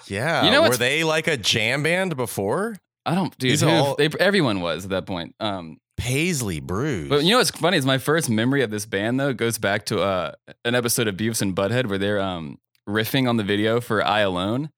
yeah. 0.06 0.44
You 0.44 0.52
know 0.52 0.62
were 0.68 0.76
they 0.76 1.02
like 1.02 1.26
a 1.26 1.36
jam 1.36 1.82
band 1.82 2.16
before? 2.16 2.76
I 3.04 3.14
don't, 3.16 3.36
dude. 3.38 3.60
Who, 3.60 3.68
all- 3.68 3.96
they, 3.96 4.08
everyone 4.20 4.60
was 4.60 4.84
at 4.84 4.90
that 4.90 5.04
point. 5.06 5.34
Um, 5.40 5.78
Paisley 5.96 6.60
Brews. 6.60 7.08
but 7.08 7.24
you 7.24 7.30
know 7.32 7.38
what's 7.38 7.50
funny 7.50 7.76
is 7.76 7.84
my 7.86 7.98
first 7.98 8.28
memory 8.30 8.62
of 8.62 8.70
this 8.70 8.86
band 8.86 9.18
though 9.18 9.32
goes 9.32 9.58
back 9.58 9.86
to 9.86 10.00
uh, 10.00 10.32
an 10.64 10.74
episode 10.74 11.08
of 11.08 11.16
Beavis 11.16 11.42
and 11.42 11.54
Butthead 11.56 11.86
where 11.86 11.98
they're 11.98 12.20
um, 12.20 12.58
riffing 12.88 13.28
on 13.28 13.36
the 13.36 13.44
video 13.44 13.80
for 13.80 14.04
"I 14.04 14.20
Alone," 14.20 14.70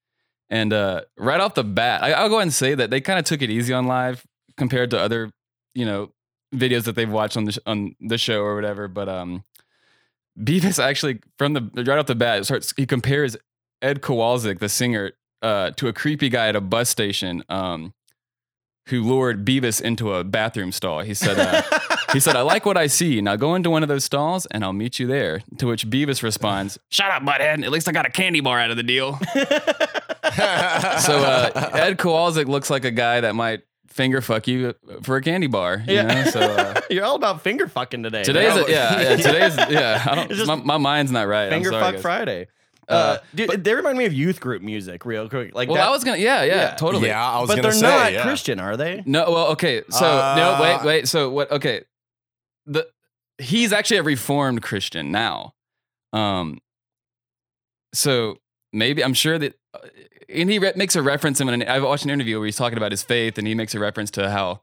and 0.51 0.73
uh, 0.73 1.03
right 1.19 1.41
off 1.41 1.55
the 1.55 1.65
bat, 1.65 2.03
I, 2.03 2.13
I'll 2.13 2.29
go 2.29 2.37
ahead 2.37 2.43
and 2.45 2.55
say 2.55 2.75
that 2.75 2.91
they 2.91 3.01
kind 3.01 3.19
of 3.19 3.25
took 3.27 3.43
it 3.43 3.51
easy 3.51 3.73
on 3.75 3.87
live 3.87 4.25
compared 4.57 4.91
to 4.91 4.99
other, 4.99 5.31
you 5.75 5.85
know, 5.85 6.13
videos 6.55 6.85
that 6.85 6.95
they've 6.95 7.11
watched 7.11 7.37
on 7.37 7.45
the 7.45 7.53
sh- 7.53 7.59
on 7.67 7.95
the 8.01 8.19
show 8.19 8.43
or 8.43 8.55
whatever. 8.55 8.89
But 8.89 9.09
um, 9.09 9.45
Beavis 10.39 10.83
actually 10.83 11.21
from 11.39 11.55
the 11.55 11.85
right 11.87 11.99
off 11.99 12.07
the 12.07 12.15
bat 12.15 12.45
starts 12.45 12.73
he 12.77 12.87
compares 12.87 13.37
Ed 13.83 14.03
Kowalczyk, 14.03 14.59
the 14.59 14.69
singer, 14.69 15.13
uh, 15.43 15.71
to 15.73 15.89
a 15.89 15.93
creepy 15.93 16.29
guy 16.29 16.49
at 16.49 16.57
a 16.57 16.61
bus 16.61 16.89
station. 16.89 17.45
Um, 17.49 17.93
who 18.89 19.03
lured 19.03 19.45
Beavis 19.45 19.81
into 19.81 20.15
a 20.15 20.23
bathroom 20.23 20.71
stall. 20.71 21.01
He 21.01 21.13
said, 21.13 21.39
uh, 21.39 21.63
he 22.13 22.21
said, 22.21 22.37
I 22.37 22.43
like 22.43 22.65
what 22.65 22.77
I 22.77 22.87
see. 22.87 23.21
Now 23.21 23.35
go 23.37 23.55
into 23.55 23.69
one 23.69 23.83
of 23.83 23.89
those 23.89 24.05
stalls 24.05 24.47
and 24.47 24.65
I'll 24.65 24.73
meet 24.73 24.99
you 24.99 25.07
there. 25.07 25.43
To 25.59 25.67
which 25.67 25.91
Beavis 25.91 26.23
responds, 26.23 26.79
Shut 26.91 27.11
up, 27.11 27.23
butthead. 27.23 27.65
At 27.65 27.73
least 27.73 27.89
I 27.89 27.93
got 27.93 28.07
a 28.07 28.11
candy 28.11 28.41
bar 28.41 28.61
out 28.61 28.71
of 28.71 28.77
the 28.77 28.85
deal. 28.85 29.19
so 29.35 29.43
uh, 31.19 31.71
Ed 31.75 31.99
Kowalczyk 31.99 32.47
looks 32.47 32.71
like 32.71 32.85
a 32.85 32.93
guy 32.93 33.21
that 33.21 33.35
might 33.35 33.63
finger 33.89 34.21
fuck 34.21 34.47
you 34.49 34.75
for 35.03 35.17
a 35.17 35.23
candy 35.23 35.47
bar. 35.47 35.83
You 35.87 35.95
Yeah. 35.95 36.03
know? 36.03 36.25
So 36.31 36.41
uh, 36.41 36.81
You're 36.91 37.05
all 37.05 37.17
about 37.17 37.43
finger 37.43 37.67
fucking 37.69 38.03
today. 38.03 38.23
today's, 38.25 38.55
man. 38.55 38.65
a, 38.67 38.71
yeah, 38.71 39.01
yeah, 39.01 39.17
today's, 39.17 39.57
yeah. 39.71 40.05
I 40.09 40.15
don't, 40.15 40.31
just 40.33 40.47
my, 40.47 40.57
my 40.57 40.77
mind's 40.79 41.13
not 41.13 41.27
right. 41.29 41.45
I'm 41.47 41.51
finger 41.53 41.71
sorry, 41.71 41.83
fuck 41.85 41.93
guys. 41.95 42.03
Friday. 42.03 42.49
Uh, 42.89 42.93
Uh, 42.93 43.19
dude, 43.35 43.65
they 43.65 43.75
remind 43.75 43.99
me 43.99 44.05
of 44.05 44.13
youth 44.13 44.41
group 44.41 44.63
music, 44.63 45.05
real 45.05 45.29
quick. 45.29 45.55
Like 45.55 45.69
Well, 45.69 45.77
that, 45.79 45.89
I 45.89 45.91
was 45.91 46.05
gonna, 46.05 46.19
yeah, 46.19 46.45
yeah, 46.45 46.55
Yeah. 46.57 46.71
totally. 46.77 47.09
yeah, 47.09 47.21
I 47.31 47.41
was 47.41 47.49
but 47.49 47.57
gonna 47.57 47.63
they're 47.63 47.73
say 47.73 47.81
not 47.89 48.13
yeah. 48.13 48.23
Christian, 48.23 48.61
are 48.61 48.77
they? 48.77 49.03
No, 49.07 49.31
well, 49.31 49.47
okay. 49.49 49.83
So 49.91 50.01
no, 50.05 50.07
Uh, 50.55 50.59
wait, 50.63 50.87
wait. 50.87 51.09
So 51.09 51.31
what? 51.31 51.51
Okay, 51.51 51.83
the 52.67 52.87
he's 53.39 53.73
actually 53.73 53.97
a 53.99 54.03
reformed 54.05 54.63
Christian 54.63 55.11
now. 55.11 55.53
Um, 56.13 56.61
so 57.93 58.39
maybe 58.73 59.03
I'm 59.03 59.15
sure 59.15 59.39
that, 59.39 59.55
uh, 59.75 59.79
and 60.29 60.51
he 60.51 60.59
re- 60.59 60.73
makes 60.77 60.97
a 60.97 61.03
reference 61.03 61.41
in 61.41 61.49
an. 61.49 61.63
I've 61.63 61.83
watched 61.83 62.05
an 62.05 62.11
interview 62.11 62.39
where 62.39 62.47
he's 62.47 62.57
talking 62.57 62.77
about 62.79 62.93
his 62.93 63.03
faith, 63.03 63.39
and 63.39 63.47
he 63.47 63.55
makes 63.55 63.75
a 63.75 63.79
reference 63.79 64.11
to 64.13 64.31
how 64.31 64.63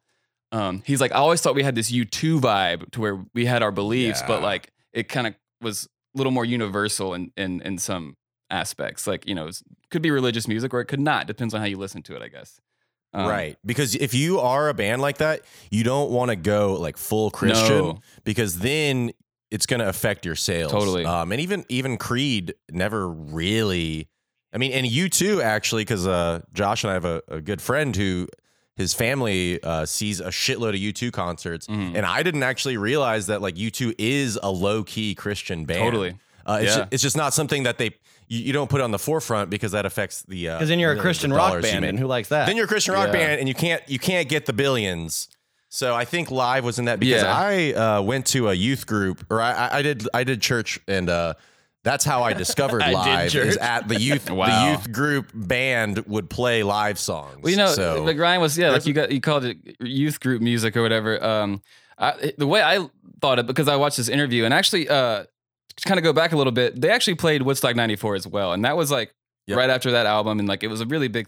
Um, 0.51 0.83
he's 0.85 1.01
like, 1.01 1.11
I 1.11 1.15
always 1.15 1.41
thought 1.41 1.55
we 1.55 1.63
had 1.63 1.75
this 1.75 1.91
U2 1.91 2.39
vibe 2.39 2.91
to 2.91 3.01
where 3.01 3.25
we 3.33 3.45
had 3.45 3.63
our 3.63 3.71
beliefs, 3.71 4.21
but 4.27 4.41
like 4.41 4.71
it 4.91 5.09
kind 5.09 5.25
of 5.27 5.33
was 5.61 5.85
a 6.13 6.17
little 6.17 6.31
more 6.31 6.45
universal 6.45 7.13
in 7.13 7.31
in 7.37 7.61
in 7.61 7.77
some 7.79 8.15
aspects. 8.49 9.07
Like 9.07 9.27
you 9.27 9.33
know, 9.35 9.47
it 9.47 9.61
could 9.89 10.01
be 10.03 10.11
religious 10.11 10.47
music 10.47 10.73
or 10.73 10.79
it 10.81 10.85
could 10.85 10.99
not. 10.99 11.25
Depends 11.27 11.53
on 11.53 11.61
how 11.61 11.65
you 11.67 11.77
listen 11.77 12.03
to 12.03 12.15
it, 12.15 12.21
I 12.21 12.27
guess. 12.27 12.59
Um, 13.15 13.27
right. 13.27 13.57
Because 13.65 13.93
if 13.95 14.13
you 14.15 14.39
are 14.39 14.69
a 14.69 14.73
band 14.73 15.01
like 15.01 15.19
that, 15.19 15.41
you 15.69 15.83
don't 15.83 16.09
want 16.11 16.29
to 16.29 16.35
go 16.35 16.73
like 16.79 16.97
full 16.97 17.29
Christian 17.31 17.77
No. 17.85 17.99
because 18.23 18.57
then 18.59 19.11
it's 19.51 19.67
going 19.67 19.79
to 19.81 19.87
affect 19.87 20.25
your 20.25 20.35
sales. 20.35 20.71
Totally. 20.71 21.05
Um, 21.05 21.31
and 21.31 21.39
even 21.39 21.63
even 21.69 21.97
Creed 21.97 22.53
never 22.71 23.07
really. 23.09 24.09
I 24.53 24.57
mean, 24.57 24.71
and 24.71 24.85
you 24.85 25.09
too, 25.09 25.41
actually, 25.41 25.81
because 25.81 26.05
uh, 26.07 26.41
Josh 26.53 26.83
and 26.83 26.91
I 26.91 26.93
have 26.93 27.05
a, 27.05 27.21
a 27.27 27.41
good 27.41 27.61
friend 27.61 27.95
who 27.95 28.27
his 28.75 28.93
family 28.93 29.61
uh, 29.63 29.85
sees 29.85 30.19
a 30.19 30.29
shitload 30.29 30.69
of 30.69 30.75
U2 30.75 31.11
concerts, 31.11 31.67
Mhm. 31.67 31.95
and 31.95 32.05
I 32.05 32.23
didn't 32.23 32.43
actually 32.43 32.77
realize 32.77 33.27
that 33.27 33.41
like 33.41 33.55
U2 33.55 33.95
is 33.97 34.37
a 34.41 34.49
low 34.51 34.83
key 34.83 35.15
Christian 35.15 35.65
band. 35.65 35.79
Totally. 35.83 36.17
Uh, 36.45 36.59
it's, 36.61 36.75
Yeah. 36.75 36.83
ju- 36.83 36.87
it's 36.91 37.03
just 37.03 37.15
not 37.17 37.33
something 37.33 37.63
that 37.63 37.77
they 37.77 37.91
you, 38.27 38.39
you 38.39 38.53
don't 38.53 38.69
put 38.69 38.79
it 38.79 38.83
on 38.83 38.91
the 38.91 38.99
forefront 38.99 39.49
because 39.49 39.73
that 39.73 39.85
affects 39.85 40.23
the 40.23 40.49
uh, 40.49 40.55
Because 40.57 40.69
then 40.69 40.79
you're 40.79 40.91
a 40.93 40.97
Christian 40.99 41.31
rock 41.33 41.61
band, 41.61 41.83
and 41.85 41.99
who 41.99 42.07
likes 42.07 42.29
that? 42.29 42.45
Then 42.47 42.55
you're 42.55 42.65
a 42.65 42.67
Christian 42.67 42.93
rock 42.93 43.07
Yeah. 43.07 43.13
band, 43.13 43.39
and 43.39 43.47
you 43.49 43.55
can't 43.55 43.81
you 43.87 43.99
can't 43.99 44.27
get 44.29 44.45
the 44.45 44.53
billions. 44.53 45.29
So 45.69 45.95
I 45.95 46.05
think 46.05 46.29
live 46.31 46.63
was 46.63 46.77
in 46.79 46.85
that 46.85 46.99
because 46.99 47.23
Yeah. 47.23 47.35
I 47.35 47.73
uh, 47.73 48.01
went 48.01 48.25
to 48.27 48.49
a 48.49 48.53
youth 48.53 48.85
group, 48.87 49.25
or 49.29 49.41
I, 49.41 49.51
I- 49.53 49.77
I 49.77 49.81
did 49.81 50.07
I 50.13 50.23
did 50.23 50.41
church, 50.41 50.79
and 50.87 51.09
uh, 51.09 51.33
that's 51.83 52.05
how 52.05 52.23
I 52.23 52.33
discovered 52.33 52.81
I 52.83 52.93
live 52.93 53.35
is 53.35 53.57
at 53.57 53.87
the 53.87 53.99
youth 53.99 54.29
Wow. 54.29 54.47
the 54.47 54.71
youth 54.71 54.91
group 54.91 55.31
band 55.33 55.99
would 56.07 56.29
play 56.29 56.63
live 56.63 56.97
songs. 56.99 57.37
Well, 57.41 57.51
you 57.51 57.57
know, 57.57 57.67
so 57.67 58.03
like 58.03 58.17
Ryan 58.17 58.41
was, 58.41 58.57
yeah, 58.57 58.71
like 58.71 58.85
you 58.85 58.93
got 58.93 59.11
you 59.11 59.21
called 59.21 59.45
it 59.45 59.57
youth 59.79 60.19
group 60.19 60.41
music 60.41 60.75
or 60.77 60.81
whatever. 60.81 61.23
Um, 61.23 61.61
I, 61.97 62.33
the 62.37 62.47
way 62.47 62.61
I 62.61 62.87
thought 63.21 63.39
it 63.39 63.47
because 63.47 63.67
I 63.67 63.75
watched 63.75 63.97
this 63.97 64.09
interview 64.09 64.45
and 64.45 64.53
actually, 64.53 64.89
uh, 64.89 65.25
to 65.75 65.87
kind 65.87 65.97
of 65.97 66.03
go 66.03 66.13
back 66.13 66.31
a 66.33 66.37
little 66.37 66.51
bit, 66.53 66.79
they 66.79 66.89
actually 66.89 67.15
played 67.15 67.41
Woodstock 67.41 67.75
'94 67.75 68.15
as 68.15 68.27
well, 68.27 68.53
and 68.53 68.63
that 68.65 68.77
was 68.77 68.91
like 68.91 69.13
Yep. 69.47 69.57
right 69.57 69.69
after 69.69 69.91
that 69.91 70.05
album, 70.05 70.39
and 70.39 70.47
like 70.47 70.63
it 70.63 70.67
was 70.69 70.79
a 70.79 70.85
really 70.85 71.09
big 71.09 71.27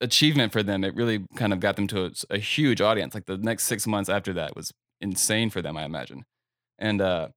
achievement 0.00 0.52
for 0.52 0.62
them. 0.62 0.82
It 0.84 0.94
really 0.96 1.24
kind 1.36 1.52
of 1.52 1.60
got 1.60 1.76
them 1.76 1.86
to 1.88 2.06
a, 2.06 2.10
a 2.30 2.38
huge 2.38 2.80
audience. 2.80 3.14
Like 3.14 3.26
the 3.26 3.36
next 3.38 3.64
six 3.64 3.86
months 3.86 4.08
after 4.10 4.32
that 4.32 4.56
was 4.56 4.72
insane 5.00 5.50
for 5.50 5.62
them, 5.62 5.76
I 5.76 5.84
imagine. 5.84 6.24
And 6.78 7.00
uh, 7.00 7.28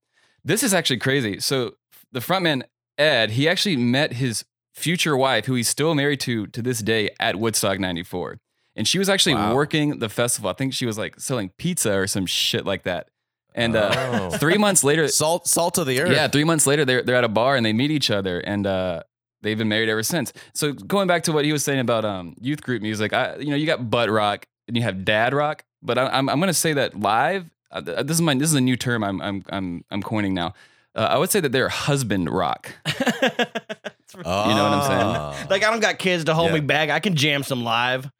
this 0.44 0.62
is 0.64 0.74
actually 0.74 0.98
crazy. 0.98 1.38
So 1.40 1.74
the 2.12 2.20
frontman 2.20 2.62
Ed, 2.96 3.30
he 3.30 3.48
actually 3.48 3.76
met 3.76 4.14
his 4.14 4.44
future 4.74 5.16
wife, 5.16 5.46
who 5.46 5.54
he's 5.54 5.68
still 5.68 5.94
married 5.94 6.20
to 6.20 6.46
to 6.48 6.62
this 6.62 6.80
day, 6.80 7.10
at 7.20 7.36
Woodstock 7.36 7.78
'94, 7.78 8.38
and 8.76 8.86
she 8.88 8.98
was 8.98 9.08
actually 9.08 9.34
Wow. 9.34 9.54
working 9.54 9.98
the 9.98 10.08
festival. 10.08 10.50
I 10.50 10.54
think 10.54 10.72
she 10.74 10.86
was 10.86 10.98
like 10.98 11.18
selling 11.20 11.50
pizza 11.58 11.92
or 11.94 12.06
some 12.06 12.26
shit 12.26 12.64
like 12.66 12.82
that. 12.84 13.08
And 13.54 13.74
uh, 13.76 13.92
Oh. 13.96 14.30
three 14.38 14.58
months 14.58 14.82
later, 14.84 15.08
salt 15.24 15.46
salt 15.46 15.78
of 15.78 15.86
the 15.86 16.00
earth. 16.00 16.12
yeah, 16.12 16.28
three 16.28 16.44
months 16.44 16.66
later, 16.66 16.84
they're 16.84 17.02
they're 17.02 17.16
at 17.16 17.24
a 17.24 17.28
bar 17.28 17.56
and 17.56 17.64
they 17.66 17.72
meet 17.72 17.90
each 17.90 18.10
other, 18.10 18.40
and 18.40 18.66
uh, 18.66 19.02
they've 19.42 19.58
been 19.58 19.68
married 19.68 19.88
ever 19.88 20.02
since. 20.02 20.32
So 20.54 20.72
going 20.72 21.06
back 21.08 21.22
to 21.24 21.32
what 21.32 21.44
he 21.44 21.52
was 21.52 21.62
saying 21.64 21.80
about 21.80 22.04
um, 22.04 22.34
youth 22.40 22.62
group 22.62 22.82
music, 22.82 23.12
I 23.12 23.36
you 23.36 23.50
know 23.50 23.56
you 23.56 23.66
got 23.66 23.90
butt 23.90 24.10
rock 24.10 24.46
and 24.66 24.76
you 24.76 24.82
have 24.82 25.04
dad 25.04 25.34
rock, 25.34 25.64
but 25.82 25.98
I, 25.98 26.06
I'm 26.08 26.28
I'm 26.28 26.40
gonna 26.40 26.52
say 26.54 26.72
that 26.74 26.98
live. 26.98 27.50
Uh, 27.70 27.80
this 27.80 28.16
is 28.16 28.22
my 28.22 28.34
this 28.34 28.48
is 28.48 28.54
a 28.54 28.60
new 28.60 28.76
term 28.76 29.02
I'm 29.04 29.20
I'm 29.20 29.44
I'm 29.50 29.84
I'm 29.90 30.02
coining 30.02 30.34
now. 30.34 30.54
Uh, 30.98 31.06
I 31.12 31.16
would 31.18 31.30
say 31.30 31.38
that 31.40 31.52
they're 31.52 31.68
husband 31.68 32.28
rock. 32.28 32.72
you 32.86 32.92
know 34.24 34.24
what 34.24 34.24
I'm 34.24 35.32
saying? 35.36 35.48
like 35.50 35.62
I 35.64 35.70
don't 35.70 35.80
got 35.80 35.98
kids 35.98 36.24
to 36.24 36.34
hold 36.34 36.48
Yeah. 36.48 36.54
me 36.54 36.60
back. 36.60 36.90
I 36.90 36.98
can 37.00 37.14
jam 37.14 37.42
some 37.44 37.62
live. 37.62 38.10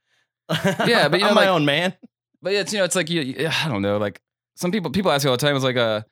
Yeah, 0.49 1.09
but 1.09 1.19
you 1.19 1.19
know, 1.25 1.29
I'm 1.31 1.35
my 1.35 1.41
like- 1.43 1.49
own 1.49 1.65
man. 1.65 1.95
But 2.41 2.53
yeah, 2.53 2.61
it's 2.61 2.73
you 2.73 2.79
know, 2.79 2.85
it's 2.85 2.95
like 2.95 3.11
you, 3.11 3.21
you- 3.23 3.49
I 3.49 3.69
don't 3.69 3.83
know, 3.83 3.97
like 3.99 4.21
some 4.55 4.71
people 4.71 4.91
people 4.93 5.11
ask 5.11 5.25
me 5.25 5.31
all 5.31 5.37
the 5.37 5.45
time. 5.45 5.57
It's 5.57 5.65
like 5.65 5.77
uh, 5.77 6.03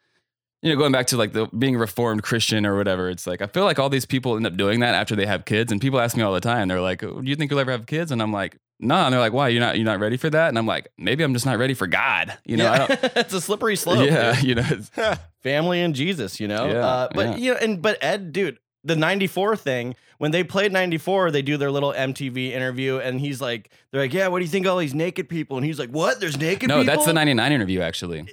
you 0.67 0.75
know, 0.75 0.79
going 0.79 0.93
back 0.93 1.07
to 1.09 1.17
like 1.17 1.33
the 1.33 1.47
being 1.47 1.77
a 1.77 1.79
reformed 1.79 2.23
Christian 2.23 2.67
or 2.67 2.77
whatever. 2.77 3.09
It's 3.09 3.27
like 3.27 3.41
I 3.41 3.47
feel 3.47 3.65
like 3.65 3.79
all 3.79 3.89
these 3.89 4.05
people 4.07 4.37
end 4.37 4.47
up 4.47 4.57
doing 4.57 4.81
that 4.81 4.95
after 4.95 5.15
they 5.15 5.27
have 5.27 5.45
kids, 5.45 5.71
and 5.71 5.81
people 5.81 6.01
ask 6.01 6.17
me 6.17 6.23
all 6.23 6.35
the 6.35 6.41
time. 6.41 6.69
They're 6.69 6.81
like, 6.81 7.01
"Do 7.01 7.21
you 7.23 7.37
think 7.37 7.51
you'll 7.51 7.61
ever 7.61 7.71
have 7.71 7.87
kids?" 7.87 8.11
And 8.11 8.21
I'm 8.21 8.33
like, 8.33 8.59
"No." 8.81 8.97
And 8.97 9.13
they're 9.13 9.21
like, 9.21 9.33
"Why? 9.33 9.49
You're 9.49 9.61
not 9.61 9.77
you're 9.77 9.85
not 9.85 10.01
ready 10.01 10.17
for 10.17 10.29
that?" 10.31 10.49
And 10.49 10.59
I'm 10.59 10.67
like, 10.67 10.89
"Maybe 10.99 11.23
I'm 11.23 11.33
just 11.33 11.47
not 11.47 11.59
ready 11.59 11.75
for 11.75 11.87
God." 11.87 12.37
You 12.45 12.57
know, 12.57 12.71
I 12.71 12.79
don't. 12.79 12.91
it's 13.17 13.33
a 13.35 13.41
slippery 13.41 13.77
slope. 13.85 14.05
yeah, 14.05 14.35
dude. 14.35 14.45
you 14.45 14.55
know, 14.57 14.63
it's- 14.63 15.19
family 15.43 15.81
and 15.81 15.95
Jesus, 15.95 16.41
you 16.41 16.49
know. 16.49 16.67
Yeah, 16.67 16.87
uh, 16.87 17.09
but 17.15 17.27
yeah. 17.27 17.37
you 17.37 17.51
know, 17.53 17.59
and 17.59 17.81
but 17.81 17.99
Ed, 18.03 18.33
dude, 18.33 18.59
the 18.83 18.97
'94 18.97 19.57
thing. 19.57 19.95
When 20.19 20.31
they 20.31 20.43
played 20.43 20.73
'94, 20.73 21.31
they 21.31 21.43
do 21.43 21.57
their 21.59 21.71
little 21.71 21.93
MTV 21.93 22.51
interview, 22.53 22.99
and 22.99 23.21
he's 23.21 23.41
like, 23.41 23.71
"They're 23.93 24.01
like, 24.01 24.15
yeah, 24.15 24.29
what 24.29 24.39
do 24.41 24.45
you 24.47 24.51
think 24.51 24.67
of 24.67 24.73
all 24.73 24.79
these 24.79 24.95
naked 24.95 25.29
people?" 25.29 25.59
And 25.59 25.67
he's 25.67 25.79
like, 25.79 25.91
"What? 25.91 26.21
There's 26.21 26.39
naked 26.39 26.63
people. 26.63 26.77
no, 26.77 26.83
people?" 26.83 26.95
that's 26.97 27.07
the 27.07 27.13
'99 27.13 27.53
interview 27.53 27.81
actually. 27.83 28.27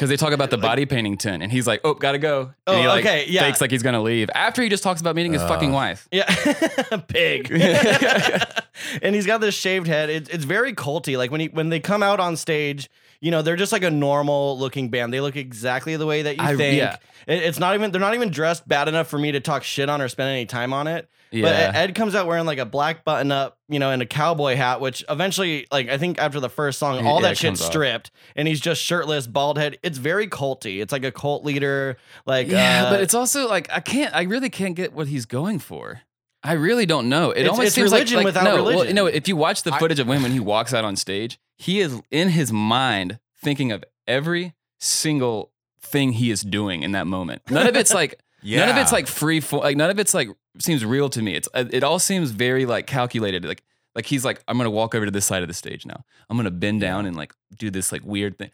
Because 0.00 0.08
they 0.08 0.16
talk 0.16 0.32
about 0.32 0.48
the 0.48 0.56
body 0.56 0.86
painting 0.86 1.18
tent, 1.18 1.42
and 1.42 1.52
he's 1.52 1.66
like, 1.66 1.82
"Oh, 1.84 1.92
gotta 1.92 2.16
go." 2.16 2.54
Oh, 2.66 2.74
he 2.74 2.88
like 2.88 3.04
okay, 3.04 3.26
yeah. 3.28 3.42
fakes 3.42 3.60
like 3.60 3.70
he's 3.70 3.82
gonna 3.82 4.00
leave 4.00 4.30
after 4.34 4.62
he 4.62 4.70
just 4.70 4.82
talks 4.82 4.98
about 5.02 5.14
meeting 5.14 5.34
his 5.34 5.42
fucking 5.42 5.72
wife. 5.72 6.08
Yeah, 6.10 6.24
pig. 7.08 7.50
and 9.02 9.14
he's 9.14 9.26
got 9.26 9.42
this 9.42 9.54
shaved 9.54 9.86
head. 9.86 10.08
It's 10.08 10.30
it's 10.30 10.44
very 10.44 10.72
culty. 10.72 11.18
Like 11.18 11.30
when 11.30 11.40
he 11.40 11.48
when 11.48 11.68
they 11.68 11.80
come 11.80 12.02
out 12.02 12.18
on 12.18 12.36
stage, 12.36 12.88
you 13.20 13.30
know, 13.30 13.42
they're 13.42 13.56
just 13.56 13.72
like 13.72 13.82
a 13.84 13.90
normal 13.90 14.58
looking 14.58 14.88
band. 14.88 15.12
They 15.12 15.20
look 15.20 15.36
exactly 15.36 15.96
the 15.96 16.06
way 16.06 16.22
that 16.22 16.36
you 16.36 16.42
I- 16.42 16.56
think. 16.56 16.78
yeah. 16.78 16.96
It- 17.26 17.42
it's 17.42 17.58
not 17.58 17.74
even 17.74 17.90
they're 17.92 18.00
not 18.00 18.14
even 18.14 18.30
dressed 18.30 18.66
bad 18.66 18.88
enough 18.88 19.08
for 19.08 19.18
me 19.18 19.32
to 19.32 19.40
talk 19.40 19.62
shit 19.62 19.88
on 19.90 20.00
or 20.00 20.08
spend 20.08 20.30
any 20.30 20.46
time 20.46 20.72
on 20.72 20.86
it. 20.86 21.08
But 21.32 21.76
Ed 21.76 21.94
comes 21.94 22.16
out 22.16 22.26
wearing 22.26 22.44
like 22.44 22.58
a 22.58 22.64
black 22.64 23.04
button 23.04 23.30
up, 23.30 23.56
you 23.68 23.78
know, 23.78 23.90
and 23.92 24.02
a 24.02 24.06
cowboy 24.06 24.56
hat, 24.56 24.80
which 24.80 25.04
eventually, 25.08 25.64
like 25.70 25.88
I 25.88 25.96
think 25.96 26.18
after 26.20 26.40
the 26.40 26.48
first 26.48 26.80
song, 26.80 27.06
all 27.06 27.16
Yeah, 27.16 27.28
that 27.28 27.32
it 27.32 27.38
shit's 27.38 27.60
comes 27.60 27.60
off. 27.62 27.66
stripped, 27.70 28.10
and 28.34 28.48
he's 28.48 28.58
just 28.58 28.82
shirtless, 28.82 29.28
bald 29.28 29.56
head. 29.56 29.78
It's 29.84 29.98
very 29.98 30.26
culty. 30.26 30.82
It's 30.82 30.92
like 30.92 31.04
a 31.04 31.12
cult 31.12 31.44
leader. 31.44 31.98
Like 32.26 32.48
Yeah, 32.48 32.86
uh, 32.86 32.90
but 32.90 33.00
it's 33.00 33.14
also 33.14 33.46
like 33.48 33.68
I 33.72 33.78
can't. 33.78 34.12
I 34.12 34.22
really 34.22 34.50
can't 34.50 34.74
get 34.74 34.92
what 34.92 35.06
he's 35.06 35.24
going 35.24 35.60
for. 35.60 36.00
I 36.42 36.54
really 36.54 36.86
don't 36.86 37.08
know. 37.08 37.30
It 37.30 37.40
It's- 37.42 37.50
almost 37.50 37.66
it's 37.66 37.74
seems 37.76 37.92
religion 37.92 38.16
like, 38.16 38.24
like 38.24 38.34
without 38.34 38.44
no, 38.44 38.54
Well, 38.56 38.64
religion. 38.72 38.88
you 38.88 38.94
know, 38.94 39.06
if 39.06 39.28
you 39.28 39.36
watch 39.36 39.62
the 39.62 39.72
I- 39.74 39.78
footage 39.78 40.00
of 40.00 40.08
him 40.08 40.22
when 40.24 40.32
he 40.32 40.40
walks 40.40 40.74
out 40.74 40.84
on 40.84 40.96
stage, 40.96 41.38
he 41.60 41.80
is 41.80 42.00
in 42.10 42.30
his 42.30 42.50
mind 42.50 43.18
thinking 43.38 43.70
of 43.70 43.84
every 44.06 44.54
single 44.78 45.52
thing 45.82 46.12
he 46.12 46.30
is 46.30 46.40
doing 46.40 46.82
in 46.82 46.92
that 46.92 47.06
moment. 47.06 47.42
None 47.50 47.66
of 47.66 47.76
it's 47.76 47.92
like 47.92 48.18
yeah. 48.42 48.60
none 48.60 48.70
of 48.70 48.76
it's 48.78 48.92
like 48.92 49.06
free 49.06 49.40
for 49.40 49.60
like 49.60 49.76
none 49.76 49.90
of 49.90 49.98
it's 49.98 50.14
like 50.14 50.28
seems 50.58 50.86
real 50.86 51.10
to 51.10 51.20
me. 51.20 51.34
It's 51.34 51.50
uh, 51.52 51.66
it 51.70 51.84
all 51.84 51.98
seems 51.98 52.30
very 52.30 52.64
like 52.64 52.86
calculated. 52.86 53.44
Like 53.44 53.62
like 53.94 54.06
he's 54.06 54.24
like 54.24 54.42
I'm 54.48 54.56
gonna 54.56 54.70
walk 54.70 54.94
over 54.94 55.04
to 55.04 55.10
this 55.10 55.26
side 55.26 55.42
of 55.42 55.48
the 55.48 55.54
stage 55.54 55.84
now. 55.84 56.02
I'm 56.30 56.38
gonna 56.38 56.50
bend 56.50 56.80
down 56.80 57.04
and 57.04 57.14
like 57.14 57.34
do 57.58 57.68
this 57.68 57.92
like 57.92 58.02
weird 58.06 58.38
thing. 58.38 58.50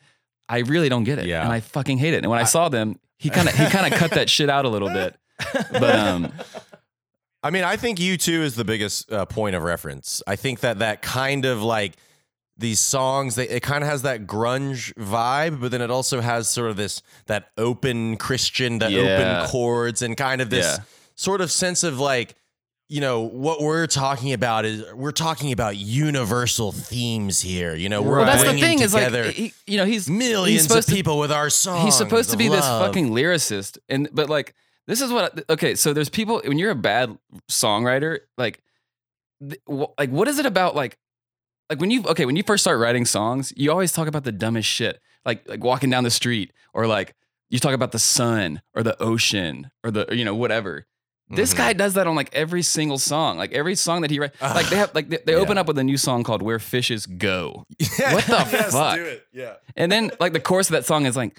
I 0.48 0.58
really 0.58 0.88
don't 0.88 1.04
get 1.04 1.20
it, 1.20 1.26
Yeah. 1.26 1.44
and 1.44 1.52
I 1.52 1.60
fucking 1.60 1.98
hate 1.98 2.12
it. 2.12 2.24
And 2.24 2.30
when 2.30 2.40
I, 2.40 2.44
saw 2.44 2.68
them, 2.68 2.98
he 3.18 3.30
kind 3.30 3.48
of 3.48 3.54
he 3.54 3.66
kind 3.70 3.92
of 3.92 3.96
cut 4.00 4.10
that 4.12 4.28
shit 4.28 4.50
out 4.50 4.64
a 4.64 4.68
little 4.68 4.88
bit. 4.88 5.14
But 5.70 5.94
um, 5.96 6.32
I 7.44 7.50
mean, 7.50 7.62
I 7.62 7.76
think 7.76 8.00
U2 8.00 8.40
is 8.40 8.56
the 8.56 8.64
biggest 8.64 9.12
uh, 9.12 9.26
point 9.26 9.54
of 9.54 9.62
reference. 9.62 10.22
I 10.26 10.34
think 10.34 10.60
that 10.60 10.80
that 10.80 11.02
kind 11.02 11.44
of 11.44 11.62
like 11.62 11.94
these 12.58 12.80
songs, 12.80 13.34
they, 13.34 13.48
it 13.48 13.60
kind 13.62 13.84
of 13.84 13.90
has 13.90 14.02
that 14.02 14.26
grunge 14.26 14.92
vibe, 14.94 15.60
but 15.60 15.70
then 15.70 15.80
it 15.82 15.90
also 15.90 16.20
has 16.20 16.48
sort 16.48 16.70
of 16.70 16.76
this 16.76 17.02
that 17.26 17.50
open 17.58 18.16
Christian, 18.16 18.78
the 18.78 18.90
Yeah. 18.90 19.00
open 19.00 19.50
chords, 19.50 20.02
and 20.02 20.16
kind 20.16 20.40
of 20.40 20.48
this 20.50 20.64
Yeah. 20.66 20.84
sort 21.14 21.40
of 21.40 21.50
sense 21.52 21.82
of 21.84 21.98
like, 22.00 22.34
you 22.88 23.00
know, 23.00 23.20
what 23.22 23.60
we're 23.60 23.86
talking 23.88 24.32
about 24.32 24.64
is 24.64 24.84
we're 24.94 25.10
talking 25.10 25.50
about 25.52 25.76
universal 25.76 26.70
themes 26.72 27.40
here. 27.40 27.74
You 27.74 27.88
know, 27.88 28.00
we're 28.00 28.18
well, 28.18 28.26
that's 28.26 28.44
the 28.44 28.52
thing 28.58 28.80
is 28.80 28.94
like 28.94 29.06
together 29.06 29.30
he, 29.30 29.52
you 29.66 29.76
know 29.76 29.84
he's 29.84 30.08
millions 30.08 30.48
he's 30.62 30.64
of 30.66 30.68
supposed 30.68 30.88
to- 30.90 30.94
people 30.94 31.18
with 31.18 31.32
our 31.32 31.50
songs. 31.50 31.84
he's 31.84 31.96
supposed 31.96 32.30
to 32.30 32.36
be 32.36 32.48
this 32.48 32.64
fucking 32.64 33.10
lyricist 33.10 33.78
and 33.88 34.08
but 34.12 34.30
like 34.30 34.54
this 34.86 35.00
is 35.00 35.10
what 35.10 35.44
okay 35.50 35.74
so 35.74 35.92
there's 35.92 36.08
people 36.08 36.40
when 36.44 36.58
you're 36.58 36.70
a 36.70 36.76
bad 36.76 37.18
songwriter 37.50 38.20
like 38.38 38.62
like 39.66 40.10
what 40.10 40.28
is 40.28 40.38
it 40.38 40.46
about 40.46 40.74
like 40.76 40.96
like 41.70 41.80
when 41.80 41.90
you 41.90 42.02
okay 42.04 42.24
when 42.26 42.36
you 42.36 42.42
first 42.42 42.62
start 42.64 42.78
writing 42.80 43.04
songs 43.04 43.52
you 43.56 43.70
always 43.70 43.92
talk 43.92 44.08
about 44.08 44.24
the 44.24 44.32
dumbest 44.32 44.68
shit 44.68 45.00
like 45.24 45.46
like 45.48 45.62
walking 45.62 45.90
down 45.90 46.04
the 46.04 46.10
street 46.10 46.52
or 46.74 46.86
like 46.86 47.14
you 47.50 47.58
talk 47.58 47.74
about 47.74 47.92
the 47.92 47.98
sun 47.98 48.60
or 48.74 48.82
the 48.82 49.00
ocean 49.02 49.70
or 49.84 49.90
the 49.90 50.06
you 50.12 50.24
know 50.24 50.34
whatever 50.34 50.86
this 51.28 51.52
Mhm. 51.54 51.56
guy 51.56 51.72
does 51.72 51.94
that 51.94 52.06
on 52.06 52.14
like 52.14 52.32
every 52.32 52.62
single 52.62 52.98
song 52.98 53.36
like 53.36 53.52
every 53.52 53.74
song 53.74 54.02
that 54.02 54.10
he 54.12 54.20
writes 54.20 54.40
like 54.40 54.68
they 54.68 54.76
have 54.76 54.94
like 54.94 55.08
they, 55.08 55.18
they 55.26 55.34
open 55.34 55.58
up 55.58 55.66
with 55.66 55.76
a 55.78 55.82
new 55.84 55.96
song 55.96 56.22
called 56.22 56.40
where 56.42 56.58
fishes 56.60 57.04
go 57.06 57.64
Yeah. 57.98 58.14
What 58.14 58.24
the 58.26 58.32
Yes, 58.52 58.72
fuck? 58.72 58.94
do 58.96 59.04
it. 59.04 59.26
Yeah. 59.32 59.54
and 59.74 59.90
then 59.90 60.12
like 60.20 60.32
the 60.34 60.40
chorus 60.40 60.68
of 60.68 60.74
that 60.74 60.84
song 60.86 61.04
is 61.06 61.16
like 61.16 61.36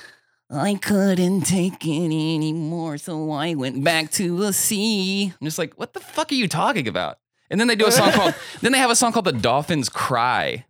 I 0.49 0.75
couldn't 0.75 1.41
take 1.41 1.85
it 1.85 2.05
anymore, 2.05 2.97
so 2.97 3.31
I 3.31 3.53
went 3.55 3.83
back 3.83 4.11
to 4.11 4.37
the 4.37 4.53
sea. 4.53 5.33
I'm 5.41 5.45
just 5.45 5.57
like, 5.59 5.73
what 5.77 5.91
the 5.93 5.99
fuck 5.99 6.31
are 6.31 6.35
you 6.35 6.47
talking 6.47 6.87
about? 6.87 7.17
And 7.49 7.59
then 7.59 7.67
they 7.67 7.75
do 7.75 7.85
a 7.87 7.91
song 7.91 8.11
called, 8.13 8.35
then 8.61 8.71
they 8.71 8.77
have 8.77 8.89
a 8.91 8.95
song 8.95 9.11
called 9.13 9.25
The 9.25 9.31
Dolphins 9.33 9.89
Cry. 9.89 10.65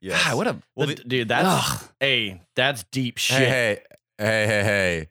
Yeah. 0.00 0.18
God, 0.24 0.36
what 0.36 0.46
a, 0.48 0.56
Well, 0.74 0.88
The- 0.88 0.94
the- 0.96 1.04
dude, 1.04 1.28
that's 1.28 1.46
Ugh. 1.82 1.88
hey, 2.00 2.40
that's 2.56 2.84
deep 2.90 3.18
shit. 3.18 3.38
Hey, 3.38 3.78
hey, 4.18 4.24
hey, 4.26 4.46
hey, 4.46 4.62
hey. 4.64 5.08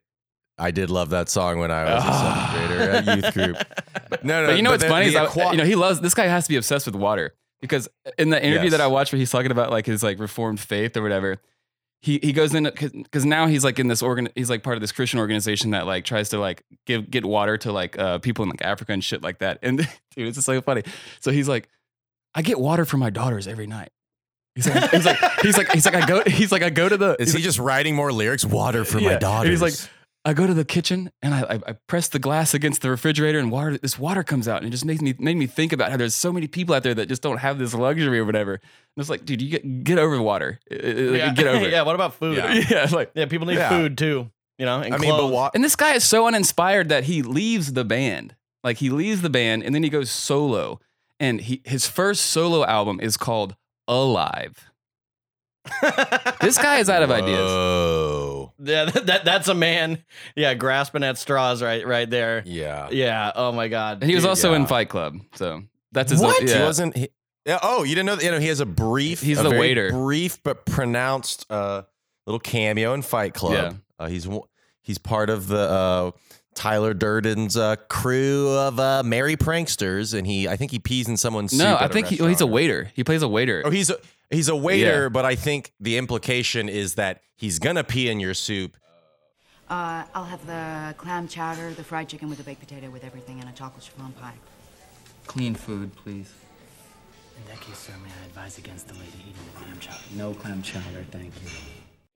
I 0.57 0.69
did 0.71 0.89
love 0.91 1.09
that 1.09 1.27
song 1.29 1.57
when 1.59 1.71
I 1.71 1.85
was 1.95 2.03
a 2.03 2.13
seventh 2.13 2.67
grader 2.67 2.91
at 3.11 3.23
youth 3.23 3.33
group. 3.33 3.57
But 4.09 4.23
no, 4.25 4.41
no. 4.41 4.47
but 4.49 4.57
you 4.57 4.61
know 4.63 4.71
what's 4.71 4.83
the- 4.83 4.89
funny 4.89 5.07
is, 5.07 5.13
the 5.13 5.21
I, 5.21 5.51
you 5.51 5.57
know, 5.57 5.65
he 5.65 5.75
loves, 5.75 6.01
this 6.01 6.13
guy 6.13 6.25
has 6.27 6.43
to 6.45 6.49
be 6.49 6.55
obsessed 6.57 6.85
with 6.85 6.95
water 6.95 7.33
because 7.61 7.87
in 8.17 8.29
the 8.29 8.37
interview 8.43 8.63
Yes. 8.69 8.71
that 8.71 8.81
I 8.81 8.87
watched 8.87 9.11
where 9.13 9.17
he's 9.17 9.31
talking 9.31 9.51
about 9.51 9.71
like 9.71 9.85
his 9.85 10.03
like 10.03 10.19
reformed 10.19 10.59
faith 10.59 10.95
or 10.97 11.01
whatever, 11.01 11.39
he 12.01 12.19
he 12.21 12.33
goes 12.33 12.55
in 12.55 12.63
because 12.63 13.25
now 13.25 13.45
he's 13.45 13.63
like 13.63 13.77
in 13.77 13.87
this 13.87 14.01
organ. 14.01 14.29
He's 14.33 14.49
like 14.49 14.63
part 14.63 14.75
of 14.75 14.81
this 14.81 14.91
Christian 14.91 15.19
organization 15.19 15.71
that 15.71 15.85
like 15.85 16.03
tries 16.03 16.29
to 16.29 16.39
like 16.39 16.63
give 16.85 17.09
get 17.11 17.23
water 17.23 17.57
to 17.57 17.71
like 17.71 17.97
uh, 17.97 18.17
people 18.17 18.43
in 18.43 18.49
like 18.49 18.63
Africa 18.63 18.91
and 18.91 19.03
shit 19.03 19.21
like 19.21 19.37
that. 19.39 19.59
And 19.61 19.77
dude, 20.15 20.27
it's 20.27 20.35
just 20.35 20.45
so 20.45 20.59
funny. 20.61 20.81
So 21.19 21.31
he's 21.31 21.47
like, 21.47 21.69
I 22.33 22.41
get 22.41 22.59
water 22.59 22.85
for 22.85 22.97
my 22.97 23.11
daughters 23.11 23.47
every 23.47 23.67
night. 23.67 23.89
He's 24.55 24.67
like, 24.67 24.91
he's 24.91 25.05
like, 25.05 25.17
he's 25.41 25.57
like, 25.57 25.71
he's 25.71 25.85
like, 25.85 25.95
I 25.95 26.05
go, 26.05 26.23
he's 26.27 26.51
like, 26.51 26.63
I 26.63 26.71
go 26.71 26.89
to 26.89 26.97
the. 26.97 27.15
Is 27.19 27.33
he 27.33 27.41
just 27.41 27.59
writing 27.59 27.95
more 27.95 28.11
lyrics? 28.11 28.43
Water 28.43 28.83
for 28.83 28.99
my 28.99 29.15
daughters. 29.15 29.61
And 29.61 29.69
he's 29.69 29.81
like, 29.81 29.91
I 30.23 30.33
go 30.33 30.45
to 30.45 30.53
the 30.53 30.63
kitchen 30.65 31.11
and 31.23 31.33
I, 31.33 31.41
I, 31.41 31.53
I 31.67 31.71
press 31.87 32.07
the 32.07 32.19
glass 32.19 32.53
against 32.53 32.83
the 32.83 32.91
refrigerator 32.91 33.39
and 33.39 33.51
water. 33.51 33.77
This 33.77 33.97
water 33.97 34.21
comes 34.23 34.47
out 34.47 34.57
and 34.57 34.67
it 34.67 34.69
just 34.69 34.85
makes 34.85 35.01
me 35.01 35.15
made 35.17 35.35
me 35.35 35.47
think 35.47 35.73
about 35.73 35.89
how 35.89 35.97
there's 35.97 36.13
so 36.13 36.31
many 36.31 36.47
people 36.47 36.75
out 36.75 36.83
there 36.83 36.93
that 36.93 37.07
just 37.07 37.23
don't 37.23 37.37
have 37.39 37.57
this 37.57 37.73
luxury 37.73 38.19
or 38.19 38.25
whatever. 38.25 38.53
And 38.53 38.61
it's 38.97 39.09
like, 39.09 39.25
dude, 39.25 39.41
you 39.41 39.49
get 39.49 39.83
get 39.83 39.97
over 39.97 40.15
the 40.15 40.21
water. 40.21 40.59
Like, 40.69 40.79
yeah. 40.83 41.33
Get 41.33 41.47
over 41.47 41.65
it. 41.67 41.71
yeah. 41.71 41.81
What 41.81 41.95
about 41.95 42.13
food? 42.13 42.37
yeah. 42.37 42.53
Yeah, 42.69 42.87
like 42.91 43.13
people 43.29 43.47
need 43.47 43.55
Yeah. 43.57 43.69
food 43.69 43.97
too. 43.97 44.29
You 44.59 44.65
know, 44.67 44.81
and 44.81 44.93
I 44.93 44.97
mean, 44.99 45.09
but 45.09 45.17
clothes. 45.17 45.31
wa- 45.33 45.51
and 45.55 45.63
this 45.63 45.75
guy 45.75 45.93
is 45.95 46.03
so 46.03 46.27
uninspired 46.27 46.89
that 46.89 47.05
he 47.05 47.23
leaves 47.23 47.73
the 47.73 47.83
band. 47.83 48.35
Like 48.63 48.77
he 48.77 48.91
leaves 48.91 49.23
the 49.23 49.29
band 49.31 49.63
and 49.63 49.73
then 49.73 49.81
he 49.81 49.89
goes 49.89 50.11
solo. 50.11 50.79
And 51.19 51.41
he 51.41 51.61
his 51.65 51.87
first 51.87 52.27
solo 52.27 52.63
album 52.63 52.99
is 53.01 53.17
called 53.17 53.55
Alive. 53.87 54.69
This 56.41 56.57
guy 56.57 56.77
is 56.77 56.89
out 56.89 57.01
of 57.03 57.11
ideas. 57.11 58.40
Whoa. 58.61 58.71
Yeah, 58.71 58.85
that, 58.91 59.05
that 59.07 59.25
that's 59.25 59.47
a 59.47 59.53
man. 59.55 60.03
Yeah, 60.35 60.53
grasping 60.53 61.03
at 61.03 61.17
straws 61.17 61.61
right 61.61 61.85
right 61.85 62.09
there. 62.09 62.43
Yeah. 62.45 62.89
Yeah. 62.91 63.31
Oh 63.35 63.51
my 63.51 63.67
god. 63.67 64.01
And 64.01 64.09
he 64.09 64.15
was 64.15 64.23
Dude, 64.23 64.29
also 64.29 64.53
in. 64.53 64.67
Fight 64.67 64.89
Club. 64.89 65.19
So 65.35 65.63
that's 65.91 66.11
his 66.11 66.21
What? 66.21 66.41
Yeah. 66.43 66.57
He 66.59 66.63
wasn't. 66.63 66.95
He, 66.95 67.09
yeah. 67.45 67.59
Oh, 67.63 67.83
you 67.83 67.95
didn't 67.95 68.05
know 68.05 68.15
that? 68.15 68.23
You 68.23 68.31
know, 68.31 68.39
he 68.39 68.47
has 68.47 68.59
a 68.59 68.65
brief. 68.65 69.21
He's 69.21 69.39
a 69.39 69.43
the 69.43 69.49
very 69.49 69.59
waiter. 69.59 69.91
Brief 69.91 70.41
but 70.43 70.65
pronounced 70.65 71.45
uh, 71.49 71.83
little 72.25 72.39
cameo 72.39 72.93
in 72.93 73.01
Fight 73.01 73.33
Club. 73.33 73.53
Yeah. 73.53 73.73
Uh, 73.97 74.07
he's 74.07 74.27
he's 74.81 74.97
part 74.97 75.29
of 75.29 75.47
the 75.47 75.59
uh, 75.59 76.11
Tyler 76.55 76.93
Durden's 76.93 77.57
uh, 77.57 77.77
crew 77.89 78.49
of 78.49 78.79
uh, 78.79 79.03
merry 79.03 79.35
pranksters, 79.37 80.17
and 80.17 80.27
he 80.27 80.47
I 80.47 80.55
think 80.55 80.71
he 80.71 80.79
pees 80.79 81.07
in 81.07 81.17
someone's 81.17 81.53
No, 81.53 81.73
soup 81.73 81.81
I 81.81 81.87
think 81.87 82.07
he, 82.07 82.17
well, 82.17 82.29
he's 82.29 82.41
a 82.41 82.47
waiter. 82.47 82.91
He 82.93 83.03
plays 83.03 83.21
a 83.23 83.27
waiter. 83.27 83.63
Oh, 83.65 83.69
he's 83.69 83.89
a 83.89 83.97
he's 84.31 84.49
a 84.49 84.55
waiter, 84.55 85.03
Yeah. 85.03 85.09
but 85.09 85.25
I 85.25 85.35
think 85.35 85.73
the 85.79 85.97
implication 85.97 86.69
is 86.69 86.95
that 86.95 87.21
he's 87.37 87.59
gonna 87.59 87.83
pee 87.83 88.09
in 88.09 88.19
your 88.19 88.33
soup. 88.33 88.77
Uh, 89.69 90.03
I'll 90.13 90.25
have 90.25 90.45
the 90.47 90.93
clam 90.97 91.27
chowder, 91.27 91.73
the 91.73 91.83
fried 91.83 92.09
chicken 92.09 92.27
with 92.29 92.37
the 92.39 92.43
baked 92.43 92.59
potato 92.59 92.89
with 92.89 93.03
everything, 93.05 93.39
and 93.39 93.47
a 93.49 93.53
chocolate 93.53 93.83
chiffon 93.83 94.11
pie. 94.19 94.33
Clean 95.27 95.55
food, 95.55 95.95
please. 95.95 96.33
In 97.37 97.47
that 97.47 97.61
case, 97.61 97.77
sir, 97.77 97.93
may 98.03 98.09
I 98.21 98.25
advise 98.25 98.57
against 98.57 98.87
the 98.89 98.93
lady 98.95 99.11
eating 99.21 99.33
the 99.53 99.59
clam 99.59 99.79
chowder? 99.79 99.97
No 100.15 100.33
clam 100.33 100.61
chowder, 100.61 101.05
thank 101.09 101.33
you. 101.41 101.49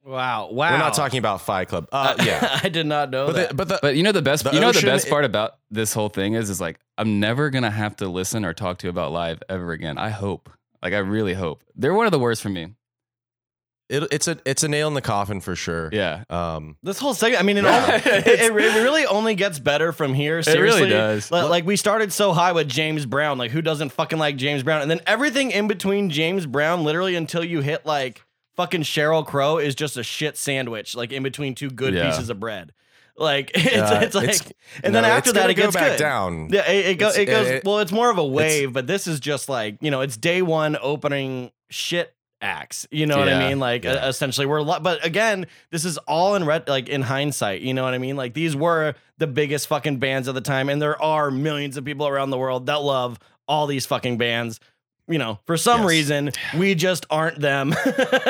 Wow. 0.04 0.50
Wow. 0.52 0.72
We're 0.72 0.78
not 0.78 0.94
talking 0.94 1.18
about 1.18 1.42
Fight 1.42 1.68
Club. 1.70 1.88
Uh, 1.92 2.14
yeah, 2.24 2.60
I 2.62 2.70
did 2.70 2.86
not 2.86 3.10
know 3.10 3.26
but 3.28 3.36
that. 3.36 3.50
the, 3.50 3.56
but 3.56 3.68
the 3.70 3.80
But 3.82 3.96
you 3.96 4.04
know 4.04 4.12
the 4.12 4.22
best. 4.22 4.44
The 4.44 4.52
you 4.54 4.60
know 4.60 4.68
ocean 4.70 4.86
the 4.86 4.92
best 4.92 5.08
i- 5.08 5.10
part 5.10 5.26
about 5.26 5.56
this 5.72 5.94
whole 5.94 6.10
thing 6.10 6.34
is, 6.36 6.50
is 6.52 6.62
like 6.62 6.80
I'm 6.98 7.20
never 7.20 7.50
gonna 7.50 7.72
have 7.72 7.96
to 7.98 8.08
listen 8.08 8.46
or 8.46 8.54
talk 8.54 8.78
to 8.80 8.88
you 8.88 8.92
about 8.92 9.12
live 9.14 9.42
ever 9.50 9.72
again. 9.72 9.98
I 9.98 10.10
hope. 10.10 10.50
Like 10.84 10.94
I 10.94 11.00
really 11.00 11.34
hope. 11.34 11.64
They're 11.76 11.94
one 11.94 12.06
of 12.06 12.12
the 12.12 12.20
worst 12.20 12.42
for 12.42 12.50
me. 12.50 12.74
it, 13.90 14.04
it's 14.12 14.28
a 14.28 14.38
it's 14.46 14.64
a 14.64 14.68
nail 14.68 14.88
in 14.88 14.94
the 14.96 15.02
coffin 15.02 15.40
for 15.42 15.56
sure. 15.56 15.90
Yeah. 15.92 16.24
Um, 16.30 16.76
This 16.82 16.98
whole 17.00 17.14
segment, 17.14 17.42
I 17.42 17.46
mean, 17.46 17.58
it, 17.58 17.64
Yeah. 17.66 17.86
only, 17.86 17.96
it, 18.06 18.28
it 18.28 18.54
really 18.54 19.06
only 19.06 19.36
gets 19.36 19.60
better 19.60 19.92
from 19.92 20.14
here. 20.14 20.40
It 20.40 20.48
really 20.48 20.58
Seriously, 20.58 20.90
does. 20.90 21.32
Like, 21.32 21.50
like, 21.50 21.66
we 21.66 21.76
started 21.76 22.12
so 22.12 22.34
high 22.34 22.52
with 22.52 22.68
James 22.68 23.06
Brown. 23.06 23.38
Like, 23.38 23.52
who 23.52 23.62
doesn't 23.62 23.90
fucking 23.90 24.18
like 24.18 24.38
James 24.38 24.64
Brown? 24.64 24.82
And 24.82 24.90
then 24.90 25.02
everything 25.06 25.52
in 25.52 25.68
between 25.68 26.10
James 26.10 26.46
Brown, 26.48 26.84
literally 26.84 27.16
until 27.16 27.44
you 27.44 27.62
hit 27.62 27.86
like 27.86 28.24
fucking 28.56 28.82
Sheryl 28.84 29.26
Crow, 29.26 29.60
is 29.60 29.76
just 29.76 29.98
a 29.98 30.04
shit 30.04 30.36
sandwich. 30.38 30.96
Like 30.96 31.12
in 31.12 31.22
between 31.22 31.54
two 31.54 31.70
good 31.70 31.94
Yeah. 31.94 32.10
pieces 32.10 32.30
of 32.32 32.40
bread. 32.40 32.72
Like 33.18 33.52
it's, 33.56 33.76
Uh, 33.92 34.00
it's 34.04 34.16
like, 34.16 34.24
it's- 34.26 34.52
and 34.84 34.94
no, 34.94 35.02
then 35.02 35.10
after 35.10 35.32
that 35.34 35.50
it 35.50 35.54
go 35.56 35.64
gets 35.64 35.76
back 35.76 35.92
good. 35.94 36.00
down. 36.00 36.50
Yeah, 36.52 36.70
it, 36.70 36.86
it, 36.88 36.96
go, 37.00 37.10
it 37.10 37.26
goes. 37.26 37.48
it- 37.48 37.64
well, 37.64 37.80
it's 37.80 37.92
more 37.92 38.10
of 38.10 38.18
a 38.18 38.26
wave, 38.26 38.74
but 38.74 38.88
this 38.88 39.08
is 39.08 39.20
just 39.20 39.48
like 39.50 39.78
you 39.82 39.92
know, 39.92 40.02
it's 40.02 40.18
day 40.18 40.42
one 40.42 40.78
opening 40.82 41.52
shit 41.70 42.14
acts. 42.42 42.86
You 42.92 43.06
know 43.06 43.18
what 43.18 43.30
I 43.30 43.48
mean? 43.48 43.60
Like 43.60 43.86
yeah. 43.86 43.94
uh, 43.94 44.10
essentially, 44.10 44.46
we're. 44.46 44.62
Lo- 44.62 44.80
but 44.82 45.04
again, 45.06 45.48
this 45.72 45.86
is 45.86 45.98
all 46.00 46.36
in 46.36 46.44
red. 46.46 46.68
Like 46.68 46.90
in 46.90 47.02
hindsight, 47.02 47.62
you 47.62 47.74
know 47.74 47.84
what 47.84 47.94
I 47.94 47.98
mean? 48.00 48.18
Like 48.18 48.34
these 48.34 48.56
were 48.56 48.96
the 49.18 49.28
biggest 49.28 49.68
fucking 49.68 49.98
bands 50.00 50.28
of 50.28 50.36
the 50.36 50.42
time, 50.42 50.68
and 50.70 50.82
there 50.82 51.02
are 51.02 51.32
millions 51.32 51.78
of 51.78 51.86
people 51.86 52.08
around 52.08 52.32
the 52.32 52.38
world 52.38 52.66
that 52.66 52.82
love 52.82 53.18
all 53.48 53.66
these 53.68 53.86
fucking 53.86 54.18
bands. 54.18 54.60
You 55.08 55.20
know, 55.20 55.40
for 55.46 55.56
some 55.56 55.82
Yes. 55.82 55.90
reason, 55.90 56.32
we 56.58 56.74
just 56.76 57.06
aren't 57.12 57.40
them. 57.40 57.76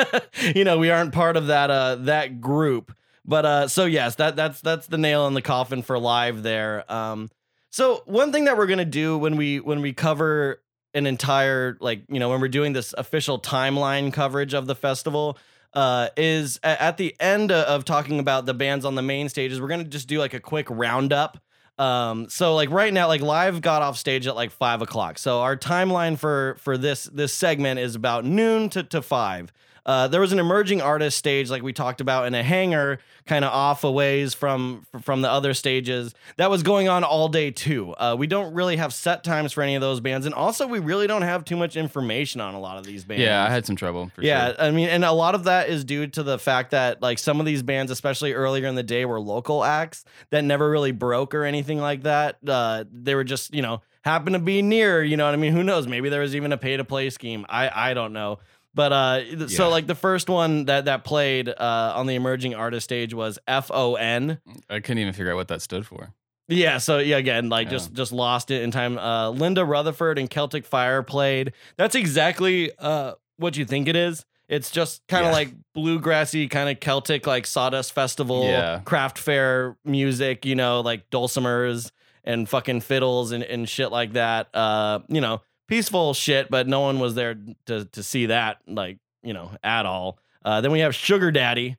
you 0.54 0.62
know, 0.64 0.78
we 0.78 0.90
aren't 0.90 1.12
part 1.12 1.36
of 1.36 1.46
that 1.48 1.70
uh 1.70 1.96
that 2.00 2.40
group. 2.40 2.94
But 3.26 3.44
uh 3.44 3.68
so 3.68 3.84
yes, 3.84 4.16
that 4.16 4.36
that's 4.36 4.60
that's 4.60 4.86
the 4.86 4.98
nail 4.98 5.26
in 5.26 5.34
the 5.34 5.42
coffin 5.42 5.82
for 5.82 5.98
live 5.98 6.42
there. 6.42 6.90
Um 6.92 7.30
so 7.70 8.02
one 8.06 8.32
thing 8.32 8.44
that 8.44 8.56
we're 8.56 8.66
to 8.78 8.84
do 8.84 9.18
when 9.18 9.36
we 9.36 9.60
when 9.60 9.80
we 9.80 9.92
cover 9.92 10.62
an 10.94 11.06
entire 11.06 11.76
like, 11.80 12.02
you 12.08 12.18
know, 12.18 12.30
when 12.30 12.40
we're 12.40 12.48
doing 12.48 12.72
this 12.72 12.94
official 12.96 13.38
timeline 13.38 14.12
coverage 14.12 14.54
of 14.54 14.66
the 14.66 14.74
festival 14.74 15.38
uh 15.74 16.08
is 16.16 16.58
at 16.62 16.96
the 16.96 17.14
end 17.20 17.52
of 17.52 17.84
talking 17.84 18.18
about 18.18 18.46
the 18.46 18.54
bands 18.54 18.84
on 18.84 18.94
the 18.94 19.02
main 19.02 19.28
stages, 19.28 19.60
we're 19.60 19.68
to 19.68 19.84
just 19.84 20.08
do 20.08 20.18
like 20.18 20.34
a 20.34 20.40
quick 20.40 20.66
roundup 20.70 21.38
um, 21.78 22.28
so 22.30 22.54
like 22.54 22.70
right 22.70 22.92
now, 22.92 23.06
like 23.06 23.20
live 23.20 23.60
got 23.60 23.82
off 23.82 23.98
stage 23.98 24.26
at 24.26 24.34
like 24.34 24.50
five 24.50 24.80
o'clock. 24.80 25.18
So 25.18 25.40
our 25.40 25.56
timeline 25.56 26.18
for 26.18 26.56
for 26.58 26.78
this 26.78 27.04
this 27.04 27.32
segment 27.32 27.80
is 27.80 27.94
about 27.94 28.24
noon 28.24 28.70
to 28.70 28.82
to 28.84 29.02
five. 29.02 29.52
Uh, 29.86 30.08
there 30.08 30.20
was 30.20 30.32
an 30.32 30.40
emerging 30.40 30.82
artist 30.82 31.16
stage, 31.16 31.48
like 31.48 31.62
we 31.62 31.72
talked 31.72 32.00
about, 32.00 32.26
in 32.26 32.34
a 32.34 32.42
hangar, 32.42 32.98
kind 33.24 33.44
of 33.44 33.52
off 33.52 33.84
a 33.84 33.90
ways 33.90 34.34
from 34.34 34.84
from 35.02 35.22
the 35.22 35.30
other 35.30 35.54
stages. 35.54 36.12
That 36.38 36.50
was 36.50 36.64
going 36.64 36.88
on 36.88 37.04
all 37.04 37.28
day 37.28 37.52
too. 37.52 37.92
Uh, 37.92 38.16
we 38.18 38.26
don't 38.26 38.52
really 38.52 38.76
have 38.76 38.92
set 38.92 39.22
times 39.22 39.52
for 39.52 39.62
any 39.62 39.76
of 39.76 39.80
those 39.80 40.00
bands, 40.00 40.26
and 40.26 40.34
also 40.34 40.66
we 40.66 40.80
really 40.80 41.06
don't 41.06 41.22
have 41.22 41.44
too 41.44 41.56
much 41.56 41.76
information 41.76 42.40
on 42.40 42.54
a 42.54 42.60
lot 42.60 42.78
of 42.78 42.84
these 42.84 43.04
bands. 43.04 43.22
Yeah, 43.22 43.44
I 43.44 43.48
had 43.48 43.64
some 43.64 43.76
trouble. 43.76 44.10
Yeah, 44.18 44.48
sure. 44.48 44.60
I 44.60 44.70
mean, 44.72 44.88
and 44.88 45.04
a 45.04 45.12
lot 45.12 45.36
of 45.36 45.44
that 45.44 45.68
is 45.68 45.84
due 45.84 46.08
to 46.08 46.24
the 46.24 46.38
fact 46.38 46.72
that 46.72 47.00
like 47.00 47.20
some 47.20 47.38
of 47.38 47.46
these 47.46 47.62
bands, 47.62 47.92
especially 47.92 48.32
earlier 48.32 48.66
in 48.66 48.74
the 48.74 48.82
day, 48.82 49.04
were 49.04 49.20
local 49.20 49.62
acts 49.62 50.04
that 50.30 50.42
never 50.42 50.68
really 50.68 50.92
broke 50.92 51.32
or 51.32 51.44
anything 51.44 51.78
like 51.78 52.02
that. 52.02 52.38
Uh, 52.46 52.84
they 52.92 53.14
were 53.14 53.24
just 53.24 53.54
you 53.54 53.62
know 53.62 53.82
happen 54.02 54.32
to 54.32 54.38
be 54.40 54.62
near. 54.62 55.02
You 55.02 55.16
know 55.16 55.26
what 55.26 55.34
I 55.34 55.36
mean? 55.36 55.52
Who 55.52 55.62
knows? 55.62 55.86
Maybe 55.86 56.08
there 56.08 56.22
was 56.22 56.34
even 56.34 56.52
a 56.52 56.58
pay 56.58 56.76
to 56.76 56.84
play 56.84 57.10
scheme. 57.10 57.46
I 57.48 57.90
I 57.90 57.94
don't 57.94 58.12
know. 58.12 58.38
But 58.76 58.92
uh, 58.92 59.20
th- 59.24 59.50
so 59.50 59.70
like 59.70 59.86
the 59.88 59.94
first 59.94 60.28
one 60.28 60.66
that 60.66 60.84
that 60.84 61.02
played 61.02 61.48
uh, 61.48 61.92
on 61.96 62.06
the 62.06 62.14
emerging 62.14 62.54
artist 62.54 62.84
stage 62.84 63.14
was 63.14 63.38
F 63.48 63.70
O 63.72 63.94
N. 63.96 64.38
I 64.70 64.80
couldn't 64.80 64.98
even 64.98 65.14
figure 65.14 65.32
out 65.32 65.36
what 65.36 65.48
that 65.48 65.62
stood 65.62 65.86
for. 65.86 66.12
Yeah, 66.48 66.78
so 66.78 66.98
yeah, 66.98 67.16
again, 67.16 67.48
like 67.48 67.66
Yeah. 67.66 67.70
just 67.72 67.94
just 67.94 68.12
lost 68.12 68.50
it 68.50 68.62
in 68.62 68.70
time. 68.70 68.98
Uh, 68.98 69.30
Linda 69.30 69.64
Rutherford 69.64 70.18
and 70.18 70.28
Celtic 70.30 70.66
Fire 70.66 71.02
played. 71.02 71.54
That's 71.78 71.94
exactly 71.94 72.70
uh 72.78 73.14
what 73.38 73.56
you 73.56 73.64
think 73.64 73.88
it 73.88 73.96
is. 73.96 74.24
It's 74.48 74.70
just 74.70 75.02
kind 75.08 75.24
of 75.24 75.30
Yeah. 75.30 75.36
like 75.38 75.48
bluegrassy, 75.76 76.48
kind 76.50 76.68
of 76.68 76.78
Celtic, 76.78 77.26
like 77.26 77.46
Sawdust 77.46 77.92
Festival, 77.94 78.44
Yeah. 78.44 78.80
craft 78.84 79.18
fair 79.18 79.76
music. 79.86 80.44
You 80.44 80.54
know, 80.54 80.82
like 80.82 81.08
dulcimers 81.10 81.90
and 82.24 82.48
fucking 82.48 82.82
fiddles 82.82 83.32
and, 83.32 83.42
and 83.42 83.68
shit 83.68 83.90
like 83.90 84.12
that. 84.12 84.54
Uh, 84.54 84.98
you 85.08 85.20
know, 85.20 85.40
peaceful 85.68 86.14
shit, 86.14 86.50
but 86.50 86.66
no 86.66 86.80
one 86.80 86.98
was 87.00 87.14
there 87.14 87.36
to 87.66 87.84
to 87.86 88.02
see 88.02 88.26
that, 88.26 88.58
like 88.66 88.98
you 89.22 89.32
know, 89.34 89.50
at 89.62 89.86
all. 89.86 90.18
Uh, 90.44 90.60
then 90.60 90.70
we 90.72 90.80
have 90.80 90.94
Sugar 90.94 91.30
Daddy. 91.30 91.76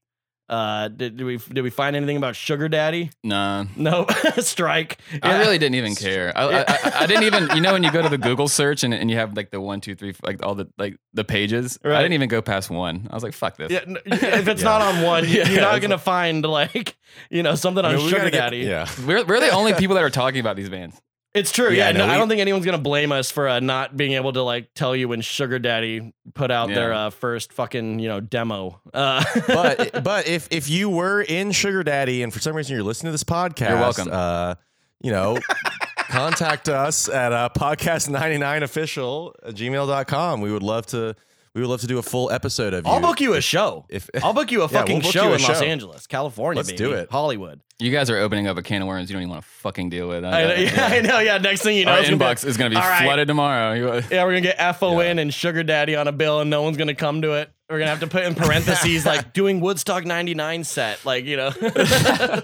Uh, 0.50 0.88
did, 0.88 1.18
did 1.18 1.26
we 1.26 1.36
did 1.38 1.62
we 1.62 1.70
find 1.70 1.94
anything 1.94 2.16
about 2.16 2.34
Sugar 2.34 2.70
Daddy? 2.70 3.10
Nah. 3.22 3.66
No, 3.76 4.06
strike. 4.40 4.98
I 5.22 5.32
Yeah. 5.32 5.40
really 5.40 5.58
didn't 5.58 5.76
even 5.76 5.94
care. 5.94 6.32
I, 6.38 6.44
I, 6.44 6.60
I, 6.62 6.92
I 7.02 7.06
didn't 7.06 7.24
even, 7.24 7.50
you 7.54 7.60
know, 7.60 7.74
when 7.74 7.84
you 7.84 7.92
go 7.92 8.02
to 8.02 8.08
the 8.08 8.18
Google 8.18 8.48
search 8.48 8.86
and, 8.86 8.94
and 8.94 9.12
you 9.12 9.18
have 9.18 9.36
like 9.36 9.52
the 9.52 9.60
one, 9.60 9.82
two, 9.82 9.94
three, 9.94 10.16
like 10.24 10.42
all 10.46 10.56
the 10.56 10.70
like 10.78 10.96
the 11.14 11.26
pages. 11.26 11.78
Right. 11.84 11.96
I 11.98 12.02
didn't 12.02 12.14
even 12.14 12.30
go 12.30 12.42
past 12.42 12.70
one. 12.70 13.08
I 13.12 13.14
was 13.14 13.24
like, 13.24 13.34
fuck 13.34 13.58
this. 13.58 13.72
Yeah, 13.74 13.84
if 14.06 14.48
it's 14.48 14.64
not 14.64 14.82
on 14.82 15.02
one, 15.02 15.24
you- 15.28 15.32
Yeah, 15.40 15.50
you're 15.50 15.62
not 15.62 15.82
gonna 15.82 15.98
find 15.98 16.46
like 16.46 16.96
you 17.30 17.44
know 17.44 17.56
something 17.56 17.84
I 17.84 17.90
on 17.90 17.96
mean, 17.98 18.08
Sugar 18.08 18.20
gotta 18.20 18.32
get- 18.32 18.40
Daddy. 18.40 18.58
yeah. 18.60 18.88
We're, 19.06 19.26
we're 19.26 19.42
the 19.42 19.50
only 19.50 19.74
people 19.74 19.96
that 19.96 20.04
are 20.06 20.10
talking 20.10 20.40
about 20.40 20.56
these 20.56 20.70
bands. 20.70 20.98
It's 21.38 21.52
true. 21.52 21.70
Yeah, 21.70 21.88
Yeah, 21.88 21.92
no, 21.98 22.08
no, 22.08 22.14
I 22.14 22.18
don't 22.18 22.28
think 22.28 22.42
anyone's 22.42 22.66
gonna 22.66 22.78
blame 22.78 23.12
us 23.12 23.32
for 23.32 23.48
uh, 23.48 23.60
not 23.60 23.96
being 23.96 24.14
able 24.14 24.34
to 24.34 24.42
like 24.42 24.74
tell 24.74 24.96
you 24.96 25.08
when 25.08 25.22
Sugar 25.22 25.60
Daddy 25.60 26.14
put 26.34 26.52
out 26.52 26.68
their 26.70 26.94
uh, 26.94 27.10
first 27.12 27.54
fucking 27.54 28.00
you 28.00 28.08
know 28.10 28.20
demo. 28.20 28.82
Uh, 28.94 29.24
but 29.48 30.04
but 30.04 30.28
if 30.28 30.48
if 30.52 30.70
you 30.70 30.90
were 30.90 31.22
in 31.22 31.52
Sugar 31.52 31.84
Daddy 31.84 32.24
and 32.24 32.34
for 32.34 32.40
some 32.40 32.56
reason 32.56 32.76
you're 32.76 32.84
listening 32.84 33.10
to 33.10 33.12
this 33.14 33.24
podcast, 33.24 33.70
You're 33.70 33.80
welcome. 33.80 34.10
Uh, 34.12 34.56
you 35.02 35.12
know, 35.12 35.38
contact 36.10 36.70
us 36.70 37.08
at 37.08 37.32
uh, 37.32 37.50
podcast99official 37.56 39.34
at 39.46 39.56
gmail.com. 39.56 40.42
We 40.42 40.52
would 40.52 40.64
love 40.64 40.86
to 40.88 41.16
we 41.54 41.62
would 41.62 41.70
love 41.70 41.82
to 41.82 41.88
do 41.88 41.98
a 41.98 42.04
full 42.04 42.32
episode 42.32 42.74
of 42.74 42.86
you. 42.86 42.92
I'll 42.92 43.00
book 43.02 43.20
you 43.20 43.34
a 43.34 43.42
show. 43.42 43.86
If 43.90 44.10
I'll 44.24 44.34
book 44.34 44.52
you 44.52 44.62
a 44.62 44.64
Yeah, 44.72 44.80
fucking 44.80 45.02
we'll 45.02 45.12
show 45.12 45.24
you 45.28 45.34
a 45.34 45.36
in 45.38 45.42
Los. 45.42 45.62
Angeles, 45.62 46.08
California, 46.08 46.58
Let's 46.58 46.70
baby. 46.72 46.78
do 46.78 46.92
it. 46.94 47.10
Hollywood. 47.12 47.62
You 47.80 47.92
guys 47.92 48.10
are 48.10 48.18
opening 48.18 48.48
up 48.48 48.58
a 48.58 48.64
can 48.64 48.82
of 48.82 48.88
worms 48.88 49.08
you 49.08 49.14
don't 49.14 49.22
even 49.22 49.30
want 49.30 49.44
to 49.44 49.48
fucking 49.48 49.90
deal 49.90 50.08
with. 50.08 50.26
I 50.26 50.42
know, 50.48 50.54
yeah, 50.56 50.86
I 50.88 51.02
know. 51.02 51.20
Yeah, 51.20 51.38
next 51.38 51.62
thing 51.62 51.78
you 51.78 51.86
know, 51.86 51.92
Our 51.92 52.00
it's 52.00 52.10
gonna 52.10 52.18
be- 52.18 52.26
inbox 52.26 52.44
is 52.44 52.58
going 52.58 52.72
to 52.72 52.76
be 52.76 52.82
All 52.82 52.90
right. 52.90 53.04
flooded 53.04 53.28
tomorrow. 53.28 53.74
Yeah, 54.10 54.24
we're 54.24 54.32
gonna 54.32 54.42
get 54.42 54.58
FON 54.80 55.20
and 55.20 55.32
Sugar 55.32 55.62
Daddy 55.62 55.96
on 55.96 56.08
a 56.08 56.12
bill, 56.12 56.40
and 56.42 56.50
no 56.50 56.64
one's 56.64 56.78
gonna 56.78 56.96
come 56.96 57.22
to 57.22 57.34
it. 57.34 57.52
We're 57.70 57.80
gonna 57.80 57.92
have 57.92 58.00
to 58.00 58.08
put 58.08 58.24
in 58.24 58.34
parentheses 58.34 59.06
like 59.06 59.34
doing 59.34 59.60
Woodstock 59.60 60.06
'99 60.06 60.64
set, 60.64 61.06
like 61.06 61.26
you 61.26 61.36
know. 61.38 61.52
uh, 61.62 62.42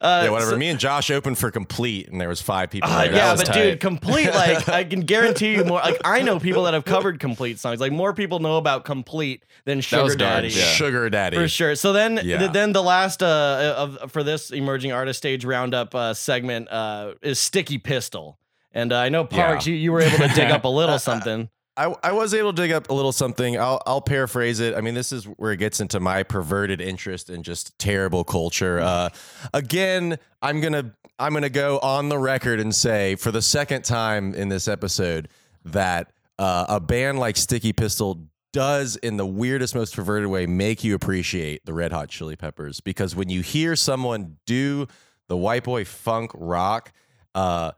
yeah, 0.00 0.28
whatever. 0.30 0.50
so- 0.50 0.56
Me 0.58 0.68
and 0.68 0.78
Josh 0.78 1.10
opened 1.10 1.38
for 1.38 1.50
complete, 1.50 2.08
and 2.08 2.20
there 2.20 2.28
was 2.28 2.40
five 2.42 2.70
people. 2.70 2.90
Uh, 2.90 3.02
there. 3.02 3.12
That 3.12 3.16
yeah, 3.16 3.32
was 3.32 3.42
but 3.44 3.46
tight. 3.52 3.62
dude, 3.62 3.80
complete 3.80 4.26
like 4.34 4.68
I 4.68 4.84
can 4.84 5.00
guarantee 5.06 5.54
you 5.54 5.64
more. 5.64 5.78
Like 5.78 6.00
I 6.04 6.22
know 6.22 6.38
people 6.40 6.64
that 6.64 6.74
have 6.74 6.84
covered 6.84 7.20
complete 7.20 7.58
songs. 7.58 7.80
Like 7.80 7.92
more 7.92 8.12
people 8.12 8.40
know 8.40 8.56
about 8.56 8.84
complete 8.84 9.44
than 9.64 9.80
Sugar 9.80 10.02
was 10.04 10.16
Daddy. 10.16 10.48
yeah. 10.48 10.64
Sugar 10.64 11.08
Daddy. 11.10 11.36
For 11.36 11.48
sure. 11.48 11.74
So 11.76 11.92
then, 11.92 12.20
Yeah. 12.22 12.38
th- 12.38 12.52
then 12.52 12.72
the 12.72 12.82
last 12.82 13.22
uh, 13.22 13.74
of 14.00 14.10
for 14.12 14.22
this 14.22 14.50
emerging 14.66 14.90
artist 14.92 15.18
stage 15.18 15.44
roundup 15.44 15.94
uh, 15.94 16.12
segment 16.12 16.68
uh, 16.70 17.14
is 17.22 17.38
Sticky 17.38 17.78
Pistol, 17.78 18.38
and 18.72 18.92
uh, 18.92 18.96
I 18.98 19.08
know 19.08 19.24
Parks, 19.24 19.66
Yeah. 19.66 19.74
you, 19.74 19.78
you 19.78 19.92
were 19.92 20.00
able 20.00 20.18
to 20.18 20.34
dig 20.34 20.50
up 20.50 20.64
a 20.64 20.68
little 20.80 20.98
something. 20.98 21.48
I, 21.78 21.94
I 22.02 22.12
was 22.12 22.32
able 22.34 22.52
to 22.54 22.62
dig 22.62 22.72
up 22.72 22.88
a 22.88 22.94
little 22.94 23.12
something. 23.12 23.58
I'll, 23.60 23.82
I'll 23.86 24.00
paraphrase 24.00 24.60
it. 24.60 24.74
I 24.74 24.80
mean, 24.80 24.94
this 24.94 25.12
is 25.12 25.24
where 25.24 25.52
it 25.52 25.58
gets 25.58 25.78
into 25.78 26.00
my 26.00 26.22
perverted 26.22 26.80
interest 26.80 27.28
in 27.30 27.42
just 27.42 27.78
terrible 27.78 28.24
culture. 28.24 28.80
Uh, 28.80 29.10
again, 29.52 30.18
I'm 30.42 30.60
gonna 30.60 30.94
I'm 31.18 31.32
gonna 31.34 31.48
go 31.50 31.78
on 31.80 32.08
the 32.08 32.18
record 32.18 32.60
and 32.60 32.74
say 32.74 33.14
for 33.14 33.30
the 33.30 33.42
second 33.42 33.84
time 33.84 34.34
in 34.34 34.48
this 34.48 34.68
episode 34.68 35.28
that 35.66 36.10
uh, 36.38 36.64
a 36.68 36.80
band 36.80 37.18
like 37.18 37.36
Sticky 37.36 37.72
Pistol 37.72 38.26
does, 38.52 38.96
in 38.96 39.16
the 39.16 39.26
weirdest, 39.26 39.74
most 39.74 39.94
perverted 39.94 40.28
way, 40.28 40.46
make 40.46 40.82
you 40.84 40.94
appreciate 40.94 41.64
the 41.66 41.72
Red 41.72 41.92
Hot 41.92 42.08
Chili 42.08 42.36
Peppers 42.36 42.80
because 42.80 43.14
when 43.14 43.28
you 43.28 43.42
hear 43.42 43.76
someone 43.76 44.36
do 44.46 44.86
the 45.28 45.36
white 45.36 45.64
boy 45.64 45.84
funk 45.84 46.30
rock, 46.34 46.92
uh, 47.34 47.72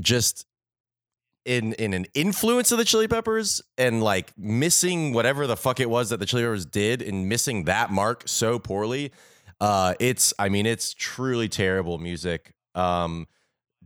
just 0.00 0.46
in 1.44 1.74
in 1.74 1.92
an 1.92 2.06
influence 2.14 2.72
of 2.72 2.78
the 2.78 2.84
Chili 2.84 3.08
Peppers 3.08 3.62
and 3.76 4.02
like 4.02 4.32
missing 4.38 5.12
whatever 5.12 5.46
the 5.46 5.56
fuck 5.56 5.80
it 5.80 5.90
was 5.90 6.10
that 6.10 6.18
the 6.18 6.26
Chili 6.26 6.42
Peppers 6.42 6.64
did 6.66 7.02
and 7.02 7.28
missing 7.28 7.64
that 7.64 7.90
mark 7.90 8.22
so 8.26 8.58
poorly. 8.58 9.12
Uh, 9.60 9.94
it's 10.00 10.32
I 10.38 10.48
mean 10.48 10.66
it's 10.66 10.94
truly 10.94 11.48
terrible 11.48 11.98
music. 11.98 12.54
Um, 12.74 13.26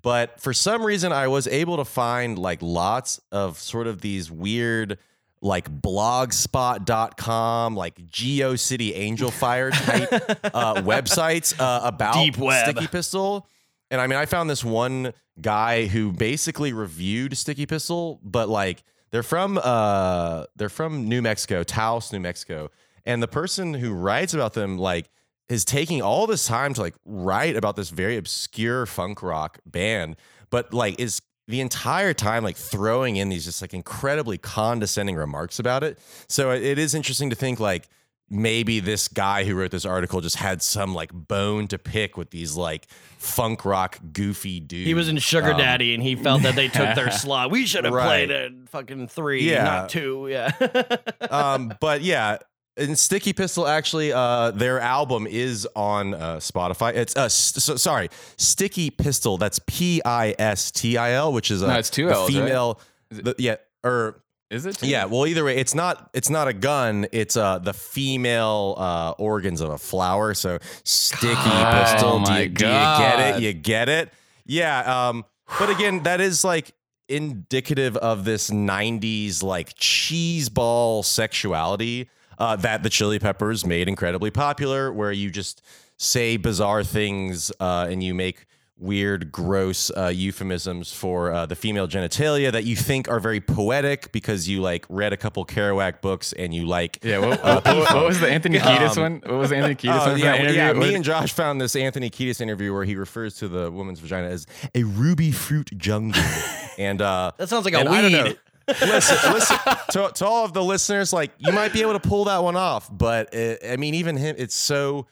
but 0.00 0.40
for 0.40 0.52
some 0.52 0.84
reason 0.84 1.12
I 1.12 1.28
was 1.28 1.46
able 1.46 1.76
to 1.78 1.84
find 1.84 2.38
like 2.38 2.62
lots 2.62 3.20
of 3.32 3.58
sort 3.58 3.86
of 3.86 4.00
these 4.00 4.30
weird 4.30 4.98
like 5.40 5.70
blogspot.com 5.80 7.76
like 7.76 7.96
geocity 8.06 8.92
angel 8.94 9.30
fire 9.30 9.70
type 9.70 10.12
uh, 10.54 10.74
websites 10.82 11.58
uh, 11.60 11.80
about 11.84 12.14
Deep 12.14 12.36
web. 12.38 12.64
sticky 12.64 12.86
pistol 12.88 13.46
and 13.90 14.00
i 14.00 14.06
mean 14.06 14.18
i 14.18 14.26
found 14.26 14.48
this 14.50 14.64
one 14.64 15.12
guy 15.40 15.86
who 15.86 16.12
basically 16.12 16.72
reviewed 16.72 17.36
sticky 17.36 17.66
pistol 17.66 18.20
but 18.22 18.48
like 18.48 18.82
they're 19.10 19.22
from 19.22 19.60
uh 19.62 20.44
they're 20.56 20.68
from 20.68 21.08
new 21.08 21.22
mexico 21.22 21.62
taos 21.62 22.12
new 22.12 22.20
mexico 22.20 22.68
and 23.04 23.22
the 23.22 23.28
person 23.28 23.74
who 23.74 23.92
writes 23.94 24.34
about 24.34 24.54
them 24.54 24.76
like 24.76 25.08
is 25.48 25.64
taking 25.64 26.02
all 26.02 26.26
this 26.26 26.46
time 26.46 26.74
to 26.74 26.80
like 26.80 26.94
write 27.04 27.56
about 27.56 27.76
this 27.76 27.90
very 27.90 28.16
obscure 28.16 28.84
funk 28.86 29.22
rock 29.22 29.58
band 29.64 30.16
but 30.50 30.74
like 30.74 30.98
is 30.98 31.20
the 31.48 31.60
entire 31.60 32.12
time 32.14 32.44
like 32.44 32.56
throwing 32.56 33.16
in 33.16 33.28
these 33.30 33.44
just 33.46 33.60
like 33.62 33.74
incredibly 33.74 34.38
condescending 34.38 35.16
remarks 35.16 35.58
about 35.58 35.82
it 35.82 35.98
so 36.28 36.50
it- 36.52 36.62
it 36.62 36.78
is 36.78 36.94
interesting 36.94 37.30
to 37.30 37.36
think 37.36 37.58
like 37.58 37.88
maybe 38.30 38.78
this 38.78 39.08
guy 39.08 39.42
who 39.44 39.54
wrote 39.54 39.70
this 39.70 39.86
article 39.86 40.20
just 40.20 40.36
had 40.36 40.60
some 40.60 40.94
like 40.94 41.10
bone 41.12 41.66
to 41.66 41.78
pick 41.78 42.18
with 42.18 42.28
these 42.30 42.54
like 42.54 42.86
funk 43.16 43.64
rock 43.64 43.98
goofy 44.12 44.60
dudes 44.60 44.86
He 44.86 44.92
was 44.92 45.08
in 45.08 45.16
Sugar 45.16 45.52
Um, 45.52 45.58
Daddy, 45.58 45.94
and 45.94 46.02
he 46.02 46.14
felt 46.14 46.42
that 46.42 46.54
they 46.54 46.68
took 46.68 46.94
their 46.94 47.10
slot. 47.22 47.50
We 47.50 47.64
should 47.64 47.84
have 47.86 47.94
Right. 47.94 48.28
played 48.28 48.30
it 48.30 48.52
fucking 48.68 49.08
three, 49.08 49.50
Yeah. 49.50 49.64
not 49.64 49.88
two. 49.88 50.28
Yeah. 50.30 50.52
um, 51.30 51.72
but 51.80 52.02
yeah, 52.02 52.36
and 52.78 52.98
Sticky 52.98 53.32
Pistol 53.32 53.66
actually, 53.66 54.12
uh, 54.12 54.50
their 54.52 54.80
album 54.80 55.26
is 55.26 55.66
on 55.76 56.14
uh, 56.14 56.36
Spotify. 56.36 56.94
It's 56.94 57.16
uh, 57.16 57.24
s- 57.24 57.54
so, 57.62 57.76
sorry, 57.76 58.08
Sticky 58.36 58.90
Pistol. 58.90 59.36
That's 59.38 59.60
P 59.66 60.00
I 60.04 60.34
S 60.38 60.70
T 60.70 60.96
I 60.96 61.12
L, 61.12 61.32
which 61.32 61.50
is 61.50 61.62
a 61.62 61.66
No, 61.68 61.78
it's 61.78 61.90
two 61.90 62.08
Ls, 62.08 62.18
right? 62.34 62.44
female. 62.44 62.80
the- 63.10 63.34
yeah, 63.38 63.56
or 63.84 64.22
Is 64.50 64.64
it? 64.66 64.82
yeah. 64.82 65.04
Well, 65.06 65.26
either 65.26 65.44
way, 65.44 65.56
it's 65.56 65.74
not. 65.74 66.08
It's 66.14 66.30
not 66.30 66.48
a 66.48 66.52
gun. 66.52 67.06
It's 67.12 67.36
uh 67.36 67.58
the 67.58 67.74
female 67.74 68.74
uh, 68.78 69.10
organs 69.18 69.60
of 69.60 69.70
a 69.70 69.78
flower. 69.78 70.34
So 70.34 70.58
Sticky 70.84 71.34
God. 71.34 71.92
Pistol. 71.92 72.22
Oh 72.22 72.24
do, 72.24 72.32
you, 72.32 72.48
do 72.48 72.64
you 72.66 72.70
get 72.72 73.20
it? 73.36 73.42
You 73.42 73.52
get 73.52 73.88
it? 73.88 74.12
Yeah. 74.46 75.08
Um. 75.08 75.24
But 75.58 75.70
again, 75.70 76.02
that 76.04 76.20
is 76.20 76.44
like 76.44 76.72
indicative 77.10 77.96
of 77.96 78.24
this 78.26 78.50
90s 78.50 79.42
like 79.42 79.72
cheese 79.76 80.50
ball 80.50 81.02
sexuality 81.02 82.08
uh, 82.38 82.56
that 82.56 82.82
the 82.82 82.90
chili 82.90 83.18
peppers 83.18 83.66
made 83.66 83.88
incredibly 83.88 84.30
popular 84.30 84.92
where 84.92 85.12
you 85.12 85.30
just 85.30 85.62
say 85.96 86.36
bizarre 86.36 86.84
things 86.84 87.50
uh, 87.60 87.86
and 87.90 88.02
you 88.02 88.14
make 88.14 88.46
weird 88.80 89.32
gross 89.32 89.90
uh, 89.96 90.06
euphemisms 90.06 90.92
for 90.92 91.32
uh, 91.32 91.44
the 91.46 91.56
female 91.56 91.88
genitalia 91.88 92.52
that 92.52 92.62
you 92.62 92.76
think 92.76 93.08
are 93.08 93.18
very 93.18 93.40
poetic 93.40 94.12
because 94.12 94.48
you 94.48 94.60
like 94.60 94.86
read 94.88 95.12
a 95.12 95.16
couple 95.16 95.44
kerouac 95.44 96.00
books 96.00 96.32
and 96.34 96.54
you 96.54 96.64
like 96.64 96.96
Yeah. 97.02 97.18
What, 97.18 97.44
uh, 97.44 97.60
what, 97.64 97.92
what 97.92 98.06
was 98.06 98.20
the 98.20 98.30
Anthony 98.30 98.58
Kiedis 98.60 98.96
Um, 98.96 99.02
one? 99.02 99.22
What 99.26 99.40
was 99.40 99.50
the 99.50 99.56
Anthony 99.56 99.74
Kiedis 99.74 100.00
Oh, 100.00 100.06
one? 100.10 100.12
for 100.12 100.24
yeah, 100.24 100.36
that 100.36 100.42
well, 100.44 100.54
yeah. 100.54 100.72
Me 100.90 100.94
and 100.94 101.02
Josh 101.04 101.32
found 101.32 101.60
this 101.60 101.74
Anthony 101.74 102.08
Kiedis 102.08 102.40
interview 102.40 102.72
where 102.72 102.84
he 102.84 102.94
refers 102.94 103.34
to 103.38 103.48
the 103.48 103.68
woman's 103.68 103.98
vagina 103.98 104.28
as 104.28 104.46
a 104.76 104.84
ruby 104.84 105.32
fruit 105.32 105.70
jungle, 105.76 106.22
and 106.78 107.02
uh, 107.02 107.32
that 107.36 107.48
sounds 107.48 107.64
like 107.64 107.74
a 107.74 107.78
and 107.80 107.88
I 107.88 108.00
don't 108.02 108.12
weed. 108.26 108.38
Know. 108.68 108.74
listen, 108.86 109.32
listen 109.32 109.56
to, 109.90 110.10
to 110.14 110.26
all 110.26 110.44
of 110.44 110.52
the 110.52 110.62
listeners. 110.62 111.12
Like 111.12 111.32
you 111.38 111.52
might 111.52 111.72
be 111.72 111.82
able 111.82 111.98
to 111.98 112.08
pull 112.08 112.24
that 112.24 112.42
one 112.42 112.56
off, 112.56 112.88
but 112.96 113.34
uh 113.34 113.56
I 113.66 113.76
mean, 113.76 113.94
even 113.94 114.16
him, 114.16 114.36
it's 114.38 114.54
so 114.54 115.06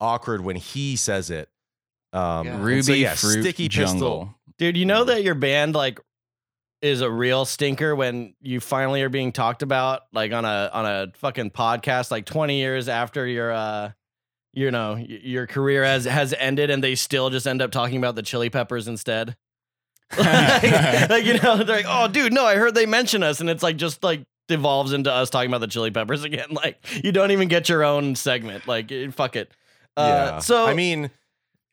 awkward 0.00 0.42
when 0.42 0.56
he 0.56 0.96
says 0.96 1.30
it. 1.30 1.48
Um, 2.12 2.46
and 2.46 2.64
Ruby 2.64 2.82
so, 2.82 2.92
yeah, 2.92 3.14
Fruit 3.14 3.42
sticky 3.42 3.68
Jungle. 3.68 3.92
pistol. 3.94 4.34
Dude, 4.58 4.76
you 4.76 4.84
know 4.84 5.04
that 5.04 5.22
your 5.22 5.34
band 5.34 5.74
like 5.74 6.00
is 6.82 7.00
a 7.00 7.10
real 7.10 7.44
stinker 7.44 7.94
when 7.94 8.34
you 8.40 8.60
finally 8.60 9.02
are 9.02 9.08
being 9.08 9.32
talked 9.32 9.62
about 9.62 10.02
like 10.12 10.32
on 10.32 10.44
a 10.44 10.70
on 10.72 10.84
a 10.84 11.12
fucking 11.14 11.50
podcast 11.52 12.10
like 12.10 12.26
20 12.26 12.58
years 12.58 12.88
after 12.88 13.24
your 13.24 13.52
uh 13.52 13.92
you 14.52 14.70
know 14.72 14.96
your 14.96 15.46
career 15.46 15.84
has 15.84 16.04
has 16.04 16.34
ended 16.36 16.70
and 16.70 16.82
they 16.82 16.96
still 16.96 17.30
just 17.30 17.46
end 17.46 17.62
up 17.62 17.70
talking 17.70 17.96
about 17.98 18.16
the 18.16 18.22
chili 18.22 18.50
peppers 18.50 18.88
instead. 18.88 19.36
Like, 20.18 20.62
like, 21.10 21.24
you 21.24 21.38
know 21.38 21.56
they're 21.56 21.76
like 21.76 21.86
oh 21.88 22.08
dude 22.08 22.32
no 22.32 22.44
I 22.44 22.56
heard 22.56 22.74
they 22.74 22.86
mention 22.86 23.22
us 23.22 23.40
and 23.40 23.48
it's 23.50 23.62
like 23.62 23.76
just 23.76 24.02
like 24.02 24.24
devolves 24.48 24.92
into 24.92 25.12
us 25.12 25.30
talking 25.30 25.50
about 25.50 25.60
the 25.60 25.66
chili 25.66 25.90
peppers 25.90 26.24
again 26.24 26.48
like 26.50 26.78
you 27.04 27.12
don't 27.12 27.30
even 27.30 27.48
get 27.48 27.68
your 27.68 27.84
own 27.84 28.14
segment 28.14 28.66
like 28.66 28.90
eh, 28.92 29.10
fuck 29.10 29.36
it. 29.36 29.50
Uh, 29.96 30.32
yeah. 30.34 30.38
so 30.38 30.66
I 30.66 30.72
mean, 30.72 31.10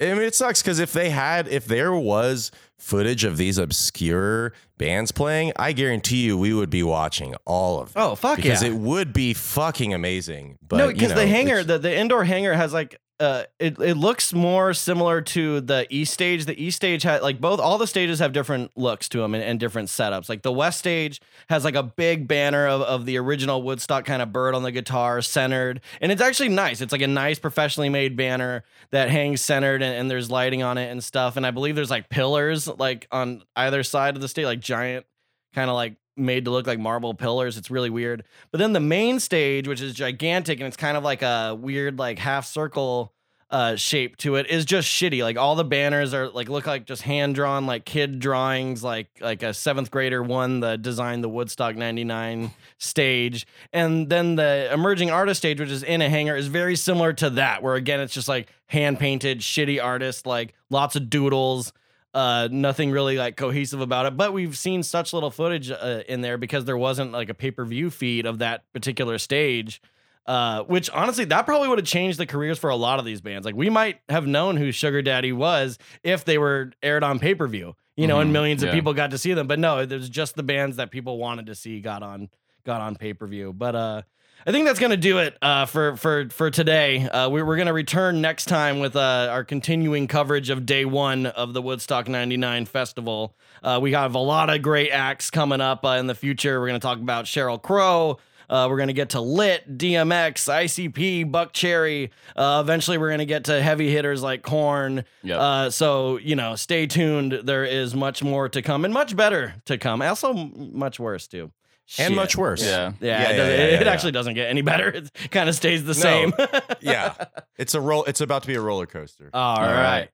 I 0.01 0.13
mean, 0.13 0.23
it 0.23 0.35
sucks 0.35 0.61
because 0.61 0.79
if 0.79 0.93
they 0.93 1.09
had, 1.09 1.47
if 1.47 1.65
there 1.65 1.93
was 1.93 2.51
footage 2.77 3.25
of 3.25 3.35
these 3.35 3.57
obscure 3.57 4.53
bands 4.77 5.11
playing, 5.11 5.51
I 5.57 5.73
guarantee 5.73 6.23
you 6.23 6.37
we 6.37 6.53
would 6.53 6.69
be 6.69 6.83
watching 6.83 7.35
all 7.45 7.81
of 7.81 7.93
them. 7.93 8.03
Oh, 8.03 8.15
fuck 8.15 8.37
because 8.37 8.63
yeah. 8.63 8.69
it 8.69 8.75
would 8.75 9.11
be 9.11 9.33
fucking 9.33 9.93
amazing. 9.93 10.57
But 10.65 10.77
no, 10.77 10.87
you 10.87 10.93
because 10.93 11.09
know, 11.09 11.15
the 11.15 11.27
hangar, 11.27 11.63
the, 11.63 11.77
the 11.77 11.93
indoor 11.93 12.23
hangar 12.23 12.53
has 12.53 12.71
like 12.71 12.99
uh 13.19 13.43
it, 13.59 13.79
it 13.79 13.95
looks 13.95 14.33
more 14.33 14.73
similar 14.73 15.21
to 15.21 15.61
the 15.61 15.85
east 15.89 16.13
stage. 16.13 16.45
The 16.45 16.61
east 16.61 16.77
stage 16.77 17.03
had 17.03 17.21
like 17.21 17.41
both 17.41 17.59
all 17.59 17.77
the 17.77 17.87
stages 17.87 18.19
have 18.19 18.33
different 18.33 18.71
looks 18.77 19.09
to 19.09 19.19
them 19.19 19.33
and, 19.33 19.43
and 19.43 19.59
different 19.59 19.89
setups. 19.89 20.29
Like 20.29 20.41
the 20.41 20.51
west 20.51 20.79
stage 20.79 21.21
has 21.49 21.63
like 21.63 21.75
a 21.75 21.83
big 21.83 22.27
banner 22.27 22.67
of, 22.67 22.81
of 22.81 23.05
the 23.05 23.17
original 23.17 23.61
Woodstock 23.61 24.05
kind 24.05 24.21
of 24.21 24.31
bird 24.31 24.55
on 24.55 24.63
the 24.63 24.71
guitar 24.71 25.21
centered. 25.21 25.81
And 26.01 26.11
it's 26.11 26.21
actually 26.21 26.49
nice. 26.49 26.81
It's 26.81 26.91
like 26.91 27.01
a 27.01 27.07
nice 27.07 27.39
professionally 27.39 27.89
made 27.89 28.15
banner 28.15 28.63
that 28.91 29.09
hangs 29.09 29.41
centered 29.41 29.81
and, 29.81 29.95
and 29.95 30.09
there's 30.09 30.31
lighting 30.31 30.63
on 30.63 30.77
it 30.77 30.89
and 30.89 31.03
stuff. 31.03 31.37
And 31.37 31.45
I 31.45 31.51
believe 31.51 31.75
there's 31.75 31.91
like 31.91 32.09
pillars 32.09 32.67
like 32.67 33.07
on 33.11 33.43
either 33.55 33.83
side 33.83 34.15
of 34.15 34.21
the 34.21 34.27
stage, 34.27 34.45
like 34.45 34.59
giant 34.59 35.05
kind 35.53 35.69
of 35.69 35.75
like 35.75 35.95
made 36.19 36.45
to 36.45 36.51
look 36.51 36.67
like 36.67 36.79
marble 36.79 37.13
pillars. 37.13 37.57
It's 37.57 37.71
really 37.71 37.89
weird. 37.89 38.23
But 38.51 38.59
then 38.59 38.73
the 38.73 38.79
main 38.79 39.19
stage, 39.19 39.67
which 39.67 39.81
is 39.81 39.93
gigantic 39.93 40.59
and 40.59 40.67
it's 40.67 40.77
kind 40.77 40.97
of 40.97 41.03
like 41.03 41.21
a 41.21 41.57
weird 41.59 41.99
like 41.99 42.19
half 42.19 42.45
circle 42.45 43.13
uh 43.51 43.75
shape 43.75 44.15
to 44.17 44.35
it 44.35 44.45
is 44.47 44.63
just 44.63 44.87
shitty. 44.87 45.23
Like 45.23 45.37
all 45.37 45.55
the 45.55 45.63
banners 45.63 46.13
are 46.13 46.29
like 46.29 46.49
look 46.49 46.67
like 46.67 46.85
just 46.85 47.01
hand 47.01 47.33
drawn 47.33 47.65
like 47.65 47.83
kid 47.83 48.19
drawings 48.19 48.83
like 48.83 49.07
like 49.21 49.41
a 49.41 49.47
7th 49.47 49.89
grader 49.89 50.21
one 50.21 50.59
the 50.59 50.77
designed 50.77 51.23
the 51.23 51.29
Woodstock 51.29 51.75
99 51.75 52.51
stage. 52.77 53.47
And 53.73 54.07
then 54.07 54.35
the 54.35 54.69
emerging 54.71 55.09
artist 55.09 55.39
stage 55.39 55.59
which 55.59 55.69
is 55.69 55.81
in 55.81 56.01
a 56.01 56.09
hangar 56.09 56.35
is 56.35 56.45
very 56.45 56.75
similar 56.75 57.11
to 57.13 57.31
that 57.31 57.63
where 57.63 57.73
again 57.73 57.99
it's 57.99 58.13
just 58.13 58.27
like 58.27 58.49
hand 58.67 58.99
painted 58.99 59.39
shitty 59.39 59.83
artists 59.83 60.27
like 60.27 60.53
lots 60.69 60.95
of 60.95 61.09
doodles 61.09 61.73
uh 62.13 62.47
nothing 62.51 62.91
really 62.91 63.17
like 63.17 63.35
cohesive 63.37 63.81
about 63.81 64.05
it 64.07 64.17
but 64.17 64.33
we've 64.33 64.57
seen 64.57 64.81
such 64.83 65.13
little 65.13 65.29
footage 65.29 65.69
uh, 65.69 66.01
in 66.07 66.21
there 66.21 66.37
because 66.37 66.65
there 66.65 66.77
wasn't 66.77 67.11
like 67.11 67.29
a 67.29 67.33
pay-per-view 67.35 67.89
feed 67.91 68.25
of 68.25 68.39
that 68.39 68.63
particular 68.73 69.17
stage 69.17 69.81
Uh, 70.25 70.61
which 70.63 70.91
honestly, 70.91 71.25
that 71.25 71.45
probably 71.45 71.67
would 71.67 71.79
have 71.79 71.87
changed 71.87 72.19
the 72.19 72.25
careers 72.25 72.59
for 72.59 72.69
a 72.69 72.75
lot 72.75 72.99
of 72.99 73.05
these 73.05 73.19
bands. 73.21 73.45
Like 73.45 73.55
we 73.55 73.69
might 73.69 73.99
have 74.09 74.27
known 74.27 74.57
who 74.57 74.71
Sugar 74.71 75.01
Daddy 75.01 75.31
was 75.31 75.79
if 76.03 76.23
they 76.23 76.37
were 76.37 76.71
aired 76.83 77.03
on 77.03 77.17
pay 77.17 77.33
per 77.33 77.47
view, 77.47 77.73
you 77.95 78.05
know, 78.05 78.19
and 78.19 78.29
Mhm, 78.29 78.33
millions 78.33 78.61
of 78.61 78.69
people 78.75 78.93
got 78.93 79.09
to 79.11 79.17
see 79.17 79.33
them. 79.33 79.47
But 79.47 79.57
no, 79.57 79.85
there's 79.87 80.07
just 80.09 80.35
the 80.35 80.43
bands 80.43 80.75
that 80.77 80.91
people 80.91 81.17
wanted 81.17 81.47
to 81.47 81.55
see 81.55 81.79
got 81.81 82.03
on 82.03 82.29
got 82.63 82.79
on 82.81 82.95
pay 82.95 83.13
per 83.13 83.25
view. 83.25 83.53
But 83.53 83.75
uh, 83.75 84.01
I 84.47 84.51
think 84.51 84.65
that's 84.65 84.79
gonna 84.79 84.95
do 84.95 85.17
it 85.17 85.37
uh, 85.41 85.65
for 85.65 85.97
for 85.97 86.29
for 86.29 86.49
today. 86.49 87.07
Uh, 87.07 87.29
we, 87.29 87.43
we're 87.43 87.57
gonna 87.57 87.73
return 87.73 88.21
next 88.21 88.45
time 88.45 88.79
with 88.79 88.95
uh, 88.95 89.27
our 89.29 89.43
continuing 89.43 90.07
coverage 90.07 90.49
of 90.49 90.65
day 90.65 90.85
one 90.85 91.25
of 91.25 91.53
the 91.53 91.61
Woodstock 91.61 92.07
'99 92.07 92.65
festival. 92.65 93.35
Uh, 93.61 93.79
we 93.81 93.91
have 93.91 94.15
a 94.15 94.19
lot 94.19 94.49
of 94.49 94.61
great 94.61 94.91
acts 94.91 95.29
coming 95.29 95.59
up 95.59 95.83
uh, 95.83 95.89
in 95.89 96.07
the 96.07 96.15
future. 96.15 96.59
We're 96.59 96.67
gonna 96.67 96.79
talk 96.79 96.99
about 96.99 97.25
Sheryl 97.25 97.61
Crow. 97.61 98.17
Uh, 98.49 98.67
we're 98.69 98.77
gonna 98.77 98.93
get 98.93 99.09
to 99.09 99.21
Lit, 99.21 99.77
DMX, 99.77 100.47
ICP, 100.49 101.29
Buckcherry. 101.29 102.09
Uh, 102.35 102.61
eventually, 102.63 102.97
we're 102.97 103.11
gonna 103.11 103.25
get 103.25 103.43
to 103.45 103.61
heavy 103.61 103.91
hitters 103.91 104.23
like 104.23 104.41
Korn. 104.41 105.03
Yep. 105.21 105.37
Uh, 105.39 105.69
so 105.69 106.17
you 106.17 106.37
know, 106.37 106.55
stay 106.55 106.87
tuned. 106.87 107.41
There 107.43 107.65
is 107.65 107.93
much 107.93 108.23
more 108.23 108.47
to 108.47 108.61
come 108.61 108.85
and 108.85 108.93
much 108.93 109.17
better 109.17 109.55
to 109.65 109.77
come. 109.77 110.01
Also, 110.01 110.31
much 110.33 110.97
worse 110.97 111.27
too. 111.27 111.51
And 111.97 112.09
Shit. 112.09 112.15
much 112.15 112.37
worse. 112.37 112.63
Yeah. 112.63 112.69
Yeah, 112.69 112.81
Yeah, 112.81 112.89
it, 112.91 113.01
yeah, 113.01 113.37
doesn't- 113.37 113.53
yeah, 113.59 113.65
it 113.65 113.85
yeah, 113.85 113.91
actually 113.91 114.11
doesn't 114.11 114.33
get 114.35 114.49
any 114.49 114.61
better. 114.61 114.89
It 115.23 115.31
kind 115.31 115.49
of 115.49 115.55
stays 115.55 115.83
the 115.83 115.93
No. 115.93 115.93
same. 115.93 116.33
yeah. 116.81 117.13
It's 117.57 117.73
a 117.73 117.81
roll. 117.81 118.03
It's 118.05 118.21
about 118.21 118.43
to 118.43 118.47
be 118.47 118.55
a 118.55 118.61
roller 118.61 118.85
coaster. 118.85 119.29
All 119.33 119.57
All 119.57 119.63
right. 119.63 119.81
right. 119.81 120.09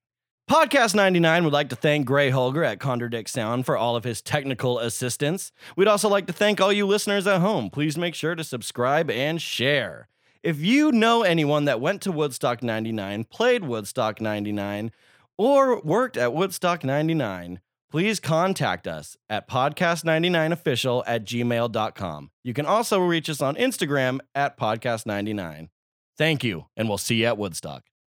Podcast 0.50 0.94
99 0.96 1.44
would 1.44 1.54
like 1.54 1.70
to 1.70 1.76
thank 1.76 2.06
Gray 2.06 2.30
Holger 2.30 2.64
at 2.64 2.78
Condordick 2.80 3.28
Sound 3.28 3.66
for 3.66 3.76
all 3.76 3.96
of 3.96 4.04
his 4.04 4.22
technical 4.22 4.78
assistance. 4.80 5.52
We'd 5.76 5.88
also 5.88 6.08
like 6.08 6.28
to 6.28 6.34
thank 6.34 6.62
all 6.62 6.72
you 6.72 6.86
listeners 6.86 7.26
at 7.26 7.42
home. 7.42 7.70
Please 7.72 7.98
make 7.98 8.14
sure 8.16 8.36
to 8.36 8.44
subscribe 8.44 9.10
and 9.10 9.42
share. 9.42 10.08
If 10.44 10.60
you 10.60 10.92
know 10.92 11.24
anyone 11.24 11.66
that 11.66 11.82
went 11.82 12.04
to 12.04 12.12
Woodstock 12.12 12.62
99, 12.62 13.24
played 13.26 13.64
Woodstock 13.64 14.22
99, 14.22 14.92
or 15.38 15.82
worked 15.82 16.16
at 16.16 16.32
Woodstock 16.32 16.84
99, 16.84 17.60
please 17.96 18.20
contact 18.20 18.88
us 18.88 19.16
at 19.30 19.48
podcast99official 19.48 21.02
at 21.08 21.24
gmail.com. 21.24 22.30
You 22.44 22.54
can 22.54 22.66
also 22.66 23.00
reach 23.00 23.30
us 23.30 23.42
on 23.42 23.56
Instagram 23.56 24.20
at 24.36 24.60
podcast99. 24.60 25.70
Thank 26.18 26.44
you, 26.44 26.66
and 26.76 26.90
we'll 26.90 26.98
see 26.98 27.22
you 27.22 27.28
at 27.28 27.38
Woodstock. 27.38 27.84